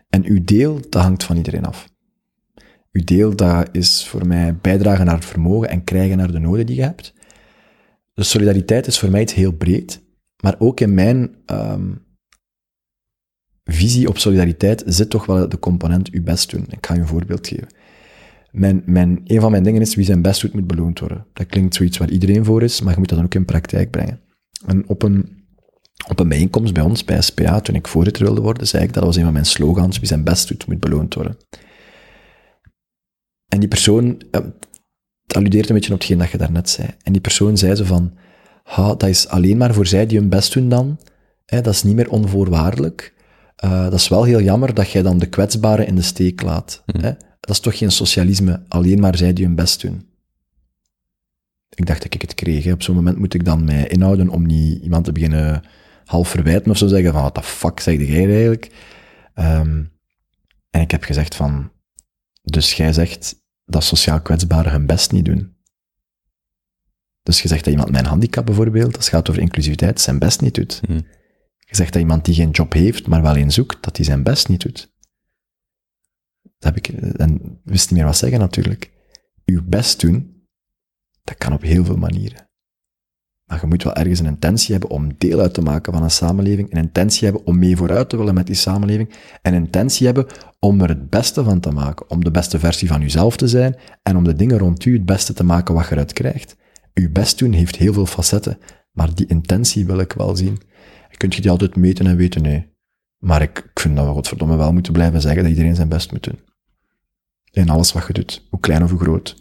En 0.09 0.26
uw 0.26 0.43
deel, 0.43 0.80
dat 0.89 1.01
hangt 1.01 1.24
van 1.24 1.38
iedereen 1.38 1.66
af. 1.66 1.89
Uw 2.91 3.03
deel, 3.03 3.36
dat 3.36 3.70
is 3.72 4.07
voor 4.07 4.28
mij 4.28 4.57
bijdragen 4.57 5.05
naar 5.05 5.16
het 5.16 5.26
vermogen 5.26 5.70
en 5.70 5.84
krijgen 5.84 6.18
naar 6.18 6.32
de 6.32 6.39
noden 6.39 6.66
die 6.66 6.76
je 6.76 6.82
hebt. 6.82 7.14
Dus 8.14 8.30
solidariteit 8.30 8.88
is 8.88 8.99
voor 8.99 9.09
mij 9.09 9.22
iets 9.22 9.34
heel 9.34 9.51
breed, 9.51 10.01
maar 10.44 10.56
ook 10.60 10.80
in 10.80 10.94
mijn 10.94 11.36
um, 11.46 12.06
visie 13.64 14.08
op 14.08 14.18
solidariteit 14.18 14.84
zit 14.86 15.10
toch 15.10 15.26
wel 15.26 15.50
de 15.50 15.60
component 15.60 16.10
uw 16.10 16.24
best 16.24 16.50
doen. 16.50 16.66
Ik 16.70 16.86
ga 16.86 16.94
je 16.94 17.00
een 17.00 17.08
voorbeeld 17.08 17.48
geven. 17.48 17.68
Mijn, 18.52 18.84
mijn, 18.86 19.22
een 19.24 19.41
van 19.41 19.52
mijn 19.52 19.64
dingen 19.64 19.82
is, 19.82 19.96
wie 19.96 20.06
zijn 20.06 20.22
best 20.22 20.41
doet, 20.41 20.54
moet 20.54 20.68
beloond 20.68 21.00
worden. 21.00 21.26
Dat 21.34 21.46
klinkt 21.46 21.76
zoiets 21.76 21.98
waar 21.98 22.10
iedereen 22.10 22.46
voor 22.46 22.64
is, 22.64 22.82
maar 22.82 22.94
je 22.94 23.00
moet 23.00 23.08
dat 23.08 23.18
dan 23.18 23.28
ook 23.28 23.36
in 23.36 23.46
praktijk 23.46 23.91
brengen. 23.91 24.20
En 24.66 24.88
op 24.88 25.02
een, 25.02 25.46
op 26.08 26.20
een 26.20 26.28
bijeenkomst 26.28 26.74
bij 26.74 26.84
ons, 26.84 27.04
bij 27.04 27.22
SPA, 27.22 27.60
toen 27.60 27.76
ik 27.76 27.88
voorzitter 27.88 28.24
wilde 28.24 28.41
worden, 28.41 28.68
zei 28.68 28.84
ik, 28.84 28.94
dat 28.94 29.04
was 29.04 29.16
een 29.16 29.24
van 29.24 29.34
mijn 29.34 29.46
slogans, 29.46 30.00
wie 30.00 30.08
zijn 30.08 30.24
best 30.24 30.48
doet, 30.48 30.68
moet 30.68 30.80
beloond 30.80 31.14
worden. 31.14 31.38
En 33.48 33.60
die 33.60 33.70
persoon, 33.70 34.22
het 34.32 35.36
alludeert 35.36 35.70
een 35.70 35.76
beetje 35.76 35.94
op 35.94 36.00
hetgeen 36.00 36.18
dat 36.18 36.32
je 36.32 36.38
daarnet 36.38 36.70
zei, 36.70 36.88
en 37.04 37.12
die 37.12 37.22
persoon 37.22 37.58
zei 37.58 37.76
zo 37.76 37.84
van, 37.84 38.18
ha, 38.64 38.88
dat 38.88 39.09
is 39.09 39.28
alleen 39.28 39.57
maar 39.57 39.74
voor 39.74 39.88
zij 39.88 40.05
die 40.05 40.20
hun 40.20 40.30
best 40.30 40.53
doen 40.53 40.70
dan, 40.70 40.99
hè, 41.45 41.61
dat 41.61 41.74
is 41.74 41.84
niet 41.84 41.95
meer 41.95 42.09
onvoorwaardelijk, 42.09 43.14
uh, 43.64 43.84
dat 43.84 43.93
is 43.93 44.07
wel 44.07 44.24
heel 44.24 44.41
jammer 44.41 44.74
dat 44.74 44.91
jij 44.91 45.01
dan 45.01 45.18
de 45.18 45.26
kwetsbaren 45.26 45.88
in 45.88 45.95
de 45.95 46.01
steek 46.01 46.41
laat. 46.41 46.84
Mm. 46.86 47.01
Hè? 47.01 47.11
Dat 47.39 47.49
is 47.49 47.59
toch 47.59 47.78
geen 47.78 47.91
socialisme, 47.91 48.64
alleen 48.68 48.99
maar 48.99 49.18
zij 49.18 49.34
die 49.34 49.45
hun 49.45 49.55
best 49.55 49.82
doen. 49.82 50.07
Ik 51.70 51.86
dacht 51.86 52.01
dat 52.03 52.14
ik 52.14 52.22
het 52.22 52.34
kreeg. 52.34 52.64
Hè. 52.64 52.72
Op 52.72 52.84
zo'n 52.84 52.95
moment 52.95 53.18
moet 53.18 53.34
ik 53.34 53.45
dan 53.45 53.64
mij 53.64 53.88
inhouden 53.88 54.30
om 54.30 54.45
niet 54.45 54.84
iemand 54.84 55.05
te 55.05 55.11
beginnen 55.11 55.64
half 56.05 56.28
verwijten 56.28 56.72
of 56.72 56.78
zo 56.78 56.88
zeggen 56.88 57.14
van, 57.14 57.22
wat 57.22 57.36
de 57.36 57.43
fuck 57.43 57.80
zeg 57.80 57.97
jij 57.97 58.30
eigenlijk? 58.30 58.72
Um, 59.36 59.91
en 60.70 60.82
ik 60.82 60.91
heb 60.91 61.03
gezegd 61.03 61.36
van, 61.36 61.72
dus 62.41 62.74
jij 62.74 62.93
zegt 62.93 63.41
dat 63.66 63.84
sociaal 63.84 64.22
kwetsbaren 64.22 64.72
hun 64.72 64.86
best 64.86 65.11
niet 65.11 65.26
doen. 65.26 65.53
Dus 67.24 67.41
je 67.41 67.47
zegt 67.47 67.63
dat 67.63 67.74
iemand 67.74 67.91
met 67.91 67.99
een 67.99 68.05
handicap 68.05 68.45
bijvoorbeeld, 68.45 68.95
als 68.95 69.05
het 69.05 69.13
gaat 69.13 69.30
over 69.30 69.41
inclusiviteit, 69.41 70.01
zijn 70.01 70.19
best 70.19 70.41
niet 70.41 70.55
doet. 70.55 70.82
Mm. 70.88 71.05
Je 71.59 71.76
zegt 71.76 71.93
dat 71.93 72.01
iemand 72.01 72.26
die 72.26 72.36
geen 72.36 72.49
job 72.49 72.74
heeft, 72.74 73.07
maar 73.07 73.21
wel 73.21 73.38
een 73.38 73.51
zoekt, 73.51 73.84
dat 73.84 73.95
hij 73.95 74.05
zijn 74.05 74.24
best 74.24 74.47
niet 74.47 74.61
doet. 74.61 74.91
Dat 76.41 76.74
heb 76.74 76.78
ik, 76.78 76.88
en 77.17 77.59
wist 77.63 77.89
niet 77.89 77.99
meer 77.99 78.07
wat 78.07 78.17
zeggen 78.17 78.39
natuurlijk. 78.39 78.91
Uw 79.45 79.61
best 79.65 79.99
doen, 79.99 80.47
dat 81.24 81.38
kan 81.38 81.53
op 81.53 81.61
heel 81.61 81.86
veel 81.86 81.97
manieren. 81.97 82.49
Maar 83.43 83.61
je 83.61 83.67
moet 83.67 83.84
wel 83.84 83.95
ergens 83.95 84.19
een 84.19 84.26
intentie 84.26 84.71
hebben 84.71 84.89
om 84.89 85.17
deel 85.17 85.39
uit 85.39 85.53
te 85.53 85.61
maken 85.61 85.93
van 85.93 86.03
een 86.03 86.11
samenleving, 86.11 86.71
een 86.71 86.82
intentie 86.82 87.24
hebben 87.24 87.45
om 87.45 87.59
mee 87.59 87.78
vooruit 87.78 88.09
te 88.09 88.17
willen 88.17 88.34
met 88.34 88.47
die 88.47 88.55
samenleving, 88.55 89.13
en 89.41 89.53
een 89.53 89.63
intentie 89.63 90.05
hebben 90.05 90.26
om 90.59 90.82
er 90.82 90.89
het 90.89 91.09
beste 91.09 91.43
van 91.43 91.59
te 91.59 91.71
maken, 91.71 92.09
om 92.09 92.24
de 92.24 92.32
beste 92.32 92.59
versie 92.59 92.88
van 92.88 93.01
uzelf 93.01 93.38
te 93.38 93.47
zijn, 93.47 93.76
en 94.03 94.17
om 94.17 94.24
de 94.24 94.36
dingen 94.36 94.57
rond 94.57 94.86
u 94.86 94.93
het 94.93 95.05
beste 95.05 95.34
te 95.34 95.43
maken 95.43 95.74
wat 95.74 95.86
je 95.86 95.91
eruit 95.91 96.13
krijgt. 96.13 96.55
Uw 96.94 97.12
best 97.12 97.39
doen 97.39 97.52
heeft 97.52 97.76
heel 97.76 97.94
veel 97.94 98.06
facetten, 98.06 98.58
maar 98.91 99.16
die 99.16 99.28
intentie 99.28 99.86
wil 99.86 100.00
ik 100.00 100.14
wel 100.14 100.36
zien. 100.36 100.62
Kun 101.18 101.30
je 101.30 101.41
die 101.41 101.52
altijd 101.52 101.76
meten 101.76 102.08
en 102.08 102.18
weten? 102.18 102.41
Nee. 102.41 102.72
Maar 103.18 103.41
ik, 103.41 103.58
ik 103.58 103.80
vind 103.80 103.96
dat 103.96 104.06
we 104.06 104.12
godverdomme 104.12 104.56
wel 104.56 104.74
moeten 104.74 104.94
blijven 104.94 105.22
zeggen 105.22 105.41
dat 105.41 105.52
iedereen 105.52 105.76
zijn 105.76 105.89
best 105.89 106.12
moet 106.12 106.24
doen. 106.24 106.39
In 107.52 107.70
alles 107.70 107.94
wat 107.94 108.08
je 108.08 108.14
doet, 108.14 108.48
hoe 108.50 108.60
klein 108.60 108.84
of 108.84 108.89
hoe 108.89 109.00
groot. 109.00 109.36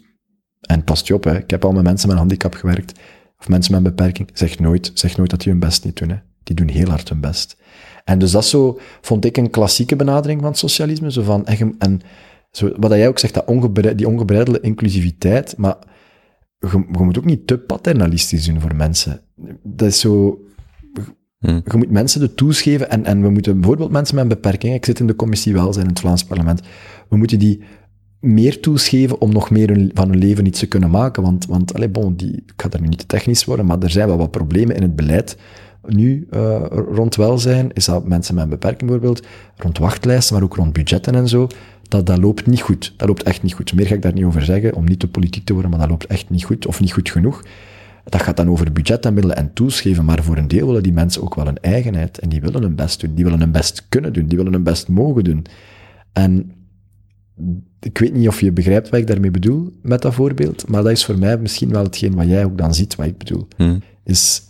En 0.61 0.83
past 0.83 1.07
je 1.07 1.13
op, 1.13 1.23
hè. 1.23 1.37
ik 1.37 1.49
heb 1.49 1.65
al 1.65 1.71
met 1.71 1.83
mensen 1.83 2.07
met 2.07 2.15
een 2.15 2.23
handicap 2.23 2.53
gewerkt, 2.53 2.99
of 3.39 3.49
mensen 3.49 3.71
met 3.73 3.83
een 3.83 3.95
beperking. 3.95 4.29
Zeg 4.33 4.59
nooit, 4.59 4.91
zeg 4.93 5.17
nooit 5.17 5.29
dat 5.29 5.41
die 5.41 5.51
hun 5.51 5.59
best 5.59 5.85
niet 5.85 5.97
doen. 5.97 6.09
Hè. 6.09 6.17
Die 6.43 6.55
doen 6.55 6.67
heel 6.67 6.89
hard 6.89 7.09
hun 7.09 7.19
best. 7.19 7.57
En 8.03 8.19
dus 8.19 8.31
dat 8.31 8.45
zo, 8.45 8.79
vond 9.01 9.25
ik 9.25 9.37
een 9.37 9.49
klassieke 9.49 9.95
benadering 9.95 10.41
van 10.41 10.55
socialisme. 10.55 11.11
Zo 11.11 11.23
van, 11.23 11.45
en, 11.45 11.75
en 11.79 12.01
zo, 12.51 12.71
wat 12.77 12.91
jij 12.91 13.07
ook 13.07 13.19
zegt, 13.19 13.33
dat 13.33 13.97
die 13.97 14.07
ongebreidelde 14.07 14.59
inclusiviteit, 14.59 15.57
maar 15.57 15.77
je, 16.71 16.85
je 16.91 17.03
moet 17.03 17.17
ook 17.17 17.25
niet 17.25 17.47
te 17.47 17.57
paternalistisch 17.57 18.45
doen 18.45 18.61
voor 18.61 18.75
mensen. 18.75 19.21
Dat 19.63 19.87
is 19.87 19.99
zo, 19.99 20.39
Hmm. 21.43 21.61
Je 21.65 21.77
moet 21.77 21.89
mensen 21.89 22.19
de 22.19 22.33
tools 22.33 22.61
geven 22.61 22.89
en, 22.89 23.05
en 23.05 23.21
we 23.21 23.29
moeten 23.29 23.59
bijvoorbeeld 23.59 23.91
mensen 23.91 24.15
met 24.15 24.23
een 24.23 24.29
beperking, 24.29 24.73
ik 24.73 24.85
zit 24.85 24.99
in 24.99 25.07
de 25.07 25.15
commissie 25.15 25.53
welzijn 25.53 25.85
in 25.85 25.89
het 25.89 25.99
Vlaams 25.99 26.23
parlement, 26.23 26.61
we 27.09 27.17
moeten 27.17 27.39
die 27.39 27.63
meer 28.19 28.59
tools 28.59 28.89
geven 28.89 29.21
om 29.21 29.31
nog 29.31 29.49
meer 29.49 29.89
van 29.93 30.09
hun 30.09 30.17
leven 30.17 30.45
iets 30.45 30.59
te 30.59 30.67
kunnen 30.67 30.89
maken. 30.89 31.23
Want, 31.23 31.45
want 31.45 31.73
allez, 31.73 31.91
bon, 31.91 32.15
die, 32.15 32.31
ik 32.31 32.53
ga 32.57 32.69
daar 32.69 32.81
nu 32.81 32.87
niet 32.87 32.99
te 32.99 33.05
technisch 33.05 33.45
worden, 33.45 33.65
maar 33.65 33.79
er 33.79 33.89
zijn 33.89 34.07
wel 34.07 34.17
wat 34.17 34.31
problemen 34.31 34.75
in 34.75 34.81
het 34.81 34.95
beleid 34.95 35.37
nu 35.87 36.27
eh, 36.29 36.65
rond 36.69 37.15
welzijn, 37.15 37.73
is 37.73 37.85
dat 37.85 38.07
mensen 38.07 38.35
met 38.35 38.43
een 38.43 38.49
beperking 38.49 38.89
bijvoorbeeld, 38.89 39.25
rond 39.57 39.77
wachtlijsten, 39.77 40.35
maar 40.35 40.43
ook 40.43 40.55
rond 40.55 40.73
budgetten 40.73 41.15
en 41.15 41.27
zo, 41.27 41.47
dat, 41.87 42.05
dat 42.05 42.17
loopt 42.17 42.45
niet 42.45 42.61
goed. 42.61 42.93
Dat 42.97 43.07
loopt 43.07 43.23
echt 43.23 43.43
niet 43.43 43.53
goed. 43.53 43.73
Meer 43.73 43.87
ga 43.87 43.95
ik 43.95 44.01
daar 44.01 44.13
niet 44.13 44.23
over 44.23 44.43
zeggen, 44.43 44.73
om 44.73 44.85
niet 44.85 44.99
te 44.99 45.07
politiek 45.07 45.45
te 45.45 45.53
worden, 45.53 45.71
maar 45.71 45.79
dat 45.79 45.89
loopt 45.89 46.05
echt 46.05 46.29
niet 46.29 46.43
goed, 46.43 46.65
of 46.65 46.79
niet 46.79 46.93
goed 46.93 47.09
genoeg. 47.09 47.43
Dat 48.03 48.21
gaat 48.21 48.37
dan 48.37 48.49
over 48.49 48.71
budget 48.71 49.05
en 49.05 49.13
middelen 49.13 49.37
en 49.37 49.53
tools 49.53 49.81
geven, 49.81 50.05
maar 50.05 50.23
voor 50.23 50.37
een 50.37 50.47
deel 50.47 50.67
willen 50.67 50.83
die 50.83 50.93
mensen 50.93 51.21
ook 51.21 51.35
wel 51.35 51.47
een 51.47 51.59
eigenheid. 51.59 52.19
En 52.19 52.29
die 52.29 52.41
willen 52.41 52.61
hun 52.61 52.75
best 52.75 52.99
doen. 52.99 53.15
Die 53.15 53.23
willen 53.23 53.39
hun 53.39 53.51
best 53.51 53.85
kunnen 53.89 54.13
doen. 54.13 54.27
Die 54.27 54.37
willen 54.37 54.53
hun 54.53 54.63
best 54.63 54.87
mogen 54.87 55.23
doen. 55.23 55.45
En 56.13 56.51
ik 57.79 57.97
weet 57.97 58.13
niet 58.13 58.27
of 58.27 58.41
je 58.41 58.51
begrijpt 58.51 58.89
wat 58.89 58.99
ik 58.99 59.07
daarmee 59.07 59.31
bedoel 59.31 59.73
met 59.81 60.01
dat 60.01 60.13
voorbeeld, 60.13 60.67
maar 60.67 60.83
dat 60.83 60.91
is 60.91 61.05
voor 61.05 61.17
mij 61.17 61.37
misschien 61.37 61.69
wel 61.69 61.83
hetgeen 61.83 62.15
wat 62.15 62.27
jij 62.27 62.45
ook 62.45 62.57
dan 62.57 62.73
ziet 62.73 62.95
wat 62.95 63.05
ik 63.05 63.17
bedoel. 63.17 63.47
Hm. 63.55 63.77
Is 64.03 64.43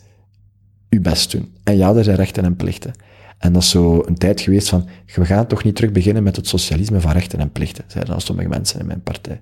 je 0.93 1.01
best 1.01 1.31
doen. 1.31 1.53
En 1.63 1.77
ja, 1.77 1.95
er 1.95 2.03
zijn 2.03 2.15
rechten 2.15 2.45
en 2.45 2.55
plichten. 2.55 2.93
En 3.37 3.53
dat 3.53 3.61
is 3.61 3.69
zo 3.69 4.03
een 4.05 4.17
tijd 4.17 4.41
geweest 4.41 4.69
van, 4.69 4.87
we 5.15 5.25
gaan 5.25 5.47
toch 5.47 5.63
niet 5.63 5.75
terug 5.75 5.91
beginnen 5.91 6.23
met 6.23 6.35
het 6.35 6.47
socialisme 6.47 7.01
van 7.01 7.11
rechten 7.11 7.39
en 7.39 7.51
plichten, 7.51 7.83
zeiden 7.87 8.13
dan 8.13 8.21
sommige 8.21 8.49
mensen 8.49 8.79
in 8.79 8.85
mijn 8.85 9.01
partij. 9.01 9.41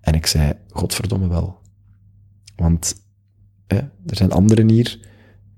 En 0.00 0.14
ik 0.14 0.26
zei, 0.26 0.52
godverdomme 0.68 1.28
wel. 1.28 1.58
Want 2.56 2.94
hè, 3.66 3.76
er 3.76 4.16
zijn 4.16 4.30
anderen 4.30 4.68
hier, 4.70 4.98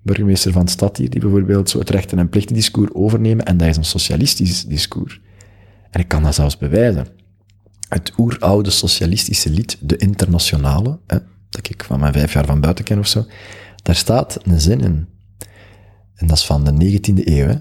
burgemeester 0.02 0.52
van 0.52 0.68
stad 0.68 0.96
hier, 0.96 1.10
die 1.10 1.20
bijvoorbeeld 1.20 1.70
zo 1.70 1.78
het 1.78 1.90
rechten 1.90 2.18
en 2.18 2.28
plichten 2.28 2.54
discours 2.54 2.90
overnemen, 2.92 3.44
en 3.44 3.56
dat 3.56 3.68
is 3.68 3.76
een 3.76 3.84
socialistisch 3.84 4.64
discours. 4.64 5.20
En 5.90 6.00
ik 6.00 6.08
kan 6.08 6.22
dat 6.22 6.34
zelfs 6.34 6.58
bewijzen. 6.58 7.06
Het 7.88 8.12
oeroude 8.18 8.70
socialistische 8.70 9.50
lied, 9.50 9.78
De 9.80 9.96
Internationale, 9.96 10.98
hè, 11.06 11.18
dat 11.50 11.68
ik 11.68 11.84
van 11.84 12.00
mijn 12.00 12.12
vijf 12.12 12.32
jaar 12.32 12.46
van 12.46 12.60
buiten 12.60 12.84
ken 12.84 12.98
of 12.98 13.06
zo, 13.06 13.26
daar 13.82 13.96
staat 13.96 14.38
een 14.42 14.60
zin 14.60 14.80
in. 14.80 15.08
En 16.20 16.26
dat 16.26 16.36
is 16.36 16.44
van 16.44 16.64
de 16.64 16.98
19e 16.98 17.24
eeuw, 17.24 17.46
hè. 17.46 17.56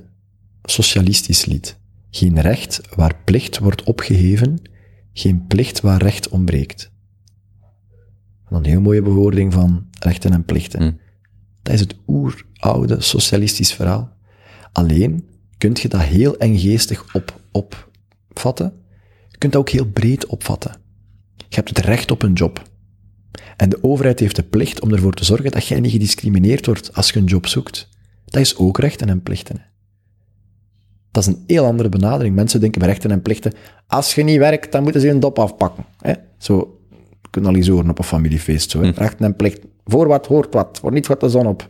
Socialistisch 0.63 1.45
lied. 1.45 1.77
Geen 2.11 2.41
recht 2.41 2.81
waar 2.95 3.15
plicht 3.23 3.57
wordt 3.57 3.83
opgeheven, 3.83 4.61
geen 5.13 5.47
plicht 5.47 5.81
waar 5.81 6.01
recht 6.01 6.29
ontbreekt. 6.29 6.91
Een 8.49 8.65
heel 8.65 8.81
mooie 8.81 9.01
bewoording 9.01 9.53
van 9.53 9.87
rechten 9.99 10.33
en 10.33 10.45
plichten. 10.45 10.81
Hm. 10.81 10.91
Dat 11.61 11.73
is 11.73 11.79
het 11.79 11.95
oeroude 12.07 13.01
socialistisch 13.01 13.73
verhaal. 13.73 14.17
Alleen 14.71 15.29
kun 15.57 15.75
je 15.81 15.87
dat 15.87 16.01
heel 16.01 16.37
enggeestig 16.37 17.15
op, 17.15 17.41
opvatten. 17.51 18.73
Je 19.27 19.37
kunt 19.37 19.53
dat 19.53 19.61
ook 19.61 19.69
heel 19.69 19.85
breed 19.85 20.25
opvatten. 20.25 20.75
Je 21.35 21.55
hebt 21.55 21.69
het 21.69 21.79
recht 21.79 22.11
op 22.11 22.21
een 22.21 22.33
job. 22.33 22.69
En 23.57 23.69
de 23.69 23.83
overheid 23.83 24.19
heeft 24.19 24.35
de 24.35 24.43
plicht 24.43 24.81
om 24.81 24.93
ervoor 24.93 25.13
te 25.13 25.25
zorgen 25.25 25.51
dat 25.51 25.65
jij 25.65 25.79
niet 25.79 25.91
gediscrimineerd 25.91 26.65
wordt 26.65 26.93
als 26.93 27.09
je 27.09 27.19
een 27.19 27.25
job 27.25 27.47
zoekt. 27.47 27.88
Dat 28.29 28.41
is 28.41 28.57
ook 28.57 28.77
rechten 28.79 29.09
en 29.09 29.23
plichten. 29.23 29.55
hè. 29.55 29.61
Dat 31.11 31.23
is 31.27 31.29
een 31.29 31.43
heel 31.47 31.65
andere 31.65 31.89
benadering. 31.89 32.35
Mensen 32.35 32.59
denken 32.59 32.79
bij 32.79 32.89
rechten 32.89 33.11
en 33.11 33.21
plichten, 33.21 33.53
als 33.87 34.15
je 34.15 34.23
niet 34.23 34.37
werkt, 34.37 34.71
dan 34.71 34.83
moeten 34.83 35.01
ze 35.01 35.09
een 35.09 35.19
dop 35.19 35.39
afpakken. 35.39 35.85
Hè? 35.97 36.13
Zo, 36.37 36.79
je 37.21 37.27
kunt 37.29 37.45
al 37.45 37.55
eens 37.55 37.67
horen 37.67 37.89
op 37.89 37.97
een 37.97 38.03
familiefeest. 38.03 38.69
Zo, 38.71 38.81
hè. 38.81 38.89
Rechten 38.89 39.25
en 39.25 39.35
plicht. 39.35 39.59
Voor 39.85 40.07
wat 40.07 40.27
hoort 40.27 40.53
wat, 40.53 40.79
voor 40.81 40.91
niet 40.91 41.07
wat 41.07 41.19
de 41.19 41.29
zon 41.29 41.47
op. 41.47 41.67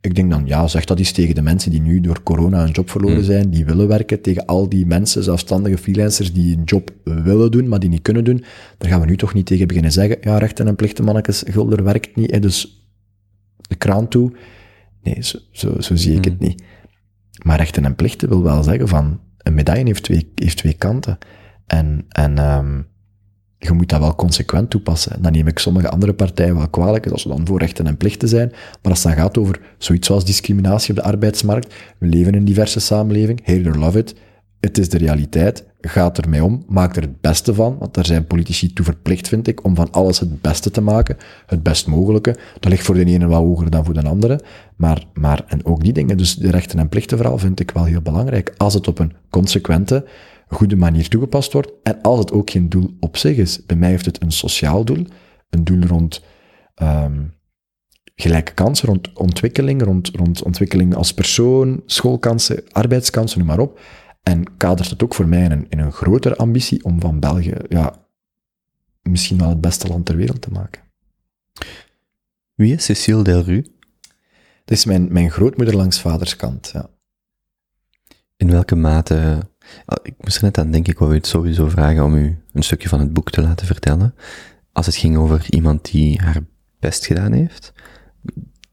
Ik 0.00 0.14
denk 0.14 0.30
dan, 0.30 0.46
ja, 0.46 0.66
zeg 0.66 0.84
dat 0.84 0.98
eens 0.98 1.12
tegen 1.12 1.34
de 1.34 1.42
mensen 1.42 1.70
die 1.70 1.80
nu 1.80 2.00
door 2.00 2.22
corona 2.22 2.62
een 2.62 2.70
job 2.70 2.90
verloren 2.90 3.24
zijn, 3.24 3.50
die 3.50 3.64
willen 3.64 3.88
werken, 3.88 4.20
tegen 4.20 4.46
al 4.46 4.68
die 4.68 4.86
mensen, 4.86 5.22
zelfstandige 5.22 5.78
freelancers, 5.78 6.32
die 6.32 6.56
een 6.56 6.64
job 6.64 6.90
willen 7.04 7.50
doen, 7.50 7.68
maar 7.68 7.78
die 7.78 7.88
niet 7.88 8.02
kunnen 8.02 8.24
doen. 8.24 8.44
Daar 8.78 8.90
gaan 8.90 9.00
we 9.00 9.06
nu 9.06 9.16
toch 9.16 9.34
niet 9.34 9.46
tegen 9.46 9.66
beginnen 9.66 9.92
zeggen, 9.92 10.16
ja, 10.20 10.38
rechten 10.38 10.66
en 10.66 10.76
plichten, 10.76 11.04
mannetjes, 11.04 11.42
Gulder 11.46 11.84
werkt 11.84 12.16
niet, 12.16 12.30
hè, 12.30 12.38
dus 12.38 12.86
de 13.56 13.74
kraan 13.74 14.08
toe. 14.08 14.32
Nee, 15.04 15.22
zo, 15.22 15.38
zo, 15.50 15.80
zo 15.80 15.96
zie 15.96 16.16
ik 16.16 16.24
het 16.24 16.40
niet. 16.40 16.62
Maar 17.42 17.58
rechten 17.58 17.84
en 17.84 17.94
plichten 17.94 18.28
wil 18.28 18.42
wel 18.42 18.62
zeggen 18.62 18.88
van, 18.88 19.20
een 19.38 19.54
medaille 19.54 19.84
heeft 19.84 20.02
twee, 20.02 20.32
heeft 20.34 20.56
twee 20.56 20.74
kanten. 20.74 21.18
En, 21.66 22.04
en 22.08 22.38
ehm, 22.38 22.80
je 23.58 23.72
moet 23.72 23.88
dat 23.88 24.00
wel 24.00 24.14
consequent 24.14 24.70
toepassen. 24.70 25.22
Dan 25.22 25.32
neem 25.32 25.46
ik 25.46 25.58
sommige 25.58 25.88
andere 25.88 26.14
partijen 26.14 26.56
wel 26.56 26.68
kwalijk, 26.68 27.06
als 27.06 27.22
ze 27.22 27.28
dan 27.28 27.46
voor 27.46 27.58
rechten 27.58 27.86
en 27.86 27.96
plichten 27.96 28.28
zijn. 28.28 28.48
Maar 28.82 28.92
als 28.92 29.02
het 29.02 29.12
dan 29.12 29.22
gaat 29.22 29.38
over 29.38 29.60
zoiets 29.78 30.06
zoals 30.06 30.24
discriminatie 30.24 30.90
op 30.90 30.96
de 30.96 31.02
arbeidsmarkt, 31.02 31.74
we 31.98 32.06
leven 32.06 32.32
in 32.32 32.38
een 32.38 32.44
diverse 32.44 32.80
samenleving, 32.80 33.46
hate 33.46 33.68
or 33.68 33.76
love 33.76 33.98
it, 33.98 34.14
het 34.60 34.78
is 34.78 34.88
de 34.88 34.98
realiteit, 34.98 35.66
gaat 35.88 36.18
ermee 36.18 36.44
om, 36.44 36.64
maak 36.68 36.96
er 36.96 37.02
het 37.02 37.20
beste 37.20 37.54
van, 37.54 37.76
want 37.78 37.94
daar 37.94 38.06
zijn 38.06 38.26
politici 38.26 38.72
toe 38.72 38.84
verplicht, 38.84 39.28
vind 39.28 39.48
ik, 39.48 39.64
om 39.64 39.74
van 39.74 39.90
alles 39.90 40.18
het 40.18 40.40
beste 40.40 40.70
te 40.70 40.80
maken, 40.80 41.16
het 41.46 41.62
best 41.62 41.86
mogelijke. 41.86 42.36
Dat 42.60 42.70
ligt 42.70 42.84
voor 42.84 42.94
de 42.94 43.04
ene 43.04 43.26
wat 43.26 43.40
hoger 43.42 43.70
dan 43.70 43.84
voor 43.84 43.94
de 43.94 44.02
andere, 44.02 44.40
maar, 44.76 45.04
maar 45.14 45.44
en 45.46 45.64
ook 45.64 45.82
die 45.82 45.92
dingen, 45.92 46.16
dus 46.16 46.34
de 46.34 46.50
rechten 46.50 46.78
en 46.78 46.88
plichten 46.88 47.16
vooral, 47.16 47.38
vind 47.38 47.60
ik 47.60 47.70
wel 47.70 47.84
heel 47.84 48.02
belangrijk, 48.02 48.54
als 48.56 48.74
het 48.74 48.88
op 48.88 48.98
een 48.98 49.12
consequente, 49.30 50.06
goede 50.48 50.76
manier 50.76 51.08
toegepast 51.08 51.52
wordt, 51.52 51.72
en 51.82 51.98
als 52.02 52.18
het 52.18 52.32
ook 52.32 52.50
geen 52.50 52.68
doel 52.68 52.96
op 53.00 53.16
zich 53.16 53.36
is. 53.36 53.66
Bij 53.66 53.76
mij 53.76 53.90
heeft 53.90 54.06
het 54.06 54.22
een 54.22 54.32
sociaal 54.32 54.84
doel, 54.84 55.06
een 55.50 55.64
doel 55.64 55.82
rond 55.82 56.22
ehm, 56.74 57.20
gelijke 58.16 58.52
kansen, 58.52 58.88
rond 58.88 59.12
ontwikkeling, 59.12 59.82
rond, 59.82 60.10
rond 60.14 60.42
ontwikkeling 60.42 60.94
als 60.94 61.14
persoon, 61.14 61.82
schoolkansen, 61.86 62.62
arbeidskansen, 62.72 63.38
noem 63.38 63.46
maar 63.46 63.58
op. 63.58 63.80
En 64.24 64.56
kadert 64.56 64.90
het 64.90 65.02
ook 65.02 65.14
voor 65.14 65.28
mij 65.28 65.44
in 65.44 65.50
een, 65.50 65.66
in 65.68 65.78
een 65.78 65.92
grotere 65.92 66.36
ambitie 66.36 66.84
om 66.84 67.00
van 67.00 67.20
België, 67.20 67.56
ja, 67.68 68.06
misschien 69.02 69.38
wel 69.38 69.48
het 69.48 69.60
beste 69.60 69.88
land 69.88 70.06
ter 70.06 70.16
wereld 70.16 70.42
te 70.42 70.50
maken. 70.50 70.82
Wie 72.54 72.74
is 72.74 72.84
Cécile 72.84 73.22
Delru? 73.22 73.62
Dat 74.64 74.76
is 74.76 74.84
mijn, 74.84 75.12
mijn 75.12 75.30
grootmoeder 75.30 75.76
langs 75.76 76.00
vaders 76.00 76.36
kant, 76.36 76.70
ja. 76.72 76.90
In 78.36 78.50
welke 78.50 78.74
mate... 78.76 79.48
Ah, 79.84 79.96
Ik 80.02 80.14
moest 80.20 80.36
er 80.36 80.42
net 80.42 80.58
aan 80.58 80.70
denken, 80.70 80.92
ik 80.92 80.98
wou 80.98 81.12
u 81.12 81.14
het 81.14 81.26
sowieso 81.26 81.68
vragen 81.68 82.04
om 82.04 82.14
u 82.14 82.38
een 82.52 82.62
stukje 82.62 82.88
van 82.88 83.00
het 83.00 83.12
boek 83.12 83.30
te 83.30 83.42
laten 83.42 83.66
vertellen. 83.66 84.14
Als 84.72 84.86
het 84.86 84.96
ging 84.96 85.16
over 85.16 85.46
iemand 85.50 85.90
die 85.90 86.20
haar 86.20 86.40
best 86.78 87.06
gedaan 87.06 87.32
heeft, 87.32 87.72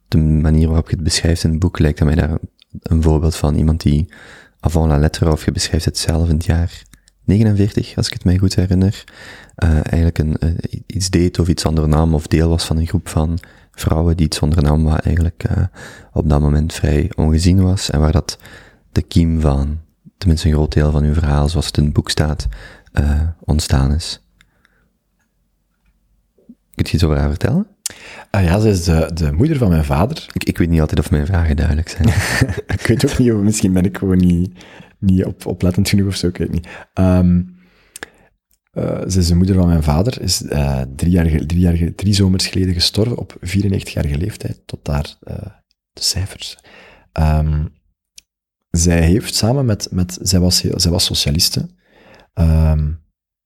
de 0.08 0.18
manier 0.18 0.68
waarop 0.68 0.90
je 0.90 0.96
het 0.96 1.04
beschrijft 1.04 1.44
in 1.44 1.50
het 1.50 1.60
boek 1.60 1.80
lijkt 1.80 2.00
aan 2.00 2.06
mij 2.08 2.16
daar 2.16 2.38
een 2.80 3.02
voorbeeld 3.02 3.36
van 3.36 3.56
iemand 3.56 3.82
die 3.82 4.14
avant 4.62 4.88
la 4.88 4.98
lettre, 4.98 5.32
of 5.32 5.46
je 5.46 5.52
beschrijft 5.52 5.86
het 5.86 5.98
zelf 5.98 6.30
in 6.30 6.36
het 6.36 6.46
jaar 6.46 6.84
49, 7.24 7.98
als 7.98 8.08
ik 8.08 8.14
het 8.14 8.24
mij 8.24 8.38
goed 8.38 8.56
herinner, 8.56 9.04
eh, 9.56 9.70
eigenlijk 9.74 10.18
een, 10.18 10.38
eh, 10.38 10.82
iets 10.86 11.10
deed 11.10 11.40
of 11.40 11.48
iets 11.48 11.66
ondernam 11.66 12.14
of 12.14 12.28
deel 12.28 12.50
was 12.50 12.66
van 12.66 12.78
een 12.78 12.88
groep 12.88 13.08
van 13.08 13.40
vrouwen 13.72 14.18
die 14.18 14.26
iets 14.26 14.40
ondernam 14.40 14.84
wat 14.84 15.00
eigenlijk 15.00 15.44
eh, 15.44 15.64
op 16.14 16.30
dat 16.30 16.42
moment 16.42 16.74
vrij 16.74 17.12
ongezien 17.16 17.62
was 17.62 17.90
en 17.90 18.00
waar 18.00 18.12
dat 18.12 18.38
de 18.92 19.02
kiem 19.02 19.42
van, 19.42 19.80
tenminste 20.18 20.48
een 20.48 20.54
groot 20.54 20.74
deel 20.74 20.92
van 20.92 21.04
uw 21.04 21.14
verhaal, 21.14 21.50
zoals 21.50 21.66
het 21.66 21.78
in 21.78 21.84
het 21.84 21.94
boek 21.94 22.10
staat, 22.10 22.48
ontstaan 23.40 23.94
is. 23.94 24.24
Kunt 26.76 26.90
je 26.90 26.94
iets 26.94 27.04
over 27.04 27.18
haar 27.18 27.30
vertellen? 27.30 27.68
Ah 28.30 28.44
ja, 28.44 28.60
ze 28.60 28.70
is 28.70 28.84
de, 28.84 29.12
de 29.14 29.32
moeder 29.32 29.58
van 29.58 29.70
mijn 29.70 29.86
vader. 29.86 30.26
Ik, 30.34 30.44
ik 30.44 30.58
weet 30.58 30.70
niet 30.70 30.82
altijd 30.82 31.00
of 31.00 31.12
mijn 31.12 31.26
vragen 31.26 31.56
duidelijk 31.56 31.90
zijn. 31.90 32.08
ik 32.78 32.86
weet 32.88 33.06
ook 33.12 33.18
niet, 33.18 33.32
of 33.32 33.40
misschien 33.40 33.74
ben 33.74 33.86
ik 33.86 33.98
gewoon 33.98 34.18
niet, 34.18 34.52
niet 35.00 35.26
op, 35.26 35.46
oplettend 35.46 35.90
genoeg 35.90 36.08
of 36.08 36.16
zo, 36.16 36.28
ik 36.28 36.38
weet 36.38 36.52
niet. 36.52 36.68
Eh, 38.72 39.02
ze 39.08 39.20
is 39.20 39.28
de 39.28 39.36
moeder 39.36 39.56
van 39.56 39.68
mijn 39.68 39.84
vader, 39.84 40.22
is 40.22 40.44
eh, 40.44 40.82
drie, 40.96 41.12
jaar, 41.12 41.26
drie, 41.26 41.60
jaar, 41.60 41.96
drie 41.96 42.14
zomers 42.14 42.48
geleden 42.48 42.74
gestorven 42.74 43.18
op 43.18 43.38
94-jarige 43.40 44.18
leeftijd, 44.18 44.62
tot 44.66 44.86
daar 44.86 45.16
eh, 45.22 45.36
de 45.94 46.02
cijfers. 46.02 46.58
Ehm, 47.12 47.66
zij 48.70 49.02
heeft 49.02 49.36
samen 49.36 49.66
met, 49.66 49.88
met 49.92 50.18
zij, 50.22 50.40
was 50.40 50.62
heel, 50.62 50.80
zij 50.80 50.92
was 50.92 51.06
socialiste, 51.06 51.70
ehm, 52.34 52.92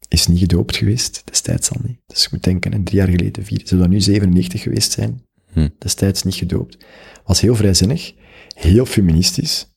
is 0.08 0.28
niet 0.28 0.40
gedoopt 0.40 0.76
geweest, 0.76 1.22
destijds 1.26 1.70
al 1.70 1.82
niet. 1.84 2.00
Dus 2.08 2.26
ik 2.26 2.32
moet 2.32 2.44
denken, 2.44 2.74
en 2.74 2.84
drie 2.84 2.98
jaar 2.98 3.08
geleden, 3.08 3.46
vier, 3.46 3.62
ze 3.64 3.78
zou 3.78 3.88
nu 3.88 4.02
97 4.02 4.62
geweest 4.62 4.92
zijn, 4.92 5.24
Hm. 5.56 5.68
destijds 5.80 6.24
niet 6.24 6.36
gedoopt. 6.36 6.78
Was 7.26 7.42
heel 7.42 7.56
vrijzinnig, 7.56 8.14
heel 8.56 8.86
feministisch. 8.86 9.74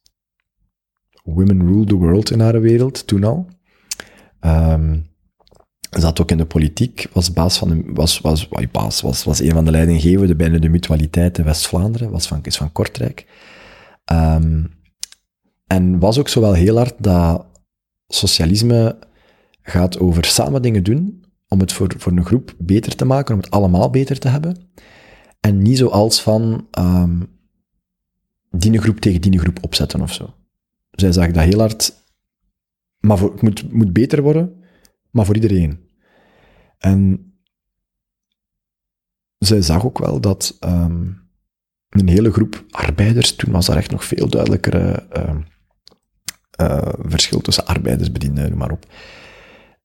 Women 1.25 1.67
rule 1.67 1.85
the 1.85 1.95
world 1.95 2.31
in 2.31 2.41
haar 2.41 2.61
wereld, 2.61 3.07
toen 3.07 3.25
al. 3.25 3.49
Ehm, 4.41 4.99
zat 5.91 6.21
ook 6.21 6.31
in 6.31 6.37
de 6.37 6.47
politiek, 6.47 7.07
was 7.13 7.33
baas 7.33 7.59
van 7.59 7.69
de, 7.69 7.83
was, 7.87 8.21
was, 8.21 8.49
was, 8.49 8.71
baas, 8.71 9.01
was, 9.01 9.25
was 9.25 9.41
een 9.41 9.53
van 9.53 9.65
de 9.65 9.71
leidinggevenden 9.71 10.37
binnen 10.37 10.61
de 10.61 10.69
mutualiteit 10.69 11.39
in 11.39 11.45
West-Vlaanderen, 11.45 12.11
was 12.11 12.27
van, 12.27 12.41
is 12.43 12.57
van 12.57 12.73
Kortrijk. 12.73 13.27
Ehm, 14.05 14.65
en 15.67 15.99
was 15.99 16.19
ook 16.19 16.29
zo 16.29 16.41
wel 16.41 16.53
heel 16.53 16.77
hard 16.77 16.95
dat 16.99 17.47
socialisme 18.07 18.99
gaat 19.71 19.99
over 19.99 20.25
samen 20.25 20.63
dingen 20.63 20.83
doen, 20.83 21.25
om 21.49 21.61
het 21.61 21.73
voor, 21.73 21.95
voor 21.99 22.13
een 22.13 22.25
groep 22.25 22.55
beter 22.59 22.97
te 22.97 23.05
maken, 23.05 23.35
om 23.35 23.41
het 23.41 23.51
allemaal 23.51 23.91
beter 23.91 24.19
te 24.19 24.29
hebben. 24.29 24.57
En 25.41 25.63
niet 25.63 25.79
zoals 25.79 26.23
van 26.23 26.67
ehm 26.71 27.21
die 28.51 28.79
groep 28.79 29.01
tegen 29.01 29.21
die 29.21 29.39
groep 29.39 29.59
opzetten 29.65 30.01
of 30.01 30.13
zo. 30.13 30.35
Zij 30.91 31.13
zag 31.13 31.31
dat 31.31 31.45
heel 31.45 31.59
hard, 31.59 31.95
maar 33.01 33.19
voor, 33.19 33.33
het 33.33 33.43
moet, 33.43 33.73
moet 33.73 33.93
beter 33.93 34.23
worden, 34.23 34.65
maar 35.11 35.25
voor 35.25 35.35
iedereen. 35.35 35.81
En 36.79 37.33
zij 39.39 39.63
zag 39.63 39.85
ook 39.85 39.99
wel 39.99 40.21
dat 40.21 40.57
ehm, 40.61 41.07
een 41.89 42.09
hele 42.09 42.33
groep 42.33 42.65
arbeiders, 42.71 43.37
toen 43.37 43.53
was 43.53 43.69
er 43.69 43.77
echt 43.77 43.91
nog 43.91 44.05
veel 44.05 44.29
duidelijkere 44.29 45.07
eh, 45.11 45.37
eh, 46.51 46.93
verschil 46.99 47.41
tussen 47.41 47.67
arbeidersbedienden, 47.67 48.49
noem 48.49 48.59
maar 48.59 48.71
op, 48.71 48.87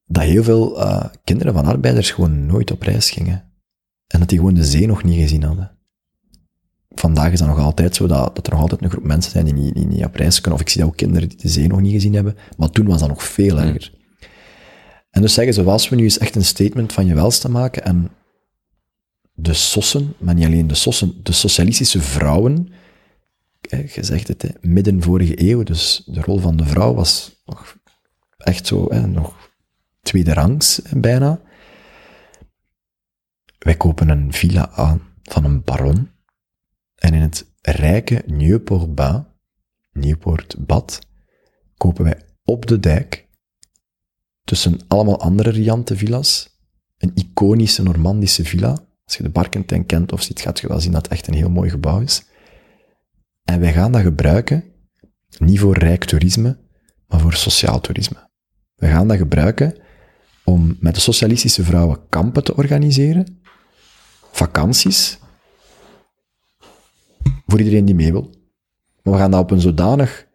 dat 0.04 0.22
heel 0.22 0.42
veel 0.42 0.82
eh, 0.82 1.04
kinderen 1.24 1.54
van 1.54 1.64
arbeiders 1.64 2.10
gewoon 2.10 2.46
nooit 2.46 2.70
op 2.70 2.82
reis 2.82 3.10
gingen. 3.10 3.52
En 4.06 4.18
dat 4.18 4.28
die 4.28 4.38
gewoon 4.38 4.54
de 4.54 4.64
zee 4.64 4.86
nog 4.86 5.02
niet 5.02 5.20
gezien 5.20 5.42
hadden. 5.42 5.78
Vandaag 6.88 7.32
is 7.32 7.38
dat 7.38 7.48
nog 7.48 7.58
altijd 7.58 7.94
zo, 7.94 8.06
dat, 8.06 8.36
dat 8.36 8.46
er 8.46 8.52
nog 8.52 8.62
altijd 8.62 8.82
een 8.82 8.90
groep 8.90 9.04
mensen 9.04 9.32
zijn 9.32 9.44
die 9.44 9.54
niet, 9.54 9.74
die 9.74 9.86
niet 9.86 10.04
op 10.04 10.14
reis 10.14 10.40
kunnen. 10.40 10.54
Of 10.54 10.60
ik 10.60 10.68
zie 10.68 10.80
dat 10.80 10.90
ook 10.90 10.96
kinderen 10.96 11.28
die 11.28 11.38
de 11.38 11.48
zee 11.48 11.66
nog 11.66 11.80
niet 11.80 11.92
gezien 11.92 12.14
hebben. 12.14 12.36
Maar 12.56 12.70
toen 12.70 12.86
was 12.86 13.00
dat 13.00 13.08
nog 13.08 13.22
veel 13.22 13.60
erger. 13.60 13.92
En 15.10 15.20
dus 15.20 15.34
zeggen 15.34 15.54
ze, 15.54 15.62
als 15.62 15.88
we 15.88 15.96
nu 15.96 16.02
eens 16.02 16.18
echt 16.18 16.34
een 16.34 16.44
statement 16.44 16.92
van 16.92 17.06
je 17.06 17.14
welste 17.14 17.50
maken 17.50 17.84
en 17.84 18.10
de 19.32 19.54
sossen, 19.54 20.14
maar 20.18 20.34
niet 20.34 20.44
alleen 20.44 20.66
de 20.66 20.74
sossen, 20.74 21.14
de 21.22 21.32
socialistische 21.32 22.00
vrouwen, 22.00 22.72
je 23.70 24.04
zegt 24.04 24.28
het, 24.28 24.52
midden 24.60 25.02
vorige 25.02 25.42
eeuw, 25.50 25.62
dus 25.62 26.02
de 26.06 26.20
rol 26.20 26.38
van 26.38 26.56
de 26.56 26.64
vrouw 26.64 26.94
was 26.94 27.42
nog 27.44 27.76
echt 28.36 28.66
zo, 28.66 28.86
hè, 28.88 29.06
nog 29.06 29.52
tweede 30.04 30.32
rangs 30.32 30.82
bijna. 30.96 31.40
Wij 33.58 33.76
kopen 33.76 34.08
een 34.08 34.32
villa 34.32 34.70
aan 34.70 35.00
van 35.22 35.44
een 35.44 35.62
baron. 35.62 36.10
En 36.94 37.14
in 37.14 37.20
het 37.20 37.52
rijke 37.60 38.22
Nieuwpoort-Bas, 38.26 39.22
Nieuwpoort-Bad, 39.92 40.98
kopen 41.76 42.04
wij 42.04 42.22
op 42.44 42.66
de 42.66 42.80
dijk, 42.80 43.28
tussen 44.42 44.80
allemaal 44.88 45.20
andere 45.20 45.50
riante 45.50 45.96
villa's, 45.96 46.58
een 46.98 47.12
iconische 47.14 47.82
Normandische 47.82 48.44
villa. 48.44 48.86
Als 49.04 49.16
je 49.16 49.22
de 49.22 49.30
Barkentijn 49.30 49.86
kent 49.86 50.12
of 50.12 50.22
ziet, 50.22 50.40
gaat 50.40 50.60
je 50.60 50.68
wel 50.68 50.80
zien 50.80 50.92
dat 50.92 51.02
het 51.02 51.12
echt 51.12 51.26
een 51.26 51.34
heel 51.34 51.50
mooi 51.50 51.70
gebouw 51.70 52.00
is. 52.00 52.24
En 53.42 53.60
wij 53.60 53.72
gaan 53.72 53.92
dat 53.92 54.02
gebruiken, 54.02 54.64
niet 55.38 55.60
voor 55.60 55.78
rijk 55.78 56.04
toerisme, 56.04 56.58
maar 57.06 57.20
voor 57.20 57.34
sociaal 57.34 57.80
toerisme. 57.80 58.30
We 58.74 58.86
gaan 58.86 59.08
dat 59.08 59.16
gebruiken 59.16 59.82
om 60.44 60.76
met 60.80 60.94
de 60.94 61.00
socialistische 61.00 61.64
vrouwen 61.64 62.08
kampen 62.08 62.44
te 62.44 62.56
organiseren, 62.56 63.42
vakanties, 64.32 65.18
voor 67.46 67.58
iedereen 67.58 67.84
die 67.84 67.94
mee 67.94 68.12
wil. 68.12 68.30
Maar 69.02 69.12
we 69.12 69.18
gaan 69.18 69.30
dat 69.30 69.40
op 69.40 69.50
een, 69.50 69.60
zodanig, 69.60 70.26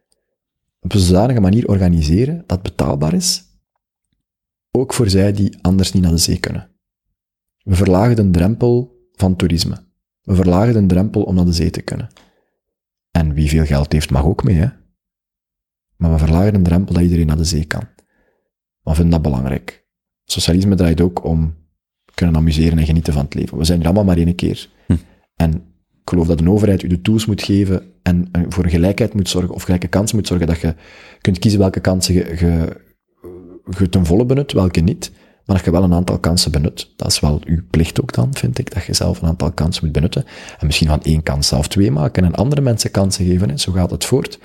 op 0.80 0.94
een 0.94 1.00
zodanige 1.00 1.40
manier 1.40 1.68
organiseren 1.68 2.44
dat 2.48 2.62
betaalbaar 2.62 3.14
is, 3.14 3.44
ook 4.72 4.94
voor 4.94 5.10
zij 5.10 5.32
die 5.34 5.58
anders 5.62 5.92
niet 5.92 6.04
naar 6.04 6.12
de 6.12 6.18
zee 6.18 6.40
kunnen. 6.40 6.70
We 7.64 7.76
verlagen 7.76 8.16
de 8.16 8.30
drempel 8.30 8.98
van 9.12 9.36
toerisme. 9.36 9.88
We 10.22 10.36
verlagen 10.36 10.74
de 10.74 10.86
drempel 10.86 11.24
om 11.24 11.36
naar 11.36 11.46
de 11.46 11.54
zee 11.54 11.70
te 11.70 11.82
kunnen. 11.82 12.08
En 13.12 13.34
wie 13.34 13.50
veel 13.50 13.66
geld 13.66 13.92
heeft, 13.92 14.10
mag 14.10 14.24
ook 14.24 14.44
mee, 14.44 14.56
hè. 14.56 14.68
Maar 15.96 16.12
we 16.12 16.18
verlagen 16.18 16.54
de 16.54 16.62
drempel 16.62 16.94
dat 16.94 17.04
iedereen 17.04 17.28
naar 17.28 17.38
de 17.38 17.44
zee 17.44 17.66
kan. 17.66 17.88
We 18.84 18.94
vinden 18.94 19.12
dat 19.12 19.22
belangrijk. 19.22 19.79
Socialisme 20.32 20.76
draait 20.76 21.02
ook 21.02 21.24
om 21.24 21.54
kunnen 22.14 22.36
amuseren 22.36 22.78
en 22.78 22.86
genieten 22.86 23.14
van 23.14 23.24
het 23.24 23.34
leven. 23.34 23.58
We 23.58 23.64
zijn 23.64 23.78
hier 23.78 23.88
allemaal 23.88 24.04
maar 24.04 24.18
één 24.18 24.36
keer. 24.36 24.70
En 25.36 25.54
ik 26.02 26.10
geloof 26.16 26.28
dat 26.28 26.38
de 26.38 26.50
overheid 26.50 26.84
u 26.84 26.88
de 26.88 27.02
tools 27.02 27.26
moet 27.26 27.44
geven 27.44 27.84
en 28.04 28.30
voor 28.50 28.70
gelijkheid 28.70 29.14
moet 29.14 29.30
zorgen, 29.30 29.54
of 29.54 29.64
gelijke 29.64 29.88
kansen 29.88 30.16
moet 30.18 30.28
zorgen, 30.28 30.48
dat 30.48 30.60
je 30.60 30.76
kunt 31.22 31.40
kiezen 31.40 31.60
welke 31.60 31.80
kansen 31.80 32.14
je, 32.14 32.36
je, 32.40 32.82
je 33.78 33.90
ten 33.90 34.06
volle 34.06 34.26
benut, 34.26 34.52
welke 34.52 34.80
niet. 34.80 35.12
Maar 35.46 35.56
dat 35.56 35.66
je 35.66 35.72
wel 35.72 35.84
een 35.84 35.94
aantal 35.94 36.20
kansen 36.20 36.52
benut. 36.52 36.94
Dat 36.96 37.08
is 37.08 37.20
wel 37.20 37.42
uw 37.46 37.62
plicht 37.70 38.02
ook 38.02 38.14
dan, 38.14 38.34
vind 38.34 38.58
ik, 38.58 38.74
dat 38.74 38.84
je 38.84 38.94
zelf 38.94 39.22
een 39.22 39.28
aantal 39.28 39.52
kansen 39.52 39.84
moet 39.84 39.94
benutten. 39.94 40.26
En 40.60 40.66
misschien 40.66 40.88
van 40.88 41.04
één 41.04 41.24
kans 41.24 41.48
zelf 41.48 41.68
twee 41.68 41.92
maken 41.92 42.24
en 42.24 42.36
andere 42.36 42.62
mensen 42.62 42.92
kansen 42.92 43.26
geven. 43.26 43.50
Hè. 43.50 43.58
Zo 43.58 43.72
gaat 43.72 43.92
het 43.92 44.06
voort. 44.06 44.40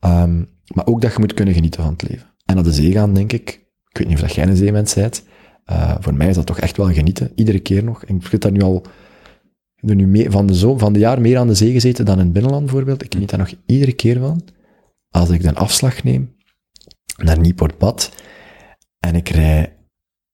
Ehm, 0.00 0.44
maar 0.74 0.86
ook 0.86 1.00
dat 1.00 1.12
je 1.12 1.18
moet 1.18 1.34
kunnen 1.34 1.54
genieten 1.54 1.82
van 1.82 1.92
het 1.92 2.08
leven. 2.08 2.26
En 2.44 2.54
naar 2.54 2.64
de 2.64 2.72
zee 2.72 2.92
gaan, 2.92 3.14
denk 3.14 3.32
ik. 3.32 3.66
Ik 3.98 4.04
weet 4.04 4.12
niet 4.12 4.22
of 4.22 4.28
dat 4.28 4.36
jij 4.36 4.46
een 4.46 4.56
zeemens 4.56 4.94
bent. 4.94 5.22
Eh, 5.64 5.94
voor 6.00 6.14
mij 6.14 6.28
is 6.28 6.34
dat 6.34 6.46
toch 6.46 6.60
echt 6.60 6.76
wel 6.76 6.92
genieten. 6.92 7.32
Iedere 7.34 7.58
keer 7.58 7.84
nog. 7.84 8.04
Ik 8.04 8.26
zit 8.26 8.42
daar 8.42 8.52
nu 8.52 8.62
al 8.62 8.82
nu 9.80 10.06
mee, 10.06 10.30
van, 10.30 10.46
de 10.46 10.54
zo, 10.54 10.78
van 10.78 10.92
de 10.92 10.98
jaar 10.98 11.20
meer 11.20 11.38
aan 11.38 11.46
de 11.46 11.54
zee 11.54 11.72
gezeten 11.72 12.04
dan 12.04 12.18
in 12.18 12.24
het 12.24 12.32
binnenland 12.32 12.64
bijvoorbeeld. 12.64 13.02
Ik 13.02 13.12
geniet 13.12 13.30
daar 13.30 13.38
nog 13.38 13.52
iedere 13.66 13.92
keer 13.92 14.18
van. 14.18 14.42
Als 15.10 15.30
ik 15.30 15.42
de 15.42 15.54
afslag 15.54 16.04
neem 16.04 16.34
naar 17.16 17.38
Nieuwpoort-Bad 17.38 18.12
en 18.98 19.14
ik 19.14 19.28
rij 19.28 19.76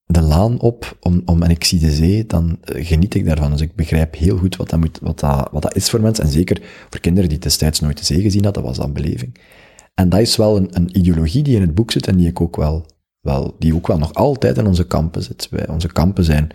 de 0.04 0.20
laan 0.20 0.60
op 0.60 0.96
om, 1.00 1.22
om, 1.24 1.42
en 1.42 1.50
ik 1.50 1.64
zie 1.64 1.80
de 1.80 1.92
zee, 1.92 2.26
dan 2.26 2.58
geniet 2.62 3.14
ik 3.14 3.26
daarvan. 3.26 3.50
Dus 3.50 3.60
ik 3.60 3.74
begrijp 3.74 4.14
heel 4.16 4.36
goed 4.36 4.56
wat 4.56 4.70
dat, 4.70 4.80
moet, 4.80 4.98
wat 5.02 5.20
dat, 5.20 5.48
wat 5.52 5.62
dat 5.62 5.76
is 5.76 5.90
voor 5.90 6.00
mensen. 6.00 6.24
En 6.24 6.30
zeker 6.30 6.62
voor 6.90 7.00
kinderen 7.00 7.28
die 7.28 7.38
destijds 7.38 7.80
nooit 7.80 7.98
de 7.98 8.04
zee 8.04 8.20
gezien 8.20 8.44
hadden, 8.44 8.62
was 8.62 8.76
dat 8.76 8.86
een 8.86 8.92
beleving. 8.92 9.40
En 9.94 10.08
dat 10.08 10.20
is 10.20 10.36
wel 10.36 10.56
een, 10.56 10.68
een 10.70 10.98
ideologie 10.98 11.42
die 11.42 11.56
in 11.56 11.60
het 11.60 11.74
boek 11.74 11.90
zit 11.90 12.06
en 12.06 12.16
die 12.16 12.28
ik 12.28 12.40
ook 12.40 12.56
wel, 12.56 12.86
wel, 13.24 13.56
die 13.58 13.74
ook 13.74 13.86
wel 13.86 13.98
nog 13.98 14.14
altijd 14.14 14.58
in 14.58 14.66
onze 14.66 14.86
kampen 14.86 15.22
zit. 15.22 15.48
Wij, 15.50 15.68
onze 15.68 15.92
kampen 15.92 16.24
zijn 16.24 16.48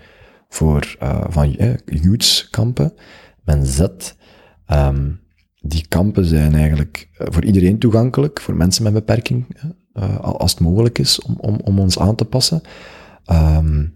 voor, 0.49 0.95
uh, 1.03 1.23
van 1.27 1.55
eh, 1.55 1.73
youthskampen, 1.85 2.93
met 3.43 3.67
Z. 3.67 3.87
Ehm, 4.65 5.11
die 5.61 5.87
kampen 5.87 6.25
zijn 6.25 6.53
eigenlijk 6.53 7.09
eh, 7.13 7.27
voor 7.29 7.45
iedereen 7.45 7.79
toegankelijk, 7.79 8.41
voor 8.41 8.55
mensen 8.55 8.83
met 8.83 8.93
beperking, 8.93 9.57
uh, 9.93 10.19
als 10.19 10.51
het 10.51 10.59
mogelijk 10.59 10.99
is 10.99 11.21
om, 11.21 11.35
om, 11.39 11.59
om 11.63 11.79
ons 11.79 11.99
aan 11.99 12.15
te 12.15 12.25
passen. 12.25 12.61
Ehm, 13.25 13.87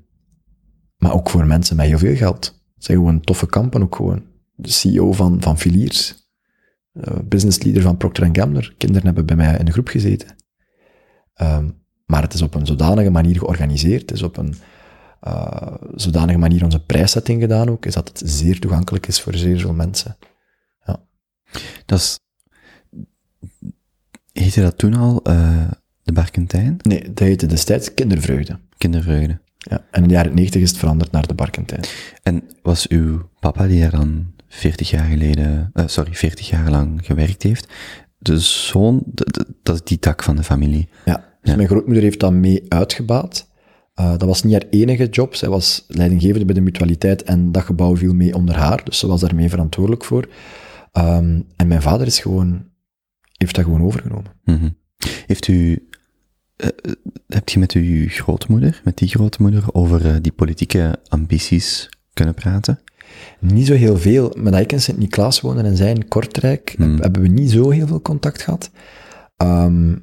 maar 0.97 1.13
ook 1.13 1.29
voor 1.29 1.45
mensen 1.45 1.75
met 1.75 1.85
heel 1.85 1.97
veel 1.97 2.15
geld. 2.15 2.45
Het 2.75 2.83
zijn 2.83 2.97
gewoon 2.97 3.21
toffe 3.21 3.45
kampen 3.45 3.81
ook 3.81 3.95
gewoon. 3.95 4.23
De 4.55 4.69
CEO 4.69 5.11
van, 5.11 5.41
van 5.41 5.57
Filiers, 5.57 6.15
uh, 6.93 7.03
business 7.23 7.63
leader 7.63 7.81
van 7.81 7.97
Procter 7.97 8.29
Gamble, 8.31 8.73
kinderen 8.77 9.05
hebben 9.05 9.25
bij 9.25 9.35
mij 9.35 9.57
in 9.57 9.65
de 9.65 9.71
groep 9.71 9.87
gezeten. 9.87 10.35
Ehm, 11.33 11.69
maar 12.05 12.21
het 12.21 12.33
is 12.33 12.41
op 12.41 12.53
een 12.55 12.65
zodanige 12.65 13.09
manier 13.09 13.37
georganiseerd, 13.37 14.01
het 14.01 14.11
is 14.11 14.23
op 14.23 14.37
een 14.37 14.55
uh, 15.27 15.73
zodanige 15.95 16.37
manier 16.37 16.63
onze 16.63 16.79
prijszetting 16.79 17.41
gedaan 17.41 17.69
ook, 17.69 17.85
is 17.85 17.93
dat 17.93 18.07
het 18.07 18.21
zeer 18.25 18.59
toegankelijk 18.59 19.07
is 19.07 19.21
voor 19.21 19.35
zeer 19.35 19.59
veel 19.59 19.73
mensen. 19.73 20.17
Ja. 20.85 21.03
Dat 21.85 21.99
is... 21.99 22.19
Heette 24.31 24.61
dat 24.61 24.77
toen 24.77 24.93
al 24.93 25.19
uh, 25.27 25.71
de 26.03 26.13
Barkentijn? 26.13 26.77
Nee, 26.81 27.01
dat 27.03 27.19
heette 27.19 27.45
destijds 27.45 27.93
Kindervreugde. 27.93 28.59
Kindervreugde. 28.77 29.39
Ja, 29.57 29.85
en 29.91 30.01
in 30.01 30.07
de 30.07 30.13
jaren 30.13 30.35
90 30.35 30.61
is 30.61 30.69
het 30.69 30.79
veranderd 30.79 31.11
naar 31.11 31.27
de 31.27 31.33
Barkentijn. 31.33 31.83
En 32.23 32.43
was 32.61 32.87
uw 32.87 33.29
papa, 33.39 33.67
die 33.67 33.81
daar 33.81 33.91
dan 33.91 34.33
40 34.47 34.89
jaar 34.89 35.05
geleden, 35.05 35.71
uh, 35.73 35.87
sorry, 35.87 36.13
40 36.13 36.49
jaar 36.49 36.69
lang 36.69 37.05
gewerkt 37.05 37.43
heeft, 37.43 37.67
de 38.17 38.39
zoon, 38.39 39.03
dat 39.63 39.75
is 39.75 39.83
die 39.83 39.99
tak 39.99 40.23
van 40.23 40.35
de 40.35 40.43
familie? 40.43 40.89
Ja, 41.05 41.32
dus 41.43 41.51
ja. 41.51 41.55
mijn 41.55 41.67
grootmoeder 41.67 42.03
heeft 42.03 42.19
dat 42.19 42.31
mee 42.31 42.65
uitgebaat. 42.67 43.51
Uh, 43.99 44.11
dat 44.11 44.23
was 44.23 44.43
niet 44.43 44.53
haar 44.53 44.65
enige 44.69 45.05
job. 45.05 45.35
Zij 45.35 45.49
was 45.49 45.85
leidinggevende 45.87 46.45
bij 46.45 46.55
de 46.55 46.61
mutualiteit 46.61 47.23
en 47.23 47.51
dat 47.51 47.63
gebouw 47.63 47.95
viel 47.95 48.13
mee 48.13 48.35
onder 48.35 48.55
haar. 48.55 48.83
Dus 48.83 48.99
ze 48.99 49.07
was 49.07 49.21
daarmee 49.21 49.49
verantwoordelijk 49.49 50.03
voor. 50.03 50.27
Um, 50.93 51.47
en 51.55 51.67
mijn 51.67 51.81
vader 51.81 52.07
is 52.07 52.19
gewoon, 52.19 52.65
heeft 53.37 53.55
dat 53.55 53.63
gewoon 53.63 53.83
overgenomen. 53.83 54.31
Mm 54.43 54.57
-hmm. 54.57 54.77
Heeft 55.25 55.47
u, 55.47 55.87
uh, 56.57 56.67
hebt 57.27 57.51
je 57.51 57.59
met 57.59 57.71
uw 57.71 58.07
grootmoeder, 58.07 58.81
met 58.83 58.97
die 58.97 59.07
grootmoeder, 59.07 59.63
over 59.71 60.05
uh, 60.05 60.15
die 60.21 60.31
politieke 60.31 60.99
ambities 61.07 61.89
kunnen 62.13 62.33
praten? 62.33 62.79
Niet 63.39 63.67
zo 63.67 63.73
heel 63.73 63.97
veel. 63.97 64.35
Maar 64.37 64.51
dat 64.51 64.61
ik 64.61 64.71
in 64.71 64.81
Sint-Niklaas 64.81 65.41
woonde 65.41 65.63
en 65.63 65.77
zij 65.77 65.89
in 65.89 66.07
Kortrijk, 66.07 66.75
mm. 66.77 66.99
hebben 66.99 67.21
we 67.21 67.27
niet 67.27 67.51
zo 67.51 67.69
heel 67.69 67.87
veel 67.87 68.01
contact 68.01 68.41
gehad. 68.41 68.71
Um, 69.37 70.02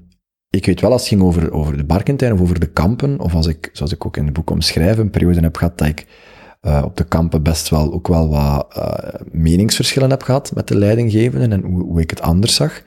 ik 0.51 0.67
weet 0.67 0.81
wel, 0.81 0.93
als 0.93 1.01
het 1.01 1.11
ging 1.11 1.23
over, 1.23 1.53
over 1.53 1.77
de 1.77 1.85
Barkentijn 1.85 2.33
of 2.33 2.41
over 2.41 2.61
de 2.61 2.71
kampen, 2.71 3.21
of 3.21 3.35
als 3.35 3.47
ik, 3.47 3.71
zoals 3.73 3.93
ik 3.93 4.07
ook 4.07 4.17
in 4.17 4.25
het 4.25 4.33
boek 4.33 4.51
omschrijf, 4.51 4.99
een 4.99 5.11
periode 5.11 5.41
heb 5.41 5.57
gehad 5.57 5.79
dat 5.79 5.89
ik 5.89 6.07
uh, 6.63 6.83
op 6.85 6.97
de 6.97 7.05
kampen 7.05 7.43
best 7.43 7.69
wel 7.69 7.93
ook 7.93 8.09
wel 8.09 8.29
wat 8.29 8.75
uh, 8.77 9.21
meningsverschillen 9.33 10.11
heb 10.11 10.23
gehad 10.23 10.55
met 10.55 10.69
de 10.69 10.79
leidinggevenden 10.79 11.53
en 11.53 11.63
hoe, 11.63 11.83
hoe 11.83 12.01
ik 12.01 12.11
het 12.11 12.21
anders 12.21 12.55
zag, 12.55 12.83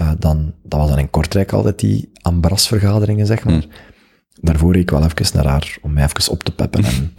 uh, 0.00 0.10
dan, 0.18 0.54
dat 0.62 0.80
was 0.80 0.88
dan 0.88 0.98
in 0.98 1.10
Kortrijk 1.10 1.52
altijd 1.52 1.78
die 1.78 2.10
ambrasvergaderingen, 2.22 3.26
zeg 3.26 3.44
maar. 3.44 3.54
Hmm. 3.54 3.70
Daarvoor 4.40 4.72
reed 4.72 4.82
ik 4.82 4.90
wel 4.90 5.04
even 5.04 5.36
naar 5.36 5.46
haar, 5.46 5.78
om 5.82 5.92
mij 5.92 6.04
even 6.04 6.32
op 6.32 6.42
te 6.42 6.54
peppen 6.54 6.84
en, 6.84 7.14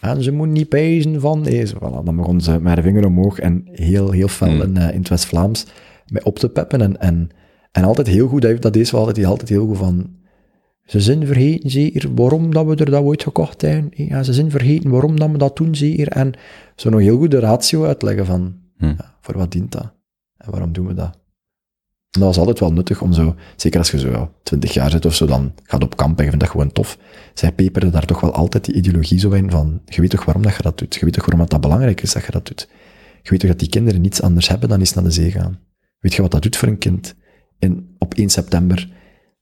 en 0.10 0.22
ze 0.22 0.32
moet 0.32 0.48
niet 0.48 0.68
pezen 0.68 1.20
van 1.20 1.42
deze. 1.42 1.74
Voilà, 1.74 2.04
dan 2.04 2.16
begon 2.16 2.40
ze 2.40 2.60
met 2.60 2.74
haar 2.74 2.82
vinger 2.82 3.06
omhoog 3.06 3.38
en 3.38 3.62
heel, 3.70 4.10
heel 4.10 4.28
fel 4.28 4.48
hmm. 4.48 4.60
in, 4.60 4.76
in 4.76 4.98
het 4.98 5.08
West-Vlaams 5.08 5.66
mij 6.06 6.22
op 6.22 6.38
te 6.38 6.48
peppen 6.48 6.80
en, 6.80 7.00
en 7.00 7.30
en 7.74 7.84
altijd 7.84 8.06
heel 8.06 8.28
goed, 8.28 8.62
dat 8.62 8.72
deed 8.72 8.88
ze 8.88 8.96
altijd, 8.96 9.26
altijd 9.26 9.48
heel 9.48 9.66
goed 9.66 9.76
van, 9.76 10.10
ze 10.84 11.00
zijn 11.00 11.26
vergeten 11.26 11.70
zeker 11.70 12.14
waarom 12.14 12.52
dat 12.52 12.66
we 12.66 12.76
er 12.76 12.90
dat 12.90 13.02
ooit 13.02 13.22
gekocht 13.22 13.60
hebben. 13.60 13.90
Ja, 13.94 14.22
ze 14.22 14.32
zijn 14.32 14.50
vergeten 14.50 14.90
waarom 14.90 15.18
dat 15.18 15.30
we 15.30 15.38
dat 15.38 15.56
doen 15.56 15.74
zeker. 15.74 16.08
En 16.08 16.32
zo 16.76 16.90
nog 16.90 17.00
heel 17.00 17.18
goed 17.18 17.30
de 17.30 17.38
ratio 17.38 17.84
uitleggen 17.84 18.26
van, 18.26 18.54
hm. 18.76 18.84
ja, 18.86 19.16
voor 19.20 19.36
wat 19.36 19.52
dient 19.52 19.72
dat? 19.72 19.94
En 20.36 20.50
waarom 20.50 20.72
doen 20.72 20.86
we 20.86 20.94
dat? 20.94 21.12
En 22.10 22.20
dat 22.20 22.28
was 22.28 22.38
altijd 22.38 22.60
wel 22.60 22.72
nuttig 22.72 23.02
om 23.02 23.12
zo, 23.12 23.34
zeker 23.56 23.78
als 23.78 23.90
je 23.90 23.98
zo 23.98 24.32
twintig 24.42 24.72
jaar 24.72 24.90
zit 24.90 25.06
of 25.06 25.14
zo, 25.14 25.26
dan 25.26 25.52
gaat 25.62 25.82
op 25.82 25.96
kamp 25.96 26.18
en 26.18 26.24
je 26.24 26.30
vindt 26.30 26.44
dat 26.44 26.52
gewoon 26.52 26.72
tof. 26.72 26.98
Zij 27.34 27.52
peperde 27.52 27.90
daar 27.90 28.06
toch 28.06 28.20
wel 28.20 28.32
altijd 28.32 28.64
die 28.64 28.74
ideologie 28.74 29.18
zo 29.18 29.30
in 29.30 29.50
van, 29.50 29.80
je 29.84 30.00
weet 30.00 30.10
toch 30.10 30.24
waarom 30.24 30.42
dat 30.42 30.56
je 30.56 30.62
dat 30.62 30.78
doet? 30.78 30.94
Je 30.94 31.04
weet 31.04 31.14
toch 31.14 31.26
waarom 31.26 31.40
dat, 31.40 31.50
dat 31.50 31.60
belangrijk 31.60 32.02
is 32.02 32.12
dat 32.12 32.24
je 32.24 32.32
dat 32.32 32.46
doet? 32.46 32.68
Je 33.22 33.30
weet 33.30 33.40
toch 33.40 33.50
dat 33.50 33.58
die 33.58 33.68
kinderen 33.68 34.00
niets 34.00 34.22
anders 34.22 34.48
hebben 34.48 34.68
dan 34.68 34.78
eens 34.78 34.94
naar 34.94 35.04
de 35.04 35.10
zee 35.10 35.30
gaan. 35.30 35.60
Weet 35.98 36.14
je 36.14 36.22
wat 36.22 36.30
dat 36.30 36.42
doet 36.42 36.56
voor 36.56 36.68
een 36.68 36.78
kind? 36.78 37.14
In, 37.64 37.94
op 37.98 38.14
1 38.14 38.30
september, 38.30 38.88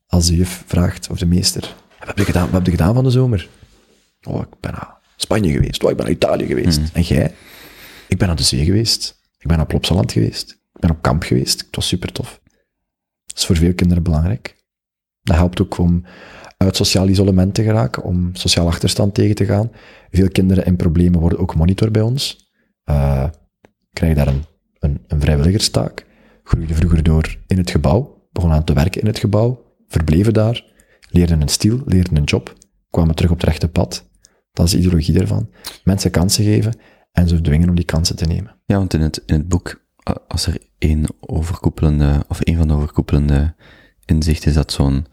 als 0.06 0.26
de 0.26 0.36
juf 0.36 0.62
vraagt, 0.66 1.10
of 1.10 1.18
de 1.18 1.26
meester, 1.26 1.74
wat 1.98 2.08
heb 2.08 2.18
je 2.18 2.24
gedaan, 2.24 2.44
wat 2.44 2.52
heb 2.52 2.64
je 2.64 2.70
gedaan 2.70 2.94
van 2.94 3.04
de 3.04 3.10
zomer? 3.10 3.48
Oh, 4.22 4.40
ik 4.40 4.60
ben 4.60 4.72
naar 4.72 5.00
Spanje 5.16 5.52
geweest. 5.52 5.84
Oh, 5.84 5.90
ik 5.90 5.96
ben 5.96 6.04
naar 6.04 6.14
Italië 6.14 6.46
geweest. 6.46 6.80
En 6.92 7.02
jij? 7.02 7.34
Ik 8.08 8.18
ben 8.18 8.26
naar 8.26 8.36
de 8.36 8.42
zee 8.42 8.64
geweest. 8.64 9.20
Ik 9.38 9.46
ben 9.46 9.56
naar 9.56 9.66
Plopsaland 9.66 10.12
geweest. 10.12 10.50
Ik 10.50 10.80
ben 10.80 10.90
op 10.90 11.02
kamp 11.02 11.22
geweest. 11.22 11.60
Het 11.60 11.76
was 11.76 11.88
super 11.88 12.12
tof. 12.12 12.40
Dat 13.24 13.36
is 13.38 13.46
voor 13.46 13.56
veel 13.56 13.74
kinderen 13.74 14.02
belangrijk. 14.02 14.56
Dat 15.22 15.36
helpt 15.36 15.60
ook 15.60 15.78
om 15.78 16.04
uit 16.56 16.76
sociaal 16.76 17.08
isolement 17.08 17.54
te 17.54 17.62
geraken, 17.62 18.02
om 18.02 18.30
sociaal 18.34 18.66
achterstand 18.66 19.14
tegen 19.14 19.34
te 19.34 19.44
gaan. 19.44 19.70
Veel 20.10 20.28
kinderen 20.28 20.64
in 20.64 20.76
problemen 20.76 21.20
worden 21.20 21.38
ook 21.38 21.54
monitor 21.54 21.90
bij 21.90 22.02
ons. 22.02 22.50
Eh 22.84 23.28
krijgen 23.92 24.24
daar 24.24 24.34
een, 24.34 24.44
een, 24.78 25.04
een 25.06 25.20
vrijwilligerstaak. 25.20 26.06
Groeiden 26.44 26.76
vroeger 26.76 27.02
door 27.02 27.36
in 27.46 27.58
het 27.58 27.70
gebouw, 27.70 28.11
begonnen 28.32 28.58
aan 28.58 28.64
te 28.64 28.72
werken 28.72 29.00
in 29.00 29.06
het 29.06 29.18
gebouw, 29.18 29.74
verbleven 29.86 30.32
daar, 30.32 30.64
leerden 31.08 31.40
een 31.40 31.48
stil, 31.48 31.82
leerden 31.84 32.16
een 32.16 32.24
job, 32.24 32.56
kwamen 32.90 33.14
terug 33.14 33.30
op 33.30 33.36
het 33.36 33.46
rechte 33.48 33.68
pad. 33.68 34.10
Dat 34.52 34.66
is 34.66 34.72
de 34.72 34.78
ideologie 34.78 35.14
daarvan. 35.14 35.50
Mensen 35.84 36.10
kansen 36.10 36.44
geven 36.44 36.78
en 37.12 37.28
ze 37.28 37.40
dwingen 37.40 37.68
om 37.68 37.74
die 37.74 37.84
kansen 37.84 38.16
te 38.16 38.24
nemen. 38.24 38.56
Ja, 38.64 38.76
want 38.76 38.94
in 38.94 39.00
het, 39.00 39.22
in 39.26 39.34
het 39.34 39.48
boek, 39.48 39.84
als 40.28 40.46
er 40.46 40.58
één 40.78 41.04
overkoepelende, 41.20 42.24
of 42.28 42.40
één 42.40 42.56
van 42.56 42.68
de 42.68 42.74
overkoepelende 42.74 43.54
inzichten 44.04 44.48
is 44.48 44.54
dat 44.54 44.72
zo'n, 44.72 45.06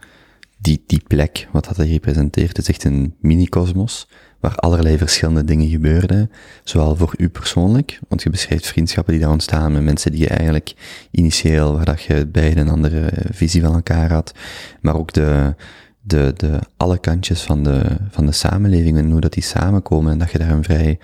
die, 0.58 0.84
die 0.88 1.04
plek, 1.08 1.48
wat 1.52 1.66
dat 1.66 1.78
representeert, 1.78 2.58
is 2.58 2.70
echt 2.70 2.84
een 2.84 3.16
mini-kosmos, 3.20 4.08
waar 4.40 4.56
allerlei 4.56 4.98
verschillende 4.98 5.44
dingen 5.44 5.70
gebeurden, 5.70 6.32
zowel 6.64 6.96
voor 6.96 7.14
u 7.18 7.30
persoonlijk, 7.30 8.00
want 8.08 8.24
je 8.24 8.30
beschrijft 8.30 8.68
vriendschappen 8.68 9.14
die 9.14 9.22
daar 9.22 9.32
ontstaan 9.32 9.72
met 9.72 9.84
mensen 9.84 10.12
die 10.12 10.22
je 10.22 10.28
eigenlijk 10.28 10.74
initieel, 11.12 11.74
waar 11.74 11.86
dat 11.86 12.02
je 12.02 12.28
beide 12.28 12.60
een 12.60 12.70
andere 12.70 13.12
visie 13.32 13.62
van 13.62 13.74
elkaar 13.74 14.12
had, 14.12 14.34
maar 14.82 14.96
ook 14.96 15.14
de, 15.14 15.56
de, 16.02 16.34
de, 16.36 16.60
alle 16.78 16.98
kantjes 16.98 17.42
van 17.42 17.64
de, 17.64 17.98
van 18.10 18.26
de 18.26 18.32
samenleving 18.32 18.98
en 18.98 19.12
hoe 19.12 19.22
dat 19.22 19.34
die 19.34 19.44
samenkomen 19.44 20.12
en 20.12 20.18
dat 20.18 20.32
je 20.32 20.38
daar 20.38 20.52
een 20.52 20.64
vrij, 20.64 21.00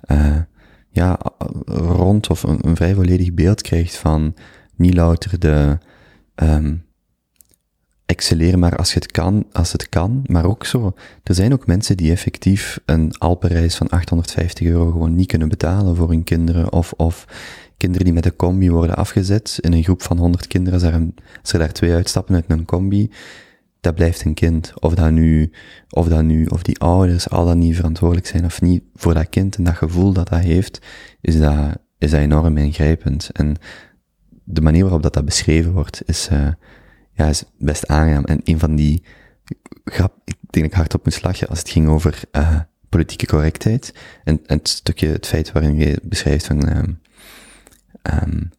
eh, 0.00 0.36
ja, 0.90 1.18
rond 1.66 2.30
of 2.30 2.42
een, 2.42 2.76
vrij 2.76 2.94
volledig 2.94 3.34
beeld 3.34 3.62
krijgt 3.62 3.96
van 3.96 4.34
niet 4.76 4.94
louter 4.94 5.38
de, 5.38 5.78
ehm 6.34 6.74
excelleren 8.06 8.58
maar 8.58 8.76
als 8.76 8.92
je 8.92 8.98
het 8.98 9.10
kan, 9.10 9.46
als 9.52 9.72
het 9.72 9.88
kan, 9.88 10.24
maar 10.26 10.44
ook 10.44 10.64
zo. 10.64 10.94
Er 11.22 11.34
zijn 11.34 11.52
ook 11.52 11.66
mensen 11.66 11.96
die 11.96 12.10
effectief 12.10 12.80
een 12.84 13.18
Alpenreis 13.18 13.76
van 13.76 13.88
850 13.88 14.66
euro 14.66 14.90
gewoon 14.90 15.14
niet 15.14 15.26
kunnen 15.26 15.48
betalen 15.48 15.96
voor 15.96 16.08
hun 16.08 16.24
kinderen, 16.24 16.72
of, 16.72 16.92
of 16.92 17.26
kinderen 17.76 18.04
die 18.04 18.14
met 18.14 18.26
een 18.26 18.36
combi 18.36 18.70
worden 18.70 18.96
afgezet 18.96 19.58
in 19.60 19.72
een 19.72 19.82
groep 19.82 20.02
van 20.02 20.18
100 20.18 20.46
kinderen, 20.46 20.80
als 20.80 20.88
er, 20.88 20.94
een, 20.94 21.14
als 21.42 21.52
er 21.52 21.58
daar 21.58 21.72
twee 21.72 21.92
uitstappen 21.92 22.34
uit 22.34 22.44
een 22.48 22.64
combi, 22.64 23.10
dat 23.80 23.94
blijft 23.94 24.24
een 24.24 24.34
kind. 24.34 24.72
Of 24.80 24.94
dat 24.94 25.10
nu, 25.10 25.50
of 25.90 26.08
dat 26.08 26.22
nu, 26.22 26.46
of 26.46 26.62
die 26.62 26.78
ouders 26.78 27.30
al 27.30 27.44
dan 27.44 27.58
niet 27.58 27.76
verantwoordelijk 27.76 28.26
zijn 28.26 28.44
of 28.44 28.60
niet 28.60 28.82
voor 28.94 29.14
dat 29.14 29.28
kind 29.28 29.56
en 29.56 29.64
dat 29.64 29.74
gevoel 29.74 30.12
dat 30.12 30.28
dat 30.28 30.40
heeft, 30.40 30.78
is 31.20 31.38
dat, 31.38 31.78
is 31.98 32.10
dat 32.10 32.20
enorm 32.20 32.56
ingrijpend. 32.56 33.30
En 33.32 33.56
de 34.44 34.60
manier 34.60 34.82
waarop 34.82 35.02
dat, 35.02 35.14
dat 35.14 35.24
beschreven 35.24 35.72
wordt, 35.72 36.02
is, 36.04 36.28
uh, 36.32 36.48
ja, 37.16 37.28
is 37.28 37.44
best 37.58 37.86
aangenaam. 37.86 38.24
En 38.24 38.40
een 38.44 38.58
van 38.58 38.76
die 38.76 39.02
grap, 39.84 40.12
ik 40.24 40.36
denk 40.40 40.64
dat 40.64 40.64
ik 40.64 40.72
hard 40.72 40.94
op 40.94 41.04
moest 41.04 41.22
lachen 41.22 41.48
als 41.48 41.58
het 41.58 41.70
ging 41.70 41.88
over 41.88 42.22
uh, 42.32 42.60
politieke 42.88 43.26
correctheid. 43.26 43.94
En, 44.24 44.40
het 44.46 44.68
stukje, 44.68 45.08
het 45.08 45.26
feit 45.26 45.52
waarin 45.52 45.76
je 45.76 46.00
beschrijft 46.02 46.46
van, 46.46 46.76
um, 46.76 47.00
um, 48.22 48.50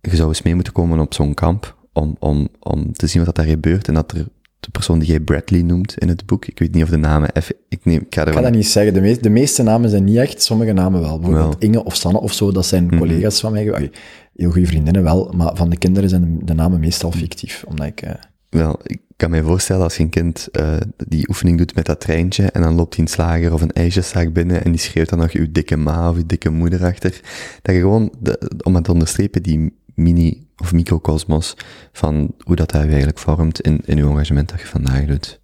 je 0.00 0.16
zou 0.16 0.28
eens 0.28 0.42
mee 0.42 0.54
moeten 0.54 0.72
komen 0.72 1.00
op 1.00 1.14
zo'n 1.14 1.34
kamp 1.34 1.76
om, 1.92 2.16
om, 2.18 2.48
om 2.58 2.92
te 2.92 3.06
zien 3.06 3.24
wat 3.24 3.34
dat 3.34 3.44
daar 3.44 3.54
gebeurt 3.54 3.88
en 3.88 3.94
dat 3.94 4.12
er 4.12 4.26
de 4.68 4.74
persoon 4.78 4.98
die 4.98 5.08
jij 5.08 5.20
Bradley 5.20 5.62
noemt 5.62 5.98
in 5.98 6.08
het 6.08 6.26
boek, 6.26 6.46
ik 6.46 6.58
weet 6.58 6.74
niet 6.74 6.82
of 6.82 6.88
de 6.88 6.96
namen 6.96 7.30
even, 7.32 7.54
ik 7.68 7.84
neem, 7.84 8.00
ik 8.00 8.14
ga, 8.14 8.26
Ik 8.26 8.32
kan 8.32 8.42
dat 8.42 8.52
niet 8.52 8.66
zeggen, 8.68 8.94
de, 8.94 9.00
meest, 9.00 9.22
de 9.22 9.28
meeste 9.30 9.62
namen 9.62 9.90
zijn 9.90 10.04
niet 10.04 10.16
echt, 10.16 10.42
sommige 10.42 10.72
namen 10.72 11.00
wel. 11.00 11.18
Bijvoorbeeld 11.18 11.56
Wel. 11.58 11.68
Inge 11.70 11.84
of 11.84 11.94
Sanne 11.96 12.20
of 12.20 12.32
zo, 12.32 12.52
dat 12.52 12.66
zijn 12.66 12.84
Mhm. 12.86 12.98
collega's 12.98 13.40
van 13.40 13.52
mij, 13.52 13.90
heel 14.34 14.50
goede 14.50 14.66
vriendinnen 14.66 15.02
wel, 15.02 15.32
maar 15.36 15.56
van 15.56 15.70
de 15.70 15.76
kinderen 15.78 16.08
zijn 16.08 16.38
de, 16.44 16.54
namen 16.54 16.80
meestal 16.80 17.12
fictief, 17.12 17.64
omdat 17.68 17.86
ik... 17.86 18.00
eh, 18.02 18.10
Wel, 18.48 18.78
ik 18.82 19.00
kan 19.16 19.30
me 19.30 19.42
voorstellen 19.42 19.82
als 19.82 19.96
je 19.96 20.02
een 20.02 20.08
kind 20.08 20.48
uh, 20.52 20.76
die 21.06 21.28
oefening 21.28 21.58
doet 21.58 21.74
met 21.74 21.86
dat 21.86 22.00
treintje 22.00 22.44
en 22.44 22.62
dan 22.62 22.74
loopt 22.74 22.94
die 22.94 23.04
een 23.04 23.10
slager 23.10 23.52
of 23.52 23.62
een 23.62 23.72
ijsjeszaak 23.72 24.32
binnen 24.32 24.64
en 24.64 24.70
die 24.70 24.80
schreeuwt 24.80 25.08
dan 25.08 25.18
nog 25.18 25.30
uw 25.32 25.46
dikke 25.52 25.76
ma 25.76 26.10
of 26.10 26.16
uw 26.16 26.26
dikke 26.26 26.50
moeder 26.50 26.84
achter, 26.84 27.20
dat 27.62 27.74
je 27.74 27.80
gewoon, 27.80 28.12
de, 28.20 28.50
om 28.64 28.74
het 28.74 28.84
te 28.84 28.92
onderstrepen, 28.92 29.42
die 29.42 29.72
mini- 29.94 30.46
of 30.62 30.72
microcosmos 30.72 31.54
van 31.92 32.34
hoe 32.44 32.56
dat 32.56 32.72
hij 32.72 32.86
eigenlijk 32.86 33.18
vormt 33.18 33.60
in, 33.60 33.80
in 33.84 33.98
uw 33.98 34.10
engagement 34.10 34.48
dat 34.48 34.60
je 34.60 34.66
vandaag 34.66 35.04
doet. 35.04 35.40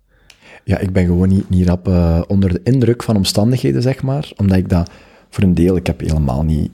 Ja, 0.64 0.78
ik 0.78 0.92
ben 0.92 1.06
gewoon 1.06 1.28
niet, 1.28 1.50
niet 1.50 1.66
rap 1.66 1.88
uh, 1.88 2.22
onder 2.26 2.52
de 2.52 2.60
indruk 2.62 3.02
van 3.02 3.16
omstandigheden, 3.16 3.82
zeg 3.82 4.02
maar. 4.02 4.32
Omdat 4.36 4.56
ik 4.56 4.68
dat 4.68 4.90
voor 5.30 5.44
een 5.44 5.54
deel, 5.54 5.76
ik 5.76 5.86
heb 5.86 6.00
helemaal 6.00 6.42
niet 6.42 6.70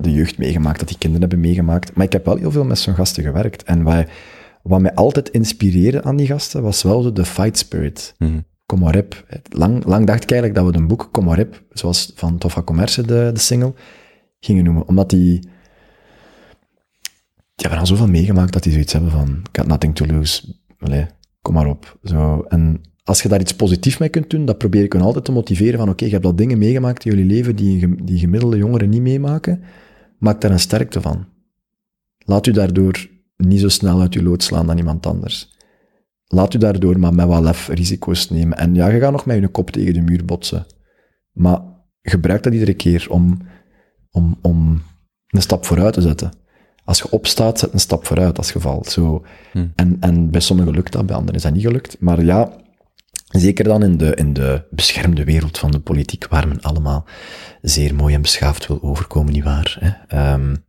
de 0.00 0.12
jeugd 0.12 0.38
meegemaakt, 0.38 0.78
dat 0.78 0.88
die 0.88 0.98
kinderen 0.98 1.28
hebben 1.28 1.48
meegemaakt. 1.48 1.94
Maar 1.94 2.04
ik 2.04 2.12
heb 2.12 2.24
wel 2.24 2.36
heel 2.36 2.50
veel 2.50 2.64
met 2.64 2.78
zo'n 2.78 2.94
gasten 2.94 3.22
gewerkt. 3.22 3.62
En 3.62 3.82
wat, 3.82 4.06
wat 4.62 4.80
mij 4.80 4.94
altijd 4.94 5.28
inspireerde 5.28 6.02
aan 6.02 6.16
die 6.16 6.26
gasten, 6.26 6.62
was 6.62 6.82
wel 6.82 7.02
zo 7.02 7.12
de 7.12 7.24
fight 7.24 7.58
spirit. 7.58 8.14
Mm. 8.18 8.44
Kom 8.66 8.78
maar 8.78 8.96
op. 8.96 9.24
Lang, 9.48 9.84
lang 9.84 10.06
dacht 10.06 10.22
ik 10.22 10.30
eigenlijk 10.30 10.60
dat 10.60 10.72
we 10.72 10.78
een 10.78 10.88
boek, 10.88 11.08
Kom 11.12 11.24
maar 11.24 11.38
op, 11.38 11.62
zoals 11.70 12.12
van 12.14 12.38
Toffa 12.38 12.62
Commerce, 12.62 13.02
de, 13.02 13.30
de 13.32 13.40
single, 13.40 13.74
gingen 14.40 14.64
noemen. 14.64 14.88
Omdat 14.88 15.10
die... 15.10 15.48
Die 17.58 17.66
hebben 17.66 17.78
al 17.78 17.86
zoveel 17.86 18.08
meegemaakt 18.08 18.52
dat 18.52 18.62
die 18.62 18.72
zoiets 18.72 18.92
hebben 18.92 19.10
van, 19.10 19.42
got 19.52 19.66
nothing 19.66 19.94
to 19.94 20.06
lose. 20.06 20.42
Kom 21.42 21.54
maar 21.54 21.66
op. 21.66 21.98
Zo. 22.02 22.44
En 22.48 22.80
als 23.04 23.22
je 23.22 23.28
daar 23.28 23.40
iets 23.40 23.54
positiefs 23.54 23.98
mee 23.98 24.08
kunt 24.08 24.30
doen, 24.30 24.44
dat 24.44 24.58
probeer 24.58 24.84
ik 24.84 24.92
hen 24.92 25.02
altijd 25.02 25.24
te 25.24 25.32
motiveren 25.32 25.78
van, 25.78 25.88
oké, 25.88 26.04
je 26.04 26.10
hebt 26.10 26.24
al 26.24 26.36
dingen 26.36 26.58
meegemaakt 26.58 27.04
in 27.04 27.10
jullie 27.10 27.34
leven 27.34 27.56
die, 27.56 28.04
die 28.04 28.18
gemiddelde 28.18 28.56
jongeren 28.56 28.88
niet 28.88 29.02
meemaken, 29.02 29.62
maak 30.18 30.40
daar 30.40 30.50
een 30.50 30.60
sterkte 30.60 31.00
van. 31.00 31.26
Laat 32.18 32.46
u 32.46 32.50
daardoor 32.50 33.08
niet 33.36 33.60
zo 33.60 33.68
snel 33.68 34.00
uit 34.00 34.14
uw 34.14 34.22
lood 34.22 34.42
slaan 34.42 34.66
dan 34.66 34.78
iemand 34.78 35.06
anders. 35.06 35.56
Laat 36.24 36.54
u 36.54 36.58
daardoor 36.58 36.98
maar 36.98 37.14
met 37.14 37.26
wat 37.26 37.42
lef 37.42 37.68
risico's 37.68 38.30
nemen. 38.30 38.58
En 38.58 38.74
ja, 38.74 38.88
je 38.88 39.00
gaat 39.00 39.12
nog 39.12 39.26
met 39.26 39.40
je 39.40 39.48
kop 39.48 39.70
tegen 39.70 39.94
de 39.94 40.00
muur 40.00 40.24
botsen. 40.24 40.66
Maar 41.32 41.60
gebruik 42.02 42.42
dat 42.42 42.52
iedere 42.52 42.74
keer 42.74 43.06
om, 43.10 43.38
om, 44.10 44.38
om 44.42 44.82
een 45.26 45.42
stap 45.42 45.64
vooruit 45.64 45.94
te 45.94 46.00
zetten. 46.00 46.32
Als 46.88 46.98
je 46.98 47.10
opstaat, 47.10 47.58
zet 47.58 47.72
een 47.72 47.80
stap 47.80 48.06
vooruit 48.06 48.38
als 48.38 48.52
je 48.52 48.60
valt. 48.60 48.86
Zo. 48.86 49.24
Hmm. 49.52 49.72
En, 49.74 49.96
en 50.00 50.30
bij 50.30 50.40
sommigen 50.40 50.72
lukt 50.72 50.92
dat, 50.92 51.06
bij 51.06 51.16
anderen 51.16 51.34
is 51.34 51.42
dat 51.42 51.52
niet 51.52 51.62
gelukt. 51.62 51.96
Maar 52.00 52.24
ja, 52.24 52.50
zeker 53.28 53.64
dan 53.64 53.82
in 53.82 53.96
de, 53.96 54.14
in 54.14 54.32
de 54.32 54.66
beschermde 54.70 55.24
wereld 55.24 55.58
van 55.58 55.70
de 55.70 55.80
politiek, 55.80 56.26
waar 56.28 56.48
men 56.48 56.60
allemaal 56.60 57.06
zeer 57.62 57.94
mooi 57.94 58.14
en 58.14 58.22
beschaafd 58.22 58.66
wil 58.66 58.82
overkomen, 58.82 59.32
nietwaar? 59.32 59.76
Hè? 59.80 60.32
Um, 60.32 60.64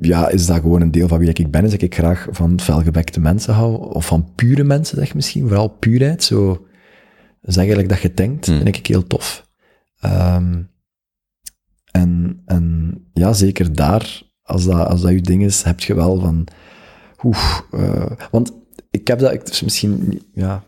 ja, 0.00 0.28
is 0.28 0.46
dat 0.46 0.60
gewoon 0.60 0.80
een 0.80 0.90
deel 0.90 1.08
van 1.08 1.18
wie 1.18 1.32
ik 1.32 1.50
ben? 1.50 1.64
Is 1.64 1.70
dat 1.70 1.82
ik 1.82 1.94
graag 1.94 2.26
van 2.30 2.60
felgebekte 2.60 3.20
mensen 3.20 3.54
hou, 3.54 3.94
of 3.94 4.06
van 4.06 4.32
pure 4.34 4.64
mensen, 4.64 4.98
zeg 4.98 5.14
misschien, 5.14 5.48
vooral 5.48 5.68
puurheid, 5.68 6.24
zo 6.24 6.66
zeg 7.40 7.56
eigenlijk 7.56 7.88
dat 7.88 8.00
je 8.00 8.14
denkt, 8.14 8.44
vind 8.44 8.76
ik 8.76 8.86
heel 8.86 9.06
tof. 9.06 9.48
Um, 10.04 10.70
en, 11.92 12.42
en 12.46 12.94
ja, 13.12 13.32
zeker 13.32 13.74
daar, 13.74 14.22
als 14.42 14.64
dat, 14.64 14.86
als 14.86 15.00
dat 15.00 15.10
je 15.10 15.20
ding 15.20 15.44
is, 15.44 15.62
heb 15.62 15.80
je 15.80 15.94
wel 15.94 16.20
van, 16.20 16.46
oef, 17.22 17.66
uh, 17.70 18.10
want 18.30 18.52
ik 18.90 19.06
heb 19.06 19.18
dat, 19.18 19.32
ik, 19.32 19.46
dus 19.46 19.62
misschien, 19.62 20.22
ja, 20.32 20.64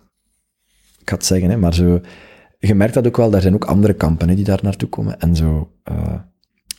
ik 0.99 1.09
ga 1.09 1.15
het 1.15 1.25
zeggen, 1.25 1.51
hè, 1.51 1.57
maar 1.57 1.75
zo, 1.75 2.01
je 2.59 2.75
merkt 2.75 2.95
dat 2.95 3.07
ook 3.07 3.17
wel, 3.17 3.35
er 3.35 3.43
zijn 3.43 3.55
ook 3.55 3.65
andere 3.65 3.95
kampen 3.95 4.29
hè, 4.29 4.35
die 4.35 4.45
daar 4.45 4.61
naartoe 4.63 4.89
komen, 4.89 5.21
en 5.21 5.37
zo, 5.37 5.73
uh, 5.91 6.19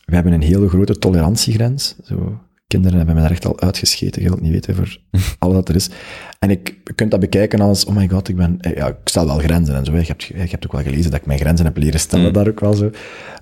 we 0.04 0.14
hebben 0.14 0.32
een 0.32 0.42
hele 0.42 0.68
grote 0.68 0.98
tolerantiegrens, 0.98 1.96
zo, 2.02 2.40
kinderen 2.66 2.96
hebben 2.96 3.14
me 3.14 3.20
daar 3.20 3.30
echt 3.30 3.46
al 3.46 3.60
uitgescheten, 3.60 4.22
je 4.22 4.28
wilt 4.28 4.40
niet 4.40 4.52
weten 4.52 4.74
voor 4.74 4.98
alles 5.38 5.54
wat 5.54 5.68
er 5.68 5.74
is. 5.74 5.90
En 6.38 6.50
ik, 6.50 6.80
je 6.84 6.92
kunt 6.92 7.10
dat 7.10 7.20
bekijken 7.20 7.60
als, 7.60 7.84
oh 7.84 7.96
my 7.96 8.08
god, 8.08 8.28
ik 8.28 8.36
ben, 8.36 8.58
ja, 8.60 8.86
ik 8.86 8.96
stel 9.04 9.26
wel 9.26 9.38
grenzen 9.38 9.74
en 9.74 9.84
zo. 9.84 9.96
Je 9.96 10.04
hebt, 10.06 10.24
je 10.24 10.34
hebt 10.34 10.64
ook 10.66 10.72
wel 10.72 10.82
gelezen 10.82 11.10
dat 11.10 11.20
ik 11.20 11.26
mijn 11.26 11.38
grenzen 11.38 11.66
heb 11.66 11.76
leren 11.76 12.00
stellen, 12.00 12.26
mm. 12.26 12.32
daar 12.32 12.48
ook 12.48 12.60
wel 12.60 12.74
zo. 12.74 12.90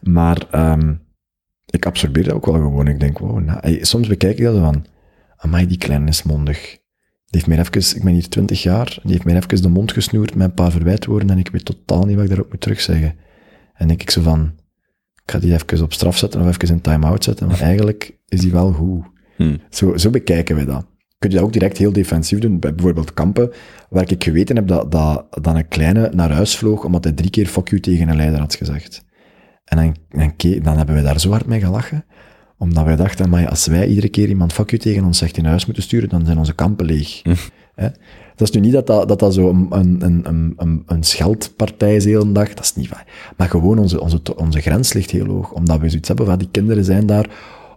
Maar 0.02 0.46
um, 0.72 1.00
ik 1.66 1.86
absorbeer 1.86 2.24
dat 2.24 2.32
ook 2.32 2.46
wel 2.46 2.54
gewoon. 2.54 2.88
Ik 2.88 3.00
denk, 3.00 3.18
wow, 3.18 3.40
nou, 3.40 3.84
soms 3.84 4.08
bekijk 4.08 4.38
ik 4.38 4.44
dat 4.44 4.58
van, 4.58 4.84
amai, 5.36 5.66
die 5.66 5.78
kleine 5.78 6.08
is 6.08 6.22
mondig. 6.22 6.60
Die 6.60 7.42
heeft 7.42 7.46
mij 7.46 7.58
even, 7.58 7.96
ik 7.96 8.04
ben 8.04 8.12
hier 8.12 8.28
twintig 8.28 8.62
jaar, 8.62 8.98
die 9.02 9.12
heeft 9.12 9.24
mij 9.24 9.36
even 9.36 9.62
de 9.62 9.68
mond 9.68 9.92
gesnoerd 9.92 10.34
met 10.34 10.48
een 10.48 10.54
paar 10.54 10.70
verwijtwoorden 10.70 11.30
en 11.30 11.38
ik 11.38 11.48
weet 11.48 11.64
totaal 11.64 12.04
niet 12.04 12.14
wat 12.14 12.24
ik 12.24 12.30
daarop 12.30 12.50
moet 12.50 12.60
terugzeggen. 12.60 13.16
En 13.74 13.88
denk 13.88 14.02
ik 14.02 14.10
zo 14.10 14.22
van, 14.22 14.52
ik 15.24 15.30
ga 15.30 15.38
die 15.38 15.52
even 15.52 15.82
op 15.82 15.92
straf 15.92 16.18
zetten 16.18 16.40
of 16.40 16.46
even 16.46 16.74
in 16.74 16.80
time-out 16.80 17.24
zetten, 17.24 17.46
maar 17.46 17.60
eigenlijk 17.70 18.18
is 18.28 18.40
die 18.40 18.52
wel 18.52 18.72
goed. 18.72 19.12
Hmm. 19.36 19.60
Zo, 19.70 19.96
zo 19.96 20.10
bekijken 20.10 20.56
we 20.56 20.64
dat. 20.64 20.86
Kun 21.18 21.30
je 21.30 21.36
dat 21.36 21.44
ook 21.44 21.52
direct 21.52 21.78
heel 21.78 21.92
defensief 21.92 22.38
doen, 22.38 22.58
bij 22.58 22.74
bijvoorbeeld 22.74 23.14
kampen, 23.14 23.50
waar 23.90 24.10
ik 24.10 24.24
geweten 24.24 24.56
heb 24.56 24.66
dat, 24.66 24.92
dat, 24.92 25.26
dat 25.30 25.54
een 25.54 25.68
kleine 25.68 26.10
naar 26.14 26.30
huis 26.30 26.56
vloog, 26.56 26.84
omdat 26.84 27.04
hij 27.04 27.12
drie 27.12 27.30
keer 27.30 27.46
fuck 27.46 27.68
you 27.68 27.80
tegen 27.80 28.08
een 28.08 28.16
leider 28.16 28.40
had 28.40 28.54
gezegd. 28.54 29.04
En 29.64 29.76
dan, 29.76 29.96
dan, 30.08 30.62
dan 30.62 30.76
hebben 30.76 30.94
we 30.94 31.02
daar 31.02 31.20
zo 31.20 31.30
hard 31.30 31.46
mee 31.46 31.60
gelachen, 31.60 32.04
omdat 32.58 32.84
wij 32.84 32.96
dachten, 32.96 33.28
maar 33.30 33.48
als 33.48 33.66
wij 33.66 33.86
iedere 33.86 34.08
keer 34.08 34.28
iemand 34.28 34.52
fuck 34.52 34.70
you 34.70 34.82
tegen 34.82 35.04
ons 35.04 35.18
zegt 35.18 35.36
in 35.36 35.44
huis 35.44 35.64
moeten 35.64 35.82
sturen, 35.82 36.08
dan 36.08 36.24
zijn 36.24 36.38
onze 36.38 36.54
kampen 36.54 36.86
leeg. 36.86 37.22
Hè? 37.74 37.88
Dat 38.36 38.48
is 38.48 38.50
nu 38.50 38.60
niet 38.60 38.72
dat 38.72 38.86
dat, 38.86 39.08
dat, 39.08 39.18
dat 39.18 39.34
zo 39.34 39.48
een, 39.48 39.66
een, 39.70 40.28
een, 40.56 40.82
een, 40.86 41.02
scheldpartij 41.02 41.96
is 41.96 42.04
de 42.04 42.10
hele 42.10 42.32
dag, 42.32 42.48
dat 42.48 42.64
is 42.64 42.74
niet 42.74 42.88
waar. 42.88 43.32
Maar 43.36 43.48
gewoon 43.48 43.78
onze, 43.78 44.00
onze, 44.00 44.20
onze 44.36 44.60
grens 44.60 44.92
ligt 44.92 45.10
heel 45.10 45.26
hoog, 45.26 45.52
omdat 45.52 45.80
we 45.80 45.88
zoiets 45.88 46.08
hebben 46.08 46.26
van 46.26 46.38
die 46.38 46.48
kinderen 46.50 46.84
zijn 46.84 47.06
daar 47.06 47.30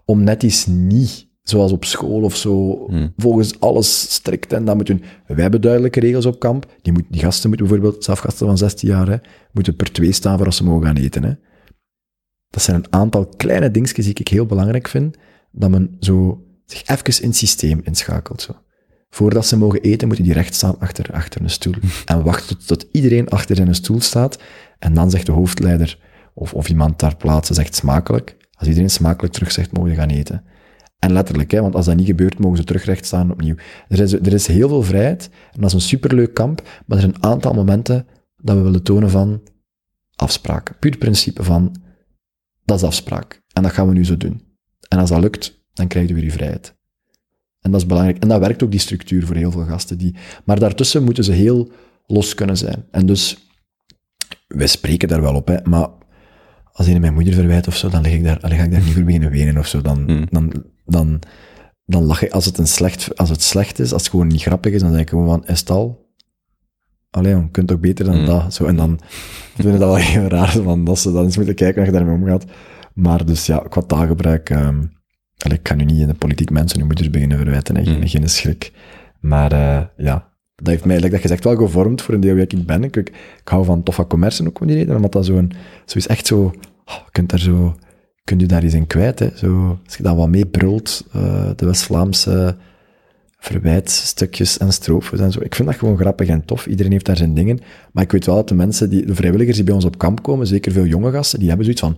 om 0.05 0.23
net 0.23 0.43
iets 0.43 0.65
niet, 0.65 1.26
zoals 1.49 1.71
op 1.71 1.85
school 1.85 2.21
of 2.21 2.35
zo, 2.35 2.85
volgens 3.17 3.59
alles 3.59 4.13
strikt 4.13 4.53
en 4.53 4.65
dat 4.65 4.75
moet 4.75 4.85
doen. 4.85 5.03
Wij 5.27 5.41
hebben 5.41 5.61
duidelijke 5.61 5.99
regels 5.99 6.25
op 6.25 6.39
kamp. 6.39 6.65
Die, 6.81 6.93
moet, 6.93 7.03
die 7.09 7.21
gasten 7.21 7.49
moeten 7.49 7.67
bijvoorbeeld, 7.67 8.03
zelfgasten 8.03 8.47
van 8.47 8.57
16 8.57 8.89
jaar, 8.89 9.07
hè, 9.07 9.17
moeten 9.51 9.75
per 9.75 9.91
twee 9.91 10.11
staan 10.11 10.37
voor 10.37 10.45
als 10.45 10.57
ze 10.57 10.63
mogen 10.63 10.85
gaan 10.85 10.95
eten. 10.95 11.23
Hè. 11.23 11.33
Dat 12.49 12.61
zijn 12.61 12.77
een 12.77 12.93
aantal 12.93 13.27
kleine 13.27 13.71
dingetjes 13.71 14.05
die 14.05 14.13
ik 14.13 14.27
heel 14.27 14.45
belangrijk 14.45 14.87
vind, 14.87 15.17
dat 15.51 15.69
men 15.69 15.97
zo 15.99 16.45
zich 16.65 16.87
even 16.87 17.21
in 17.21 17.27
het 17.27 17.37
systeem 17.37 17.81
inschakelt. 17.83 18.41
Zo. 18.41 18.55
Voordat 19.09 19.45
ze 19.45 19.57
mogen 19.57 19.81
eten, 19.81 20.07
moeten 20.07 20.25
die 20.25 20.33
recht 20.33 20.53
staan 20.55 20.79
achter, 20.79 21.13
achter 21.13 21.41
een 21.41 21.49
stoel. 21.49 21.73
En 22.05 22.23
wachten 22.23 22.57
tot, 22.57 22.67
tot 22.67 22.85
iedereen 22.91 23.29
achter 23.29 23.55
zijn 23.55 23.75
stoel 23.75 24.01
staat. 24.01 24.39
En 24.79 24.93
dan 24.93 25.09
zegt 25.09 25.25
de 25.25 25.31
hoofdleider, 25.31 25.99
of, 26.33 26.53
of 26.53 26.69
iemand 26.69 26.99
daar 26.99 27.15
plaatsen, 27.15 27.55
zegt 27.55 27.75
smakelijk. 27.75 28.37
Als 28.51 28.67
iedereen 28.67 28.89
smakelijk 28.89 29.33
terug 29.33 29.51
zegt, 29.51 29.71
mogen 29.71 29.89
we 29.89 29.95
gaan 29.95 30.09
eten. 30.09 30.43
En 30.99 31.11
letterlijk, 31.11 31.51
hè, 31.51 31.61
want 31.61 31.75
als 31.75 31.85
dat 31.85 31.95
niet 31.95 32.05
gebeurt, 32.05 32.39
mogen 32.39 32.57
ze 32.57 32.63
terug 32.63 32.83
recht 32.83 33.05
staan 33.05 33.31
opnieuw. 33.31 33.55
Er 33.87 33.99
is, 33.99 34.13
er 34.13 34.33
is 34.33 34.47
heel 34.47 34.67
veel 34.67 34.83
vrijheid, 34.83 35.29
en 35.51 35.61
dat 35.61 35.69
is 35.69 35.73
een 35.73 35.81
superleuk 35.81 36.33
kamp, 36.33 36.61
maar 36.85 36.97
er 36.97 37.03
zijn 37.03 37.15
een 37.15 37.23
aantal 37.23 37.53
momenten 37.53 38.07
dat 38.37 38.55
we 38.55 38.61
willen 38.61 38.83
tonen 38.83 39.09
van 39.09 39.41
afspraken. 40.15 40.75
Puur 40.79 40.97
principe 40.97 41.43
van, 41.43 41.75
dat 42.65 42.77
is 42.77 42.83
afspraak. 42.83 43.43
En 43.53 43.63
dat 43.63 43.71
gaan 43.71 43.87
we 43.87 43.93
nu 43.93 44.05
zo 44.05 44.17
doen. 44.17 44.41
En 44.87 44.99
als 44.99 45.09
dat 45.09 45.19
lukt, 45.19 45.65
dan 45.73 45.87
krijg 45.87 46.07
je 46.07 46.13
weer 46.13 46.23
je 46.23 46.31
vrijheid. 46.31 46.75
En 47.61 47.71
dat 47.71 47.81
is 47.81 47.87
belangrijk. 47.87 48.17
En 48.17 48.27
dat 48.27 48.39
werkt 48.39 48.63
ook 48.63 48.71
die 48.71 48.79
structuur 48.79 49.25
voor 49.25 49.35
heel 49.35 49.51
veel 49.51 49.65
gasten. 49.65 49.97
Die, 49.97 50.15
maar 50.45 50.59
daartussen 50.59 51.03
moeten 51.03 51.23
ze 51.23 51.31
heel 51.31 51.71
los 52.05 52.33
kunnen 52.33 52.57
zijn. 52.57 52.85
En 52.91 53.05
dus, 53.05 53.51
wij 54.47 54.67
spreken 54.67 55.07
daar 55.07 55.21
wel 55.21 55.35
op, 55.35 55.47
hè, 55.47 55.57
maar 55.63 55.89
als 56.77 56.87
een 56.87 57.01
mijn 57.01 57.13
moeder 57.13 57.33
verwijt 57.33 57.67
of 57.67 57.75
zo, 57.75 57.89
dan, 57.89 58.01
lig 58.01 58.13
ik 58.13 58.23
daar, 58.23 58.39
dan 58.39 58.49
ga 58.49 58.63
ik 58.63 58.71
daar 58.71 58.81
niet 58.81 58.93
voor 58.93 59.03
beginnen 59.03 59.29
wenen 59.29 59.57
of 59.57 59.67
zo. 59.67 59.81
Dan, 59.81 60.27
dan, 60.29 60.63
dan, 60.85 61.19
dan 61.85 62.03
lach 62.03 62.21
ik. 62.21 62.31
Als 62.31 62.45
het, 62.45 62.57
een 62.57 62.67
slecht, 62.67 63.17
als 63.17 63.29
het 63.29 63.41
slecht 63.41 63.79
is, 63.79 63.93
als 63.93 64.01
het 64.01 64.11
gewoon 64.11 64.27
niet 64.27 64.41
grappig 64.41 64.73
is, 64.73 64.81
dan 64.81 64.91
zeg 64.91 65.01
ik 65.01 65.09
gewoon 65.09 65.27
van, 65.27 65.45
is 65.45 65.59
het 65.59 65.69
al? 65.69 66.05
Allee, 67.09 67.31
jong, 67.31 67.43
je 67.43 67.51
kunt 67.51 67.67
toch 67.67 67.79
beter 67.79 68.05
dan 68.05 68.25
dat? 68.25 68.53
Zo, 68.53 68.65
en 68.65 68.75
dan 68.75 68.99
vind 69.55 69.67
ik 69.67 69.79
dat 69.79 69.89
wel 69.89 69.95
heel 69.95 70.27
raar, 70.27 70.51
van 70.51 70.83
dat 70.83 70.99
ze 70.99 71.11
dan 71.11 71.23
eens 71.23 71.37
moeten 71.37 71.55
kijken 71.55 71.83
hoe 71.83 71.91
je 71.91 71.97
daarmee 71.97 72.15
omgaat. 72.15 72.45
Maar 72.93 73.25
dus 73.25 73.45
ja, 73.45 73.57
qua 73.69 73.81
taalgebruik, 73.81 74.51
allee, 74.51 75.57
ik 75.59 75.67
ga 75.67 75.75
nu 75.75 75.83
niet 75.83 75.99
in 75.99 76.07
de 76.07 76.13
politiek 76.13 76.49
mensen 76.49 76.77
hun 76.77 76.87
moeders 76.87 77.09
beginnen 77.09 77.37
verwijten, 77.37 77.75
hè, 77.75 77.83
geen, 77.83 78.07
geen 78.07 78.29
schrik. 78.29 78.71
Maar 79.19 79.51
eh, 79.51 79.85
ja, 79.97 80.29
dat 80.63 80.67
heeft 80.67 80.85
mij, 80.85 80.99
dat 80.99 81.19
gezegd, 81.19 81.43
wel 81.43 81.55
gevormd 81.55 82.01
voor 82.01 82.13
een 82.13 82.19
deel 82.19 82.35
wie 82.35 82.47
ik 82.47 82.65
ben. 82.65 82.83
Ik, 82.83 82.95
ik, 82.95 83.11
hou 83.43 83.65
van 83.65 83.83
toffe 83.83 84.07
commerce 84.07 84.47
ook 84.47 84.59
om 84.59 84.67
die 84.67 84.75
reden, 84.75 84.95
omdat 84.95 85.11
dat 85.11 85.25
zo'n, 85.25 85.51
zo 85.85 85.97
is 85.97 86.07
echt 86.07 86.27
zo, 86.27 86.39
oh, 86.85 86.95
je 86.95 87.11
kunt 87.11 87.29
daar 87.29 87.39
zo, 87.39 87.75
kunt 88.23 88.41
je 88.41 88.47
daar 88.47 88.63
iets 88.63 88.73
in 88.73 88.87
kwijt, 88.87 89.19
hè. 89.19 89.29
Zo, 89.35 89.79
als 89.85 89.97
je 89.97 90.03
dan 90.03 90.17
wat 90.17 90.29
mee 90.29 90.45
brult, 90.45 91.05
eh, 91.13 91.49
de 91.55 91.65
West-Vlaamse 91.65 92.55
verwijtstukjes 93.37 94.57
en 94.57 94.73
strofes 94.73 95.19
en 95.19 95.31
zo. 95.31 95.39
Ik 95.41 95.55
vind 95.55 95.67
dat 95.67 95.77
gewoon 95.77 95.97
grappig 95.97 96.27
en 96.27 96.45
tof. 96.45 96.67
Iedereen 96.67 96.91
heeft 96.91 97.05
daar 97.05 97.17
zijn 97.17 97.33
dingen. 97.33 97.59
Maar 97.91 98.03
ik 98.03 98.11
weet 98.11 98.25
wel 98.25 98.35
dat 98.35 98.47
de 98.47 98.55
mensen, 98.55 98.89
die, 98.89 99.05
de 99.05 99.15
vrijwilligers 99.15 99.55
die 99.55 99.65
bij 99.65 99.73
ons 99.73 99.85
op 99.85 99.97
kamp 99.97 100.23
komen, 100.23 100.47
zeker 100.47 100.71
veel 100.71 100.85
jonge 100.85 101.11
gasten, 101.11 101.39
die 101.39 101.47
hebben 101.47 101.65
zoiets 101.65 101.83
van, 101.83 101.97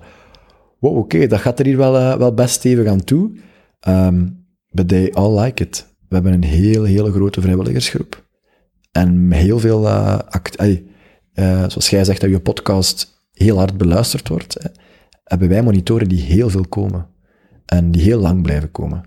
wow, 0.80 0.98
oké, 0.98 1.28
dat 1.28 1.40
gaat 1.40 1.60
er 1.60 1.66
hier 1.66 1.78
wel, 1.78 1.98
eh, 1.98 2.18
wel 2.18 2.34
best 2.34 2.54
stevig 2.54 2.88
aan 2.88 3.04
toe. 3.04 3.32
Ehm, 3.80 4.28
but 4.72 4.88
they 4.88 5.12
all 5.14 5.40
like 5.40 5.64
it. 5.64 5.88
We 6.08 6.16
hebben 6.16 6.34
een 6.34 6.44
heel, 6.44 6.84
hele 6.84 7.12
grote 7.12 7.42
vrijwilligersgroep. 7.42 8.28
En 9.00 9.32
heel 9.32 9.60
veel, 9.60 9.90
act, 9.90 10.56
eh, 10.56 10.74
zoals 11.68 11.90
jij 11.90 12.04
zegt 12.04 12.22
dat 12.22 12.30
je 12.30 12.40
podcast 12.40 13.28
heel 13.32 13.58
hard 13.58 13.78
beluisterd 13.78 14.28
wordt, 14.28 14.56
hè, 14.60 14.70
hebben 15.24 15.50
wij 15.50 15.62
monitoren 15.64 16.10
die 16.10 16.22
heel 16.22 16.50
veel 16.50 16.68
komen. 16.68 17.08
En 17.66 17.92
die 17.92 18.02
heel 18.02 18.20
lang 18.20 18.42
blijven 18.42 18.72
komen. 18.72 19.04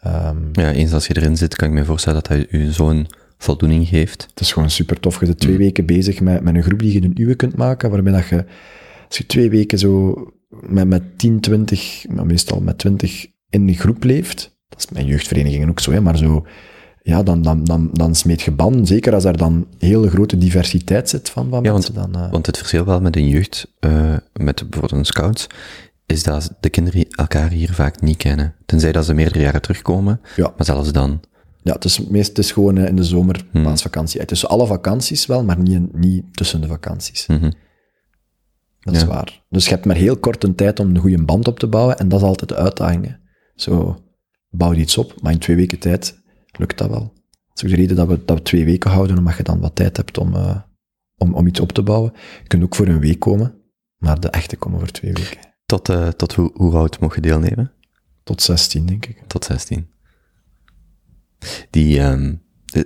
Ehm, 0.00 0.36
Ja, 0.52 0.72
eens 0.72 0.92
als 0.92 1.06
je 1.06 1.16
erin 1.16 1.36
zit, 1.36 1.56
kan 1.56 1.68
ik 1.68 1.74
me 1.74 1.84
voorstellen 1.84 2.22
dat 2.22 2.28
hij 2.28 2.46
u 2.50 2.70
zo'n 2.70 3.06
voldoening 3.38 3.88
geeft. 3.88 4.26
Het 4.30 4.40
is 4.40 4.52
gewoon 4.52 4.70
super 4.70 5.00
tof. 5.00 5.20
Je 5.20 5.26
bent 5.26 5.40
twee 5.40 5.56
weken 5.56 5.86
bezig 5.86 6.20
met, 6.20 6.42
met 6.42 6.54
een 6.54 6.62
groep 6.62 6.78
die 6.78 6.92
je 6.92 7.02
een 7.02 7.20
uwe 7.22 7.34
kunt 7.34 7.56
maken, 7.56 7.90
waarbij 7.90 8.12
dat 8.12 8.28
je, 8.28 8.44
als 9.08 9.18
je 9.18 9.26
twee 9.26 9.50
weken 9.50 9.78
zo 9.78 10.14
met, 10.48 10.88
met 10.88 11.18
10, 11.18 11.40
20, 11.40 12.04
maar 12.08 12.26
meestal 12.26 12.60
met 12.60 12.78
20 12.78 13.26
in 13.48 13.68
een 13.68 13.74
groep 13.74 14.04
leeft, 14.04 14.56
dat 14.68 14.78
is 14.78 14.88
mijn 14.90 15.06
jeugdverenigingen 15.06 15.68
ook 15.68 15.80
zo, 15.80 15.92
hè, 15.92 16.00
maar 16.00 16.18
zo, 16.18 16.46
ja, 17.06 17.22
dan, 17.22 17.42
dan, 17.42 17.64
dan, 17.64 17.90
dan 17.92 18.14
smeet 18.14 18.42
je 18.42 18.50
banden, 18.50 18.86
zeker 18.86 19.14
als 19.14 19.24
er 19.24 19.36
dan 19.36 19.66
hele 19.78 20.10
grote 20.10 20.38
diversiteit 20.38 21.08
zit 21.08 21.30
van, 21.30 21.48
van 21.48 21.62
Ja, 21.62 21.72
mensen. 21.72 21.94
Dan, 21.94 22.14
eh, 22.14 22.30
Want 22.30 22.46
het 22.46 22.56
verschil 22.56 22.84
wel 22.84 23.00
met 23.00 23.16
een 23.16 23.28
jeugd, 23.28 23.72
eh, 23.78 24.16
met 24.32 24.54
bijvoorbeeld 24.54 24.92
een 24.92 25.04
scouts, 25.04 25.46
is 26.06 26.22
dat 26.22 26.50
de 26.60 26.68
kinderen 26.68 27.06
elkaar 27.10 27.50
hier 27.50 27.72
vaak 27.72 28.00
niet 28.00 28.16
kennen. 28.16 28.54
Tenzij 28.66 28.92
dat 28.92 29.04
ze 29.04 29.14
meerdere 29.14 29.40
jaren 29.40 29.62
terugkomen. 29.62 30.20
Ja. 30.36 30.52
Maar 30.56 30.66
zelfs 30.66 30.92
dan. 30.92 31.20
ja, 31.62 31.72
het 31.72 31.84
is, 31.84 32.06
meest, 32.06 32.28
het 32.28 32.38
is 32.38 32.52
gewoon 32.52 32.78
eh, 32.78 32.86
in 32.86 32.96
de 32.96 33.04
zomer, 33.04 33.44
paasvakantie. 33.52 34.20
Het 34.20 34.30
is 34.30 34.46
alle 34.46 34.66
vakanties 34.66 35.26
wel, 35.26 35.44
maar 35.44 35.58
niet, 35.58 35.96
niet 35.96 36.36
tussen 36.36 36.60
de 36.60 36.66
vakanties. 36.66 37.26
Mhm. 37.26 37.50
Dat 38.80 38.94
is 38.94 39.04
waar. 39.04 39.42
Dus 39.48 39.64
je 39.64 39.70
hebt 39.70 39.84
maar 39.84 39.96
heel 39.96 40.16
kort 40.16 40.44
een 40.44 40.54
tijd 40.54 40.80
om 40.80 40.88
een 40.88 40.98
goede 40.98 41.24
band 41.24 41.48
op 41.48 41.58
te 41.58 41.66
bouwen, 41.66 41.98
en 41.98 42.08
dat 42.08 42.20
is 42.20 42.26
altijd 42.26 42.48
de 42.48 42.56
uitdaging. 42.56 43.16
Zo, 43.54 43.98
bouw 44.50 44.72
je 44.72 44.80
iets 44.80 44.98
op, 44.98 45.14
maar 45.22 45.32
in 45.32 45.38
twee 45.38 45.56
weken 45.56 45.78
tijd 45.78 46.22
lukt 46.58 46.78
dat 46.78 46.90
wel. 46.90 47.12
Dat 47.48 47.56
is 47.56 47.64
ook 47.64 47.70
de 47.70 47.76
reden 47.76 47.96
dat 47.96 48.08
we, 48.08 48.24
dat 48.24 48.38
we 48.38 48.42
twee 48.42 48.64
weken 48.64 48.90
houden, 48.90 49.18
omdat 49.18 49.36
je 49.36 49.42
dan 49.42 49.60
wat 49.60 49.74
tijd 49.74 49.96
hebt 49.96 50.18
om, 50.18 50.34
eh, 50.34 50.60
om, 51.16 51.34
om 51.34 51.46
iets 51.46 51.60
op 51.60 51.72
te 51.72 51.82
bouwen. 51.82 52.12
Je 52.42 52.48
kunt 52.48 52.62
ook 52.62 52.74
voor 52.74 52.86
een 52.86 53.00
week 53.00 53.18
komen, 53.18 53.54
maar 53.96 54.20
de 54.20 54.28
echte 54.28 54.56
komen 54.56 54.78
voor 54.78 54.90
twee 54.90 55.12
weken. 55.12 55.38
Tot, 55.66 55.88
eh, 55.88 56.08
tot 56.08 56.34
hoe, 56.34 56.50
hoe 56.54 56.74
oud 56.74 57.00
mocht 57.00 57.14
je 57.14 57.20
deelnemen? 57.20 57.72
Tot 58.22 58.42
16, 58.42 58.86
denk 58.86 59.06
ik. 59.06 59.22
Tot 59.26 59.44
16. 59.44 59.86
Die, 61.70 62.00
ehm, 62.00 62.34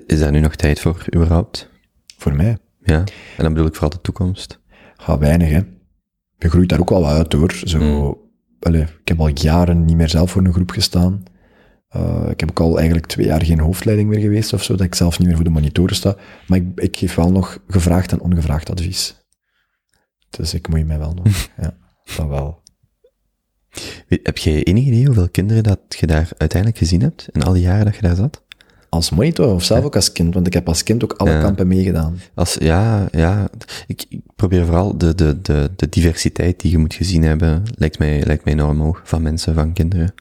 is 0.06 0.18
daar 0.18 0.30
nu 0.30 0.40
nog 0.40 0.56
tijd 0.56 0.80
voor, 0.80 1.04
überhaupt? 1.14 1.70
Voor 2.16 2.34
mij. 2.34 2.58
Ja. 2.82 2.98
En 3.36 3.42
dan 3.42 3.52
bedoel 3.52 3.68
ik 3.68 3.74
vooral 3.74 3.90
de 3.90 4.00
toekomst. 4.00 4.60
Ga 4.96 5.18
weinig, 5.18 5.50
hè. 5.50 5.60
Je 6.38 6.48
groeit 6.48 6.68
daar 6.68 6.80
ook 6.80 6.88
wel 6.88 7.00
wat 7.00 7.10
uit, 7.10 7.32
hoor. 7.32 7.52
Zo, 7.64 7.80
allee, 8.60 8.82
ik 8.82 9.08
heb 9.08 9.20
al 9.20 9.30
jaren 9.34 9.84
niet 9.84 9.96
meer 9.96 10.08
zelf 10.08 10.30
voor 10.30 10.44
een 10.44 10.52
groep 10.52 10.70
gestaan. 10.70 11.22
Eh, 11.88 12.26
ik 12.30 12.40
heb 12.40 12.50
ook 12.50 12.60
al 12.60 12.76
eigenlijk 12.76 13.06
twee 13.06 13.26
jaar 13.26 13.44
geen 13.44 13.60
hoofdleiding 13.60 14.08
meer 14.08 14.20
geweest 14.20 14.52
of 14.52 14.62
zo, 14.62 14.76
dat 14.76 14.86
ik 14.86 14.94
zelf 14.94 15.18
niet 15.18 15.26
meer 15.26 15.36
voor 15.36 15.44
de 15.44 15.50
monitoren 15.50 15.96
sta. 15.96 16.16
Maar 16.46 16.58
ik, 16.58 16.64
ik 16.74 16.96
geef 16.96 17.14
wel 17.14 17.30
nog 17.32 17.58
gevraagd 17.68 18.12
en 18.12 18.20
ongevraagd 18.20 18.70
advies. 18.70 19.16
Dus 20.30 20.54
ik 20.54 20.68
moet 20.68 20.86
mij 20.86 20.98
wel 20.98 21.14
nog. 21.14 21.48
ja, 21.62 21.76
dat 22.16 22.26
wel. 22.28 22.62
Heb 24.08 24.38
jij 24.38 24.62
enig 24.64 24.84
idee 24.84 25.04
hoeveel 25.06 25.28
kinderen 25.28 25.62
dat 25.62 25.80
je 25.88 26.06
daar 26.06 26.28
uiteindelijk 26.36 26.80
gezien 26.80 27.00
hebt? 27.02 27.28
In 27.32 27.42
al 27.42 27.52
die 27.52 27.62
jaren 27.62 27.84
dat 27.84 27.94
je 27.94 28.02
daar 28.02 28.16
zat? 28.16 28.42
Als 28.88 29.10
monitor 29.10 29.54
of 29.54 29.64
zelf 29.64 29.84
ook 29.84 29.94
als 29.96 30.12
kind, 30.12 30.34
want 30.34 30.46
ik 30.46 30.52
heb 30.52 30.68
als 30.68 30.82
kind 30.82 31.04
ook 31.04 31.12
alle 31.12 31.30
Ja. 31.30 31.40
kampen 31.40 31.66
meegedaan. 31.68 32.18
Als, 32.34 32.54
ja, 32.54 33.08
ja. 33.10 33.48
Ik, 33.86 34.04
ik 34.08 34.20
probeer 34.36 34.64
vooral 34.64 34.98
de, 34.98 35.14
de, 35.14 35.40
de, 35.40 35.70
de 35.76 35.88
diversiteit 35.88 36.60
die 36.60 36.70
je 36.70 36.78
moet 36.78 36.94
gezien 36.94 37.22
hebben, 37.22 37.62
lijkt 37.74 37.98
mij, 37.98 38.22
lijkt 38.24 38.44
mij 38.44 38.52
enorm 38.54 38.80
hoog. 38.80 39.00
Van 39.04 39.22
mensen, 39.22 39.54
van 39.54 39.72
kinderen. 39.72 40.14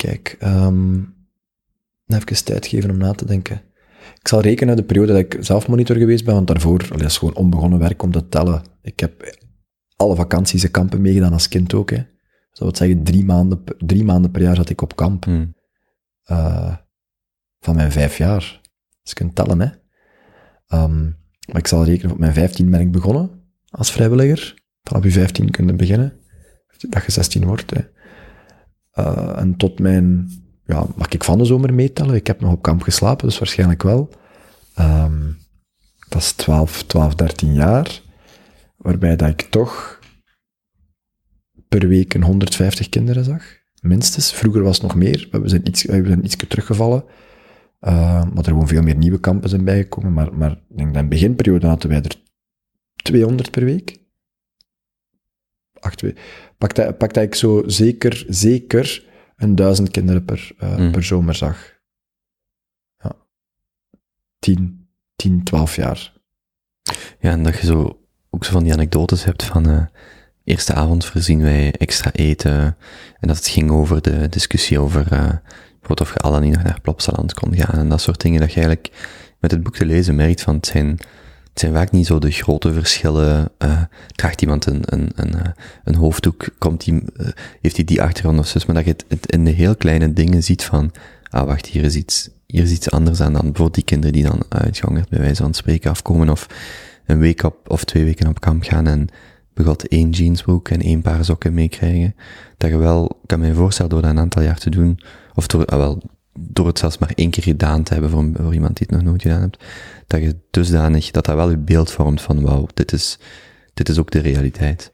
Kijk, 0.00 0.36
ehm 0.38 1.00
even 2.06 2.44
tijd 2.44 2.66
geven 2.66 2.90
om 2.90 2.96
na 2.96 3.12
te 3.12 3.24
denken. 3.24 3.62
Ik 4.20 4.28
zal 4.28 4.40
rekenen 4.40 4.76
de 4.76 4.84
periode 4.84 5.12
dat 5.12 5.20
ik 5.20 5.36
zelf 5.40 5.68
monitor 5.68 5.96
geweest 5.96 6.24
ben, 6.24 6.34
want 6.34 6.46
daarvoor 6.46 6.82
allee, 6.82 6.98
dat 6.98 7.10
is 7.10 7.18
gewoon 7.18 7.34
onbegonnen 7.34 7.78
werk 7.78 8.02
om 8.02 8.10
te 8.10 8.28
tellen. 8.28 8.62
Ik 8.82 9.00
heb 9.00 9.38
alle 9.96 10.14
vakanties 10.14 10.64
en 10.64 10.70
kampen 10.70 11.00
meegedaan 11.00 11.32
als 11.32 11.48
kind 11.48 11.74
ook. 11.74 11.90
Hè. 11.90 11.96
Dus 11.96 12.58
dat 12.58 12.58
wil 12.58 12.76
zeggen, 12.76 13.04
drie 13.04 13.24
maanden, 13.24 13.62
per- 13.62 13.76
drie 13.78 14.04
maanden 14.04 14.30
per 14.30 14.42
jaar 14.42 14.56
zat 14.56 14.68
ik 14.68 14.82
op 14.82 14.96
kamp. 14.96 15.24
Hm. 15.24 15.46
Eh, 16.22 16.76
van 17.58 17.74
mijn 17.74 17.92
vijf 17.92 18.16
jaar. 18.16 18.60
Dus 19.02 19.10
je 19.10 19.14
kunt 19.14 19.34
tellen, 19.34 19.60
hè. 19.60 19.68
Ehm, 20.66 21.02
maar 21.46 21.58
ik 21.58 21.66
zal 21.66 21.84
rekenen, 21.84 22.12
op 22.12 22.18
mijn 22.18 22.34
vijftien 22.34 22.70
ben 22.70 22.80
ik 22.80 22.92
begonnen 22.92 23.30
als 23.68 23.92
vrijwilliger. 23.92 24.54
Vanaf 24.82 25.04
je 25.04 25.10
vijftien 25.10 25.50
kun 25.50 25.66
je 25.66 25.74
beginnen. 25.74 26.12
Dat 26.88 27.04
je 27.04 27.12
16 27.12 27.44
wordt, 27.44 27.70
hè. 27.70 27.80
Eh, 28.90 29.38
en 29.38 29.56
tot 29.56 29.78
mijn, 29.78 30.30
ja, 30.64 30.86
mag 30.96 31.08
ik 31.08 31.24
van 31.24 31.38
de 31.38 31.44
zomer 31.44 31.74
meetellen? 31.74 32.14
Ik 32.14 32.26
heb 32.26 32.40
nog 32.40 32.52
op 32.52 32.62
kamp 32.62 32.82
geslapen, 32.82 33.26
dus 33.28 33.38
waarschijnlijk 33.38 33.82
wel. 33.82 34.10
Ehm, 34.74 35.32
dat 36.08 36.20
is 36.22 36.32
12, 36.32 36.82
12, 36.82 37.14
13 37.14 37.52
jaar. 37.54 38.02
Waarbij 38.76 39.16
dat 39.16 39.28
ik 39.28 39.40
toch 39.42 39.98
per 41.68 41.88
week 41.88 42.14
een 42.14 42.22
150 42.22 42.88
kinderen 42.88 43.24
zag. 43.24 43.42
Minstens. 43.80 44.32
Vroeger 44.32 44.62
was 44.62 44.76
het 44.76 44.86
nog 44.86 44.94
meer. 44.94 45.28
We 45.30 45.48
zijn 45.48 45.68
iets, 45.68 45.84
we 45.84 46.04
zijn 46.04 46.48
teruggevallen. 46.48 47.04
Uh, 47.80 48.24
maar 48.24 48.36
er 48.36 48.44
gewoon 48.44 48.68
veel 48.68 48.82
meer 48.82 48.96
nieuwe 48.96 49.20
kampen 49.20 49.48
zijn 49.48 49.64
bijgekomen. 49.64 50.12
Maar, 50.12 50.34
maar 50.34 50.50
ik 50.50 50.76
denk 50.76 50.94
dat 50.94 51.02
in 51.02 51.08
de 51.08 51.14
beginperiode 51.14 51.66
hadden 51.66 51.90
wij 51.90 52.02
er 52.02 52.22
200 52.96 53.50
per 53.50 53.64
week. 53.64 53.98
Acht 55.80 56.00
we- 56.00 56.14
Pak 56.60 56.74
dat, 56.74 56.98
pak 56.98 57.12
dat 57.12 57.22
ik 57.24 57.34
zo 57.34 57.62
zeker, 57.66 58.24
zeker 58.28 59.04
een 59.36 59.54
duizend 59.54 59.90
kinderen 59.90 60.24
per, 60.24 60.50
eh, 60.58 60.76
Mm. 60.76 60.90
per 60.90 61.02
zomer 61.04 61.34
zag. 61.34 61.78
Ja. 62.98 63.12
10, 64.38 64.88
10, 65.16 65.44
12 65.44 65.76
jaar. 65.76 66.12
Ja, 67.20 67.30
en 67.30 67.42
dat 67.42 67.58
je 67.58 67.66
zo 67.66 68.00
ook 68.30 68.44
zo 68.44 68.52
van 68.52 68.62
die 68.62 68.72
anekdotes 68.72 69.24
hebt 69.24 69.44
van 69.44 69.68
eh 69.68 69.84
eerste 70.44 70.74
avond 70.74 71.04
voorzien 71.04 71.42
wij 71.42 71.72
extra 71.72 72.12
eten. 72.12 72.76
En 73.20 73.28
dat 73.28 73.36
het 73.36 73.48
ging 73.48 73.70
over 73.70 74.02
de 74.02 74.28
discussie 74.28 74.78
over 74.78 75.00
eh, 75.12 75.28
bijvoorbeeld 75.70 76.00
of 76.00 76.12
je 76.12 76.18
al 76.18 76.30
dan 76.32 76.42
niet 76.42 76.52
nog 76.54 76.62
naar 76.62 76.80
Plopsaland 76.80 77.34
kon 77.34 77.56
gaan. 77.56 77.78
En 77.78 77.88
dat 77.88 78.00
soort 78.00 78.20
dingen 78.20 78.40
dat 78.40 78.52
je 78.52 78.60
eigenlijk 78.60 78.92
met 79.38 79.50
het 79.50 79.62
boek 79.62 79.76
te 79.76 79.86
lezen 79.86 80.14
merkt 80.14 80.42
van 80.42 80.54
het 80.54 80.66
zijn, 80.66 80.98
het 81.50 81.60
zijn 81.60 81.72
vaak 81.72 81.90
niet 81.90 82.06
zo 82.06 82.18
de 82.18 82.30
grote 82.30 82.72
verschillen. 82.72 83.48
eh 83.58 83.82
draagt 84.14 84.42
iemand 84.42 84.66
een, 84.66 84.82
een, 84.84 85.10
een, 85.14 85.34
eh, 85.34 85.50
een 85.84 85.94
hoofddoek, 85.94 86.48
komt 86.58 86.84
die, 86.84 87.02
eh, 87.16 87.26
heeft 87.60 87.76
hij 87.76 87.84
die 87.84 88.02
achtergrond 88.02 88.38
of 88.38 88.46
zus, 88.46 88.66
maar 88.66 88.74
dat 88.74 88.84
je 88.84 88.90
het, 88.90 89.04
het 89.08 89.32
in 89.32 89.44
de 89.44 89.50
heel 89.50 89.76
kleine 89.76 90.12
dingen 90.12 90.42
ziet 90.42 90.64
van, 90.64 90.92
ah 91.30 91.46
wacht, 91.46 91.66
hier 91.66 91.84
is 91.84 91.94
iets, 91.94 92.30
hier 92.46 92.62
is 92.62 92.72
iets 92.72 92.90
anders 92.90 93.20
aan 93.20 93.32
dan 93.32 93.42
bijvoorbeeld 93.42 93.74
die 93.74 93.84
kinderen 93.84 94.12
die 94.12 94.24
dan 94.24 94.42
uitgangerd 94.48 95.08
bij 95.08 95.18
wijze 95.18 95.42
van 95.42 95.54
spreken 95.54 95.90
afkomen 95.90 96.28
of 96.28 96.46
een 97.06 97.18
week 97.18 97.42
op, 97.42 97.70
of 97.70 97.84
twee 97.84 98.04
weken 98.04 98.28
op 98.28 98.40
kamp 98.40 98.62
gaan 98.62 98.86
en 98.86 99.08
begot 99.54 99.88
één 99.88 100.10
jeansbroek 100.10 100.68
en 100.68 100.80
één 100.80 101.02
paar 101.02 101.24
sokken 101.24 101.54
meekrijgen. 101.54 102.14
Dat 102.56 102.70
je 102.70 102.76
wel, 102.76 103.20
kan 103.26 103.40
me 103.40 103.54
voorstellen, 103.54 103.90
door 103.90 104.02
dat 104.02 104.10
een 104.10 104.18
aantal 104.18 104.42
jaar 104.42 104.58
te 104.58 104.70
doen, 104.70 105.00
of 105.34 105.46
door, 105.46 105.64
ah, 105.64 105.78
wel, 105.78 106.02
door 106.38 106.66
het 106.66 106.78
zelfs 106.78 106.98
maar 106.98 107.12
één 107.14 107.30
keer 107.30 107.42
gedaan 107.42 107.82
te 107.82 107.92
hebben 107.92 108.10
voor, 108.10 108.30
voor 108.34 108.54
iemand 108.54 108.76
die 108.76 108.86
het 108.90 108.96
nog 108.96 109.06
nooit 109.06 109.22
gedaan 109.22 109.40
hebt, 109.40 109.64
dat 110.06 110.20
je 110.22 110.36
dusdanig, 110.50 111.10
dat 111.10 111.24
dat 111.24 111.34
wel 111.34 111.50
je 111.50 111.58
beeld 111.58 111.90
vormt 111.90 112.20
van, 112.20 112.42
wauw, 112.42 112.66
dit 112.74 112.92
is, 112.92 113.18
dit 113.74 113.88
is 113.88 113.98
ook 113.98 114.10
de 114.10 114.18
realiteit. 114.18 114.92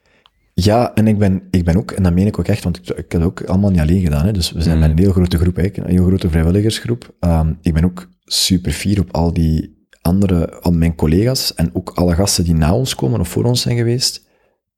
Ja, 0.53 0.93
en 0.93 1.07
ik 1.07 1.17
ben, 1.17 1.41
ik 1.51 1.65
ben 1.65 1.77
ook, 1.77 1.91
en 1.91 2.03
dat 2.03 2.13
meen 2.13 2.27
ik 2.27 2.39
ook 2.39 2.47
echt, 2.47 2.63
want 2.63 2.77
ik, 2.77 2.83
ik 2.89 3.11
heb 3.11 3.11
het 3.11 3.23
ook 3.23 3.43
allemaal 3.43 3.69
niet 3.69 3.79
alleen 3.79 4.01
gedaan. 4.01 4.25
Hè, 4.25 4.31
dus 4.31 4.51
we 4.51 4.61
zijn 4.61 4.75
Mm. 4.75 4.81
met 4.81 4.91
een 4.91 4.97
heel 4.97 5.11
grote 5.11 5.37
groep, 5.37 5.57
eigenlijk, 5.57 5.89
een 5.89 5.95
heel 5.95 6.05
grote 6.07 6.29
vrijwilligersgroep. 6.29 7.15
Ehm, 7.19 7.53
ik 7.61 7.73
ben 7.73 7.83
ook 7.85 8.09
super 8.25 8.71
fier 8.71 8.99
op 8.99 9.13
al 9.13 9.33
die 9.33 9.85
andere, 10.01 10.59
al 10.59 10.71
mijn 10.71 10.95
collega's 10.95 11.53
en 11.53 11.69
ook 11.73 11.89
alle 11.89 12.15
gasten 12.15 12.43
die 12.43 12.53
na 12.53 12.73
ons 12.73 12.95
komen 12.95 13.19
of 13.19 13.29
voor 13.29 13.43
ons 13.43 13.61
zijn 13.61 13.77
geweest, 13.77 14.27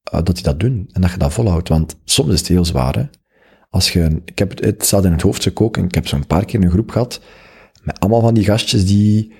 eh, 0.03 0.19
dat 0.23 0.35
die 0.35 0.43
dat 0.43 0.59
doen 0.59 0.89
en 0.91 1.01
dat 1.01 1.11
je 1.11 1.17
dat 1.17 1.33
volhoudt. 1.33 1.69
Want 1.69 1.95
soms 2.03 2.33
is 2.33 2.39
het 2.39 2.47
heel 2.47 2.65
zwaar. 2.65 2.95
Hè? 2.95 3.03
Als 3.69 3.93
je, 3.93 4.21
ik 4.25 4.39
heb 4.39 4.49
het, 4.49 4.59
het 4.59 4.85
staat 4.85 5.05
in 5.05 5.11
het 5.11 5.21
hoofdstuk 5.21 5.61
ook, 5.61 5.77
en 5.77 5.85
ik 5.85 5.95
heb 5.95 6.07
zo'n 6.07 6.27
paar 6.27 6.45
keer 6.45 6.63
een 6.63 6.71
groep 6.71 6.91
gehad, 6.91 7.21
met 7.83 7.99
allemaal 7.99 8.21
van 8.21 8.33
die 8.33 8.43
gastjes 8.43 8.85
die, 8.85 9.31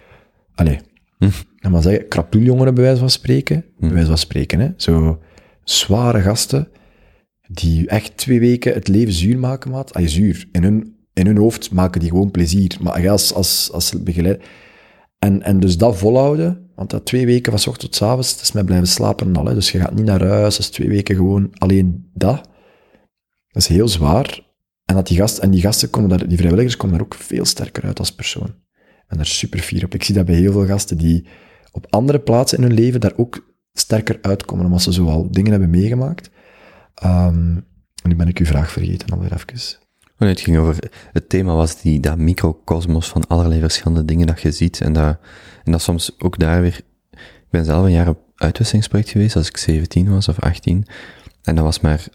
allee, 0.55 0.79
Hm. 1.19 1.29
en 1.59 1.71
maar 1.71 1.81
zeggen, 1.81 2.07
krapuuljongeren 2.07 2.73
bij 2.73 2.83
wijze 2.83 2.99
van 2.99 3.09
spreken, 3.09 3.65
bij 3.77 3.89
wijze 3.89 4.07
van 4.07 4.17
spreken, 4.17 4.59
hè? 4.59 4.69
zo 4.77 5.19
zware 5.63 6.21
gasten, 6.21 6.67
die 7.47 7.87
echt 7.87 8.17
twee 8.17 8.39
weken 8.39 8.73
het 8.73 8.87
leven 8.87 9.13
zuur 9.13 9.39
maken, 9.39 9.71
maat. 9.71 9.91
Zuur. 10.03 10.47
In 10.51 10.63
hun, 10.63 10.95
in 11.13 11.25
hun 11.25 11.37
hoofd 11.37 11.71
maken 11.71 11.99
die 11.99 12.09
gewoon 12.09 12.31
plezier. 12.31 12.77
Maar 12.81 13.09
als, 13.09 13.33
als, 13.33 13.69
als 13.71 14.03
begeleider... 14.03 14.45
En, 15.19 15.43
en 15.43 15.59
dus 15.59 15.77
dat 15.77 15.97
volhouden, 15.97 16.69
want 16.75 16.89
dat 16.89 17.05
twee 17.05 17.25
weken 17.25 17.51
van 17.51 17.59
's 17.59 17.67
ochtends 17.67 17.97
tot 17.97 18.07
avonds, 18.07 18.33
dat 18.33 18.41
is 18.41 18.51
met 18.51 18.65
blijven 18.65 18.87
slapen 18.87 19.27
en 19.27 19.35
al. 19.35 19.45
Hè. 19.45 19.53
Dus 19.53 19.71
je 19.71 19.79
gaat 19.79 19.95
niet 19.95 20.05
naar 20.05 20.27
huis, 20.27 20.55
dat 20.55 20.65
is 20.65 20.69
twee 20.69 20.89
weken 20.89 21.15
gewoon 21.15 21.49
alleen 21.57 22.09
dat. 22.13 22.48
Dat 23.51 23.61
is 23.61 23.67
heel 23.67 23.87
zwaar. 23.87 24.47
En, 24.85 24.95
dat 24.95 25.07
die, 25.07 25.17
gast, 25.17 25.37
en 25.37 25.51
die 25.51 25.61
gasten 25.61 25.89
komen 25.89 26.27
die 26.27 26.37
vrijwilligers 26.37 26.77
komen 26.77 26.97
daar 26.97 27.05
ook 27.05 27.13
veel 27.13 27.45
sterker 27.45 27.83
uit 27.83 27.99
als 27.99 28.15
persoon. 28.15 28.55
En 29.07 29.17
daar 29.17 29.25
super 29.25 29.59
fier 29.59 29.85
op. 29.85 29.93
Ik 29.93 30.03
zie 30.03 30.15
dat 30.15 30.25
bij 30.25 30.35
heel 30.35 30.51
veel 30.51 30.65
gasten 30.65 30.97
die 30.97 31.27
op 31.71 31.87
andere 31.89 32.19
plaatsen 32.19 32.57
in 32.57 32.63
hun 32.63 32.73
leven 32.73 32.99
daar 32.99 33.13
ook 33.15 33.53
sterker 33.73 34.17
uitkomen, 34.21 34.65
omdat 34.65 34.81
ze 34.81 34.93
zo 34.93 35.07
al 35.07 35.31
dingen 35.31 35.51
hebben 35.51 35.69
meegemaakt. 35.69 36.29
Ehm, 36.95 37.55
en 38.03 38.09
nu 38.09 38.15
ben 38.15 38.27
ik 38.27 38.37
uw 38.37 38.45
vraag 38.45 38.71
vergeten 38.71 39.09
alweer 39.09 39.33
even. 39.33 39.77
Oh 40.19 40.27
het 40.27 40.39
ging 40.39 40.57
over, 40.57 40.91
het 41.11 41.29
thema 41.29 41.53
was 41.53 41.81
die, 41.81 41.99
dat 41.99 42.17
microcosmos 42.17 43.07
van 43.07 43.27
allerlei 43.27 43.59
verschillende 43.59 44.05
dingen 44.05 44.27
dat 44.27 44.41
je 44.41 44.51
ziet. 44.51 44.81
En 44.81 44.93
dat, 44.93 45.19
en 45.63 45.71
dat 45.71 45.81
soms 45.81 46.15
ook 46.19 46.39
daar 46.39 46.61
weer, 46.61 46.81
ik 47.11 47.49
ben 47.49 47.65
zelf 47.65 47.85
een 47.85 47.91
jaar 47.91 48.07
op 48.07 48.19
uitwisselingsproject 48.35 49.09
geweest 49.09 49.35
als 49.35 49.47
ik 49.47 49.57
17 49.57 50.09
was 50.09 50.27
of 50.27 50.39
18. 50.39 50.85
En 51.43 51.55
dat 51.55 51.63
was 51.63 51.79
maar, 51.79 52.07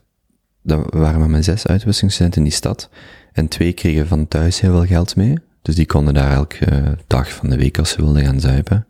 dat 0.65 0.87
waren 0.91 1.19
maar 1.21 1.31
mijn 1.31 1.45
zes 1.45 1.67
uitwisselingsstudenten 1.67 2.43
in 2.43 2.49
die 2.49 2.57
stad. 2.57 2.89
En 3.33 3.49
twee 3.49 3.73
kregen 3.73 4.07
van 4.07 4.29
thuis 4.29 4.61
heel 4.61 4.71
veel 4.73 4.87
geld 4.87 5.17
mee. 5.17 5.35
Dus 5.63 5.75
die 5.75 5.87
konden 5.87 6.15
daar 6.15 6.33
elke 6.33 6.65
eh, 6.65 6.93
dag 7.07 7.33
van 7.33 7.51
de 7.51 7.57
week 7.57 7.79
als 7.79 7.91
ze 7.91 8.03
wilden 8.03 8.25
gaan 8.25 8.41
zuipen. 8.41 8.87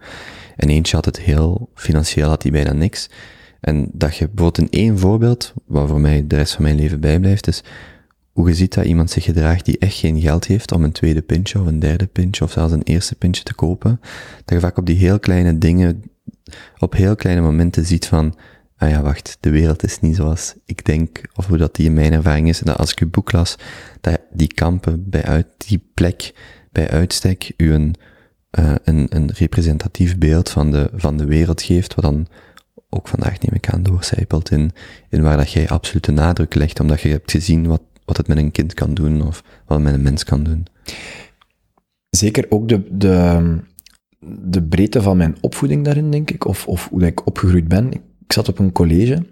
En 0.57 0.69
eentje 0.69 0.97
had 0.97 1.05
het 1.05 1.21
heel, 1.21 1.71
financieel 1.75 2.29
had 2.29 2.43
hij 2.43 2.53
bijna 2.53 2.73
niks. 2.73 3.11
En 3.61 3.89
dat 3.93 4.17
je 4.17 4.29
bijvoorbeeld 4.29 4.73
in 4.73 4.81
één 4.81 4.99
voorbeeld, 4.99 5.53
wat 5.67 5.89
voor 5.89 6.01
mij 6.01 6.27
de 6.27 6.37
rest 6.37 6.53
van 6.53 6.63
mijn 6.63 6.77
leven 6.77 7.01
bijblijft, 7.01 7.47
is 7.47 7.63
hoe 8.33 8.49
je 8.49 8.55
ziet 8.55 8.75
dat 8.75 8.85
iemand 8.85 9.11
zich 9.11 9.25
gedraagt 9.25 9.65
die 9.65 9.79
echt 9.79 9.97
geen 9.97 10.21
geld 10.21 10.47
heeft 10.47 10.73
om 10.73 10.85
een 10.85 10.93
tweede 10.93 11.23
pintje 11.23 11.61
of 11.61 11.67
een 11.67 11.79
derde 11.79 12.07
pintje 12.07 12.45
of 12.45 12.53
zelfs 12.53 12.73
een 12.73 12.83
eerste 12.83 13.15
pintje 13.15 13.43
te 13.43 13.55
kopen. 13.55 14.01
Dat 14.45 14.55
je 14.55 14.61
vaak 14.61 14.77
op 14.77 14.87
die 14.87 14.97
heel 14.97 15.19
kleine 15.19 15.59
dingen, 15.59 16.03
op 16.79 16.93
heel 16.93 17.17
kleine 17.17 17.41
momenten 17.43 17.87
ziet 17.87 18.07
van, 18.07 18.35
ah 18.85 18.91
ja, 18.91 19.03
wacht, 19.03 19.37
de 19.41 19.51
wereld 19.51 19.83
is 19.83 20.01
niet 20.01 20.17
zoals 20.17 20.55
ik 20.65 20.85
denk, 20.85 21.21
of 21.35 21.47
hoe 21.47 21.57
dat 21.57 21.75
die 21.75 21.87
in 21.87 21.93
mijn 21.93 22.13
ervaring 22.13 22.49
is. 22.49 22.61
En 22.61 22.67
dat 22.67 22.79
als 22.79 22.91
ik 22.91 22.99
uw 23.01 23.11
boek 23.11 23.33
las, 23.33 23.57
dat 24.01 24.21
die 24.33 24.55
kampen 24.55 25.11
bij 25.11 25.23
uit, 25.23 25.47
die 25.57 25.83
plek 25.95 26.35
bij 26.73 26.91
uitstek 26.91 27.53
u 27.57 27.73
een, 27.73 27.95
eh, 28.51 28.75
een, 28.85 29.07
een 29.09 29.31
representatief 29.31 30.19
beeld 30.19 30.51
van 30.51 30.71
de, 30.71 30.91
van 30.95 31.17
de 31.17 31.25
wereld 31.25 31.63
geeft, 31.63 31.95
wat 31.95 32.05
dan 32.05 32.27
ook 32.91 33.09
vandaag 33.09 33.41
neem 33.41 33.55
ik 33.55 33.69
aan 33.69 33.83
doorcijpelt 33.83 34.51
in, 34.51 34.71
in 35.09 35.23
waar 35.23 35.37
dat 35.37 35.53
jij 35.53 35.69
absolute 35.69 36.13
nadruk 36.13 36.55
legt, 36.55 36.81
omdat 36.81 37.01
je 37.01 37.09
hebt 37.09 37.31
gezien 37.31 37.67
wat, 37.67 37.83
wat 38.05 38.17
het 38.17 38.29
met 38.29 38.37
een 38.37 38.51
kind 38.51 38.75
kan 38.75 38.95
doen, 38.95 39.27
of 39.27 39.43
wat 39.67 39.77
het 39.77 39.87
met 39.87 39.95
een 39.95 40.03
mens 40.03 40.25
kan 40.25 40.43
doen. 40.43 40.67
Zeker 42.11 42.47
ook 42.49 42.69
de, 42.69 42.83
de, 42.91 43.59
de 44.43 44.63
breedte 44.63 45.03
van 45.03 45.17
mijn 45.17 45.37
opvoeding 45.41 45.85
daarin, 45.85 46.11
denk 46.11 46.31
ik, 46.31 46.45
of, 46.45 46.67
of 46.67 46.89
hoe 46.89 47.07
ik 47.07 47.27
opgegroeid 47.27 47.69
ben. 47.69 47.93
Ik, 48.35 48.41
zat 48.41 48.49
op 48.49 48.59
een 48.59 48.73
college 48.73 49.27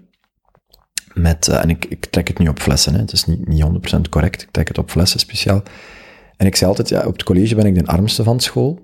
met, 1.13 1.47
eh, 1.47 1.63
en 1.63 1.69
ik, 1.69 1.85
ik 1.85 2.05
trek 2.05 2.27
het 2.27 2.39
nu 2.39 2.47
op 2.47 2.59
flessen, 2.59 2.93
hè. 2.93 2.99
het 2.99 3.11
is 3.11 3.25
niet, 3.25 3.47
niet 3.47 3.63
100% 3.97 4.09
correct, 4.09 4.41
ik 4.41 4.51
trek 4.51 4.67
het 4.67 4.77
op 4.77 4.89
flessen 4.89 5.19
speciaal. 5.19 5.63
En 6.37 6.47
ik 6.47 6.55
zei 6.55 6.69
altijd, 6.69 6.89
ja, 6.89 7.05
op 7.05 7.13
het 7.13 7.23
college 7.23 7.55
ben 7.55 7.65
ik 7.65 7.75
de 7.75 7.85
armste 7.85 8.23
van 8.23 8.39
school. 8.39 8.79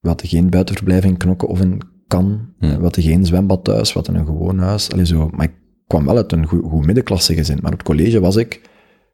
We 0.00 0.08
hadden 0.08 0.28
geen 0.28 0.50
buitenverblijf 0.50 1.04
in 1.04 1.16
Knokken 1.16 1.48
of 1.48 1.60
in 1.60 1.82
Kan, 2.06 2.54
Hmm. 2.58 2.76
we 2.76 2.82
hadden 2.82 3.02
geen 3.02 3.26
zwembad 3.26 3.64
thuis, 3.64 3.92
we 3.92 3.98
hadden 3.98 4.14
een 4.14 4.26
gewoon 4.26 4.58
huis. 4.58 4.90
Allee, 4.90 5.06
zo. 5.06 5.30
Maar 5.32 5.46
ik 5.46 5.54
kwam 5.86 6.04
wel 6.04 6.16
uit 6.16 6.32
een 6.32 6.46
goed, 6.46 6.64
goed 6.64 6.84
middenklasse 6.84 7.34
gezin, 7.34 7.58
maar 7.62 7.72
op 7.72 7.78
het 7.78 7.86
college 7.86 8.20
was 8.20 8.36
ik 8.36 8.60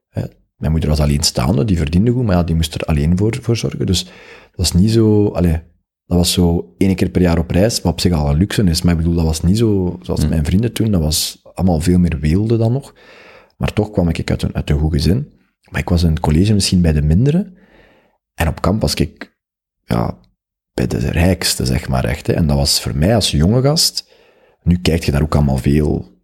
hè, 0.09 0.23
mijn 0.57 0.71
moeder 0.71 0.91
was 0.91 1.01
alleenstaande, 1.01 1.65
die 1.65 1.77
verdiende 1.77 2.11
goed, 2.11 2.25
maar 2.25 2.37
ja, 2.37 2.43
die 2.43 2.55
moest 2.55 2.75
er 2.75 2.81
alleen 2.81 3.19
voor, 3.19 3.39
voor 3.41 3.57
zorgen. 3.57 3.87
Dus 3.87 4.05
dat 4.05 4.13
was 4.55 4.73
niet 4.73 4.91
zo... 4.91 5.29
Allee, 5.29 5.61
dat 6.13 6.21
was 6.21 6.33
zo 6.33 6.75
één 6.79 6.95
keer 6.95 7.09
per 7.09 7.21
jaar 7.21 7.39
op 7.39 7.51
reis, 7.51 7.81
wat 7.81 7.93
op 7.93 8.01
zich 8.01 8.13
al 8.13 8.31
een 8.31 8.37
luxe 8.37 8.63
is. 8.65 8.83
Maar 8.83 8.93
ik 8.93 8.99
bedoel, 8.99 9.15
dat 9.15 9.25
was 9.25 9.43
niet 9.43 9.59
zo 9.59 9.99
zoals 10.03 10.29
mijn 10.29 10.45
vrienden 10.45 10.73
toen. 10.73 10.91
Dat 10.91 11.01
was 11.01 11.41
allemaal 11.55 11.81
veel 11.81 11.99
meer 11.99 12.19
weelde 12.21 12.57
dan 12.57 12.73
nog. 12.73 12.95
Maar 13.57 13.73
toch 13.73 13.91
kwam 13.91 14.09
ik 14.09 14.31
uit 14.31 14.43
een, 14.43 14.55
uit 14.55 14.71
een 14.71 14.79
goed 14.79 14.93
gezin. 14.93 15.33
Maar 15.71 15.81
ik 15.81 15.89
was 15.89 16.03
in 16.03 16.11
het 16.11 16.21
college 16.21 16.55
misschien 16.55 16.81
bij 16.81 16.93
de 16.93 17.03
mindere. 17.03 17.53
En 18.35 18.49
op 18.49 18.61
kamp 18.61 18.81
was 18.81 18.95
ik 18.95 19.39
ja, 19.85 20.19
bij 20.73 20.87
de 20.87 20.99
rijkste, 20.99 21.67
zeg 21.67 21.89
maar 21.89 22.05
echt. 22.05 22.27
Hè. 22.27 22.33
En 22.33 22.47
dat 22.47 22.57
was 22.57 22.81
voor 22.81 22.97
mij 22.97 23.15
als 23.15 23.31
jonge 23.31 23.63
gast... 23.63 24.11
Nu 24.63 24.79
kijk 24.79 25.05
je 25.05 25.13
daar 25.13 25.23
ook 25.23 25.35
allemaal 25.35 25.57
veel 25.57 26.23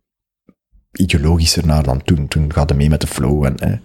ideologischer 0.93 1.67
naar 1.67 1.83
dan 1.83 2.03
toen. 2.03 2.29
Toen 2.29 2.53
gaat 2.53 2.69
het 2.69 2.79
mee 2.79 2.89
met 2.89 3.01
de 3.01 3.07
flow. 3.07 3.45
En, 3.45 3.55
hè. 3.57 3.77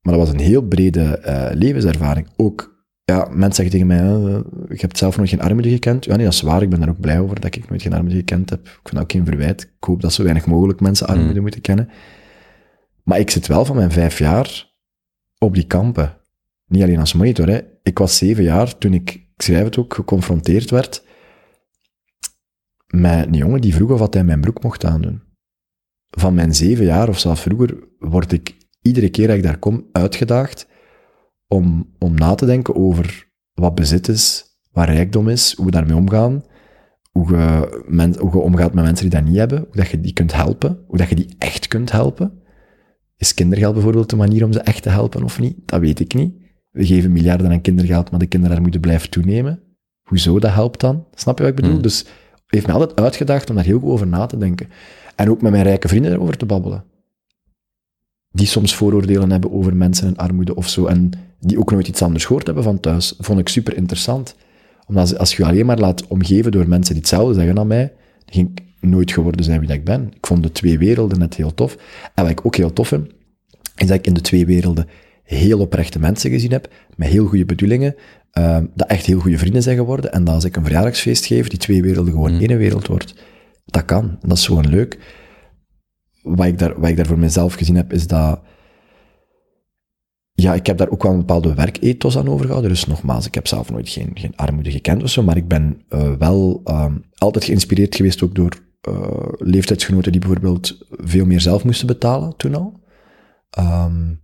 Maar 0.00 0.14
dat 0.14 0.26
was 0.26 0.28
een 0.28 0.40
heel 0.40 0.62
brede 0.62 1.18
eh, 1.18 1.54
levenservaring. 1.54 2.28
Ook, 2.36 2.81
ja, 3.04 3.28
mensen 3.30 3.64
zeggen 3.64 3.70
tegen 3.70 3.86
mij, 3.86 3.98
eh, 3.98 4.40
je 4.68 4.76
hebt 4.80 4.98
zelf 4.98 5.16
nog 5.16 5.28
geen 5.28 5.40
armoede 5.40 5.68
gekend. 5.68 6.04
Ja, 6.04 6.16
nee, 6.16 6.24
dat 6.24 6.34
is 6.34 6.40
waar. 6.40 6.62
Ik 6.62 6.70
ben 6.70 6.80
daar 6.80 6.88
ook 6.88 7.00
blij 7.00 7.20
over 7.20 7.40
dat 7.40 7.54
ik 7.56 7.68
nooit 7.68 7.82
geen 7.82 7.92
armoede 7.92 8.16
gekend 8.16 8.50
heb. 8.50 8.60
Ik 8.66 8.70
vind 8.82 8.92
dat 8.94 9.02
ook 9.02 9.12
geen 9.12 9.24
verwijt. 9.24 9.62
Ik 9.62 9.84
hoop 9.84 10.00
dat 10.00 10.12
zo 10.12 10.22
weinig 10.22 10.46
mogelijk 10.46 10.80
mensen 10.80 11.06
armoede 11.06 11.34
Mm. 11.34 11.40
moeten 11.40 11.60
kennen. 11.60 11.88
Maar 13.04 13.18
ik 13.18 13.30
zit 13.30 13.46
wel 13.46 13.64
van 13.64 13.76
mijn 13.76 13.90
vijf 13.90 14.18
jaar 14.18 14.70
op 15.38 15.54
die 15.54 15.66
kampen. 15.66 16.16
Niet 16.66 16.82
alleen 16.82 16.98
als 16.98 17.12
monitor, 17.12 17.48
hè. 17.48 17.60
Ik 17.82 17.98
was 17.98 18.16
zeven 18.16 18.44
jaar 18.44 18.78
toen 18.78 18.94
ik, 18.94 19.10
ik 19.14 19.42
schrijf 19.42 19.64
het 19.64 19.78
ook, 19.78 19.94
geconfronteerd 19.94 20.70
werd 20.70 21.04
met 22.86 23.26
een 23.26 23.34
jongen 23.34 23.60
die 23.60 23.74
vroeg 23.74 23.90
of 23.90 23.98
wat 23.98 24.14
hij 24.14 24.24
mijn 24.24 24.40
broek 24.40 24.62
mocht 24.62 24.84
aandoen. 24.84 25.22
Van 26.10 26.34
mijn 26.34 26.54
zeven 26.54 26.84
jaar 26.84 27.08
of 27.08 27.18
zelfs 27.18 27.40
vroeger 27.40 27.74
word 27.98 28.32
ik 28.32 28.56
iedere 28.82 29.08
keer 29.10 29.26
dat 29.26 29.36
ik 29.36 29.42
daar 29.42 29.58
kom 29.58 29.88
uitgedaagd 29.92 30.66
om, 31.52 31.94
om 31.98 32.14
na 32.14 32.34
te 32.34 32.46
denken 32.46 32.76
over 32.76 33.28
wat 33.54 33.74
bezit 33.74 34.08
is, 34.08 34.44
wat 34.70 34.88
rijkdom 34.88 35.28
is, 35.28 35.54
hoe 35.56 35.64
we 35.64 35.70
daarmee 35.70 35.96
omgaan, 35.96 36.44
hoe 37.10 37.28
je, 37.28 37.84
men, 37.88 38.18
hoe 38.18 38.30
je 38.30 38.38
omgaat 38.38 38.74
met 38.74 38.84
mensen 38.84 39.10
die 39.10 39.18
dat 39.18 39.28
niet 39.28 39.38
hebben, 39.38 39.58
hoe 39.58 39.76
dat 39.76 39.88
je 39.88 40.00
die 40.00 40.12
kunt 40.12 40.34
helpen, 40.34 40.84
hoe 40.86 40.96
dat 40.96 41.08
je 41.08 41.14
die 41.14 41.34
echt 41.38 41.68
kunt 41.68 41.92
helpen. 41.92 42.40
Is 43.16 43.34
kindergeld 43.34 43.74
bijvoorbeeld 43.74 44.10
de 44.10 44.16
manier 44.16 44.44
om 44.44 44.52
ze 44.52 44.60
echt 44.60 44.82
te 44.82 44.88
helpen 44.88 45.22
of 45.22 45.40
niet? 45.40 45.56
Dat 45.66 45.80
weet 45.80 46.00
ik 46.00 46.14
niet. 46.14 46.34
We 46.70 46.86
geven 46.86 47.12
miljarden 47.12 47.50
aan 47.50 47.60
kindergeld, 47.60 48.10
maar 48.10 48.20
de 48.20 48.26
kinderarmoede 48.26 48.80
blijft 48.80 49.10
toenemen. 49.10 49.60
Hoezo 50.02 50.38
dat 50.38 50.52
helpt 50.52 50.80
dan? 50.80 51.06
Snap 51.14 51.38
je 51.38 51.42
wat 51.42 51.52
ik 51.52 51.58
bedoel? 51.58 51.72
Hmm. 51.72 51.82
Dus 51.82 52.06
heeft 52.46 52.66
mij 52.66 52.74
altijd 52.74 53.00
uitgedaagd 53.00 53.50
om 53.50 53.56
daar 53.56 53.64
heel 53.64 53.78
goed 53.78 53.90
over 53.90 54.06
na 54.06 54.26
te 54.26 54.36
denken. 54.36 54.68
En 55.16 55.30
ook 55.30 55.42
met 55.42 55.50
mijn 55.50 55.64
rijke 55.64 55.88
vrienden 55.88 56.12
erover 56.12 56.36
te 56.36 56.46
babbelen. 56.46 56.84
Die 58.30 58.46
soms 58.46 58.74
vooroordelen 58.74 59.30
hebben 59.30 59.52
over 59.52 59.76
mensen 59.76 60.08
in 60.08 60.16
armoede 60.16 60.54
of 60.54 60.68
zo. 60.68 60.86
En 60.86 61.10
die 61.46 61.58
ook 61.58 61.70
nooit 61.70 61.88
iets 61.88 62.02
anders 62.02 62.24
gehoord 62.24 62.46
hebben 62.46 62.64
van 62.64 62.80
thuis. 62.80 63.14
vond 63.18 63.38
ik 63.38 63.48
super 63.48 63.76
interessant. 63.76 64.34
Omdat 64.86 65.18
als 65.18 65.36
je 65.36 65.42
je 65.42 65.48
alleen 65.48 65.66
maar 65.66 65.78
laat 65.78 66.06
omgeven 66.06 66.52
door 66.52 66.68
mensen 66.68 66.94
die 66.94 67.02
hetzelfde 67.02 67.34
zeggen 67.34 67.54
dan 67.54 67.66
mij, 67.66 67.92
dan 68.24 68.34
ging 68.34 68.50
ik 68.54 68.62
nooit 68.80 69.12
geworden 69.12 69.44
zijn 69.44 69.58
wie 69.58 69.68
dat 69.68 69.76
ik 69.76 69.84
ben. 69.84 70.12
Ik 70.14 70.26
vond 70.26 70.42
de 70.42 70.52
twee 70.52 70.78
werelden 70.78 71.18
net 71.18 71.34
heel 71.34 71.54
tof. 71.54 71.76
En 72.14 72.22
wat 72.22 72.32
ik 72.32 72.46
ook 72.46 72.56
heel 72.56 72.72
tof 72.72 72.88
vind, 72.88 73.06
is 73.76 73.86
dat 73.86 73.96
ik 73.96 74.06
in 74.06 74.14
de 74.14 74.20
twee 74.20 74.46
werelden 74.46 74.86
heel 75.22 75.60
oprechte 75.60 75.98
mensen 75.98 76.30
gezien 76.30 76.52
heb, 76.52 76.72
met 76.96 77.08
heel 77.08 77.26
goede 77.26 77.44
bedoelingen, 77.44 77.94
ehm, 78.30 78.66
dat 78.74 78.88
echt 78.88 79.06
heel 79.06 79.20
goede 79.20 79.38
vrienden 79.38 79.62
zijn 79.62 79.76
geworden, 79.76 80.12
en 80.12 80.24
dat 80.24 80.34
als 80.34 80.44
ik 80.44 80.56
een 80.56 80.64
verjaardagsfeest 80.64 81.24
geef, 81.24 81.48
die 81.48 81.58
twee 81.58 81.82
werelden 81.82 82.12
gewoon 82.12 82.40
één 82.40 82.58
wereld 82.58 82.86
wordt. 82.86 83.14
Dat 83.64 83.84
kan, 83.84 84.18
dat 84.20 84.36
is 84.36 84.46
gewoon 84.46 84.68
leuk. 84.68 84.98
Wat 86.22 86.46
ik, 86.46 86.58
daar, 86.58 86.80
wat 86.80 86.88
ik 86.88 86.96
daar 86.96 87.06
voor 87.06 87.18
mezelf 87.18 87.54
gezien 87.54 87.76
heb, 87.76 87.92
is 87.92 88.06
dat 88.06 88.40
ja, 90.42 90.54
ik 90.54 90.66
heb 90.66 90.78
daar 90.78 90.90
ook 90.90 91.02
wel 91.02 91.12
een 91.12 91.18
bepaalde 91.18 91.54
werkethos 91.54 92.18
aan 92.18 92.28
overgehouden. 92.28 92.70
Dus 92.70 92.86
nogmaals, 92.86 93.26
ik 93.26 93.34
heb 93.34 93.46
zelf 93.46 93.70
nooit 93.70 93.88
geen, 93.88 94.10
geen 94.14 94.36
armoede 94.36 94.70
gekend 94.70 95.02
of 95.02 95.10
zo, 95.10 95.22
maar 95.22 95.36
ik 95.36 95.48
ben 95.48 95.82
eh, 95.88 96.12
wel 96.18 96.60
ehm, 96.64 96.96
altijd 97.14 97.44
geïnspireerd 97.44 97.94
geweest 97.94 98.22
ook 98.22 98.34
door 98.34 98.60
eh, 98.80 99.28
leeftijdsgenoten 99.38 100.12
die 100.12 100.20
bijvoorbeeld 100.20 100.86
veel 100.88 101.24
meer 101.24 101.40
zelf 101.40 101.64
moesten 101.64 101.86
betalen 101.86 102.36
toen 102.36 102.54
al. 102.54 102.80
Ehm, 103.50 104.14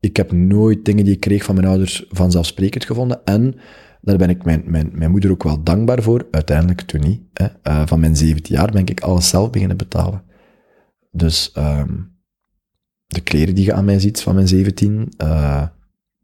ik 0.00 0.16
heb 0.16 0.32
nooit 0.32 0.84
dingen 0.84 1.04
die 1.04 1.14
ik 1.14 1.20
kreeg 1.20 1.44
van 1.44 1.54
mijn 1.54 1.66
ouders 1.66 2.06
vanzelfsprekend 2.08 2.84
gevonden. 2.84 3.24
En 3.24 3.54
daar 4.00 4.16
ben 4.16 4.30
ik 4.30 4.44
mijn, 4.44 4.62
mijn, 4.66 5.10
moeder 5.10 5.30
ook 5.30 5.42
wel 5.42 5.62
dankbaar 5.62 6.02
voor. 6.02 6.26
Uiteindelijk 6.30 6.80
toen 6.80 7.00
niet. 7.00 7.22
Hè. 7.32 7.46
Eh, 7.62 7.86
van 7.86 8.00
mijn 8.00 8.16
17 8.16 8.54
jaar 8.54 8.70
ben 8.72 8.86
ik 8.86 9.00
alles 9.00 9.28
zelf 9.28 9.50
beginnen 9.50 9.76
betalen. 9.76 10.24
Dus 11.10 11.52
ehm, 11.52 11.98
de 13.12 13.20
kleren 13.20 13.54
die 13.54 13.64
je 13.64 13.72
aan 13.72 13.84
mij 13.84 13.98
ziet 13.98 14.20
van 14.20 14.34
mijn 14.34 14.48
17, 14.48 15.12
eh, 15.16 15.66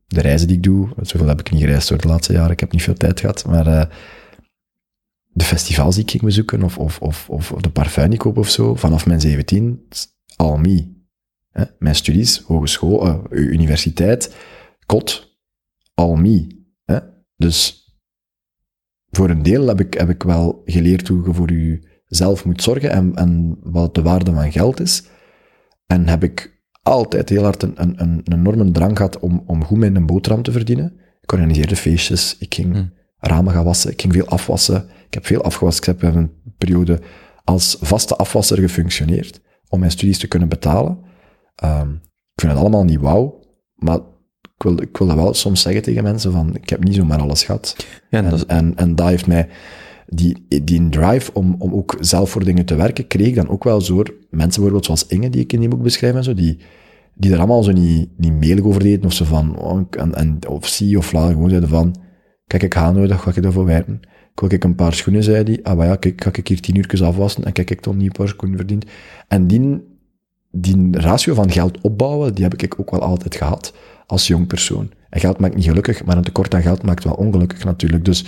de 0.06 0.20
reizen 0.20 0.48
die 0.48 0.56
ik 0.56 0.62
doe, 0.62 0.88
zoveel 1.00 1.28
heb 1.28 1.40
ik 1.40 1.50
niet 1.50 1.60
gereisd 1.60 1.88
door 1.88 1.98
de 1.98 2.08
laatste 2.08 2.32
jaren, 2.32 2.50
ik 2.50 2.60
heb 2.60 2.72
niet 2.72 2.82
veel 2.82 2.94
tijd 2.94 3.20
gehad, 3.20 3.44
maar 3.46 3.66
eh, 3.66 3.86
de 5.28 5.44
festivals 5.44 5.94
die 5.94 6.04
ik 6.04 6.10
ging 6.10 6.22
bezoeken, 6.22 6.62
of, 6.62 6.78
of, 6.78 7.00
of, 7.00 7.30
of 7.30 7.50
de 7.60 7.70
parfum 7.70 8.04
die 8.04 8.12
ik 8.12 8.18
koop 8.18 8.38
of 8.38 8.48
zo, 8.48 8.74
vanaf 8.74 9.06
mijn 9.06 9.20
17, 9.20 9.86
all 10.36 10.58
me. 10.58 10.96
Hè? 11.50 11.64
Mijn 11.78 11.94
studies, 11.94 12.38
hogeschool, 12.38 13.06
eh, 13.06 13.18
universiteit, 13.30 14.34
kot, 14.86 15.38
all 15.94 16.16
me. 16.16 16.46
Hè? 16.84 16.98
Dus 17.36 17.86
voor 19.10 19.30
een 19.30 19.42
deel 19.42 19.66
heb 19.66 19.80
ik, 19.80 19.94
heb 19.94 20.08
ik 20.08 20.22
wel 20.22 20.62
geleerd 20.64 21.08
hoe 21.08 21.26
je 21.26 21.34
voor 21.34 21.52
jezelf 22.08 22.44
moet 22.44 22.62
zorgen 22.62 22.90
en, 22.90 23.14
en 23.14 23.58
wat 23.62 23.94
de 23.94 24.02
waarde 24.02 24.32
van 24.32 24.52
geld 24.52 24.80
is. 24.80 25.02
En 25.86 26.08
heb 26.08 26.22
ik 26.22 26.57
altijd 26.88 27.28
heel 27.28 27.42
hard 27.42 27.62
een, 27.62 27.72
een, 27.76 27.94
een, 27.96 28.22
enorme 28.24 28.70
drang 28.70 28.96
gehad 28.96 29.18
om, 29.18 29.42
om 29.46 29.64
goed 29.64 29.78
mijn 29.78 30.06
boterham 30.06 30.42
te 30.42 30.52
verdienen. 30.52 30.92
Ik 31.20 31.32
organiseerde 31.32 31.76
feestjes, 31.76 32.36
ik 32.38 32.54
ging 32.54 32.90
ramen 33.18 33.52
gaan 33.52 33.64
wassen, 33.64 33.90
ik 33.90 34.00
ging 34.00 34.12
veel 34.12 34.26
afwassen. 34.28 34.84
Ik 35.06 35.14
heb 35.14 35.26
veel 35.26 35.42
afgewassen. 35.42 35.82
Ik 35.92 36.00
heb 36.00 36.14
een 36.14 36.30
periode 36.58 37.00
als 37.44 37.76
vaste 37.80 38.16
afwasser 38.16 38.58
gefunctioneerd 38.58 39.40
om 39.68 39.78
mijn 39.78 39.90
studies 39.90 40.18
te 40.18 40.26
kunnen 40.28 40.48
betalen. 40.48 40.98
Ehm, 41.54 41.90
ik 42.34 42.40
vind 42.40 42.52
het 42.52 42.60
allemaal 42.60 42.84
niet 42.84 43.00
wauw, 43.00 43.40
maar 43.74 43.96
ik 44.56 44.62
wil, 44.64 44.80
ik 44.82 44.96
wil 44.96 45.06
dat 45.06 45.16
wel 45.16 45.34
soms 45.34 45.60
zeggen 45.62 45.82
tegen 45.82 46.02
mensen 46.02 46.32
van, 46.32 46.54
ik 46.56 46.68
heb 46.68 46.84
niet 46.84 46.94
zomaar 46.94 47.20
alles 47.20 47.42
gehad. 47.42 47.76
Ja, 48.10 48.18
en, 48.18 48.24
dat 48.30 48.38
is- 48.38 48.46
en, 48.46 48.72
en 48.76 48.94
dat 48.94 49.08
heeft 49.08 49.26
mij, 49.26 49.48
die, 50.08 50.46
die 50.64 50.88
drive 50.88 51.32
om, 51.32 51.54
om 51.58 51.74
ook 51.74 51.96
zelf 52.00 52.30
voor 52.30 52.44
dingen 52.44 52.64
te 52.64 52.74
werken, 52.74 53.06
kreeg 53.06 53.26
ik 53.26 53.34
dan 53.34 53.48
ook 53.48 53.64
wel 53.64 53.80
zo 53.80 53.94
mensen 54.30 54.62
bijvoorbeeld 54.62 54.84
zoals 54.84 55.06
Inge, 55.06 55.30
die 55.30 55.40
ik 55.40 55.52
in 55.52 55.60
die 55.60 55.68
boek 55.68 55.82
beschrijf 55.82 56.14
en 56.14 56.24
zo, 56.24 56.34
die, 56.34 56.58
die 57.14 57.32
er 57.32 57.38
allemaal 57.38 57.62
zo 57.62 57.72
niet, 57.72 58.08
niet 58.16 58.32
melig 58.32 58.64
over 58.64 58.82
deden, 58.82 59.04
of 59.04 59.12
ze 59.12 59.24
van, 59.24 59.58
oh, 59.58 59.80
en, 59.90 60.14
en, 60.14 60.38
of 60.48 60.66
zie 60.66 60.98
of 60.98 61.12
laat, 61.12 61.30
gewoon 61.30 61.48
zeiden 61.48 61.68
van, 61.68 61.94
kijk, 62.46 62.62
ik 62.62 62.74
ga 62.74 62.90
nooit, 62.90 63.12
ga 63.12 63.30
ik 63.30 63.42
daarvoor 63.42 63.64
werken. 63.64 64.00
Wil 64.34 64.52
ik 64.52 64.64
een 64.64 64.74
paar 64.74 64.94
schoenen, 64.94 65.22
zei 65.22 65.44
die, 65.44 65.66
ah, 65.66 65.84
ja, 65.84 65.96
kijk, 65.96 66.22
ga 66.22 66.30
ik 66.32 66.48
hier 66.48 66.60
tien 66.60 66.76
uurtjes 66.76 67.02
afwassen, 67.02 67.44
en 67.44 67.52
kijk, 67.52 67.70
ik 67.70 67.80
toch 67.80 67.94
niet 67.94 68.06
een 68.06 68.12
paar 68.12 68.28
schoenen 68.28 68.56
verdiend. 68.56 68.84
En 69.28 69.46
die, 69.46 69.82
die 70.50 70.88
ratio 70.90 71.34
van 71.34 71.50
geld 71.50 71.80
opbouwen, 71.80 72.34
die 72.34 72.44
heb 72.44 72.62
ik 72.62 72.74
ook 72.80 72.90
wel 72.90 73.00
altijd 73.00 73.36
gehad, 73.36 73.74
als 74.06 74.26
jong 74.26 74.46
persoon. 74.46 74.90
En 75.10 75.20
geld 75.20 75.38
maakt 75.38 75.54
niet 75.54 75.64
gelukkig, 75.64 76.04
maar 76.04 76.16
een 76.16 76.22
tekort 76.22 76.54
aan 76.54 76.62
geld 76.62 76.82
maakt 76.82 77.04
wel 77.04 77.14
ongelukkig 77.14 77.64
natuurlijk. 77.64 78.04
Dus, 78.04 78.24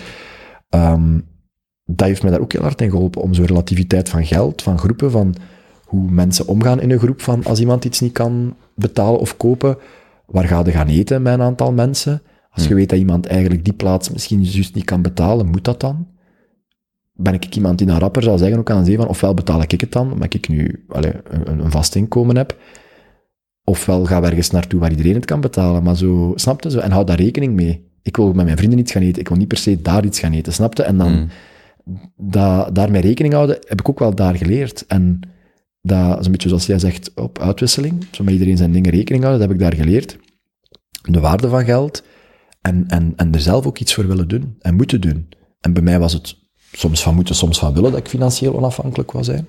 ehm 0.68 1.18
dat 1.94 2.06
heeft 2.06 2.22
mij 2.22 2.30
daar 2.30 2.40
ook 2.40 2.52
heel 2.52 2.62
hard 2.62 2.80
in 2.80 2.90
geholpen, 2.90 3.22
om 3.22 3.34
zo'n 3.34 3.46
relativiteit 3.46 4.08
van 4.08 4.26
geld, 4.26 4.62
van 4.62 4.78
groepen, 4.78 5.10
van 5.10 5.34
hoe 5.84 6.10
mensen 6.10 6.46
omgaan 6.46 6.80
in 6.80 6.90
een 6.90 6.98
groep, 6.98 7.20
van 7.20 7.44
als 7.44 7.60
iemand 7.60 7.84
iets 7.84 8.00
niet 8.00 8.12
kan 8.12 8.56
betalen 8.74 9.20
of 9.20 9.36
kopen, 9.36 9.76
waar 10.26 10.44
ga 10.44 10.62
je 10.64 10.70
gaan 10.70 10.88
eten 10.88 11.22
met 11.22 11.32
een 11.32 11.42
aantal 11.42 11.72
mensen? 11.72 12.22
Als 12.50 12.66
je 12.66 12.74
weet 12.74 12.88
dat 12.88 12.98
iemand 12.98 13.26
eigenlijk 13.26 13.64
die 13.64 13.72
plaats 13.72 14.10
misschien 14.10 14.44
juist 14.44 14.74
niet 14.74 14.84
kan 14.84 15.02
betalen, 15.02 15.46
moet 15.46 15.64
dat 15.64 15.80
dan? 15.80 16.06
Ben 17.12 17.34
ik 17.34 17.56
iemand 17.56 17.78
die 17.78 17.86
dan 17.86 17.98
rapper 17.98 18.22
zal 18.22 18.38
zeggen, 18.38 18.58
ook 18.58 18.70
aan 18.70 18.84
zee 18.84 18.96
van, 18.96 19.08
ofwel 19.08 19.34
betaal 19.34 19.62
ik 19.62 19.80
het 19.80 19.92
dan, 19.92 20.12
omdat 20.12 20.34
ik 20.34 20.48
nu 20.48 20.84
allee, 20.88 21.12
een, 21.24 21.64
een 21.64 21.70
vast 21.70 21.94
inkomen 21.94 22.36
heb, 22.36 22.56
ofwel 23.64 24.04
gaan 24.04 24.22
we 24.22 24.28
ergens 24.28 24.50
naartoe 24.50 24.80
waar 24.80 24.90
iedereen 24.90 25.14
het 25.14 25.24
kan 25.24 25.40
betalen, 25.40 25.82
maar 25.82 25.96
zo, 25.96 26.32
snapte? 26.34 26.70
Zo, 26.70 26.78
en 26.78 26.90
hou 26.90 27.04
daar 27.04 27.20
rekening 27.20 27.54
mee. 27.54 27.88
Ik 28.02 28.16
wil 28.16 28.32
met 28.32 28.44
mijn 28.44 28.56
vrienden 28.56 28.78
iets 28.78 28.92
gaan 28.92 29.02
eten, 29.02 29.20
ik 29.20 29.28
wil 29.28 29.36
niet 29.36 29.48
per 29.48 29.58
se 29.58 29.82
daar 29.82 30.04
iets 30.04 30.20
gaan 30.20 30.32
eten, 30.32 30.52
snapte? 30.52 30.82
En 30.82 30.98
dan 30.98 31.30
da, 32.16 32.70
daarmee 32.70 33.00
rekening 33.00 33.34
houden, 33.34 33.58
heb 33.68 33.80
ik 33.80 33.88
ook 33.88 33.98
wel 33.98 34.14
daar 34.14 34.34
geleerd. 34.36 34.86
En 34.86 35.20
dat 35.82 36.18
is 36.18 36.26
een 36.26 36.32
beetje 36.32 36.48
zoals 36.48 36.66
jij 36.66 36.78
zegt, 36.78 37.14
op 37.14 37.38
uitwisseling, 37.38 38.06
zo 38.10 38.24
iedereen 38.24 38.56
zijn 38.56 38.72
dingen 38.72 38.90
rekening 38.90 39.24
houden, 39.24 39.40
dat 39.40 39.48
heb 39.50 39.60
ik 39.60 39.70
daar 39.70 39.84
geleerd. 39.84 40.18
De 41.02 41.20
waarde 41.20 41.48
van 41.48 41.64
geld 41.64 42.02
en, 42.60 42.84
en, 42.88 43.12
en 43.16 43.34
er 43.34 43.40
zelf 43.40 43.66
ook 43.66 43.78
iets 43.78 43.94
voor 43.94 44.06
willen 44.06 44.28
doen 44.28 44.56
en 44.58 44.74
moeten 44.74 45.00
doen. 45.00 45.28
En 45.60 45.72
bij 45.72 45.82
mij 45.82 45.98
was 45.98 46.12
het 46.12 46.36
soms 46.72 47.02
van 47.02 47.14
moeten, 47.14 47.34
soms 47.34 47.58
van 47.58 47.74
willen 47.74 47.90
dat 47.90 48.00
ik 48.00 48.08
financieel 48.08 48.56
onafhankelijk 48.56 49.12
wou 49.12 49.24
zijn. 49.24 49.48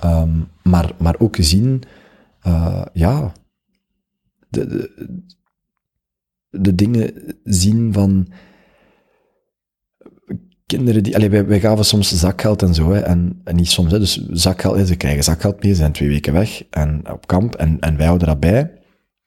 Ehm, 0.00 0.40
maar, 0.62 0.92
maar 0.98 1.14
ook 1.18 1.36
zien, 1.38 1.82
eh, 2.40 2.82
ja, 2.92 3.32
de, 4.48 4.66
de, 4.66 5.24
de 6.50 6.74
dingen 6.74 7.36
zien 7.44 7.92
van 7.92 8.28
kinderen 10.66 11.02
die, 11.02 11.14
allee, 11.16 11.30
wij, 11.30 11.46
wij 11.46 11.60
gaven 11.60 11.84
soms 11.84 12.18
zakgeld 12.18 12.62
en 12.62 12.74
zo, 12.74 12.92
hè, 12.92 13.00
en, 13.00 13.40
en 13.44 13.56
niet 13.56 13.68
soms, 13.68 13.92
hè, 13.92 13.98
dus 13.98 14.26
zakgeld, 14.30 14.86
ze 14.88 14.96
krijgen 14.96 15.24
zakgeld 15.24 15.62
mee, 15.62 15.72
ze 15.72 15.78
zijn 15.78 15.92
twee 15.92 16.08
weken 16.08 16.32
weg 16.32 16.62
en 16.70 17.10
op 17.12 17.26
kamp, 17.26 17.54
en, 17.54 17.80
en 17.80 17.96
wij 17.96 18.06
houden 18.06 18.28
dat 18.28 18.40
bij. 18.40 18.70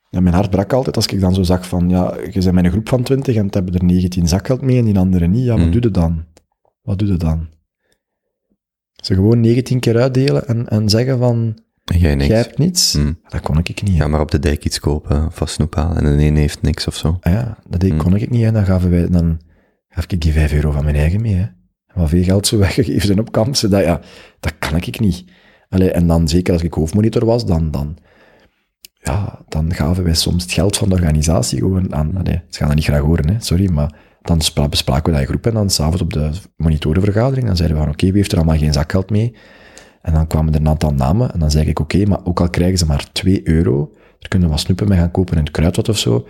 Mijn 0.09 0.33
hart 0.33 0.49
brak 0.49 0.73
altijd 0.73 0.95
als 0.95 1.05
ik 1.05 1.19
dan 1.19 1.33
zo 1.33 1.43
zag 1.43 1.67
van, 1.67 1.89
ja, 1.89 2.15
je 2.31 2.39
bent 2.41 2.51
met 2.51 2.65
een 2.65 2.71
groep 2.71 2.89
van 2.89 3.03
twintig 3.03 3.35
en 3.35 3.45
het 3.45 3.53
hebben 3.53 3.73
er 3.73 3.83
19 3.83 4.27
zakgeld 4.27 4.61
mee 4.61 4.77
en 4.77 4.85
die 4.85 4.97
anderen 4.97 5.31
niet, 5.31 5.43
ja, 5.45 5.55
wat 5.55 5.65
Mm. 5.65 5.71
doe 5.71 5.81
je 5.81 5.91
dan? 5.91 6.23
Wat 6.81 6.99
doe 6.99 7.07
je 7.07 7.17
dan? 7.17 7.47
Ze 9.03 9.13
gewoon 9.13 9.39
19 9.39 9.79
keer 9.79 9.97
uitdelen 9.97 10.47
en, 10.47 10.67
en 10.67 10.89
zeggen 10.89 11.17
van, 11.19 11.57
jij 11.83 12.17
jij 12.17 12.37
hebt 12.37 12.57
niets? 12.57 12.93
Mm. 12.93 13.19
Dat 13.27 13.41
kon 13.41 13.57
ik 13.57 13.83
niet, 13.83 13.93
hè. 13.97 14.03
Ja, 14.03 14.07
maar 14.07 14.21
op 14.21 14.31
de 14.31 14.39
dijk 14.39 14.65
iets 14.65 14.79
kopen 14.79 15.31
wat 15.37 15.49
snoep 15.49 15.75
halen 15.75 15.97
en 16.03 16.17
de 16.17 16.23
een 16.23 16.35
heeft 16.35 16.61
niks 16.61 16.87
of 16.87 16.95
zo. 16.95 17.17
Ah 17.21 17.33
ja, 17.33 17.57
dat 17.69 17.79
deed, 17.79 17.91
Mm. 17.91 17.97
kon 17.97 18.15
ik 18.15 18.29
niet. 18.29 18.43
En 18.43 18.53
dan 18.53 18.65
gaven 18.65 18.89
wij, 18.89 19.09
dan 19.09 19.39
gaf 19.99 20.11
ik 20.11 20.21
die 20.21 20.33
5 20.33 20.53
euro 20.53 20.71
van 20.71 20.83
mijn 20.83 20.95
eigen 20.95 21.21
mee. 21.21 21.35
Hè. 21.35 21.45
Wat 21.93 22.09
veel 22.09 22.23
geld 22.23 22.47
zo 22.47 22.57
weggegeven 22.67 23.07
zijn 23.07 23.19
op 23.19 23.31
kamp, 23.31 23.55
zodat, 23.55 23.83
ja, 23.83 24.01
dat 24.39 24.53
kan 24.59 24.75
ik 24.75 24.99
niet. 24.99 25.25
Allee, 25.69 25.91
en 25.91 26.07
dan, 26.07 26.27
zeker 26.27 26.53
als 26.53 26.63
ik 26.63 26.73
hoofdmonitor 26.73 27.25
was, 27.25 27.45
dan, 27.45 27.71
dan, 27.71 27.97
ja, 28.93 29.41
dan 29.47 29.73
gaven 29.73 30.03
wij 30.03 30.13
soms 30.13 30.43
het 30.43 30.51
geld 30.51 30.77
van 30.77 30.89
de 30.89 30.95
organisatie 30.95 31.59
gewoon 31.59 31.93
aan, 31.93 32.17
allee, 32.17 32.41
ze 32.49 32.57
gaan 32.57 32.67
dat 32.67 32.75
niet 32.75 32.85
graag 32.85 33.01
horen, 33.01 33.29
hè, 33.29 33.35
sorry, 33.39 33.71
maar 33.71 33.95
dan 34.21 34.41
spra- 34.41 34.69
bespraken 34.69 35.03
we 35.05 35.11
dat 35.11 35.19
in 35.21 35.27
groep 35.27 35.45
en 35.45 35.53
dan 35.53 35.69
s'avonds 35.69 36.01
op 36.01 36.13
de 36.13 36.31
monitorenvergadering, 36.55 37.45
dan 37.45 37.55
zeiden 37.55 37.77
we 37.77 37.83
van, 37.83 37.91
oké, 37.91 38.05
wie 38.05 38.15
heeft 38.15 38.31
er 38.31 38.37
allemaal 38.37 38.57
geen 38.57 38.73
zakgeld 38.73 39.09
mee? 39.09 39.35
En 40.01 40.13
dan 40.13 40.27
kwamen 40.27 40.53
er 40.53 40.59
een 40.59 40.67
aantal 40.67 40.93
namen 40.93 41.33
en 41.33 41.39
dan 41.39 41.51
zei 41.51 41.67
ik, 41.67 41.79
oké, 41.79 42.05
maar 42.05 42.19
ook 42.23 42.39
al 42.39 42.49
krijgen 42.49 42.77
ze 42.77 42.85
maar 42.85 43.11
2 43.11 43.47
euro, 43.47 43.91
er 44.19 44.27
kunnen 44.27 44.49
wat 44.49 44.59
snoepen 44.59 44.87
mee 44.87 44.97
gaan 44.97 45.11
kopen 45.11 45.37
in 45.37 45.43
het 45.43 45.51
kruidvat 45.51 45.89
of 45.89 45.97
zo, 45.97 46.27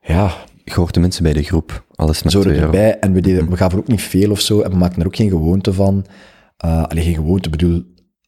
ja, 0.00 0.34
Je 0.68 0.74
hoort 0.74 0.94
de 0.94 1.00
mensen 1.00 1.22
bij 1.22 1.32
de 1.32 1.42
groep. 1.42 1.84
Alles 1.94 2.22
met 2.22 2.32
zo 2.32 2.42
erbij. 2.42 2.98
En 2.98 3.12
we, 3.12 3.20
deden, 3.20 3.50
we 3.50 3.56
gaven 3.56 3.78
ook 3.78 3.86
niet 3.86 4.00
veel 4.00 4.30
of 4.30 4.40
zo. 4.40 4.60
En 4.60 4.70
we 4.70 4.76
maakten 4.76 5.00
er 5.00 5.06
ook 5.06 5.16
geen 5.16 5.30
gewoonte 5.30 5.72
van. 5.72 6.06
Uh, 6.64 6.82
allee, 6.82 7.04
geen 7.04 7.14
gewoonte. 7.14 7.44
Ik 7.44 7.50
bedoel, 7.50 7.82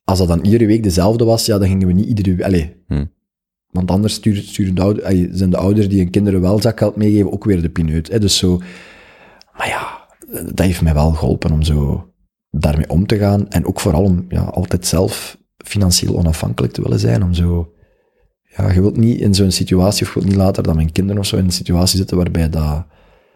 als 0.04 0.18
dat 0.18 0.28
dan 0.28 0.44
iedere 0.44 0.66
week 0.66 0.82
dezelfde 0.82 1.24
was, 1.24 1.46
ja, 1.46 1.58
dan 1.58 1.68
gingen 1.68 1.86
we 1.86 1.92
niet 1.92 2.06
iedere 2.06 2.30
week... 2.30 2.46
Allee. 2.46 2.84
Hmm. 2.86 3.10
Want 3.70 3.90
anders 3.90 4.14
sturen, 4.14 4.42
sturen 4.42 4.74
de 4.74 4.80
ouder, 4.80 5.04
allee, 5.04 5.28
zijn 5.32 5.50
de 5.50 5.56
ouders 5.56 5.88
die 5.88 5.98
hun 5.98 6.10
kinderen 6.10 6.40
wel 6.40 6.60
zakgeld 6.60 6.96
meegeven 6.96 7.32
ook 7.32 7.44
weer 7.44 7.62
de 7.62 7.70
pineut. 7.70 8.08
Hè? 8.08 8.18
Dus 8.18 8.36
zo... 8.36 8.60
Maar 9.56 9.68
ja, 9.68 10.06
dat 10.44 10.66
heeft 10.66 10.82
mij 10.82 10.94
wel 10.94 11.12
geholpen 11.12 11.52
om 11.52 11.62
zo 11.62 12.08
daarmee 12.50 12.88
om 12.88 13.06
te 13.06 13.18
gaan. 13.18 13.48
En 13.48 13.66
ook 13.66 13.80
vooral 13.80 14.02
om 14.02 14.24
ja, 14.28 14.42
altijd 14.42 14.86
zelf 14.86 15.38
financieel 15.56 16.16
onafhankelijk 16.16 16.72
te 16.72 16.82
willen 16.82 17.00
zijn. 17.00 17.22
Om 17.22 17.34
zo... 17.34 17.72
Ja, 18.58 18.72
je 18.72 18.80
wilt 18.80 18.96
niet 18.96 19.20
in 19.20 19.34
zo'n 19.34 19.50
situatie, 19.50 20.06
of 20.06 20.14
je 20.14 20.20
wilt 20.20 20.30
niet 20.30 20.42
later 20.42 20.62
dat 20.62 20.74
mijn 20.74 20.92
kinderen 20.92 21.20
of 21.20 21.26
zo 21.26 21.36
in 21.36 21.44
een 21.44 21.50
situatie 21.50 21.96
zitten 21.96 22.16
waarbij 22.16 22.48
dat 22.48 22.86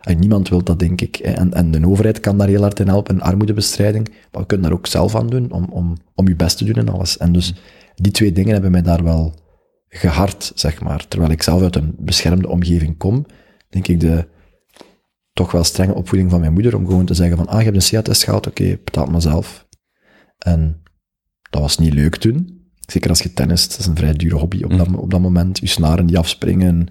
En 0.00 0.18
niemand 0.18 0.48
wil 0.48 0.62
dat, 0.64 0.78
denk 0.78 1.00
ik. 1.00 1.16
hè. 1.16 1.30
En, 1.32 1.52
en 1.52 1.70
de 1.70 1.86
overheid 1.86 2.20
kan 2.20 2.38
daar 2.38 2.48
heel 2.48 2.60
hard 2.60 2.80
in 2.80 2.88
helpen, 2.88 3.14
in 3.14 3.22
armoedebestrijding. 3.22 4.08
Maar 4.08 4.40
we 4.40 4.46
kunnen 4.46 4.68
daar 4.68 4.78
ook 4.78 4.86
zelf 4.86 5.14
aan 5.14 5.28
doen, 5.28 5.50
om, 5.50 5.64
om, 5.70 5.96
om 6.14 6.28
je 6.28 6.36
best 6.36 6.58
te 6.58 6.64
doen 6.64 6.74
en 6.74 6.88
alles. 6.88 7.18
En 7.18 7.32
dus 7.32 7.54
die 7.94 8.12
twee 8.12 8.32
dingen 8.32 8.52
hebben 8.52 8.70
mij 8.70 8.82
daar 8.82 9.04
wel 9.04 9.34
gehard, 9.88 10.52
zeg 10.54 10.80
maar. 10.80 11.08
Terwijl 11.08 11.32
ik 11.32 11.42
zelf 11.42 11.62
uit 11.62 11.76
een 11.76 11.94
beschermde 11.98 12.48
omgeving 12.48 12.98
kom, 12.98 13.26
denk 13.68 13.88
ik 13.88 14.00
de 14.00 14.28
toch 15.32 15.52
wel 15.52 15.64
strenge 15.64 15.94
opvoeding 15.94 16.30
van 16.30 16.40
mijn 16.40 16.52
moeder 16.52 16.76
om 16.76 16.86
gewoon 16.86 17.06
te 17.06 17.14
zeggen 17.14 17.36
van, 17.36 17.46
ah, 17.46 17.58
je 17.58 17.64
hebt 17.64 17.76
een 17.76 17.98
CA-test 17.98 18.24
gehad, 18.24 18.46
oké, 18.46 18.78
betaal 18.84 19.02
het 19.02 19.12
maar 19.12 19.22
zelf. 19.22 19.66
En 20.38 20.82
dat 21.50 21.60
was 21.60 21.78
niet 21.78 21.94
leuk 21.94 22.16
toen. 22.16 22.61
Zeker 22.86 23.10
als 23.10 23.20
je 23.20 23.32
tennist, 23.32 23.70
dat 23.70 23.78
is 23.78 23.86
een 23.86 23.96
vrij 23.96 24.12
dure 24.12 24.34
hobby 24.36 24.62
op, 24.62 24.78
dat, 24.78 24.94
op 24.96 25.10
dat 25.10 25.20
moment. 25.20 25.58
Je 25.58 25.66
snaren 25.66 26.06
die 26.06 26.18
afspringen, 26.18 26.88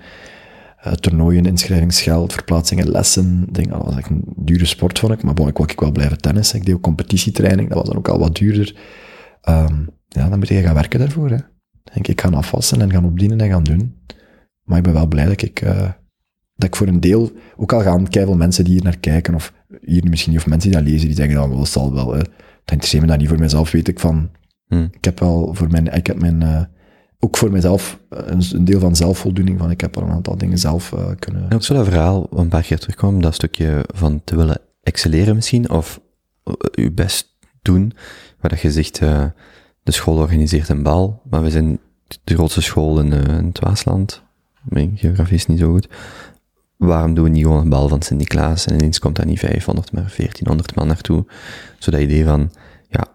eh, 0.78 0.94
toernooien, 0.94 1.46
inschrijvingsgeld, 1.46 2.34
verplaatsingen, 2.34 2.92
lessen. 2.92 3.48
Denk, 3.52 3.70
dat 3.70 3.86
was 3.86 3.98
echt 3.98 4.10
een 4.10 4.24
dure 4.36 4.66
sport, 4.66 5.00
vond 5.00 5.14
ik. 5.14 5.24
Maar 5.24 5.34
bon, 5.34 5.48
ik 5.48 5.58
wou 5.58 5.72
ik 5.72 5.80
wel 5.80 5.92
blijven 5.92 6.18
tennissen. 6.18 6.60
Ik 6.60 6.66
deed 6.66 6.76
ook 6.76 6.82
competitietraining, 6.82 7.70
dat 7.70 7.78
was 7.78 7.88
dan 7.88 7.98
ook 7.98 8.08
al 8.08 8.20
wat 8.20 8.36
duurder. 8.36 8.76
Ehm, 9.42 9.76
ja, 10.08 10.30
dan 10.30 10.40
moet 10.40 10.48
je 10.48 10.62
gaan 10.62 10.74
werken 10.74 11.00
daarvoor. 11.00 11.30
Hè. 11.30 11.36
Ik 11.36 11.94
Denk, 11.94 12.08
ik 12.08 12.22
ga 12.22 12.30
afwassen 12.30 12.82
en 12.82 12.92
gaan 12.92 13.06
opdienen 13.06 13.42
en 13.42 13.50
gaan 13.50 13.64
doen. 13.64 13.96
Maar 14.64 14.78
ik 14.78 14.84
ben 14.84 14.94
wel 14.94 15.08
blij 15.08 15.26
dat 15.26 15.42
ik, 15.42 15.62
eh, 15.62 15.90
dat 16.56 16.70
ik 16.70 16.76
voor 16.76 16.88
een 16.88 17.00
deel, 17.00 17.32
ook 17.56 17.74
al 17.74 17.82
gaan 17.82 18.08
keiveel 18.08 18.36
mensen 18.36 18.64
die 18.64 18.74
hier 18.74 18.84
naar 18.84 18.98
kijken, 18.98 19.36
of 19.36 19.54
hier 19.82 20.04
misschien 20.10 20.32
niet, 20.32 20.42
of 20.42 20.48
mensen 20.48 20.72
die 20.72 20.80
dat 20.80 20.90
lezen, 20.90 21.08
die 21.08 21.16
zeggen 21.16 21.36
dan, 21.36 21.50
wel, 21.50 21.58
dat 21.58 21.68
zal 21.68 21.94
wel, 21.94 22.14
hè. 22.14 22.20
dat 22.20 22.72
interesseert 22.72 23.02
me 23.02 23.08
dat 23.08 23.18
niet 23.18 23.28
voor 23.28 23.40
mezelf, 23.40 23.72
weet 23.72 23.88
ik 23.88 24.00
van, 24.00 24.30
Hmm. 24.72 24.90
ik 24.92 25.04
heb 25.06 25.20
wel 25.20 25.54
voor 25.54 25.70
mijn, 25.70 25.88
ik 25.88 26.08
heb 26.08 26.20
mijn, 26.20 26.42
eh, 26.42 26.62
ook 27.20 27.38
voor 27.38 27.52
mezelf 27.52 28.00
eh, 28.10 28.20
een, 28.26 28.44
een 28.52 28.66
deel 28.66 28.80
van 28.80 28.96
zelfvoldoening, 28.96 29.60
van 29.60 29.72
ik 29.72 29.82
heb 29.82 29.98
al 29.98 30.04
een 30.04 30.12
aantal 30.12 30.38
dingen 30.38 30.58
zelf 30.58 30.94
eh, 30.94 31.06
kunnen... 31.20 31.50
En 31.50 31.56
ook 31.56 31.64
zo 31.64 31.74
dat 31.74 31.86
verhaal 31.86 32.28
een 32.30 32.48
paar 32.48 32.62
keer 32.62 32.80
terugkwam, 32.80 33.22
dat 33.22 33.34
stukje 33.34 33.86
van 33.94 34.22
te 34.24 34.36
willen 34.36 34.62
excelleren 34.84 35.36
misschien, 35.36 35.70
of 35.70 36.02
je 36.72 36.92
best 36.92 37.38
doen, 37.62 37.94
waar 38.40 38.50
dat 38.52 38.62
je 38.62 38.72
zegt, 38.72 39.00
de 39.84 39.92
school 39.92 40.18
organiseert 40.18 40.70
een 40.70 40.84
bal, 40.84 41.22
maar 41.30 41.42
we 41.42 41.50
zijn 41.50 41.80
de 42.24 42.34
grootste 42.34 42.62
school 42.62 43.00
in, 43.00 43.12
in 43.14 43.46
het 43.46 43.60
Waasland, 43.60 44.24
mijn 44.64 44.92
geografie 44.96 45.36
is 45.36 45.46
niet 45.46 45.60
zo 45.60 45.72
goed, 45.72 45.88
waarom 46.78 47.14
doen 47.14 47.24
we 47.24 47.30
niet 47.30 47.44
gewoon 47.44 47.62
een 47.62 47.70
bal 47.70 47.88
van 47.88 48.02
Sint-Niklaas 48.02 48.66
en 48.66 48.74
ineens 48.74 49.00
komt 49.00 49.16
daar 49.16 49.26
niet 49.26 49.40
500, 49.40 49.92
maar 49.92 50.14
1400 50.18 50.76
man 50.76 50.88
naartoe, 50.88 51.26
zo 51.80 51.92
dat 51.92 52.00
idee 52.00 52.26
van, 52.26 52.52
ja, 52.90 53.08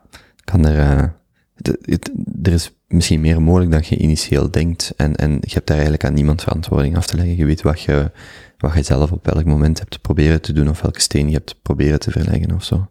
kan 0.44 0.66
er, 0.66 1.14
er 2.42 2.52
is 2.52 2.72
misschien 2.88 3.20
meer 3.20 3.42
mogelijk 3.42 3.70
dan 3.70 3.82
je 3.88 3.96
initieel 3.96 4.50
denkt. 4.50 4.92
En, 4.96 5.16
en 5.16 5.30
je 5.30 5.54
hebt 5.54 5.66
daar 5.66 5.76
eigenlijk 5.76 6.04
aan 6.04 6.14
niemand 6.14 6.42
verantwoording 6.42 6.96
af 6.96 7.06
te 7.06 7.16
leggen. 7.16 7.36
Je 7.36 7.44
weet 7.44 7.62
wat 7.62 7.80
je, 7.80 8.10
wat 8.58 8.74
je 8.74 8.82
zelf 8.82 9.12
op 9.12 9.26
welk 9.26 9.44
moment 9.44 9.78
hebt 9.78 10.00
proberen 10.00 10.40
te 10.40 10.52
doen, 10.52 10.68
of 10.68 10.80
welke 10.80 11.00
steen 11.00 11.28
je 11.28 11.34
hebt 11.34 11.62
proberen 11.62 12.00
te 12.00 12.10
verleggen 12.10 12.54
of 12.54 12.64
zo. 12.64 12.90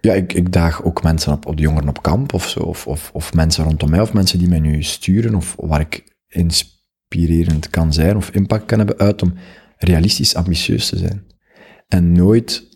Ja, 0.00 0.12
ik, 0.12 0.32
ik 0.32 0.52
daag 0.52 0.84
ook 0.84 1.02
mensen 1.02 1.32
op, 1.32 1.46
op 1.46 1.56
de 1.56 1.62
jongeren 1.62 1.88
op 1.88 2.02
kamp 2.02 2.32
of 2.32 2.48
zo, 2.48 2.60
of, 2.60 2.86
of, 2.86 3.10
of 3.12 3.34
mensen 3.34 3.64
rondom 3.64 3.90
mij, 3.90 4.00
of 4.00 4.12
mensen 4.12 4.38
die 4.38 4.48
mij 4.48 4.60
nu 4.60 4.82
sturen, 4.82 5.34
of 5.34 5.56
waar 5.58 5.80
ik 5.80 6.16
inspirerend 6.28 7.70
kan 7.70 7.92
zijn, 7.92 8.16
of 8.16 8.30
impact 8.30 8.64
kan 8.64 8.78
hebben, 8.78 8.98
uit 8.98 9.22
om 9.22 9.34
realistisch 9.76 10.34
ambitieus 10.34 10.88
te 10.88 10.98
zijn. 10.98 11.24
En 11.88 12.12
nooit 12.12 12.68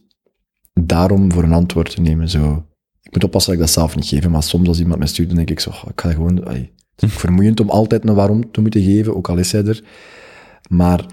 daarom 0.72 1.32
voor 1.32 1.42
een 1.42 1.52
antwoord 1.52 1.94
te 1.94 2.00
nemen, 2.00 2.28
zo. 2.28 2.66
Ik 3.14 3.20
moet 3.20 3.28
oppassen 3.30 3.52
dat 3.52 3.60
ik 3.60 3.66
dat 3.66 3.76
zelf 3.82 3.96
niet 3.96 4.06
geef, 4.06 4.28
maar 4.28 4.42
soms 4.42 4.68
als 4.68 4.78
iemand 4.78 4.98
mij 4.98 5.08
stuurt, 5.08 5.28
dan 5.28 5.36
denk 5.36 5.50
ik 5.50 5.60
zo, 5.60 5.70
ik 5.70 6.00
ga 6.00 6.10
gewoon, 6.12 6.44
allee, 6.44 6.72
het 6.94 7.02
is 7.02 7.12
ook 7.12 7.18
vermoeiend 7.18 7.60
om 7.60 7.70
altijd 7.70 8.08
een 8.08 8.14
waarom 8.14 8.50
te 8.50 8.60
moeten 8.60 8.82
geven, 8.82 9.16
ook 9.16 9.28
al 9.28 9.36
is 9.38 9.52
hij 9.52 9.64
er. 9.64 9.82
Maar 10.68 11.06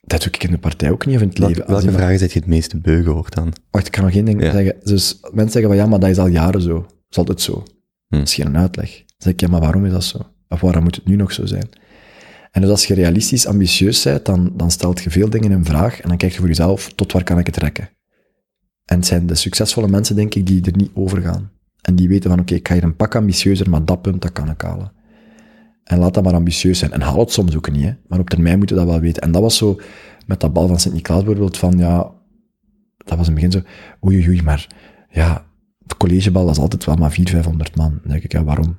dat 0.00 0.22
doe 0.22 0.32
ik 0.32 0.42
in 0.44 0.50
de 0.50 0.58
partij 0.58 0.90
ook 0.90 1.06
niet, 1.06 1.16
of 1.16 1.22
in 1.22 1.28
het 1.28 1.38
Welke, 1.38 1.54
leven. 1.54 1.70
Welke 1.72 1.92
vragen 1.92 2.18
zet 2.18 2.32
je 2.32 2.38
het 2.38 2.48
meeste 2.48 2.78
beu 2.78 3.02
gehoord 3.02 3.34
dan? 3.34 3.52
Wacht, 3.70 3.86
ik 3.86 3.92
kan 3.92 4.04
nog 4.04 4.12
één 4.14 4.24
ding 4.24 4.42
Ja. 4.42 4.50
zeggen. 4.52 4.76
Dus 4.84 5.18
mensen 5.20 5.50
zeggen 5.52 5.70
van 5.70 5.76
ja, 5.76 5.86
maar 5.86 6.00
dat 6.00 6.08
is 6.10 6.18
al 6.18 6.26
jaren 6.26 6.62
zo. 6.62 6.74
Dat 6.74 6.94
is 7.08 7.18
altijd 7.18 7.40
zo. 7.40 7.62
Hm. 8.08 8.16
Dat 8.18 8.26
is 8.28 8.34
geen 8.34 8.56
uitleg. 8.56 8.96
Dan 8.96 9.04
zeg 9.18 9.32
ik, 9.32 9.40
ja, 9.40 9.48
maar 9.48 9.60
waarom 9.60 9.84
is 9.84 9.92
dat 9.92 10.04
zo? 10.04 10.18
Of 10.48 10.60
waarom 10.60 10.82
moet 10.82 10.94
het 10.96 11.06
nu 11.06 11.16
nog 11.16 11.32
zo 11.32 11.46
zijn? 11.46 11.68
En 12.50 12.60
dus 12.60 12.70
als 12.70 12.86
je 12.86 12.94
realistisch 12.94 13.46
ambitieus 13.46 14.02
bent, 14.02 14.24
dan, 14.24 14.52
dan 14.56 14.70
stelt 14.70 15.02
je 15.02 15.10
veel 15.10 15.30
dingen 15.30 15.50
in 15.50 15.64
vraag 15.64 16.00
en 16.00 16.08
dan 16.08 16.16
kijk 16.18 16.32
je 16.32 16.38
voor 16.38 16.48
jezelf, 16.48 16.92
tot 16.92 17.12
waar 17.12 17.24
kan 17.24 17.38
ik 17.38 17.46
het 17.46 17.56
rekken? 17.56 17.90
En 18.90 18.96
het 18.96 19.06
zijn 19.06 19.26
de 19.26 19.34
succesvolle 19.34 19.88
mensen, 19.88 20.16
denk 20.16 20.34
ik, 20.34 20.46
die 20.46 20.64
er 20.64 20.76
niet 20.76 20.90
over 20.94 21.22
gaan. 21.22 21.50
En 21.80 21.94
die 21.94 22.08
weten 22.08 22.30
van, 22.30 22.40
oké, 22.40 22.54
ik 22.54 22.68
ga 22.68 22.74
hier 22.74 22.82
een 22.82 22.96
pak 22.96 23.14
ambitieuzer, 23.14 23.70
maar 23.70 23.84
dat 23.84 24.02
punt, 24.02 24.22
dat 24.22 24.32
kan 24.32 24.50
ik 24.50 24.60
halen. 24.60 24.92
En 25.84 25.98
laat 25.98 26.14
dat 26.14 26.24
maar 26.24 26.34
ambitieus 26.34 26.78
zijn. 26.78 26.92
En 26.92 27.00
haal 27.00 27.18
het 27.18 27.32
soms 27.32 27.56
ook 27.56 27.70
niet, 27.70 27.84
hè. 27.84 27.92
Maar 28.08 28.18
op 28.18 28.30
termijn 28.30 28.58
moet 28.58 28.68
je 28.68 28.74
dat 28.74 28.86
wel 28.86 29.00
weten. 29.00 29.22
En 29.22 29.32
dat 29.32 29.42
was 29.42 29.56
zo, 29.56 29.80
met 30.26 30.40
dat 30.40 30.52
bal 30.52 30.66
van 30.66 30.80
Sint-Niklaas 30.80 31.24
bijvoorbeeld, 31.24 31.56
van 31.56 31.78
ja, 31.78 32.12
dat 32.96 33.18
was 33.18 33.28
in 33.28 33.34
het 33.34 33.34
begin 33.34 33.50
zo, 33.50 33.62
oei, 34.06 34.28
oei, 34.28 34.42
maar 34.42 34.66
ja, 35.10 35.46
het 35.82 35.96
collegebal 35.96 36.44
dat 36.44 36.56
is 36.56 36.62
altijd 36.62 36.84
wel 36.84 36.96
maar 36.96 37.12
400, 37.12 37.44
500 37.44 37.76
man. 37.76 37.98
Dan 38.02 38.10
denk 38.10 38.22
ik, 38.22 38.32
ja, 38.32 38.44
waarom? 38.44 38.78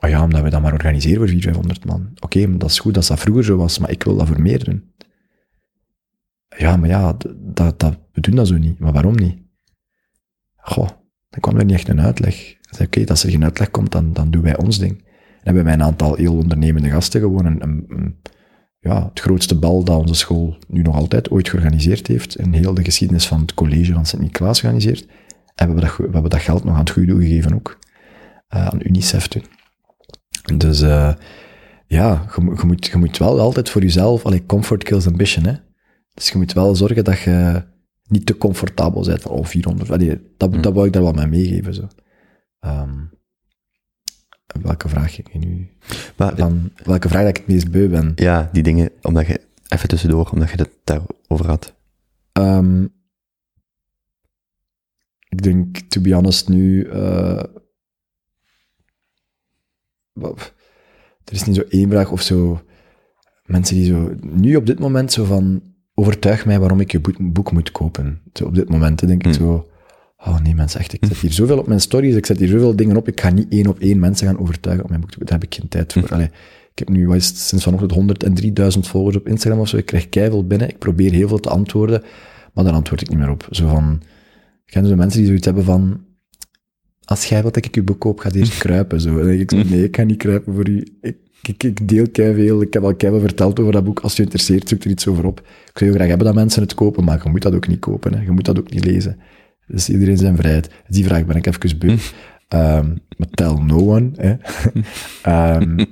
Oh 0.00 0.10
ja, 0.10 0.22
omdat 0.22 0.42
we 0.42 0.50
dat 0.50 0.62
maar 0.62 0.72
organiseren 0.72 1.18
voor 1.18 1.28
400, 1.28 1.78
500 1.78 1.84
man. 1.84 2.10
Oké, 2.20 2.56
dat 2.56 2.70
is 2.70 2.78
goed 2.78 2.94
dat 2.94 3.06
dat 3.06 3.20
vroeger 3.20 3.44
zo 3.44 3.56
was, 3.56 3.78
maar 3.78 3.90
ik 3.90 4.02
wil 4.02 4.16
dat 4.16 4.26
voor 4.26 4.42
meer. 4.42 4.82
Ja, 6.56 6.76
maar 6.76 6.88
ja, 6.88 7.16
dat, 7.36 7.80
dat, 7.80 7.98
we 8.12 8.20
doen 8.20 8.34
dat 8.34 8.48
zo 8.48 8.58
niet. 8.58 8.78
Maar 8.78 8.92
waarom 8.92 9.14
niet? 9.14 9.36
Goh, 10.56 10.88
dan 11.30 11.40
kwam 11.40 11.56
er 11.58 11.64
niet 11.64 11.74
echt 11.74 11.88
een 11.88 12.00
uitleg. 12.00 12.34
Ik 12.50 12.58
zei, 12.70 12.86
oké, 12.86 13.10
als 13.10 13.24
er 13.24 13.30
geen 13.30 13.44
uitleg 13.44 13.70
komt, 13.70 13.92
dan, 13.92 14.12
dan 14.12 14.30
doen 14.30 14.42
wij 14.42 14.56
ons 14.58 14.78
ding. 14.78 14.98
En 14.98 15.40
hebben 15.42 15.64
wij 15.64 15.72
een 15.72 15.82
aantal 15.82 16.14
heel 16.14 16.34
ondernemende 16.36 16.90
gasten 16.90 17.20
gewoon 17.20 17.46
een, 17.46 18.20
ja, 18.78 19.04
het 19.08 19.20
grootste 19.20 19.58
bal 19.58 19.84
dat 19.84 19.96
onze 20.00 20.14
school 20.14 20.56
nu 20.68 20.82
nog 20.82 20.96
altijd 20.96 21.30
ooit 21.30 21.48
georganiseerd 21.48 22.06
heeft, 22.06 22.36
in 22.38 22.52
heel 22.52 22.74
de 22.74 22.84
geschiedenis 22.84 23.26
van 23.26 23.40
het 23.40 23.54
college 23.54 23.92
van 23.92 24.06
Sint-Niklaas 24.06 24.60
georganiseerd. 24.60 25.06
En 25.06 25.08
we 25.54 25.64
hebben, 25.64 25.80
dat, 25.80 25.96
we 25.96 26.02
hebben 26.12 26.30
dat 26.30 26.40
geld 26.40 26.64
nog 26.64 26.74
aan 26.74 26.80
het 26.80 26.90
goede 26.90 27.14
gegeven 27.16 27.54
ook. 27.54 27.78
Eh, 28.48 28.66
aan 28.66 28.80
UNICEF 28.82 29.28
toen. 29.28 29.44
Dus 30.56 30.80
eh, 30.82 31.14
ja, 31.86 32.26
je, 32.36 32.42
moet- 32.42 32.60
je, 32.60 32.66
moet, 32.66 32.86
je 32.86 32.96
moet 32.96 33.18
wel 33.18 33.40
altijd 33.40 33.70
voor 33.70 33.82
jezelf, 33.82 34.24
allee, 34.24 34.46
comfort 34.46 34.82
kills 34.84 35.06
ambition, 35.06 35.44
hè. 35.44 35.52
Dus 36.14 36.30
je 36.30 36.38
moet 36.38 36.52
wel 36.52 36.74
zorgen 36.74 37.04
dat 37.04 37.20
je 37.20 37.62
niet 38.08 38.26
te 38.26 38.36
comfortabel 38.38 39.04
bent 39.04 39.22
van, 39.22 39.30
oh, 39.32 39.44
400. 39.44 39.90
Allee, 39.90 40.20
dat, 40.36 40.62
dat 40.62 40.72
wou 40.74 40.86
ik 40.86 40.92
daar 40.92 41.02
wel 41.02 41.12
mee 41.12 41.26
meegeven, 41.26 41.74
zo. 41.74 41.88
Ehm, 42.60 42.98
welke 44.62 44.88
vraag 44.88 45.14
ging 45.14 45.32
je 45.32 45.38
nu? 45.38 45.70
Maar, 46.16 46.36
Van, 46.36 46.72
welke 46.84 47.08
vraag 47.08 47.20
dat 47.20 47.30
ik 47.30 47.36
het 47.36 47.46
meest 47.46 47.70
beu 47.70 47.88
ben? 47.88 48.12
ja, 48.14 48.48
die 48.52 48.62
dingen, 48.62 48.90
omdat 49.02 49.26
je, 49.26 49.40
even 49.68 49.88
tussendoor, 49.88 50.30
omdat 50.30 50.50
je 50.50 50.56
het 50.56 50.70
daarover 50.84 51.46
had. 51.46 51.74
Ehm, 52.32 52.84
ik 55.28 55.42
denk, 55.42 55.78
to 55.78 56.00
be 56.00 56.14
honest, 56.14 56.48
nu... 56.48 56.84
eh, 56.84 57.44
er 61.24 61.32
is 61.32 61.44
niet 61.44 61.56
zo 61.56 61.62
één 61.68 61.90
vraag 61.90 62.10
of 62.10 62.20
zo... 62.22 62.62
Mensen 63.44 63.76
die 63.76 63.86
zo... 63.86 64.14
Nu 64.20 64.56
op 64.56 64.66
dit 64.66 64.78
moment 64.78 65.12
zo 65.12 65.24
van... 65.24 65.71
Overtuig 65.94 66.46
mij 66.46 66.58
waarom 66.58 66.80
ik 66.80 66.92
je 66.92 67.00
boek, 67.18 67.52
moet 67.52 67.72
kopen. 67.72 68.20
Op 68.44 68.54
dit 68.54 68.68
moment 68.68 69.00
hè, 69.00 69.06
denk 69.06 69.26
ik 69.26 69.36
Hmm. 69.36 69.46
zo... 69.46 69.66
Oh 70.16 70.40
nee, 70.40 70.54
mensen, 70.54 70.80
echt, 70.80 70.92
ik 70.92 71.04
zet 71.04 71.16
hier 71.16 71.32
zoveel 71.32 71.58
op 71.58 71.66
mijn 71.66 71.80
stories, 71.80 72.14
ik 72.14 72.26
zet 72.26 72.38
hier 72.38 72.48
zoveel 72.48 72.76
dingen 72.76 72.96
op, 72.96 73.08
ik 73.08 73.20
ga 73.20 73.30
niet 73.30 73.46
één 73.52 73.66
op 73.66 73.78
één 73.78 73.98
mensen 73.98 74.26
gaan 74.26 74.38
overtuigen 74.38 74.84
om 74.84 74.90
mijn 74.90 75.00
boek 75.00 75.10
te 75.10 75.18
kopen. 75.18 75.32
Daar 75.32 75.40
heb 75.40 75.52
ik 75.52 75.58
geen 75.58 75.68
tijd 75.68 75.92
voor. 75.92 76.08
Allee, 76.14 76.30
ik 76.72 76.78
heb 76.78 76.88
nu, 76.88 77.10
het, 77.12 77.22
sinds 77.22 77.64
vanochtend 77.64 77.92
103.000 78.74 78.80
volgers 78.80 79.16
op 79.16 79.28
Instagram 79.28 79.60
of 79.60 79.68
zo, 79.68 79.76
ik 79.76 79.86
krijg 79.86 80.08
keiveel 80.08 80.46
binnen, 80.46 80.68
ik 80.68 80.78
probeer 80.78 81.12
heel 81.12 81.28
veel 81.28 81.40
te 81.40 81.48
antwoorden, 81.48 82.02
maar 82.54 82.64
daar 82.64 82.72
antwoord 82.72 83.00
ik 83.00 83.08
niet 83.08 83.18
meer 83.18 83.30
op. 83.30 83.46
Zo 83.50 83.68
van, 83.68 84.02
ken 84.64 84.82
je 84.82 84.88
zo 84.88 84.96
mensen 84.96 85.18
die 85.18 85.26
zoiets 85.26 85.46
hebben 85.46 85.64
van, 85.64 86.04
als 87.04 87.24
jij 87.24 87.40
wilt 87.42 87.54
dat 87.54 87.64
ik 87.64 87.74
je 87.74 87.82
boek 87.82 88.00
koop, 88.00 88.18
ga 88.18 88.30
eerst 88.30 88.58
kruipen. 88.64 89.00
Zo. 89.00 89.16
Dan 89.16 89.26
denk 89.26 89.40
ik 89.40 89.50
zo, 89.50 89.56
nee, 89.56 89.84
ik 89.84 89.96
ga 89.96 90.02
niet 90.02 90.16
kruipen 90.18 90.54
voor 90.54 90.68
u. 90.68 90.86
Ik, 91.00 91.16
ik, 91.48 91.62
ik 91.62 91.88
deel 91.88 92.10
keiveel, 92.10 92.62
ik 92.62 92.72
heb 92.72 92.82
al 92.82 92.94
keiveel 92.94 93.20
verteld 93.20 93.60
over 93.60 93.72
dat 93.72 93.84
boek. 93.84 94.00
Als 94.00 94.16
je 94.16 94.22
interesseert, 94.22 94.68
zoek 94.68 94.84
er 94.84 94.90
iets 94.90 95.06
over 95.06 95.26
op. 95.26 95.38
Ik 95.40 95.78
zou 95.78 95.90
heel 95.90 95.94
graag 95.94 96.08
hebben 96.08 96.26
dat 96.26 96.34
mensen 96.34 96.62
het 96.62 96.74
kopen, 96.74 97.04
maar 97.04 97.20
je 97.24 97.30
moet 97.30 97.42
dat 97.42 97.54
ook 97.54 97.68
niet 97.68 97.78
kopen. 97.78 98.14
Hè. 98.14 98.22
Je 98.22 98.30
moet 98.30 98.44
dat 98.44 98.58
ook 98.58 98.70
niet 98.70 98.84
lezen. 98.84 99.18
Dus 99.66 99.88
iedereen 99.88 100.18
zijn 100.18 100.36
vrijheid. 100.36 100.70
Die 100.88 101.04
vraag 101.04 101.26
ben 101.26 101.36
ik 101.36 101.46
even 101.46 101.78
beu. 101.78 101.96
Ehm 102.48 102.86
maar 103.16 103.28
tell 103.30 103.64
no 103.66 103.78
one. 103.78 104.10
Hè. 104.16 104.34
Ehm, 105.22 105.84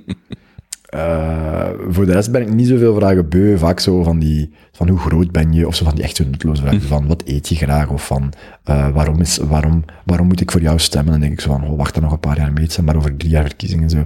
eh, 0.85 1.69
voor 1.89 2.05
de 2.05 2.11
rest 2.11 2.31
ben 2.31 2.41
ik 2.41 2.53
niet 2.53 2.67
zoveel 2.67 2.95
vragen 2.95 3.29
beu. 3.29 3.57
Vaak 3.57 3.79
zo 3.79 4.03
van 4.03 4.19
die, 4.19 4.53
van 4.71 4.89
hoe 4.89 4.99
groot 4.99 5.31
ben 5.31 5.53
je, 5.53 5.67
of 5.67 5.75
zo 5.75 5.85
van 5.85 5.95
die 5.95 6.03
echt 6.03 6.15
zo 6.15 6.23
nutteloze 6.23 6.61
vragen. 6.61 6.81
Van 6.81 7.07
wat 7.07 7.23
eet 7.25 7.47
je 7.47 7.55
graag, 7.55 7.89
of 7.89 8.05
van 8.05 8.33
eh, 8.63 8.89
waarom, 8.89 9.19
is, 9.19 9.37
waarom, 9.37 9.83
waarom 10.05 10.27
moet 10.27 10.41
ik 10.41 10.51
voor 10.51 10.61
jou 10.61 10.79
stemmen? 10.79 11.11
Dan 11.11 11.21
denk 11.21 11.33
ik 11.33 11.41
zo 11.41 11.51
van, 11.51 11.63
oh, 11.63 11.77
wacht 11.77 11.95
er 11.95 12.01
nog 12.01 12.11
een 12.11 12.19
paar 12.19 12.37
jaar 12.37 12.53
mee, 12.53 12.63
het 12.63 12.73
zijn 12.73 12.85
maar 12.85 12.95
over 12.95 13.17
drie 13.17 13.31
jaar 13.31 13.45
verkiezingen. 13.45 13.89
Zo, 13.89 14.05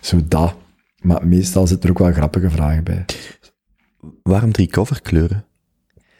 zo 0.00 0.20
dat. 0.28 0.54
Maar 1.02 1.26
meestal 1.26 1.66
zitten 1.66 1.84
er 1.84 1.90
ook 1.90 1.98
wel 2.04 2.12
grappige 2.12 2.50
vragen 2.50 2.84
bij. 2.84 3.04
Waarom 4.22 4.52
drie 4.52 4.66
coverkleuren? 4.66 5.44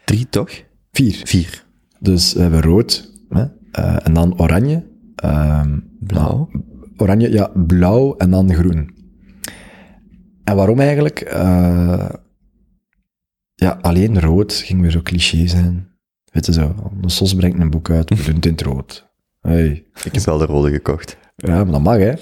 Drie 0.04 0.28
toch? 0.28 0.50
Vier. 0.92 1.20
Vier. 1.24 1.64
Dus 2.00 2.32
we 2.32 2.40
hebben 2.40 2.60
rood, 2.62 3.10
hè, 3.28 3.44
eh, 3.72 4.06
en 4.06 4.12
dan 4.14 4.40
oranje. 4.40 4.86
ehm, 5.16 5.78
Blauw. 6.00 6.48
Oranje, 6.96 7.30
ja, 7.32 7.48
blauw 7.66 8.16
en 8.16 8.30
dan 8.30 8.54
groen. 8.54 8.96
En 10.44 10.56
waarom 10.56 10.80
eigenlijk? 10.80 11.20
Eh, 11.20 12.08
ja, 13.54 13.78
alleen 13.80 14.20
rood 14.20 14.52
ging 14.52 14.80
weer 14.80 14.90
zo 14.90 15.00
cliché 15.02 15.46
zijn. 15.46 15.88
Weet 16.32 16.46
je 16.46 16.52
zo, 16.52 16.90
de 17.00 17.08
SOS 17.10 17.34
brengt 17.34 17.58
een 17.60 17.70
boek 17.70 17.90
uit, 17.90 18.08
we 18.10 18.24
doen 18.24 18.34
het 18.34 18.46
in 18.46 18.52
het 18.52 18.62
rood. 18.62 19.08
Hey, 19.40 19.84
Ik 20.04 20.14
heb 20.14 20.22
wel 20.24 20.38
de 20.38 20.44
rode 20.46 20.70
gekocht. 20.70 21.16
ja, 21.36 21.54
maar 21.64 21.72
dat 21.72 21.82
mag, 21.82 21.96
hè. 21.98 22.12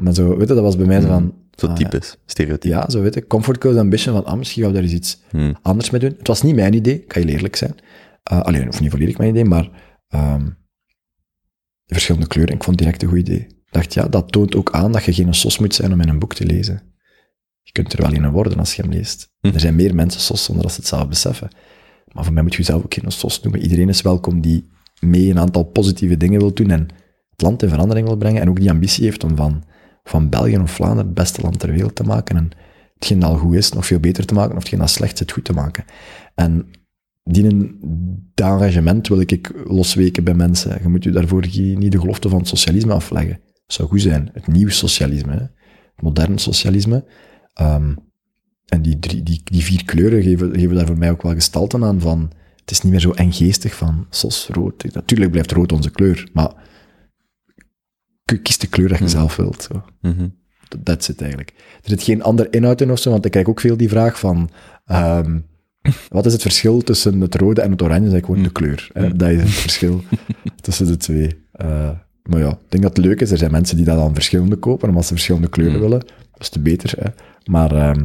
Maar 0.00 0.14
zo, 0.14 0.28
weet 0.28 0.48
je, 0.48 0.54
dat 0.54 0.62
was 0.62 0.76
bij 0.76 0.86
mij 0.86 1.00
zo 1.00 1.06
van... 1.06 1.34
Zo 1.54 1.66
ah, 1.66 1.76
typisch, 1.76 2.16
stereotype. 2.26 2.74
Ja, 2.74 2.90
zo 2.90 3.00
weet 3.00 3.14
je, 3.14 3.26
comfort 3.26 3.58
code 3.58 3.78
ambition 3.78 4.14
van, 4.14 4.24
ah, 4.24 4.36
misschien 4.38 4.62
gaan 4.62 4.72
we 4.72 4.78
daar 4.78 4.86
eens 4.86 4.96
iets 4.96 5.22
Hmm. 5.30 5.56
anders 5.62 5.90
mee 5.90 6.00
doen. 6.00 6.14
Het 6.18 6.26
was 6.26 6.42
niet 6.42 6.54
mijn 6.54 6.72
idee, 6.72 6.98
kan 6.98 7.22
je 7.22 7.28
eerlijk 7.28 7.56
zijn. 7.56 7.74
Uh, 8.32 8.40
alleen, 8.40 8.68
of 8.68 8.80
niet 8.80 8.90
volledig 8.90 9.18
mijn 9.18 9.30
idee, 9.30 9.44
maar 9.44 9.70
ehm, 10.08 10.44
de 11.84 11.94
verschillende 11.94 12.26
kleuren, 12.26 12.54
ik 12.54 12.62
vond 12.62 12.80
het 12.80 12.84
direct 12.84 13.02
een 13.02 13.08
goed 13.08 13.18
idee. 13.18 13.38
Ik 13.38 13.72
dacht, 13.72 13.94
ja, 13.94 14.08
dat 14.08 14.32
toont 14.32 14.54
ook 14.56 14.70
aan 14.70 14.92
dat 14.92 15.04
je 15.04 15.12
geen 15.12 15.34
sos 15.34 15.58
moet 15.58 15.74
zijn 15.74 15.92
om 15.92 16.00
in 16.00 16.08
een 16.08 16.18
boek 16.18 16.34
te 16.34 16.46
lezen. 16.46 16.82
Je 17.62 17.72
kunt 17.72 17.92
er 17.92 18.02
wel 18.02 18.12
in 18.12 18.30
worden 18.30 18.58
als 18.58 18.74
je 18.74 18.82
hem 18.82 18.90
leest. 18.90 19.32
Hm. 19.40 19.46
Er 19.46 19.60
zijn 19.60 19.74
meer 19.74 19.94
mensen 19.94 20.20
sos 20.20 20.44
zonder 20.44 20.62
dat 20.64 20.72
ze 20.72 20.80
het 20.80 20.88
zelf 20.88 21.08
beseffen. 21.08 21.50
Maar 22.12 22.24
voor 22.24 22.32
mij 22.32 22.42
moet 22.42 22.54
je 22.54 22.62
zelf 22.62 22.84
ook 22.84 22.94
geen 22.94 23.10
sos 23.12 23.40
noemen. 23.40 23.62
Iedereen 23.62 23.88
is 23.88 24.02
welkom 24.02 24.40
die 24.40 24.68
mee 25.00 25.30
een 25.30 25.38
aantal 25.38 25.64
positieve 25.64 26.16
dingen 26.16 26.40
wil 26.40 26.54
doen 26.54 26.70
en 26.70 26.88
het 27.30 27.42
land 27.42 27.62
in 27.62 27.68
verandering 27.68 28.06
wil 28.06 28.16
brengen 28.16 28.42
en 28.42 28.48
ook 28.48 28.60
die 28.60 28.70
ambitie 28.70 29.04
heeft 29.04 29.24
om 29.24 29.36
van, 29.36 29.64
van 30.08 30.28
België 30.28 30.58
of 30.58 30.70
Vlaanderen 30.70 31.06
het 31.06 31.14
beste 31.14 31.40
land 31.40 31.58
ter 31.58 31.72
wereld 31.72 31.94
te 31.94 32.02
maken 32.02 32.36
en 32.36 32.50
hetgeen 32.94 33.22
al 33.22 33.36
goed 33.36 33.54
is 33.54 33.72
nog 33.72 33.86
veel 33.86 34.00
beter 34.00 34.26
te 34.26 34.34
maken 34.34 34.52
of 34.52 34.58
hetgeen 34.58 34.78
dat 34.78 34.90
slecht 34.90 35.12
is 35.12 35.18
het 35.18 35.32
goed 35.32 35.44
te 35.44 35.52
maken. 35.52 35.84
En 36.34 36.66
die 37.22 37.76
dat 38.34 38.60
engagement 38.60 39.08
wil 39.08 39.20
ik 39.20 39.52
losweken 39.64 40.24
bij 40.24 40.34
mensen. 40.34 40.78
Je 40.82 40.88
moet 40.88 41.04
je 41.04 41.10
daarvoor 41.10 41.46
niet 41.58 41.92
de 41.92 42.00
gelofte 42.00 42.28
van 42.28 42.38
het 42.38 42.48
socialisme 42.48 42.92
afleggen. 42.92 43.40
Het 43.44 43.72
zou 43.72 43.88
goed 43.88 44.00
zijn. 44.00 44.30
Het 44.32 44.46
nieuwe 44.46 44.72
socialisme, 44.72 45.32
het 45.32 46.02
moderne 46.02 46.38
socialisme. 46.38 47.04
Ehm, 47.54 47.94
en 48.66 48.82
die, 48.82 48.98
drie, 48.98 49.22
die, 49.22 49.40
die 49.44 49.62
vier 49.62 49.84
kleuren 49.84 50.22
geven, 50.22 50.54
geven 50.54 50.74
daar 50.74 50.86
voor 50.86 50.98
mij 50.98 51.10
ook 51.10 51.22
wel 51.22 51.34
gestalten 51.34 51.84
aan 51.84 52.00
van, 52.00 52.32
het 52.60 52.70
is 52.70 52.80
niet 52.80 52.92
meer 52.92 53.00
zo 53.00 53.10
enggeestig 53.10 53.74
van, 53.74 54.06
sos, 54.10 54.48
rood. 54.52 54.94
Natuurlijk 54.94 55.30
blijft 55.30 55.52
rood 55.52 55.72
onze 55.72 55.90
kleur, 55.90 56.28
maar 56.32 56.52
kies 58.34 58.58
de 58.58 58.66
kleur 58.66 58.88
dat 58.88 58.98
je 58.98 59.08
zelf 59.08 59.36
wilt. 59.36 59.68
Zo. 59.70 59.82
Mhm. 60.00 60.28
That's 60.82 61.08
it 61.08 61.20
eigenlijk. 61.20 61.52
Er 61.82 61.88
zit 61.90 62.02
geen 62.02 62.22
ander 62.22 62.52
inhoud 62.52 62.80
in 62.80 62.90
of 62.90 62.98
zo, 62.98 63.10
want 63.10 63.24
ik 63.24 63.30
krijg 63.30 63.46
ook 63.46 63.60
veel 63.60 63.76
die 63.76 63.88
vraag 63.88 64.18
van, 64.18 64.50
ehm, 64.86 65.38
wat 66.08 66.26
is 66.26 66.32
het 66.32 66.42
verschil 66.42 66.82
tussen 66.82 67.20
het 67.20 67.34
rode 67.34 67.60
en 67.60 67.70
het 67.70 67.82
oranje? 67.82 68.08
Dat 68.08 68.14
is 68.14 68.24
gewoon 68.24 68.42
de 68.42 68.52
kleur. 68.52 68.90
Hè? 68.92 69.16
Dat 69.16 69.30
is 69.30 69.40
het 69.40 69.50
verschil 69.50 70.02
tussen 70.60 70.86
de 70.86 70.96
twee. 70.96 71.44
Eh, 71.52 71.90
maar 72.22 72.40
ja, 72.40 72.50
ik 72.50 72.58
denk 72.68 72.82
dat 72.82 72.96
het 72.96 73.06
leuk 73.06 73.20
is. 73.20 73.30
Er 73.30 73.38
zijn 73.38 73.50
mensen 73.50 73.76
die 73.76 73.84
dat 73.84 73.96
dan 73.96 74.14
verschillende 74.14 74.56
kopen, 74.56 74.88
omdat 74.88 75.04
ze 75.04 75.12
verschillende 75.12 75.48
kleuren 75.48 75.80
willen. 75.80 76.00
Dat 76.30 76.40
is 76.40 76.48
te 76.48 76.60
beter. 76.60 76.92
Hè? 76.98 77.10
Maar 77.44 77.72
ehm, 77.72 78.04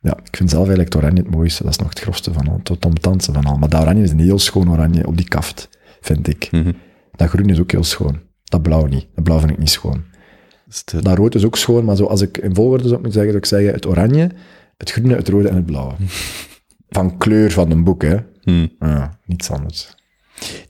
ja, 0.00 0.18
ik 0.24 0.36
vind 0.36 0.50
zelf 0.50 0.66
eigenlijk 0.66 0.94
het 0.94 1.02
oranje 1.02 1.22
het 1.22 1.30
mooiste. 1.30 1.62
Dat 1.62 1.72
is 1.72 1.78
nog 1.78 1.88
het 1.88 2.00
grofste 2.00 2.32
van 2.32 2.48
al, 2.48 2.60
ambetanse 2.80 3.32
van 3.32 3.44
al. 3.44 3.56
Maar 3.56 3.68
dat 3.68 3.80
oranje 3.80 4.02
is 4.02 4.10
een 4.10 4.20
heel 4.20 4.38
schoon 4.38 4.70
oranje 4.70 5.06
op 5.06 5.16
die 5.16 5.28
kaft, 5.28 5.68
vind 6.00 6.28
ik. 6.28 6.48
Mhm. 6.50 6.72
Dat 7.16 7.28
groen 7.28 7.48
is 7.48 7.60
ook 7.60 7.70
heel 7.70 7.84
schoon. 7.84 8.20
Dat 8.48 8.62
blauw 8.62 8.86
niet. 8.86 9.06
Dat 9.14 9.24
blauw 9.24 9.38
vind 9.38 9.50
ik 9.50 9.58
niet 9.58 9.70
schoon. 9.70 10.04
Eh, 10.84 11.00
Dat 11.00 11.16
rood 11.16 11.34
is 11.34 11.44
ook 11.44 11.56
schoon, 11.56 11.84
maar 11.84 11.96
zo 11.96 12.04
als 12.04 12.20
ik 12.20 12.38
in 12.38 12.54
volgorde 12.54 12.88
zou 12.88 13.00
moeten 13.00 13.12
zeggen, 13.12 13.30
zou 13.30 13.38
ik 13.42 13.46
zeggen 13.46 13.72
het 13.72 13.86
oranje, 13.86 14.30
het 14.76 14.90
groene, 14.90 15.14
het 15.14 15.28
rode 15.28 15.48
en 15.48 15.56
het 15.56 15.66
blauwe. 15.66 15.94
Van 16.88 17.16
kleur 17.18 17.50
van 17.50 17.70
een 17.70 17.84
boek, 17.84 18.02
hè. 18.02 18.16
hmm. 18.42 18.70
Ja, 18.78 19.18
niets 19.24 19.50
anders. 19.50 19.94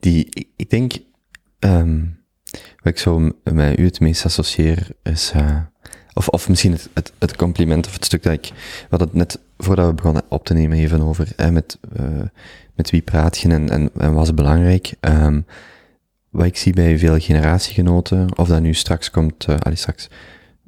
Die, 0.00 0.26
ik, 0.30 0.48
ik 0.56 0.70
denk, 0.70 0.92
ehm, 1.58 2.00
wat 2.50 2.92
ik 2.92 2.98
zo 2.98 3.30
met 3.52 3.78
u 3.78 3.84
het 3.84 4.00
meest 4.00 4.24
associeer, 4.24 4.88
is, 5.02 5.30
eh, 5.34 5.56
of, 6.14 6.28
of 6.28 6.48
misschien 6.48 6.72
het, 6.72 6.88
het, 6.92 7.12
het 7.18 7.36
compliment 7.36 7.86
of 7.86 7.92
het 7.92 8.04
stuk 8.04 8.22
dat 8.22 8.32
ik, 8.32 8.50
we 8.52 8.86
hadden 8.88 9.08
het 9.08 9.16
net 9.16 9.38
voordat 9.58 9.86
we 9.86 9.94
begonnen 9.94 10.22
op 10.28 10.44
te 10.44 10.54
nemen 10.54 10.78
even 10.78 11.00
over, 11.00 11.28
hè, 11.36 11.50
met, 11.50 11.78
eh, 11.96 12.04
met 12.74 12.90
wie 12.90 13.02
praat 13.02 13.38
je 13.38 13.48
en, 13.48 13.68
en, 13.68 13.90
en 13.98 14.12
wat 14.14 14.24
is 14.24 14.34
belangrijk. 14.34 14.94
Ehm, 15.00 15.40
wat 16.38 16.46
ik 16.46 16.56
zie 16.56 16.72
bij 16.72 16.98
veel 16.98 17.18
generatiegenoten, 17.18 18.36
of 18.36 18.48
dat 18.48 18.60
nu 18.60 18.74
straks 18.74 19.10
komt, 19.10 19.44
eh 19.44 19.56
allee, 19.58 19.76
straks, 19.76 20.08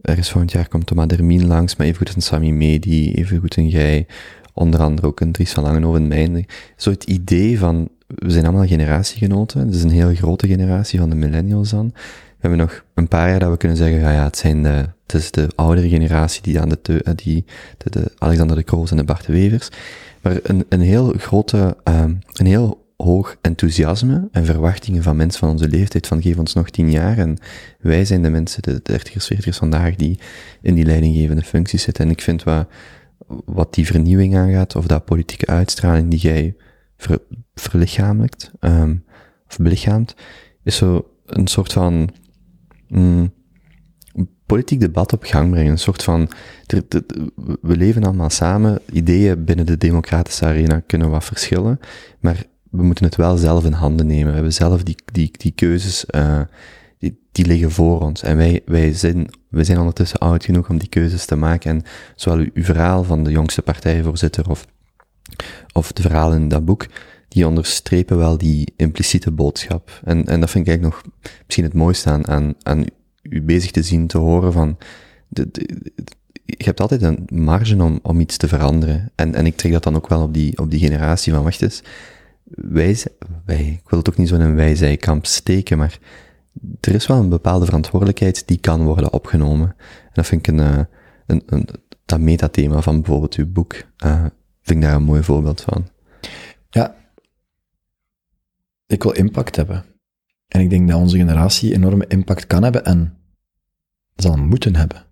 ergens 0.02 0.30
volgend 0.30 0.52
jaar 0.52 0.68
komt 0.68 0.86
Thomas 0.86 1.06
Dermien 1.06 1.47
langs, 1.47 1.76
maar 1.76 1.86
evengoed 1.86 2.14
een 2.14 2.22
Sami 2.22 2.52
Medi, 2.52 3.12
evengoed 3.12 3.56
een 3.56 3.68
jij, 3.68 4.06
onder 4.52 4.80
andere 4.80 5.06
ook 5.06 5.20
een 5.20 5.32
Dries 5.32 5.52
van 5.52 5.62
Langenhoven 5.62 6.09
mijne. 6.09 6.44
Zo 6.76 6.90
het 6.90 7.05
idee 7.05 7.59
van, 7.59 7.88
we 8.06 8.30
zijn 8.30 8.44
allemaal 8.44 8.66
generatiegenoten, 8.66 9.66
het 9.66 9.74
is 9.74 9.82
een 9.82 9.90
heel 9.90 10.14
grote 10.14 10.47
generatie 10.47 10.98
van 10.98 11.10
de 11.10 11.16
millennials 11.16 11.70
dan. 11.70 11.90
We 11.94 12.48
hebben 12.48 12.59
nog 12.59 12.84
een 12.94 13.09
paar 13.09 13.28
jaar 13.28 13.38
dat 13.38 13.51
we 13.51 13.56
kunnen 13.56 13.76
zeggen, 13.76 14.01
ja, 14.01 14.12
ja 14.12 14.24
het, 14.24 14.36
zijn 14.36 14.62
de, 14.62 14.88
het 15.06 15.14
is 15.14 15.30
de 15.30 15.48
oudere 15.55 15.88
generatie 15.88 16.42
die 16.42 16.60
aan 16.60 16.68
de, 16.68 17.02
eh, 17.02 17.12
die, 17.16 17.44
de, 17.78 17.90
de 17.90 18.12
Alexander 18.18 18.56
de 18.56 18.62
Kroos 18.62 18.90
en 18.90 18.97
de 18.97 19.05
Bart 19.05 19.26
de 19.26 19.32
Wevers. 19.32 19.68
Maar 20.22 20.38
een, 20.42 20.64
een 20.68 20.80
heel 20.80 21.14
grote, 21.16 21.76
ehm, 21.84 22.14
een 22.32 22.47
heel 22.47 22.80
hoog 23.02 23.36
enthousiasme 23.40 24.28
en 24.32 24.44
verwachtingen 24.44 25.02
van 25.02 25.16
mensen 25.16 25.40
van 25.40 25.48
onze 25.48 25.68
leeftijd 25.68 26.06
van 26.06 26.22
geef 26.22 26.39
ons 26.39 26.55
nog 26.55 26.70
tien 26.70 26.90
jaar 26.90 27.18
en 27.18 27.39
wij 27.78 28.05
zijn 28.05 28.22
de 28.22 28.31
mensen, 28.31 28.62
de 28.62 28.81
dertigers, 28.82 29.27
veertigers 29.27 29.59
vandaag 29.59 29.97
die 29.97 30.18
in 30.62 30.74
die 30.74 30.85
leidinggevende 30.85 31.43
functies 31.43 31.82
zitten. 31.82 32.05
En 32.05 32.10
ik 32.10 32.20
vind 32.20 32.43
wat, 32.43 32.68
wat 33.44 33.74
die 33.74 33.86
vernieuwing 33.86 34.36
aangaat, 34.36 34.77
of 34.77 34.86
dat 34.86 35.05
politieke 35.05 35.47
uitstraling 35.47 36.10
die 36.10 36.20
jij 36.20 36.56
ver, 36.97 37.18
verlichamelijkt, 37.55 38.51
ehm, 38.60 38.97
of 39.48 39.56
belichaamt, 39.56 40.14
is 40.62 40.77
zo 40.77 41.10
een 41.27 41.47
soort 41.47 41.72
van 41.72 42.09
mm, 42.89 43.32
politiek 44.47 44.81
debat 44.81 45.12
op 45.12 45.24
gang 45.24 45.51
brengen. 45.51 45.70
Een 45.70 45.78
soort 45.78 46.02
van, 46.02 46.28
we 47.60 47.77
leven 47.77 48.05
allemaal 48.05 48.31
samen, 48.31 48.81
ideeën 48.93 49.44
binnen 49.44 49.66
de 49.66 49.77
democratische 49.77 50.44
arena 50.44 50.82
kunnen 50.86 51.10
wat 51.10 51.24
verschillen, 51.24 51.81
maar 52.20 52.44
we 52.70 52.82
moeten 52.82 53.05
het 53.05 53.16
wel 53.16 53.36
zelf 53.36 53.64
in 53.64 53.72
handen 53.72 54.06
nemen. 54.06 54.26
We 54.26 54.32
hebben 54.34 54.52
zelf 54.52 54.82
die, 54.82 54.97
die, 55.12 55.30
die 55.32 55.52
keuzes, 55.52 56.06
eh, 56.06 56.40
die, 56.98 57.18
die 57.32 57.47
liggen 57.47 57.70
voor 57.70 58.01
ons. 58.01 58.22
En 58.22 58.36
wij, 58.36 58.62
wij 58.64 58.92
zijn, 58.92 59.30
wij 59.48 59.64
zijn 59.64 59.78
ondertussen 59.78 60.18
oud 60.18 60.44
genoeg 60.44 60.68
om 60.68 60.78
die 60.78 60.88
keuzes 60.88 61.24
te 61.24 61.36
maken. 61.36 61.70
En 61.70 61.82
zowel 62.14 62.47
uw, 62.52 62.64
verhaal 62.64 63.05
van 63.05 63.24
de 63.24 63.30
jongste 63.30 63.62
partijvoorzitter 63.62 64.51
of, 64.51 64.66
of 65.72 65.92
de 65.92 66.02
verhalen 66.02 66.40
in 66.40 66.48
dat 66.48 66.64
boek, 66.64 66.86
die 67.28 67.47
onderstrepen 67.47 68.16
wel 68.16 68.38
die 68.38 68.72
impliciete 68.76 69.30
boodschap. 69.30 70.01
En, 70.05 70.26
en 70.26 70.40
dat 70.40 70.51
vind 70.51 70.66
ik 70.66 70.70
eigenlijk 70.70 70.82
nog 71.05 71.14
misschien 71.44 71.64
het 71.64 71.74
mooiste 71.74 72.10
aan, 72.10 72.28
aan, 72.28 72.55
aan 72.62 72.84
u 73.22 73.42
bezig 73.42 73.70
te 73.70 73.82
zien, 73.82 74.06
te 74.06 74.18
horen 74.18 74.52
van, 74.52 74.78
de, 75.28 75.48
je 76.44 76.64
hebt 76.64 76.80
altijd 76.80 77.02
een 77.02 77.26
marge 77.32 77.82
om, 77.82 77.98
om 78.02 78.20
iets 78.20 78.36
te 78.36 78.48
veranderen. 78.48 79.10
En, 79.14 79.34
en 79.34 79.47
ik 79.47 79.56
trek 79.56 79.72
dat 79.72 79.82
dan 79.82 79.97
ook 79.97 80.09
wel 80.09 80.22
op 80.22 80.34
die, 80.34 80.59
op 80.59 80.70
die 80.70 80.80
generatie 80.80 81.32
van, 81.32 81.42
wacht 81.42 81.82
wij, 82.51 83.05
wij, 83.44 83.66
ik 83.82 83.89
wil 83.89 83.98
het 83.98 84.09
ook 84.09 84.16
niet 84.16 84.28
zo 84.28 84.35
in 84.35 84.40
een 84.40 84.55
wij-zij-kamp 84.55 85.27
steken, 85.27 85.78
maar 85.78 85.98
er 86.81 86.94
is 86.94 87.06
wel 87.06 87.18
een 87.18 87.28
bepaalde 87.28 87.64
verantwoordelijkheid 87.64 88.48
die 88.48 88.59
kan 88.59 88.85
worden 88.85 89.12
opgenomen. 89.12 89.68
En 89.78 90.10
dat 90.12 90.27
vind 90.27 90.47
ik 90.47 90.55
een, 90.55 90.60
eh, 90.60 90.85
een, 91.27 91.43
een 91.47 91.68
dat 92.05 92.20
metathema 92.20 92.81
van 92.81 93.01
bijvoorbeeld 93.01 93.35
uw 93.35 93.52
boek, 93.52 93.74
eh, 93.97 94.20
vind 94.62 94.78
ik 94.78 94.81
daar 94.81 94.94
een 94.94 95.02
mooi 95.02 95.22
voorbeeld 95.22 95.60
van. 95.60 95.89
Ja, 96.70 96.94
ik 98.86 99.02
wil 99.02 99.12
impact 99.12 99.56
hebben. 99.56 99.85
En 100.48 100.60
ik 100.60 100.70
denk 100.70 100.89
dat 100.89 101.01
onze 101.01 101.16
generatie 101.16 101.74
enorme 101.74 102.06
impact 102.06 102.47
kan 102.47 102.62
hebben 102.62 102.85
en 102.85 103.18
zal 104.16 104.36
moeten 104.36 104.77
hebben. 104.77 105.10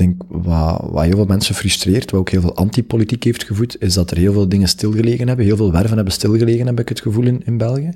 Ik 0.00 0.06
denk, 0.06 0.22
wat, 0.44 0.80
wat 0.90 1.04
heel 1.04 1.16
veel 1.16 1.26
mensen 1.26 1.54
frustreert, 1.54 2.10
wat 2.10 2.20
ook 2.20 2.30
heel 2.30 2.40
veel 2.40 2.56
antipolitiek 2.56 3.24
heeft 3.24 3.44
gevoed, 3.44 3.82
is 3.82 3.94
dat 3.94 4.10
er 4.10 4.16
heel 4.16 4.32
veel 4.32 4.48
dingen 4.48 4.68
stilgelegen 4.68 5.26
hebben, 5.26 5.44
heel 5.46 5.56
veel 5.56 5.72
werven 5.72 5.94
hebben 5.94 6.12
stilgelegen, 6.12 6.66
heb 6.66 6.80
ik 6.80 6.88
het 6.88 7.00
gevoel, 7.00 7.26
in, 7.26 7.42
in 7.44 7.56
België. 7.56 7.90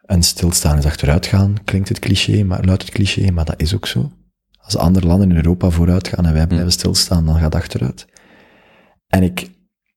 En 0.00 0.22
stilstaan 0.22 0.78
is 0.78 0.84
achteruitgaan, 0.84 1.54
klinkt 1.64 1.88
het 1.88 1.98
cliché, 1.98 2.44
maar 2.44 2.64
luidt 2.64 2.82
het 2.82 2.90
cliché, 2.90 3.30
maar 3.30 3.44
dat 3.44 3.60
is 3.60 3.74
ook 3.74 3.86
zo. 3.86 4.12
Als 4.60 4.76
andere 4.76 5.06
landen 5.06 5.30
in 5.30 5.36
Europa 5.36 5.70
vooruit 5.70 6.08
gaan 6.08 6.26
en 6.26 6.32
wij 6.32 6.46
blijven 6.46 6.72
stilstaan, 6.72 7.26
dan 7.26 7.34
gaat 7.34 7.52
het 7.52 7.54
achteruit. 7.54 8.06
En 9.06 9.22
ik 9.22 9.50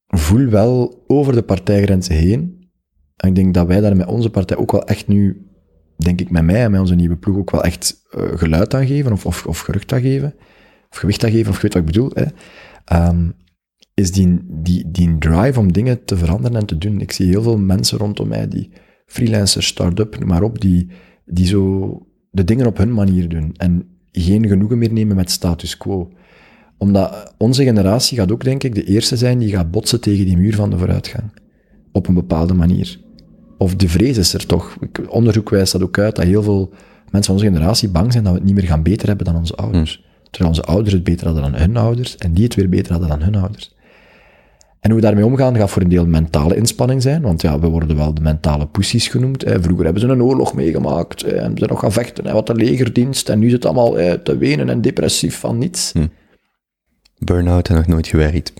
voel 0.07 0.45
wel 0.45 1.03
over 1.07 1.34
de 1.34 1.41
partijgrenzen 1.44 2.15
heen, 2.15 2.69
en 3.15 3.30
ik 3.30 3.36
denk 3.36 3.53
dat 3.53 3.68
wij 3.68 3.81
daar 3.81 3.95
met 3.95 4.07
onze 4.07 4.30
partij 4.30 4.57
ook 4.57 4.72
wel 4.72 4.84
echt 4.84 5.07
nu, 5.07 5.48
denk 5.98 6.22
ik 6.22 6.31
met 6.31 6.44
mij 6.44 6.64
en 6.64 6.72
met 6.72 6.80
onze 6.80 6.95
nieuwe 6.95 7.18
ploeg 7.18 7.38
ook 7.38 7.52
wel 7.52 7.64
echt 7.64 8.03
eh, 8.10 8.23
geluid 8.38 8.73
aan 8.73 8.88
geven, 8.88 9.11
of, 9.11 9.26
of, 9.26 9.45
of 9.45 9.60
gerucht 9.60 9.94
aan 9.94 10.02
geven, 10.02 10.34
of 10.90 10.98
gewicht 10.98 11.24
aan 11.24 11.32
geven, 11.32 11.49
of 11.49 11.56
je 11.56 11.61
weet 11.61 11.74
wat 11.74 11.82
ik 11.82 11.88
bedoel, 11.88 12.11
hè, 12.14 12.26
Ehm, 12.90 13.30
is 13.94 14.11
die, 14.11 14.40
die, 14.48 14.91
die 14.91 15.18
drive 15.18 15.60
om 15.60 15.74
dingen 15.74 16.06
te 16.06 16.18
veranderen 16.18 16.57
en 16.57 16.66
te 16.66 16.78
doen. 16.78 17.02
Ik 17.02 17.11
zie 17.11 17.28
heel 17.28 17.41
veel 17.41 17.57
mensen 17.57 17.98
rondom 17.98 18.28
mij, 18.28 18.48
die 18.48 18.70
freelancers, 19.06 19.68
start-up, 19.68 20.26
maar 20.26 20.44
op, 20.44 20.61
die, 20.61 20.88
die 21.26 21.45
zo 21.45 21.98
de 22.32 22.44
dingen 22.44 22.66
op 22.66 22.78
hun 22.78 22.94
manier 22.94 23.30
doen 23.30 23.53
en 23.57 23.88
geen 24.11 24.48
genoegen 24.48 24.78
meer 24.78 24.94
nemen 24.94 25.16
met 25.16 25.32
status 25.32 25.78
quo 25.78 26.11
omdat 26.78 27.34
onze 27.38 27.64
generatie 27.64 28.18
gaat 28.18 28.32
ook, 28.32 28.44
denk 28.44 28.64
ik, 28.64 28.76
de 28.76 28.84
eerste 28.84 29.18
zijn 29.18 29.40
die 29.40 29.49
gaat 29.49 29.72
botsen 29.72 30.02
tegen 30.02 30.26
die 30.26 30.38
muur 30.38 30.56
van 30.56 30.70
de 30.70 30.78
vooruitgang. 30.78 31.34
Op 31.91 32.07
een 32.07 32.14
bepaalde 32.14 32.53
manier. 32.53 32.99
Of 33.57 33.76
de 33.76 33.90
vrees 33.90 34.18
is 34.18 34.34
er 34.34 34.45
toch. 34.45 34.78
Onderzoek 35.10 35.49
wijst 35.49 35.72
dat 35.72 35.82
ook 35.82 35.99
uit, 35.99 36.16
dat 36.16 36.26
heel 36.26 36.44
veel 36.44 36.70
mensen 37.11 37.24
van 37.24 37.34
onze 37.34 37.45
generatie 37.45 37.90
bang 37.90 38.11
zijn 38.11 38.24
dat 38.24 38.34
we 38.34 38.40
het 38.40 38.48
niet 38.48 38.57
meer 38.57 38.68
gaan 38.68 38.84
beter 38.84 39.07
hebben 39.07 39.26
dan 39.26 39.36
onze 39.36 39.56
ouders. 39.56 40.03
Terwijl 40.30 40.56
onze 40.56 40.64
ouders 40.64 40.93
het 40.93 41.03
beter 41.03 41.26
hadden 41.26 41.43
dan 41.43 41.56
hun 41.61 41.77
ouders, 41.77 42.18
en 42.18 42.34
die 42.34 42.43
het 42.43 42.56
weer 42.56 42.69
beter 42.69 42.91
hadden 42.91 43.10
dan 43.10 43.22
hun 43.22 43.35
ouders. 43.35 43.77
En 44.80 44.91
hoe 44.91 44.99
we 44.99 45.06
daarmee 45.06 45.26
omgaan 45.26 45.56
gaat 45.56 45.69
voor 45.69 45.81
een 45.81 45.89
deel 45.89 46.06
mentale 46.06 46.56
inspanning 46.56 47.01
zijn, 47.01 47.22
want 47.22 47.41
ja, 47.41 47.60
we 47.60 47.68
worden 47.68 47.95
wel 47.95 48.14
de 48.14 48.22
mentale 48.22 48.68
pussies 48.68 49.07
genoemd. 49.07 49.45
Hè. 49.45 49.61
Vroeger 49.61 49.84
hebben 49.84 50.01
ze 50.01 50.07
een 50.07 50.23
oorlog 50.23 50.53
meegemaakt, 50.53 51.22
hè, 51.22 51.35
en 51.35 51.57
ze 51.57 51.65
nog 51.65 51.80
gaan 51.80 51.91
vechten, 51.91 52.26
hè, 52.26 52.34
wat 52.34 52.47
de 52.47 52.56
legerdienst, 52.56 53.30
en 53.30 53.39
nu 53.39 53.49
zit 53.49 53.64
het 53.64 53.65
allemaal 53.65 53.97
hè, 53.97 54.18
te 54.18 54.38
wenen 54.38 54.69
en 54.69 54.81
depressief 54.81 55.39
van 55.39 55.57
niets. 55.57 55.93
Burn-out 57.18 57.69
en 57.69 57.76
nog 57.76 57.88
nooit 57.88 58.07
gewerkt, 58.07 58.53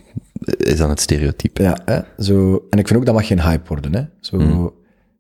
is 0.57 0.77
dan 0.77 0.89
het 0.89 0.99
stereotype. 0.99 1.63
Ja, 1.63 1.77
hè, 1.85 2.23
zo. 2.23 2.65
En 2.69 2.79
ik 2.79 2.87
vind 2.87 2.99
ook 2.99 3.05
dat 3.05 3.15
mag 3.15 3.27
geen 3.27 3.41
hype 3.41 3.67
worden. 3.67 3.95
Hè. 3.95 4.03
Zo, 4.19 4.73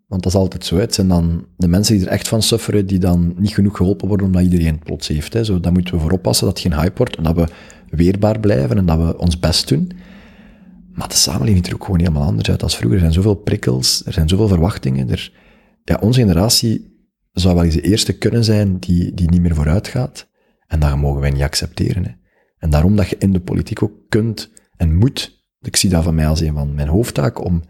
Want 0.09 0.23
dat 0.23 0.33
is 0.33 0.37
altijd 0.37 0.65
zo. 0.65 0.77
Het 0.77 0.93
zijn 0.93 1.07
dan 1.07 1.45
de 1.57 1.67
mensen 1.67 1.97
die 1.97 2.05
er 2.05 2.11
echt 2.11 2.27
van 2.27 2.41
sufferen, 2.41 2.85
die 2.85 2.99
dan 2.99 3.33
niet 3.37 3.53
genoeg 3.53 3.77
geholpen 3.77 4.07
worden 4.07 4.25
omdat 4.25 4.41
iedereen 4.41 4.73
het 4.73 4.83
plots 4.83 5.07
heeft. 5.07 5.33
Hè. 5.33 5.43
Zo, 5.43 5.59
daar 5.59 5.71
moeten 5.71 5.93
we 5.93 5.99
voor 5.99 6.11
oppassen 6.11 6.45
dat 6.45 6.57
het 6.57 6.67
geen 6.67 6.81
hype 6.81 6.97
wordt 6.97 7.15
en 7.15 7.23
dat 7.23 7.35
we 7.35 7.47
weerbaar 7.89 8.39
blijven 8.39 8.77
en 8.77 8.85
dat 8.85 8.97
we 8.97 9.17
ons 9.17 9.39
best 9.39 9.67
doen. 9.67 9.91
Maar 10.93 11.07
de 11.07 11.15
samenleving 11.15 11.57
ziet 11.57 11.67
er 11.67 11.73
ook 11.73 11.83
gewoon 11.83 11.99
helemaal 11.99 12.23
anders 12.23 12.49
uit 12.49 12.63
als 12.63 12.75
vroeger. 12.75 12.95
Er 12.95 13.01
zijn 13.01 13.13
zoveel 13.13 13.35
prikkels, 13.35 14.01
er 14.05 14.13
zijn 14.13 14.29
zoveel 14.29 14.47
verwachtingen. 14.47 15.09
Er, 15.09 15.33
ja, 15.83 15.97
onze 16.01 16.19
generatie 16.19 16.97
zou 17.31 17.55
wel 17.55 17.63
eens 17.63 17.73
de 17.73 17.81
eerste 17.81 18.17
kunnen 18.17 18.43
zijn 18.43 18.79
die, 18.79 19.13
die 19.13 19.29
niet 19.29 19.41
meer 19.41 19.55
vooruit 19.55 19.87
gaat. 19.87 20.27
En 20.67 20.79
dat 20.79 20.97
mogen 20.97 21.21
wij 21.21 21.29
niet 21.29 21.41
accepteren. 21.41 22.03
Hè. 22.03 22.11
En 22.57 22.69
daarom 22.69 22.95
dat 22.95 23.09
je 23.09 23.17
in 23.17 23.33
de 23.33 23.39
politiek 23.39 23.83
ook 23.83 23.93
kunt 24.09 24.51
en 24.75 24.95
moet, 24.95 25.45
ik 25.61 25.75
zie 25.75 25.89
dat 25.89 26.03
van 26.03 26.15
mij 26.15 26.27
als 26.27 26.39
een 26.39 26.53
van 26.53 26.73
mijn 26.73 26.87
hoofdtaken, 26.87 27.43
om, 27.43 27.63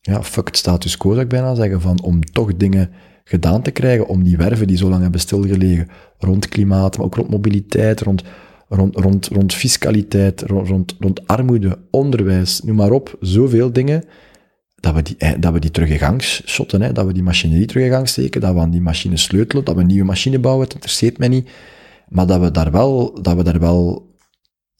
ja, 0.00 0.22
fuck 0.22 0.46
het 0.46 0.56
status 0.56 0.96
quo 0.96 1.10
zou 1.10 1.22
ik 1.22 1.28
bijna 1.28 1.54
zeggen, 1.54 1.80
van 1.80 2.02
om 2.02 2.24
toch 2.24 2.56
dingen 2.56 2.90
gedaan 3.24 3.62
te 3.62 3.70
krijgen, 3.70 4.06
om 4.06 4.22
die 4.22 4.36
werven 4.36 4.66
die 4.66 4.76
zo 4.76 4.88
lang 4.88 5.02
hebben 5.02 5.20
stilgelegen, 5.20 5.88
rond 6.18 6.48
klimaat, 6.48 6.96
maar 6.96 7.06
ook 7.06 7.14
rond 7.14 7.30
mobiliteit, 7.30 8.00
rond, 8.00 8.22
rond, 8.68 8.96
rond, 8.96 9.26
rond 9.26 9.54
fiscaliteit, 9.54 10.42
rond, 10.42 10.68
rond, 10.68 10.96
rond 10.98 11.26
armoede, 11.26 11.78
onderwijs, 11.90 12.60
noem 12.62 12.76
maar 12.76 12.90
op, 12.90 13.16
zoveel 13.20 13.72
dingen, 13.72 14.04
dat 14.80 14.94
we 14.94 15.02
die, 15.02 15.16
eh, 15.18 15.32
dat 15.38 15.52
we 15.52 15.58
die 15.58 15.70
terug 15.70 15.88
in 15.88 15.98
gang 15.98 16.22
shotten, 16.22 16.82
hè, 16.82 16.92
dat 16.92 17.06
we 17.06 17.12
die 17.12 17.22
machinerie 17.22 17.66
terug 17.66 17.84
in 17.84 17.90
gang 17.90 18.08
steken, 18.08 18.40
dat 18.40 18.54
we 18.54 18.60
aan 18.60 18.70
die 18.70 18.80
machine 18.80 19.16
sleutelen, 19.16 19.64
dat 19.64 19.74
we 19.74 19.80
een 19.80 19.86
nieuwe 19.86 20.06
machine 20.06 20.38
bouwen, 20.38 20.64
het 20.64 20.74
interesseert 20.74 21.18
mij 21.18 21.28
niet, 21.28 21.50
maar 22.08 22.26
dat 22.26 22.40
we 22.40 22.50
daar 22.50 22.70
wel, 22.70 23.22
dat 23.22 23.36
we 23.36 23.42
daar 23.42 23.60
wel 23.60 24.08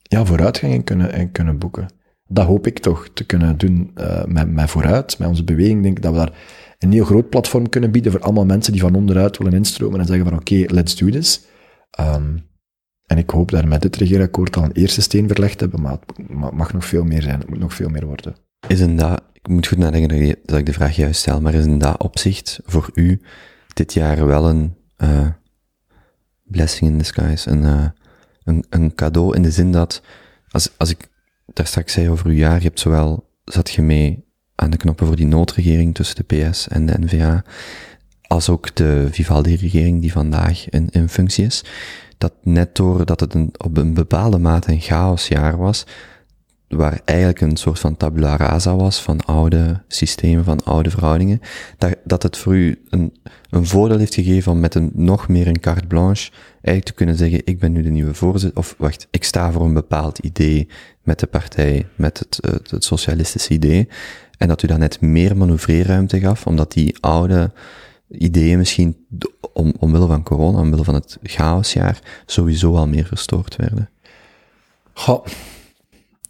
ja, 0.02 0.24
vooruitgang 0.24 0.72
in 0.72 0.84
kunnen, 0.84 1.12
in 1.12 1.32
kunnen 1.32 1.58
boeken. 1.58 1.88
Dat 2.32 2.46
hoop 2.46 2.66
ik 2.66 2.78
toch 2.78 3.08
te 3.14 3.24
kunnen 3.24 3.58
doen 3.58 3.90
uh, 3.98 4.24
met, 4.24 4.52
met 4.52 4.70
vooruit, 4.70 5.18
met 5.18 5.28
onze 5.28 5.44
beweging. 5.44 5.82
Denk 5.82 5.96
ik 5.96 6.02
dat 6.02 6.12
we 6.12 6.18
daar 6.18 6.32
een 6.78 6.92
heel 6.92 7.04
groot 7.04 7.28
platform 7.28 7.68
kunnen 7.68 7.90
bieden 7.90 8.12
voor 8.12 8.20
allemaal 8.20 8.44
mensen 8.44 8.72
die 8.72 8.80
van 8.80 8.94
onderuit 8.94 9.38
willen 9.38 9.52
instromen 9.52 10.00
en 10.00 10.06
zeggen 10.06 10.24
van 10.24 10.38
oké, 10.38 10.64
let's 10.66 10.96
do 10.96 11.10
this. 11.10 11.44
Um, 12.00 12.48
en 13.06 13.18
ik 13.18 13.30
hoop 13.30 13.50
we 13.50 13.62
met 13.62 13.82
dit 13.82 13.96
regeerakkoord 13.96 14.56
al 14.56 14.64
een 14.64 14.72
eerste 14.72 15.02
steen 15.02 15.28
verlegd 15.28 15.58
te 15.58 15.64
hebben, 15.64 15.82
maar 15.82 15.92
het 15.92 16.52
mag 16.52 16.72
nog 16.72 16.84
veel 16.84 17.04
meer 17.04 17.22
zijn. 17.22 17.38
Het 17.38 17.48
moet 17.48 17.58
nog 17.58 17.74
veel 17.74 17.88
meer 17.88 18.06
worden. 18.06 18.34
Is 18.66 18.80
in 18.80 18.96
dat, 18.96 19.22
ik 19.32 19.48
moet 19.48 19.66
goed 19.66 19.78
nadenken 19.78 20.36
dat, 20.44 20.58
ik 20.58 20.66
de 20.66 20.72
vraag 20.72 20.96
juist 20.96 21.20
stel, 21.20 21.40
maar 21.40 21.54
is 21.54 21.64
in 21.64 21.78
dat 21.78 22.02
opzicht 22.02 22.60
voor 22.64 22.90
u 22.94 23.20
dit 23.74 23.92
jaar 23.92 24.26
wel 24.26 24.48
een 24.48 24.74
uh, 24.98 25.28
blessing 26.42 26.90
in 26.90 26.98
disguise, 26.98 27.50
een, 27.50 27.62
uh, 27.62 27.88
een, 28.44 28.64
een 28.68 28.94
cadeau 28.94 29.36
in 29.36 29.42
de 29.42 29.50
zin 29.50 29.72
dat, 29.72 30.02
als, 30.48 30.70
als 30.76 30.90
ik 30.90 31.08
daar 31.52 31.66
straks 31.66 31.92
zei 31.92 32.10
over 32.10 32.26
uw 32.26 32.36
jaar, 32.36 32.56
je 32.56 32.66
hebt 32.66 32.80
zowel, 32.80 33.28
zat 33.44 33.70
je 33.70 33.82
mee 33.82 34.24
aan 34.54 34.70
de 34.70 34.76
knoppen 34.76 35.06
voor 35.06 35.16
die 35.16 35.26
noodregering 35.26 35.94
tussen 35.94 36.24
de 36.26 36.50
PS 36.50 36.68
en 36.68 36.86
de 36.86 36.98
NVA, 36.98 37.44
als 38.26 38.48
ook 38.48 38.76
de 38.76 39.08
Vivaldi-regering 39.10 40.00
die 40.00 40.12
vandaag 40.12 40.68
in, 40.68 40.88
in 40.90 41.08
functie 41.08 41.44
is, 41.44 41.64
dat 42.18 42.32
net 42.42 42.76
doordat 42.76 43.20
het 43.20 43.34
een, 43.34 43.52
op 43.56 43.76
een 43.76 43.94
bepaalde 43.94 44.38
mate 44.38 44.72
een 44.72 44.80
chaosjaar 44.80 45.56
was, 45.56 45.86
waar 46.76 47.00
eigenlijk 47.04 47.40
een 47.40 47.56
soort 47.56 47.78
van 47.78 47.96
tabula 47.96 48.36
rasa 48.36 48.76
was 48.76 49.02
van 49.02 49.24
oude 49.24 49.82
systemen, 49.88 50.44
van 50.44 50.64
oude 50.64 50.90
verhoudingen, 50.90 51.40
dat, 51.78 51.96
dat 52.04 52.22
het 52.22 52.36
voor 52.36 52.54
u 52.54 52.82
een, 52.88 53.16
een 53.50 53.66
voordeel 53.66 53.98
heeft 53.98 54.14
gegeven 54.14 54.52
om 54.52 54.60
met 54.60 54.74
een 54.74 54.90
nog 54.94 55.28
meer 55.28 55.46
een 55.46 55.60
carte 55.60 55.86
blanche 55.86 56.30
eigenlijk 56.52 56.84
te 56.84 56.92
kunnen 56.92 57.16
zeggen, 57.16 57.42
ik 57.44 57.58
ben 57.58 57.72
nu 57.72 57.82
de 57.82 57.90
nieuwe 57.90 58.14
voorzitter, 58.14 58.58
of 58.58 58.74
wacht, 58.78 59.06
ik 59.10 59.24
sta 59.24 59.52
voor 59.52 59.64
een 59.64 59.74
bepaald 59.74 60.18
idee 60.18 60.68
met 61.02 61.18
de 61.18 61.26
partij, 61.26 61.86
met 61.94 62.18
het, 62.18 62.38
het, 62.70 62.84
socialistische 62.84 63.54
idee, 63.54 63.88
en 64.38 64.48
dat 64.48 64.62
u 64.62 64.66
dan 64.66 64.78
net 64.78 65.00
meer 65.00 65.36
manoeuvreerruimte 65.36 66.20
gaf, 66.20 66.46
omdat 66.46 66.72
die 66.72 66.96
oude 67.00 67.52
ideeën 68.08 68.58
misschien 68.58 69.06
om, 69.52 69.74
omwille 69.78 70.06
van 70.06 70.22
corona, 70.22 70.58
omwille 70.58 70.84
van 70.84 70.94
het 70.94 71.18
chaosjaar, 71.22 71.98
sowieso 72.26 72.76
al 72.76 72.86
meer 72.86 73.06
verstoord 73.06 73.56
werden? 73.56 73.90
Goh, 74.92 75.26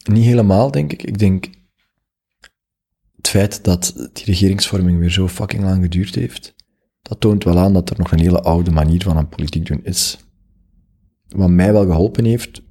niet 0.08 0.24
helemaal, 0.24 0.70
denk 0.70 0.92
ik. 0.92 1.02
Ik 1.02 1.18
denk 1.18 1.48
het 3.16 3.28
feit 3.28 3.64
dat 3.64 4.10
die 4.12 4.24
regeringsvorming 4.24 4.98
weer 4.98 5.10
zo 5.10 5.28
fucking 5.28 5.62
lang 5.62 5.82
geduurd 5.82 6.14
heeft, 6.14 6.54
dat 7.02 7.20
toont 7.20 7.44
wel 7.44 7.58
aan 7.58 7.72
dat 7.72 7.90
er 7.90 7.98
nog 7.98 8.12
een 8.12 8.18
hele 8.18 8.40
oude 8.40 8.70
manier 8.70 9.02
van 9.02 9.16
aan 9.16 9.28
politiek 9.28 9.66
doen 9.66 9.84
is. 9.84 10.18
Wat 11.28 11.50
mij 11.50 11.72
wel 11.72 11.84
geholpen 11.84 12.24
heeft, 12.24 12.62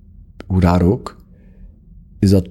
hoe 0.47 0.61
raar 0.61 0.81
ook, 0.81 1.25
is 2.19 2.29
dat 2.29 2.43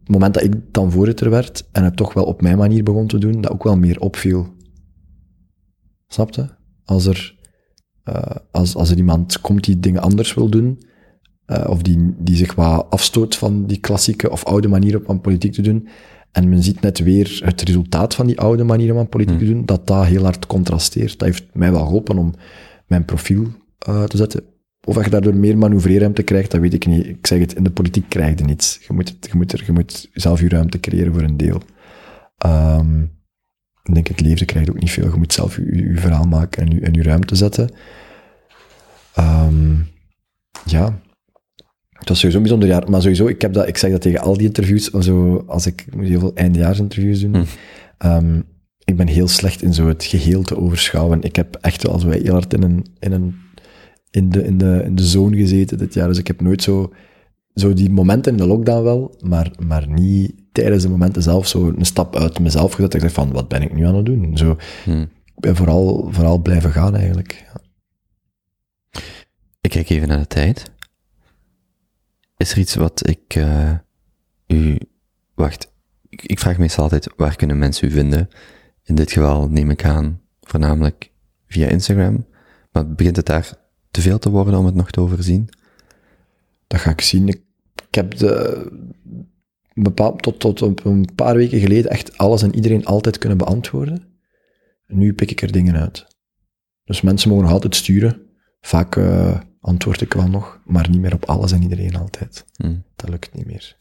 het 0.00 0.08
moment 0.08 0.34
dat 0.34 0.42
ik 0.42 0.54
dan 0.70 0.90
voorzitter 0.90 1.30
werd 1.30 1.68
en 1.72 1.84
het 1.84 1.96
toch 1.96 2.12
wel 2.12 2.24
op 2.24 2.42
mijn 2.42 2.58
manier 2.58 2.82
begon 2.82 3.06
te 3.06 3.18
doen, 3.18 3.40
dat 3.40 3.50
ook 3.50 3.62
wel 3.64 3.76
meer 3.76 4.00
opviel. 4.00 4.54
Snapte? 6.08 6.56
Als 6.84 7.06
er, 7.06 7.38
uh, 8.04 8.36
als, 8.50 8.74
als 8.74 8.90
er 8.90 8.96
iemand 8.96 9.40
komt 9.40 9.64
die 9.64 9.80
dingen 9.80 10.02
anders 10.02 10.34
wil 10.34 10.48
doen, 10.48 10.82
uh, 11.46 11.64
of 11.68 11.82
die, 11.82 12.14
die 12.18 12.36
zich 12.36 12.54
wat 12.54 12.86
afstoot 12.90 13.36
van 13.36 13.66
die 13.66 13.80
klassieke 13.80 14.30
of 14.30 14.44
oude 14.44 14.68
manier 14.68 14.98
om 14.98 15.04
aan 15.06 15.20
politiek 15.20 15.52
te 15.52 15.62
doen, 15.62 15.88
en 16.32 16.48
men 16.48 16.62
ziet 16.62 16.80
net 16.80 16.98
weer 16.98 17.40
het 17.44 17.62
resultaat 17.62 18.14
van 18.14 18.26
die 18.26 18.40
oude 18.40 18.64
manier 18.64 18.92
om 18.92 18.98
aan 18.98 19.08
politiek 19.08 19.38
te 19.38 19.44
doen, 19.44 19.64
dat 19.64 19.86
dat 19.86 20.06
heel 20.06 20.22
hard 20.22 20.46
contrasteert. 20.46 21.18
Dat 21.18 21.28
heeft 21.28 21.44
mij 21.52 21.70
wel 21.70 21.84
geholpen 21.84 22.18
om 22.18 22.34
mijn 22.86 23.04
profiel 23.04 23.46
uh, 23.88 24.02
te 24.02 24.16
zetten. 24.16 24.42
Of 24.86 25.04
je 25.04 25.10
daardoor 25.10 25.34
meer 25.36 25.58
manoeuvreerruimte 25.58 26.22
krijgt, 26.22 26.50
dat 26.50 26.60
weet 26.60 26.74
ik 26.74 26.86
niet. 26.86 27.06
Ik 27.06 27.26
zeg 27.26 27.38
het, 27.38 27.54
in 27.54 27.64
de 27.64 27.70
politiek 27.70 28.08
krijg 28.08 28.38
je 28.38 28.44
niets. 28.44 28.80
Je 28.86 28.92
moet, 28.92 29.08
het, 29.08 29.28
je 29.30 29.36
moet, 29.36 29.52
er, 29.52 29.62
je 29.66 29.72
moet 29.72 30.08
zelf 30.12 30.40
je 30.40 30.48
ruimte 30.48 30.80
creëren 30.80 31.12
voor 31.12 31.22
een 31.22 31.36
deel. 31.36 31.60
Um, 32.46 33.12
ik 33.82 33.94
denk, 33.94 34.06
het 34.08 34.20
leven 34.20 34.46
krijgt 34.46 34.70
ook 34.70 34.80
niet 34.80 34.90
veel. 34.90 35.10
Je 35.10 35.16
moet 35.16 35.32
zelf 35.32 35.56
je, 35.56 35.76
je 35.76 35.96
verhaal 35.96 36.24
maken 36.24 36.62
en 36.62 36.70
je, 36.70 36.80
en 36.80 36.92
je 36.92 37.02
ruimte 37.02 37.34
zetten. 37.34 37.70
Um, 39.18 39.86
ja. 40.64 41.00
Het 42.04 42.12
was 42.12 42.18
sowieso 42.18 42.36
een 42.36 42.48
bijzonder 42.48 42.68
jaar. 42.68 42.90
Maar 42.90 43.02
sowieso, 43.02 43.26
ik, 43.26 43.42
heb 43.42 43.52
dat, 43.52 43.68
ik 43.68 43.76
zeg 43.76 43.90
dat 43.90 44.00
tegen 44.00 44.20
al 44.20 44.36
die 44.36 44.46
interviews, 44.46 44.90
zo, 44.90 45.44
als 45.46 45.66
ik 45.66 45.86
moet 45.96 46.06
heel 46.06 46.18
veel 46.20 46.34
eindejaarsinterviews 46.34 47.20
doen. 47.20 47.34
Hm. 47.34 47.44
Um, 48.06 48.44
ik 48.84 48.96
ben 48.96 49.06
heel 49.06 49.28
slecht 49.28 49.62
in 49.62 49.74
zo 49.74 49.88
het 49.88 50.04
geheel 50.04 50.42
te 50.42 50.56
overschouwen. 50.56 51.22
Ik 51.22 51.36
heb 51.36 51.56
echt 51.60 51.82
wel, 51.82 51.92
als 51.92 52.04
wij 52.04 52.18
heel 52.22 52.32
hard 52.32 52.54
in 52.54 52.62
een, 52.62 52.86
in 52.98 53.12
een, 53.12 53.34
in 54.10 54.30
de, 54.30 54.44
in 54.44 54.58
de, 54.58 54.82
in 54.84 54.94
de 54.94 55.04
zone 55.04 55.36
gezeten 55.36 55.78
dit 55.78 55.94
jaar. 55.94 56.08
Dus 56.08 56.18
ik 56.18 56.26
heb 56.26 56.40
nooit 56.40 56.62
zo, 56.62 56.92
zo 57.54 57.72
die 57.72 57.90
momenten 57.90 58.32
in 58.32 58.38
de 58.38 58.46
lockdown 58.46 58.82
wel, 58.82 59.14
maar, 59.20 59.50
maar 59.66 59.88
niet 59.88 60.32
tijdens 60.52 60.82
de 60.82 60.88
momenten 60.88 61.22
zelf 61.22 61.46
zo 61.46 61.72
een 61.76 61.86
stap 61.86 62.16
uit 62.16 62.40
mezelf 62.40 62.72
gezet. 62.72 62.90
Dat 62.90 62.94
ik 62.94 63.00
dacht 63.00 63.14
van, 63.14 63.32
wat 63.32 63.48
ben 63.48 63.62
ik 63.62 63.74
nu 63.74 63.86
aan 63.86 63.96
het 63.96 64.06
doen? 64.06 64.36
Zo, 64.36 64.56
Hm. 64.84 65.00
ik 65.34 65.40
ben 65.40 65.56
vooral, 65.56 66.08
vooral 66.10 66.38
blijven 66.38 66.70
gaan 66.70 66.96
eigenlijk. 66.96 67.44
Ja. 67.46 67.60
Ik 69.60 69.70
kijk 69.70 69.90
even 69.90 70.08
naar 70.08 70.18
de 70.18 70.26
tijd. 70.26 70.72
Is 72.44 72.52
er 72.52 72.58
iets 72.58 72.74
wat 72.74 73.08
ik 73.08 73.34
uh, 73.34 73.72
u... 74.46 74.78
Wacht, 75.34 75.72
ik, 76.08 76.38
vraag 76.38 76.58
meestal 76.58 76.82
altijd, 76.82 77.08
waar 77.16 77.36
kunnen 77.36 77.58
mensen 77.58 77.88
u 77.88 77.90
vinden? 77.90 78.28
In 78.82 78.94
dit 78.94 79.12
geval 79.12 79.48
neem 79.48 79.70
ik 79.70 79.84
aan, 79.84 80.20
voornamelijk 80.40 81.10
via 81.46 81.68
Instagram. 81.68 82.26
Maar 82.72 82.94
begint 82.94 83.16
het 83.16 83.26
daar 83.26 83.54
te 83.90 84.00
veel 84.00 84.18
te 84.18 84.30
worden 84.30 84.58
om 84.58 84.66
het 84.66 84.74
nog 84.74 84.90
te 84.90 85.00
overzien? 85.00 85.48
Dat 86.66 86.80
ga 86.80 86.90
ik 86.90 87.00
zien. 87.00 87.28
Ik, 87.28 87.42
heb 87.90 88.16
de, 88.16 88.66
bepaald, 89.74 90.22
tot, 90.22 90.40
tot 90.40 90.84
een 90.84 91.08
paar 91.14 91.34
weken 91.34 91.60
geleden 91.60 91.90
echt 91.90 92.18
alles 92.18 92.42
en 92.42 92.54
iedereen 92.54 92.84
altijd 92.84 93.18
kunnen 93.18 93.38
beantwoorden. 93.38 94.02
Nu 94.86 95.14
pik 95.14 95.30
ik 95.30 95.42
er 95.42 95.52
dingen 95.52 95.76
uit. 95.76 96.06
Dus 96.84 97.00
mensen 97.00 97.28
mogen 97.28 97.44
nog 97.44 97.52
altijd 97.54 97.76
sturen. 97.76 98.20
Vaak 98.60 98.96
uh, 98.96 99.40
antwoord 99.64 100.00
ik 100.00 100.12
wel 100.12 100.28
nog, 100.28 100.60
maar 100.64 100.90
niet 100.90 101.00
meer 101.00 101.14
op 101.14 101.24
alles 101.24 101.52
en 101.52 101.62
iedereen 101.62 101.96
altijd. 101.96 102.44
Hmm. 102.56 102.84
Dat 102.96 103.08
lukt 103.08 103.34
niet 103.34 103.46
meer. 103.46 103.76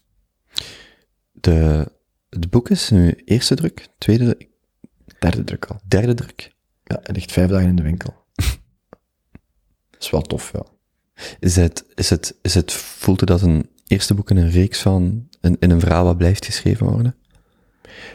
De, 1.32 1.92
het 2.30 2.50
boek 2.50 2.70
is 2.70 2.90
nu 2.90 3.22
eerste 3.26 3.56
druk, 3.56 3.88
tweede 3.98 4.24
druk? 4.24 4.50
Derde 5.20 5.44
druk 5.44 5.66
al. 5.66 5.80
Derde 5.88 6.14
druk? 6.14 6.56
Ja, 6.84 7.00
het 7.02 7.16
ligt 7.16 7.32
vijf 7.32 7.50
dagen 7.50 7.68
in 7.68 7.76
de 7.76 7.82
winkel. 7.84 8.14
dat 9.92 10.02
is 10.02 10.10
wel 10.10 10.22
tof, 10.22 10.52
ja. 10.54 10.66
Is 11.40 11.56
het, 11.56 11.86
is 11.96 12.10
het, 12.10 12.36
is 12.42 12.54
het, 12.54 12.74
voelt 12.74 13.22
u 13.22 13.26
dat 13.26 13.42
een 13.42 13.70
eerste 13.88 14.14
boek 14.14 14.30
in 14.30 14.38
een 14.38 14.50
reeks 14.50 14.82
van, 14.82 15.28
in, 15.42 15.58
in 15.60 15.72
een 15.72 15.80
verhaal 15.80 16.04
wat 16.04 16.18
blijft 16.18 16.46
geschreven 16.46 16.88
worden? 16.88 17.16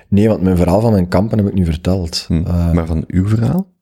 Nee, 0.09 0.29
want 0.29 0.43
mijn 0.43 0.57
verhaal 0.57 0.81
van 0.81 0.93
mijn 0.93 1.09
kampen 1.09 1.39
heb 1.39 1.47
ik 1.47 1.55
nu 1.55 1.65
verteld. 1.65 2.25
Hm. 2.27 2.35
Uh, 2.35 2.73
maar 2.73 2.87
van 2.87 3.05
uw 3.07 3.29
verhaal? 3.29 3.73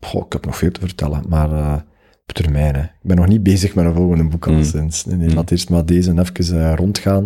Goh, 0.00 0.26
ik 0.26 0.32
heb 0.32 0.44
nog 0.44 0.56
veel 0.56 0.70
te 0.70 0.80
vertellen, 0.80 1.24
maar 1.28 1.50
uh, 1.50 1.80
op 2.26 2.32
termijn. 2.34 2.74
Hè. 2.74 2.82
Ik 2.82 2.90
ben 3.02 3.16
nog 3.16 3.26
niet 3.26 3.42
bezig 3.42 3.74
met 3.74 3.84
een 3.84 3.94
volgende 3.94 4.24
boek 4.24 4.46
al 4.46 4.64
sinds. 4.64 5.04
Nee, 5.04 5.16
nee, 5.16 5.28
Mm. 5.28 5.34
laat 5.34 5.50
eerst 5.50 5.70
maar 5.70 5.84
deze 5.86 6.10
even 6.20 6.60
eh, 6.60 6.72
rondgaan. 6.76 7.24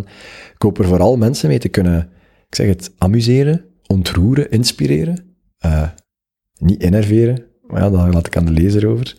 Ik 0.53 0.61
hoop 0.61 0.79
er 0.79 0.85
vooral 0.85 1.17
mensen 1.17 1.49
mee 1.49 1.59
te 1.59 1.69
kunnen, 1.69 2.09
ik 2.47 2.55
zeg 2.55 2.67
het, 2.67 2.93
amuseren, 2.97 3.65
ontroeren, 3.87 4.51
inspireren. 4.51 5.35
Eh, 5.57 5.89
niet 6.57 6.81
innerveren, 6.83 7.45
maar 7.67 7.81
ja, 7.81 7.89
daar 7.89 8.13
laat 8.13 8.27
ik 8.27 8.37
aan 8.37 8.45
de 8.45 8.51
lezer 8.51 8.87
over. 8.87 9.15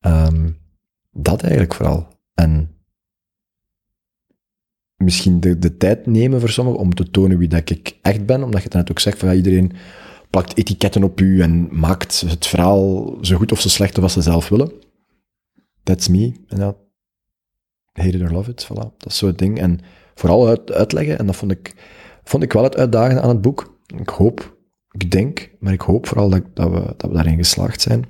Ehm, 0.00 0.48
dat 1.12 1.40
eigenlijk 1.42 1.74
vooral. 1.74 2.08
En 2.34 2.70
misschien 4.96 5.40
de, 5.40 5.58
de 5.58 5.76
tijd 5.76 6.06
nemen 6.06 6.40
voor 6.40 6.48
sommigen 6.48 6.80
om 6.80 6.94
te 6.94 7.10
tonen 7.10 7.38
wie 7.38 7.48
dat 7.48 7.70
ik 7.70 7.96
echt 8.02 8.26
ben, 8.26 8.42
omdat 8.42 8.58
je 8.58 8.64
het 8.68 8.76
net 8.76 8.90
ook 8.90 8.98
zegt 8.98 9.18
van 9.18 9.28
ja, 9.28 9.34
iedereen 9.34 9.72
plakt 10.30 10.58
etiketten 10.58 11.04
op 11.04 11.20
u 11.20 11.40
en 11.40 11.68
maakt 11.70 12.20
het 12.20 12.46
verhaal 12.46 13.14
zo 13.20 13.36
goed 13.36 13.52
of 13.52 13.60
zo 13.60 13.68
slecht 13.68 13.98
als 13.98 14.12
ze 14.12 14.20
zelf 14.22 14.48
willen. 14.48 14.72
That's 15.86 16.08
me. 16.08 16.32
En 16.46 16.58
ja, 16.58 16.74
hate 17.92 18.16
it 18.16 18.22
or 18.22 18.30
love 18.30 18.50
it, 18.50 18.64
voilà. 18.64 18.96
Dat 18.98 19.06
is 19.06 19.18
zo 19.18 19.26
het 19.26 19.38
ding. 19.38 19.58
En 19.60 19.80
vooral 20.14 20.48
uit, 20.48 20.72
uitleggen, 20.72 21.18
en 21.18 21.26
dat 21.26 21.36
vond 21.36 21.52
ik, 21.52 21.74
vond 22.24 22.42
ik 22.42 22.52
wel 22.52 22.62
het 22.62 22.76
uitdagende 22.76 23.20
aan 23.20 23.28
het 23.28 23.40
boek. 23.40 23.78
Ik 23.86 24.08
hoop, 24.08 24.56
ik 24.90 25.10
denk, 25.10 25.50
maar 25.58 25.72
ik 25.72 25.80
hoop 25.80 26.06
vooral 26.06 26.28
dat, 26.28 26.42
dat, 26.54 26.70
we, 26.70 26.94
dat 26.96 27.10
we 27.10 27.16
daarin 27.16 27.36
geslaagd 27.36 27.80
zijn, 27.80 28.04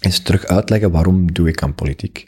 is 0.00 0.20
terug 0.20 0.46
uitleggen 0.46 0.90
waarom 0.90 1.32
doe 1.32 1.48
ik 1.48 1.62
aan 1.62 1.74
politiek. 1.74 2.26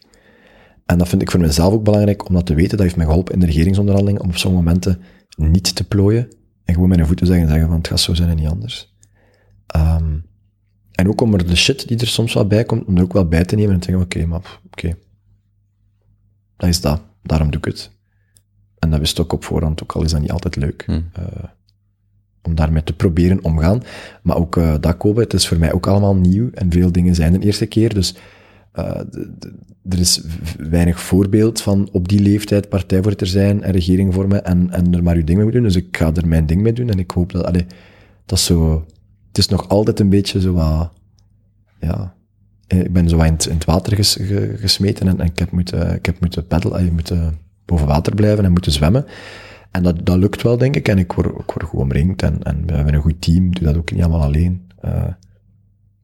En 0.87 0.99
dat 0.99 1.09
vind 1.09 1.23
ik 1.23 1.31
voor 1.31 1.41
mezelf 1.41 1.73
ook 1.73 1.85
belangrijk 1.85 2.29
om 2.29 2.35
dat 2.35 2.47
te 2.47 2.55
weten. 2.55 2.71
Dat 2.71 2.81
heeft 2.81 2.97
mij 2.97 3.07
geholpen 3.07 3.35
in 3.35 3.41
de 3.41 3.47
regeringsonderhandeling 3.47 4.21
om 4.21 4.29
op 4.29 4.37
sommige 4.37 4.65
momenten 4.65 5.03
niet 5.37 5.75
te 5.75 5.89
plooien 5.89 6.29
en 6.65 6.75
gewoon 6.75 6.89
mijn 6.89 7.07
voeten 7.07 7.27
te 7.27 7.33
zeggen 7.33 7.45
en 7.45 7.53
zeggen 7.53 7.69
van 7.69 7.79
het 7.79 7.89
gaat 7.89 8.01
zo 8.01 8.15
zijn 8.15 8.29
en 8.29 8.37
niet 8.37 8.49
anders. 8.49 8.95
Ehm, 9.67 10.19
en 10.97 11.09
ook 11.09 11.21
om 11.21 11.35
er 11.35 11.47
de 11.47 11.57
shit 11.57 11.89
die 11.89 11.99
er 11.99 12.07
soms 12.07 12.35
wel 12.35 12.47
bij 12.47 12.65
komt, 12.65 12.85
om 12.85 12.97
er 12.97 13.03
ook 13.03 13.13
wel 13.13 13.29
bij 13.29 13.45
te 13.45 13.57
nemen 13.57 13.75
en 13.75 13.81
te 13.81 13.87
zeggen, 13.87 14.05
oké, 14.05 14.27
maar 14.27 14.61
oké. 14.67 14.97
Dat 16.57 16.69
is 16.69 16.81
dat. 16.81 17.01
Daarom 17.23 17.51
doe 17.51 17.61
ik 17.61 17.65
het. 17.65 17.91
En 18.79 18.91
dat 18.91 18.99
wist 18.99 19.19
ik 19.19 19.25
ook 19.25 19.33
op 19.33 19.45
voorhand, 19.45 19.83
ook 19.83 19.93
al 19.93 20.03
is 20.03 20.11
dat 20.11 20.21
niet 20.21 20.31
altijd 20.31 20.57
leuk. 20.57 20.83
Hmm. 20.87 21.09
eh, 21.13 21.25
om 22.43 22.55
daarmee 22.55 22.83
te 22.83 22.93
proberen 22.93 23.45
omgaan. 23.45 23.83
Maar 24.23 24.37
ook 24.37 24.57
eh 24.57 24.75
dat 24.81 24.97
kopen, 24.97 25.23
het 25.23 25.33
is 25.33 25.49
voor 25.49 25.59
mij 25.59 25.73
ook 25.73 25.87
allemaal 25.87 26.17
nieuw 26.17 26.51
en 26.51 26.73
veel 26.73 26.93
dingen 26.93 27.15
zijn 27.15 27.33
de 27.33 27.39
eerste 27.39 27.67
keer. 27.67 27.95
Dus 27.95 28.15
eh, 28.73 29.01
er 29.89 29.99
is 29.99 30.23
weinig 30.59 31.01
voorbeeld 31.01 31.61
van 31.61 31.89
op 31.93 32.09
die 32.09 32.21
leeftijd 32.21 32.69
partijvoorzitter 32.69 33.27
zijn 33.27 33.63
en 33.63 33.73
regering 33.73 34.15
vormen 34.15 34.45
en, 34.45 34.71
en 34.71 34.95
er 34.95 35.03
maar 35.03 35.17
je 35.17 35.25
ding 35.25 35.39
mee 35.39 35.51
doen. 35.51 35.63
Dus 35.63 35.77
ik 35.77 35.97
ga 35.97 36.15
er 36.15 36.29
mijn 36.29 36.47
ding 36.47 36.63
mee 36.63 36.73
doen 36.73 36.91
en 36.91 36.99
ik 36.99 37.11
hoop 37.11 37.33
dat, 37.33 37.45
allee, 37.45 37.67
dat 38.27 38.39
is 38.39 38.45
zo, 38.45 38.87
het 39.37 39.45
is 39.45 39.51
nog 39.51 39.69
altijd 39.69 40.01
een 40.01 40.09
beetje 40.09 40.41
zo 40.41 40.55
ja, 41.81 42.15
eh, 42.67 42.79
ik 42.79 42.93
ben 42.93 43.09
zo 43.09 43.23
in 43.23 43.33
het, 43.33 43.65
water 43.65 43.97
ges- 43.97 44.19
ge- 44.21 44.57
gesmeten 44.59 45.09
en, 45.09 45.21
ik 45.21 45.39
heb 45.39 45.51
moeten, 45.51 45.95
ik 45.95 46.07
heb 46.07 46.21
moeten 46.21 46.47
peddelen, 46.47 46.77
allee, 46.77 46.93
moeten 46.93 47.39
boven 47.65 47.87
water 47.87 48.15
blijven 48.15 48.45
en 48.45 48.53
moeten 48.53 48.73
zwemmen. 48.73 49.05
En 49.71 49.83
dat, 49.83 50.07
dat 50.07 50.17
lukt 50.17 50.43
wel, 50.43 50.59
denk 50.59 50.77
ik. 50.77 50.89
En 50.89 50.99
ik 50.99 51.13
word, 51.13 51.27
ik 51.27 51.51
word 51.51 51.63
goed 51.63 51.81
omringd 51.81 52.23
en, 52.23 52.43
en 52.43 52.67
we 52.67 52.73
hebben 52.73 52.95
een 52.95 53.01
goed 53.01 53.21
team. 53.21 53.55
Doe 53.55 53.65
dat 53.65 53.77
ook 53.77 53.93
niet 53.93 54.03
allemaal 54.03 54.23
alleen. 54.23 54.71
Eh, 54.81 55.09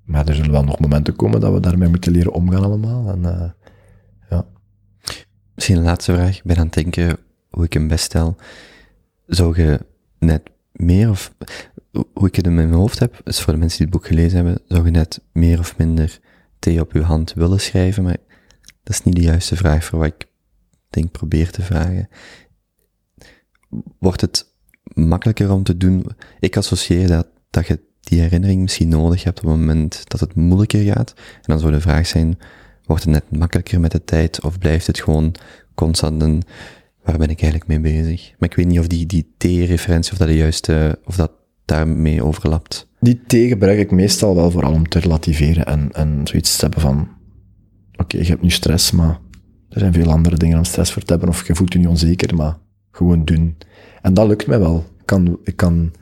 maar 0.05 0.29
er 0.29 0.35
zullen 0.35 0.51
wel 0.51 0.65
nog 0.65 0.79
momenten 0.79 1.17
komen 1.17 1.41
dat 1.41 1.53
we 1.53 1.61
daarmee 1.61 1.89
moeten 1.89 2.13
leren 2.13 2.33
omgaan 2.33 2.65
allemaal. 2.65 3.09
En, 3.09 3.25
eh, 3.25 3.51
ja. 4.31 4.47
Misschien 5.55 5.77
een 5.77 5.83
laatste 5.83 6.13
vraag. 6.13 6.37
Ik 6.37 6.45
ben 6.45 6.57
aan 6.57 6.65
het 6.65 6.75
denken 6.75 7.17
hoe 7.51 7.65
ik 7.65 7.73
hem 7.73 7.89
best 7.89 8.05
stel. 8.05 8.37
Zou 9.27 9.63
je 9.63 9.81
net 10.19 10.43
meer 10.73 11.11
of... 11.11 11.35
Hoe 11.93 12.27
ik 12.29 12.37
het 12.37 12.47
in 12.47 12.55
mijn 12.55 12.73
hoofd 12.73 12.99
heb, 12.99 13.21
is 13.25 13.41
voor 13.41 13.53
de 13.53 13.59
mensen 13.59 13.79
die 13.79 13.87
het 13.87 13.97
boek 13.97 14.07
gelezen 14.07 14.37
hebben, 14.37 14.63
zou 14.67 14.85
je 14.85 14.91
net 14.91 15.21
meer 15.33 15.59
of 15.59 15.77
minder 15.79 16.21
thee 16.59 16.81
op 16.81 16.93
je 16.93 17.03
hand 17.03 17.33
willen 17.33 17.61
schrijven, 17.61 18.03
maar 18.03 18.17
dat 18.83 18.95
is 18.95 19.03
niet 19.03 19.15
de 19.15 19.23
juiste 19.23 19.57
vraag 19.57 19.85
voor 19.85 19.99
wat 19.99 20.09
ik 20.09 20.27
denk 20.91 21.11
probeer 21.11 21.51
te 21.51 21.63
vragen. 21.63 22.09
Wordt 23.99 24.21
het 24.21 24.47
makkelijker 24.83 25.53
om 25.53 25.63
te 25.63 25.77
doen? 25.77 26.07
Ik 26.41 26.57
associeer 26.57 27.09
dat, 27.09 27.27
dat 27.51 27.67
je 27.67 27.81
die 28.01 28.21
herinnering 28.21 28.61
misschien 28.61 28.89
nodig 28.89 29.25
hebt 29.25 29.39
op 29.39 29.49
het 29.49 29.59
moment 29.59 30.11
dat 30.11 30.21
het 30.21 30.35
moeilijker 30.35 30.83
gaat. 30.83 31.13
En 31.17 31.43
dan 31.43 31.59
zou 31.59 31.73
de 31.73 31.81
vraag 31.81 32.07
zijn, 32.07 32.39
wordt 32.85 33.05
het 33.05 33.13
net 33.13 33.39
makkelijker 33.39 33.81
met 33.81 33.93
de 33.93 34.05
tijd 34.05 34.41
of 34.43 34.59
blijft 34.59 34.87
het 34.87 35.01
gewoon 35.01 35.35
constant 35.75 36.23
een, 36.23 36.43
waar 37.03 37.19
ben 37.19 37.31
ik 37.31 37.43
eigenlijk 37.43 37.67
mee 37.67 37.81
bezig? 37.81 38.35
Maar 38.39 38.49
ik 38.49 38.57
weet 38.57 38.67
niet 38.67 38.79
of 38.79 38.87
die, 38.87 39.07
die 39.07 39.35
T-referentie, 39.37 40.13
of 40.13 40.19
dat 40.19 40.29
de 40.29 40.37
juiste, 40.37 40.99
of 41.05 41.17
dat 41.17 41.31
daarmee 41.65 42.25
overlapt. 42.25 42.89
Die 43.01 43.21
thee 43.27 43.49
gebruik 43.49 43.79
ik 43.79 43.91
meestal 43.91 44.35
wel 44.35 44.51
vooral 44.51 44.73
om 44.73 44.89
te 44.89 44.99
relativeren 44.99 45.67
en, 45.67 45.89
en 45.93 46.21
zoiets 46.25 46.57
te 46.57 46.63
hebben 46.63 46.81
van, 46.81 47.09
oké, 47.97 48.17
je 48.17 48.25
hebt 48.25 48.43
nu 48.43 48.51
stress, 48.51 48.91
maar 48.91 49.19
er 49.69 49.81
zijn 49.81 49.93
veel 49.93 50.11
andere 50.11 50.37
dingen 50.37 50.59
om 50.59 50.65
stress 50.65 50.93
voor 50.93 51.03
te 51.03 51.13
hebben, 51.13 51.29
of 51.29 51.47
je 51.47 51.55
voelt 51.55 51.73
je 51.73 51.79
niet 51.79 51.89
onzeker, 51.89 52.35
maar 52.35 52.59
gewoon 52.91 53.25
doen. 53.25 53.57
En 54.03 54.15
dat 54.15 54.27
lukt 54.27 54.47
mij 54.47 54.59
wel. 54.59 54.85
Ik, 54.99 55.07
kan, 55.07 55.39
ik, 55.45 55.57
kan, 55.57 55.93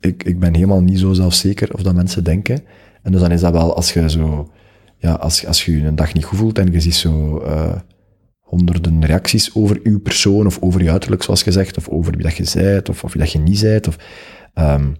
ik, 0.00 0.24
ik 0.24 0.38
ben 0.38 0.54
helemaal 0.54 0.82
niet 0.82 0.98
zo 0.98 1.12
zelfzeker 1.12 1.74
of 1.74 1.82
dat 1.82 1.94
mensen 1.94 2.24
denken. 2.24 2.62
En 3.02 3.12
dus 3.12 3.20
dan 3.20 3.30
is 3.30 3.40
dat 3.40 3.52
wel, 3.52 3.76
als 3.76 3.92
je 3.92 4.10
zo, 4.10 4.52
ja, 4.98 5.12
als, 5.12 5.46
als 5.46 5.64
je 5.64 5.76
je 5.76 5.86
een 5.86 5.96
dag 5.96 6.14
niet 6.14 6.24
goed 6.24 6.38
voelt 6.38 6.58
en 6.58 6.72
je 6.72 6.80
ziet 6.80 6.94
zo 6.94 7.38
eh, 7.38 7.76
honderden 8.40 9.04
reacties 9.04 9.54
over 9.54 9.80
uw 9.82 10.00
persoon, 10.00 10.46
of 10.46 10.58
over 10.60 10.82
je 10.82 10.90
uiterlijk, 10.90 11.22
zoals 11.22 11.42
gezegd, 11.42 11.76
of 11.76 11.88
over 11.88 12.12
wie 12.12 12.22
dat 12.22 12.36
je 12.36 12.44
zijt, 12.44 12.88
of, 12.88 13.04
of 13.04 13.12
wie 13.12 13.22
dat 13.22 13.32
je 13.32 13.38
niet 13.38 13.58
zijt, 13.58 13.88
of, 13.88 13.96
ehm, 14.54 14.92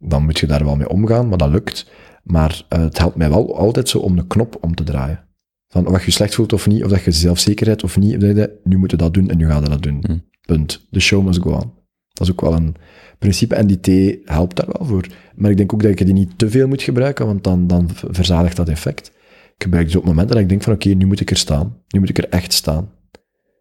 dan 0.00 0.24
moet 0.24 0.38
je 0.38 0.46
daar 0.46 0.64
wel 0.64 0.76
mee 0.76 0.88
omgaan, 0.88 1.28
maar 1.28 1.38
dat 1.38 1.50
lukt. 1.50 1.90
Maar 2.22 2.64
eh, 2.68 2.80
het 2.80 2.98
helpt 2.98 3.16
mij 3.16 3.28
wel 3.28 3.56
altijd 3.56 3.88
zo 3.88 3.98
om 3.98 4.16
de 4.16 4.26
knop 4.26 4.56
om 4.60 4.74
te 4.74 4.84
draaien. 4.84 5.24
Van 5.68 5.86
of 5.86 6.04
je 6.04 6.10
slecht 6.10 6.34
voelt 6.34 6.52
of 6.52 6.66
niet, 6.66 6.84
of 6.84 6.90
dat 6.90 7.02
je 7.02 7.10
zelfzekerheid 7.10 7.84
of 7.84 7.98
niet, 7.98 8.14
of 8.14 8.20
dat 8.20 8.36
je, 8.36 8.60
nu 8.64 8.76
moet 8.76 8.90
je 8.90 8.96
dat 8.96 9.14
doen 9.14 9.30
en 9.30 9.36
nu 9.36 9.46
ga 9.46 9.58
je 9.60 9.68
dat 9.68 9.82
doen. 9.82 10.04
Hm. 10.06 10.18
Punt. 10.46 10.86
The 10.90 11.00
show 11.00 11.24
must 11.24 11.42
go 11.42 11.50
on. 11.50 11.72
Dat 12.12 12.26
is 12.26 12.30
ook 12.30 12.40
wel 12.40 12.52
een 12.52 12.74
principe 13.18 13.54
en 13.54 13.66
die 13.66 13.80
thee 13.80 14.22
helpt 14.24 14.56
daar 14.56 14.66
wel 14.72 14.86
voor. 14.86 15.06
Maar 15.34 15.50
ik 15.50 15.56
denk 15.56 15.72
ook 15.72 15.82
dat 15.82 15.98
je 15.98 16.04
die 16.04 16.14
niet 16.14 16.38
te 16.38 16.50
veel 16.50 16.68
moet 16.68 16.82
gebruiken, 16.82 17.26
want 17.26 17.44
dan, 17.44 17.66
dan 17.66 17.88
verzadigt 17.94 18.56
dat 18.56 18.68
effect. 18.68 19.12
Ik 19.54 19.62
gebruik 19.62 19.86
die 19.86 19.98
op 19.98 20.04
momenten 20.04 20.34
dat 20.34 20.42
ik 20.42 20.48
denk 20.48 20.62
van 20.62 20.72
oké, 20.72 20.88
nu 20.88 21.06
moet 21.06 21.20
ik 21.20 21.30
er 21.30 21.36
staan. 21.36 21.76
Nu 21.88 21.98
moet 21.98 22.08
ik 22.08 22.18
er 22.18 22.28
echt 22.28 22.52
staan. 22.52 22.90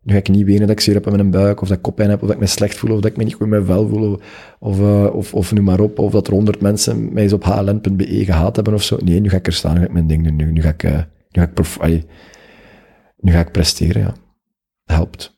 Nu 0.01 0.13
ga 0.13 0.19
ik 0.19 0.29
niet 0.29 0.45
wenen 0.45 0.61
dat 0.61 0.69
ik 0.69 0.79
zeer 0.79 0.93
heb 0.93 1.07
in 1.07 1.15
mijn 1.15 1.31
buik, 1.31 1.61
of 1.61 1.67
dat 1.67 1.77
ik 1.77 1.83
koppijn 1.83 2.09
heb, 2.09 2.21
of 2.21 2.27
dat 2.27 2.35
ik 2.35 2.41
me 2.41 2.47
slecht 2.47 2.77
voel, 2.77 2.91
of 2.91 3.01
dat 3.01 3.11
ik 3.11 3.17
me 3.17 3.23
niet 3.23 3.33
goed 3.33 3.41
in 3.41 3.49
mijn 3.49 3.65
vel 3.65 3.87
voel, 3.87 4.11
of, 4.11 4.19
of, 4.59 4.79
eh, 4.79 5.15
of, 5.15 5.33
of 5.33 5.51
noem 5.53 5.63
maar 5.63 5.79
op, 5.79 5.99
of 5.99 6.11
dat 6.11 6.27
er 6.27 6.33
honderd 6.33 6.61
mensen 6.61 7.13
mij 7.13 7.23
eens 7.23 7.33
op 7.33 7.43
hln.be 7.43 8.25
gehaat 8.25 8.55
hebben 8.55 8.73
of 8.73 8.83
zo. 8.83 8.97
Nee, 9.03 9.19
nu 9.19 9.29
ga 9.29 9.37
ik 9.37 9.47
er 9.47 9.53
staan, 9.53 9.73
nu 9.73 9.79
ga 9.79 9.85
ik 9.85 9.91
mijn 9.91 10.07
ding 10.07 10.23
doen, 10.23 10.35
nu, 10.35 10.51
nu 10.51 10.61
ga 10.61 10.69
ik, 10.69 10.83
eh, 10.83 10.97
nu 11.29 11.41
ga 11.41 11.49
ik, 11.49 11.77
allee, 11.79 12.05
nu 13.17 13.31
ga 13.31 13.39
ik 13.39 13.51
presteren, 13.51 14.01
ja. 14.01 14.13
Helpt. 14.83 15.35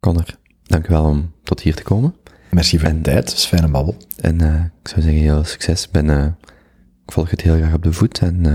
Connor, 0.00 0.38
dank 0.62 0.86
u 0.86 0.88
wel 0.88 1.04
om 1.04 1.32
tot 1.42 1.60
hier 1.60 1.74
te 1.74 1.82
komen. 1.82 2.14
Merci 2.50 2.78
voor 2.78 2.88
de 2.88 3.00
tijd, 3.00 3.28
het 3.28 3.38
is 3.38 3.44
fijne 3.44 3.70
babbel. 3.70 3.96
En 4.16 4.40
eh, 4.40 4.64
ik 4.82 4.88
zou 4.88 5.00
zeggen, 5.00 5.20
heel 5.20 5.44
succes. 5.44 5.84
Ik 5.84 5.90
Ben, 5.90 6.36
ik 7.04 7.12
volg 7.12 7.30
het 7.30 7.40
heel 7.40 7.56
graag 7.56 7.74
op 7.74 7.82
de 7.82 7.92
voet. 7.92 8.18
En 8.18 8.46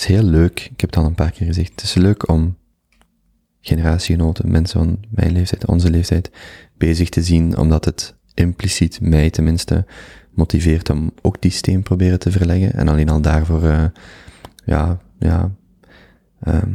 is 0.00 0.06
heel 0.06 0.22
leuk. 0.22 0.60
Ik 0.60 0.80
heb 0.80 0.90
het 0.90 0.96
al 0.96 1.04
een 1.04 1.14
paar 1.14 1.30
keer 1.30 1.46
gezegd. 1.46 1.70
Het 1.70 1.82
is 1.82 1.94
leuk 1.94 2.28
om 2.28 2.56
generatiegenoten, 3.60 4.50
mensen 4.50 4.80
van 4.80 4.98
mijn 5.10 5.32
leeftijd, 5.32 5.66
onze 5.66 5.90
leeftijd, 5.90 6.30
bezig 6.78 7.08
te 7.08 7.22
zien, 7.22 7.56
omdat 7.56 7.84
het 7.84 8.14
impliciet 8.34 9.00
mij 9.00 9.30
tenminste 9.30 9.84
motiveert 10.30 10.90
om 10.90 11.10
ook 11.22 11.42
die 11.42 11.50
steen 11.50 11.82
proberen 11.82 12.18
te 12.18 12.30
verleggen. 12.30 12.72
En 12.72 12.88
alleen 12.88 13.08
al 13.08 13.20
daarvoor, 13.20 13.62
eh, 13.62 13.84
ja, 14.64 14.98
ja, 15.18 15.50
ehm, 16.40 16.70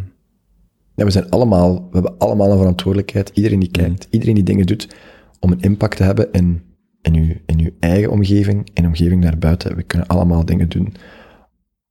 Ja, 0.96 1.06
we 1.06 1.12
zijn 1.12 1.30
allemaal, 1.30 1.74
we 1.76 1.90
hebben 1.92 2.18
allemaal 2.18 2.52
een 2.52 2.58
verantwoordelijkheid. 2.58 3.32
Iedereen 3.34 3.60
die 3.60 3.72
kijkt, 3.72 4.08
iedereen 4.10 4.36
die 4.36 4.44
dingen 4.44 4.66
doet, 4.66 4.96
om 5.40 5.52
een 5.52 5.60
impact 5.60 5.98
te 5.98 6.04
hebben 6.04 6.32
in, 6.32 6.64
in, 7.02 7.16
uw, 7.16 7.34
in 7.46 7.60
uw 7.60 7.70
eigen 7.80 8.12
omgeving, 8.12 8.70
in 8.74 8.82
de 8.82 8.88
omgeving 8.88 9.24
daarbuiten. 9.24 9.76
We 9.76 9.84
kunnen 9.84 10.08
allemaal 10.08 10.46
dingen 10.46 10.70
doen 10.70 10.94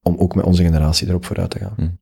om 0.04 0.16
ook 0.16 0.34
met 0.34 0.44
onze 0.44 0.62
generatie 0.62 1.08
erop 1.08 1.24
vooruit 1.24 1.50
te 1.50 1.58
gaan. 1.58 1.98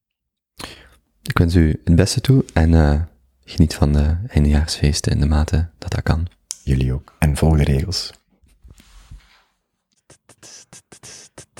ik 1.22 1.38
wens 1.38 1.54
u 1.54 1.80
het 1.84 1.96
beste 1.96 2.20
toe 2.20 2.44
en 2.52 2.74
eh, 2.74 3.00
geniet 3.44 3.74
van 3.74 3.92
de 3.92 4.16
eindejaarsfeesten 4.26 5.12
in 5.12 5.20
de 5.20 5.26
mate 5.26 5.70
dat 5.78 5.90
dat 5.90 6.02
kan. 6.02 6.26
Jullie 6.64 6.92
ook. 6.92 7.14
En 7.18 7.36
volg 7.36 7.56
de 7.56 7.64
regels. 7.64 8.12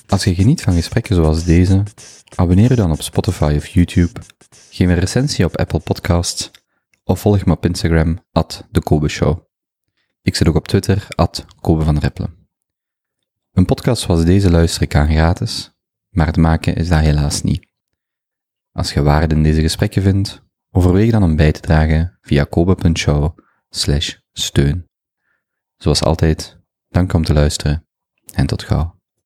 Als 0.06 0.24
je 0.24 0.34
geniet 0.34 0.62
van 0.62 0.74
gesprekken 0.74 1.14
zoals 1.14 1.44
deze, 1.44 1.82
abonneer 2.34 2.68
je 2.68 2.76
dan 2.76 2.90
op 2.90 3.02
Spotify 3.02 3.54
of 3.56 3.66
YouTube, 3.66 4.20
geef 4.70 4.88
een 4.88 4.98
recensie 4.98 5.44
op 5.44 5.56
Apple 5.56 5.80
Podcasts 5.80 6.50
of 7.04 7.20
volg 7.20 7.44
me 7.44 7.52
op 7.52 7.64
Instagram, 7.64 8.18
at 8.32 8.66
de 8.70 8.82
Kobe 8.82 9.08
Show. 9.08 9.38
Ik 10.22 10.36
zit 10.36 10.48
ook 10.48 10.54
op 10.54 10.68
Twitter, 10.68 11.06
at 11.08 11.44
Kobe 11.60 11.84
van. 11.84 12.00
Een 13.52 13.64
podcast 13.64 14.02
zoals 14.02 14.24
deze 14.24 14.50
luister 14.50 14.82
ik 14.82 14.94
aan 14.94 15.08
gratis, 15.08 15.71
maar 16.12 16.26
het 16.26 16.36
maken 16.36 16.74
is 16.74 16.88
dat 16.88 17.00
helaas 17.00 17.42
niet. 17.42 17.70
Als 18.72 18.92
je 18.92 19.02
waarde 19.02 19.34
in 19.34 19.42
deze 19.42 19.60
gesprekken 19.60 20.02
vindt, 20.02 20.42
overweeg 20.70 21.10
dan 21.10 21.22
om 21.22 21.36
bij 21.36 21.52
te 21.52 21.60
dragen 21.60 22.18
via 22.20 22.44
kobe.show 22.44 23.38
steun. 24.32 24.86
Zoals 25.76 26.02
altijd, 26.02 26.58
dank 26.88 27.12
om 27.12 27.24
te 27.24 27.32
luisteren 27.32 27.86
en 28.32 28.46
tot 28.46 28.62
gauw. 28.62 28.91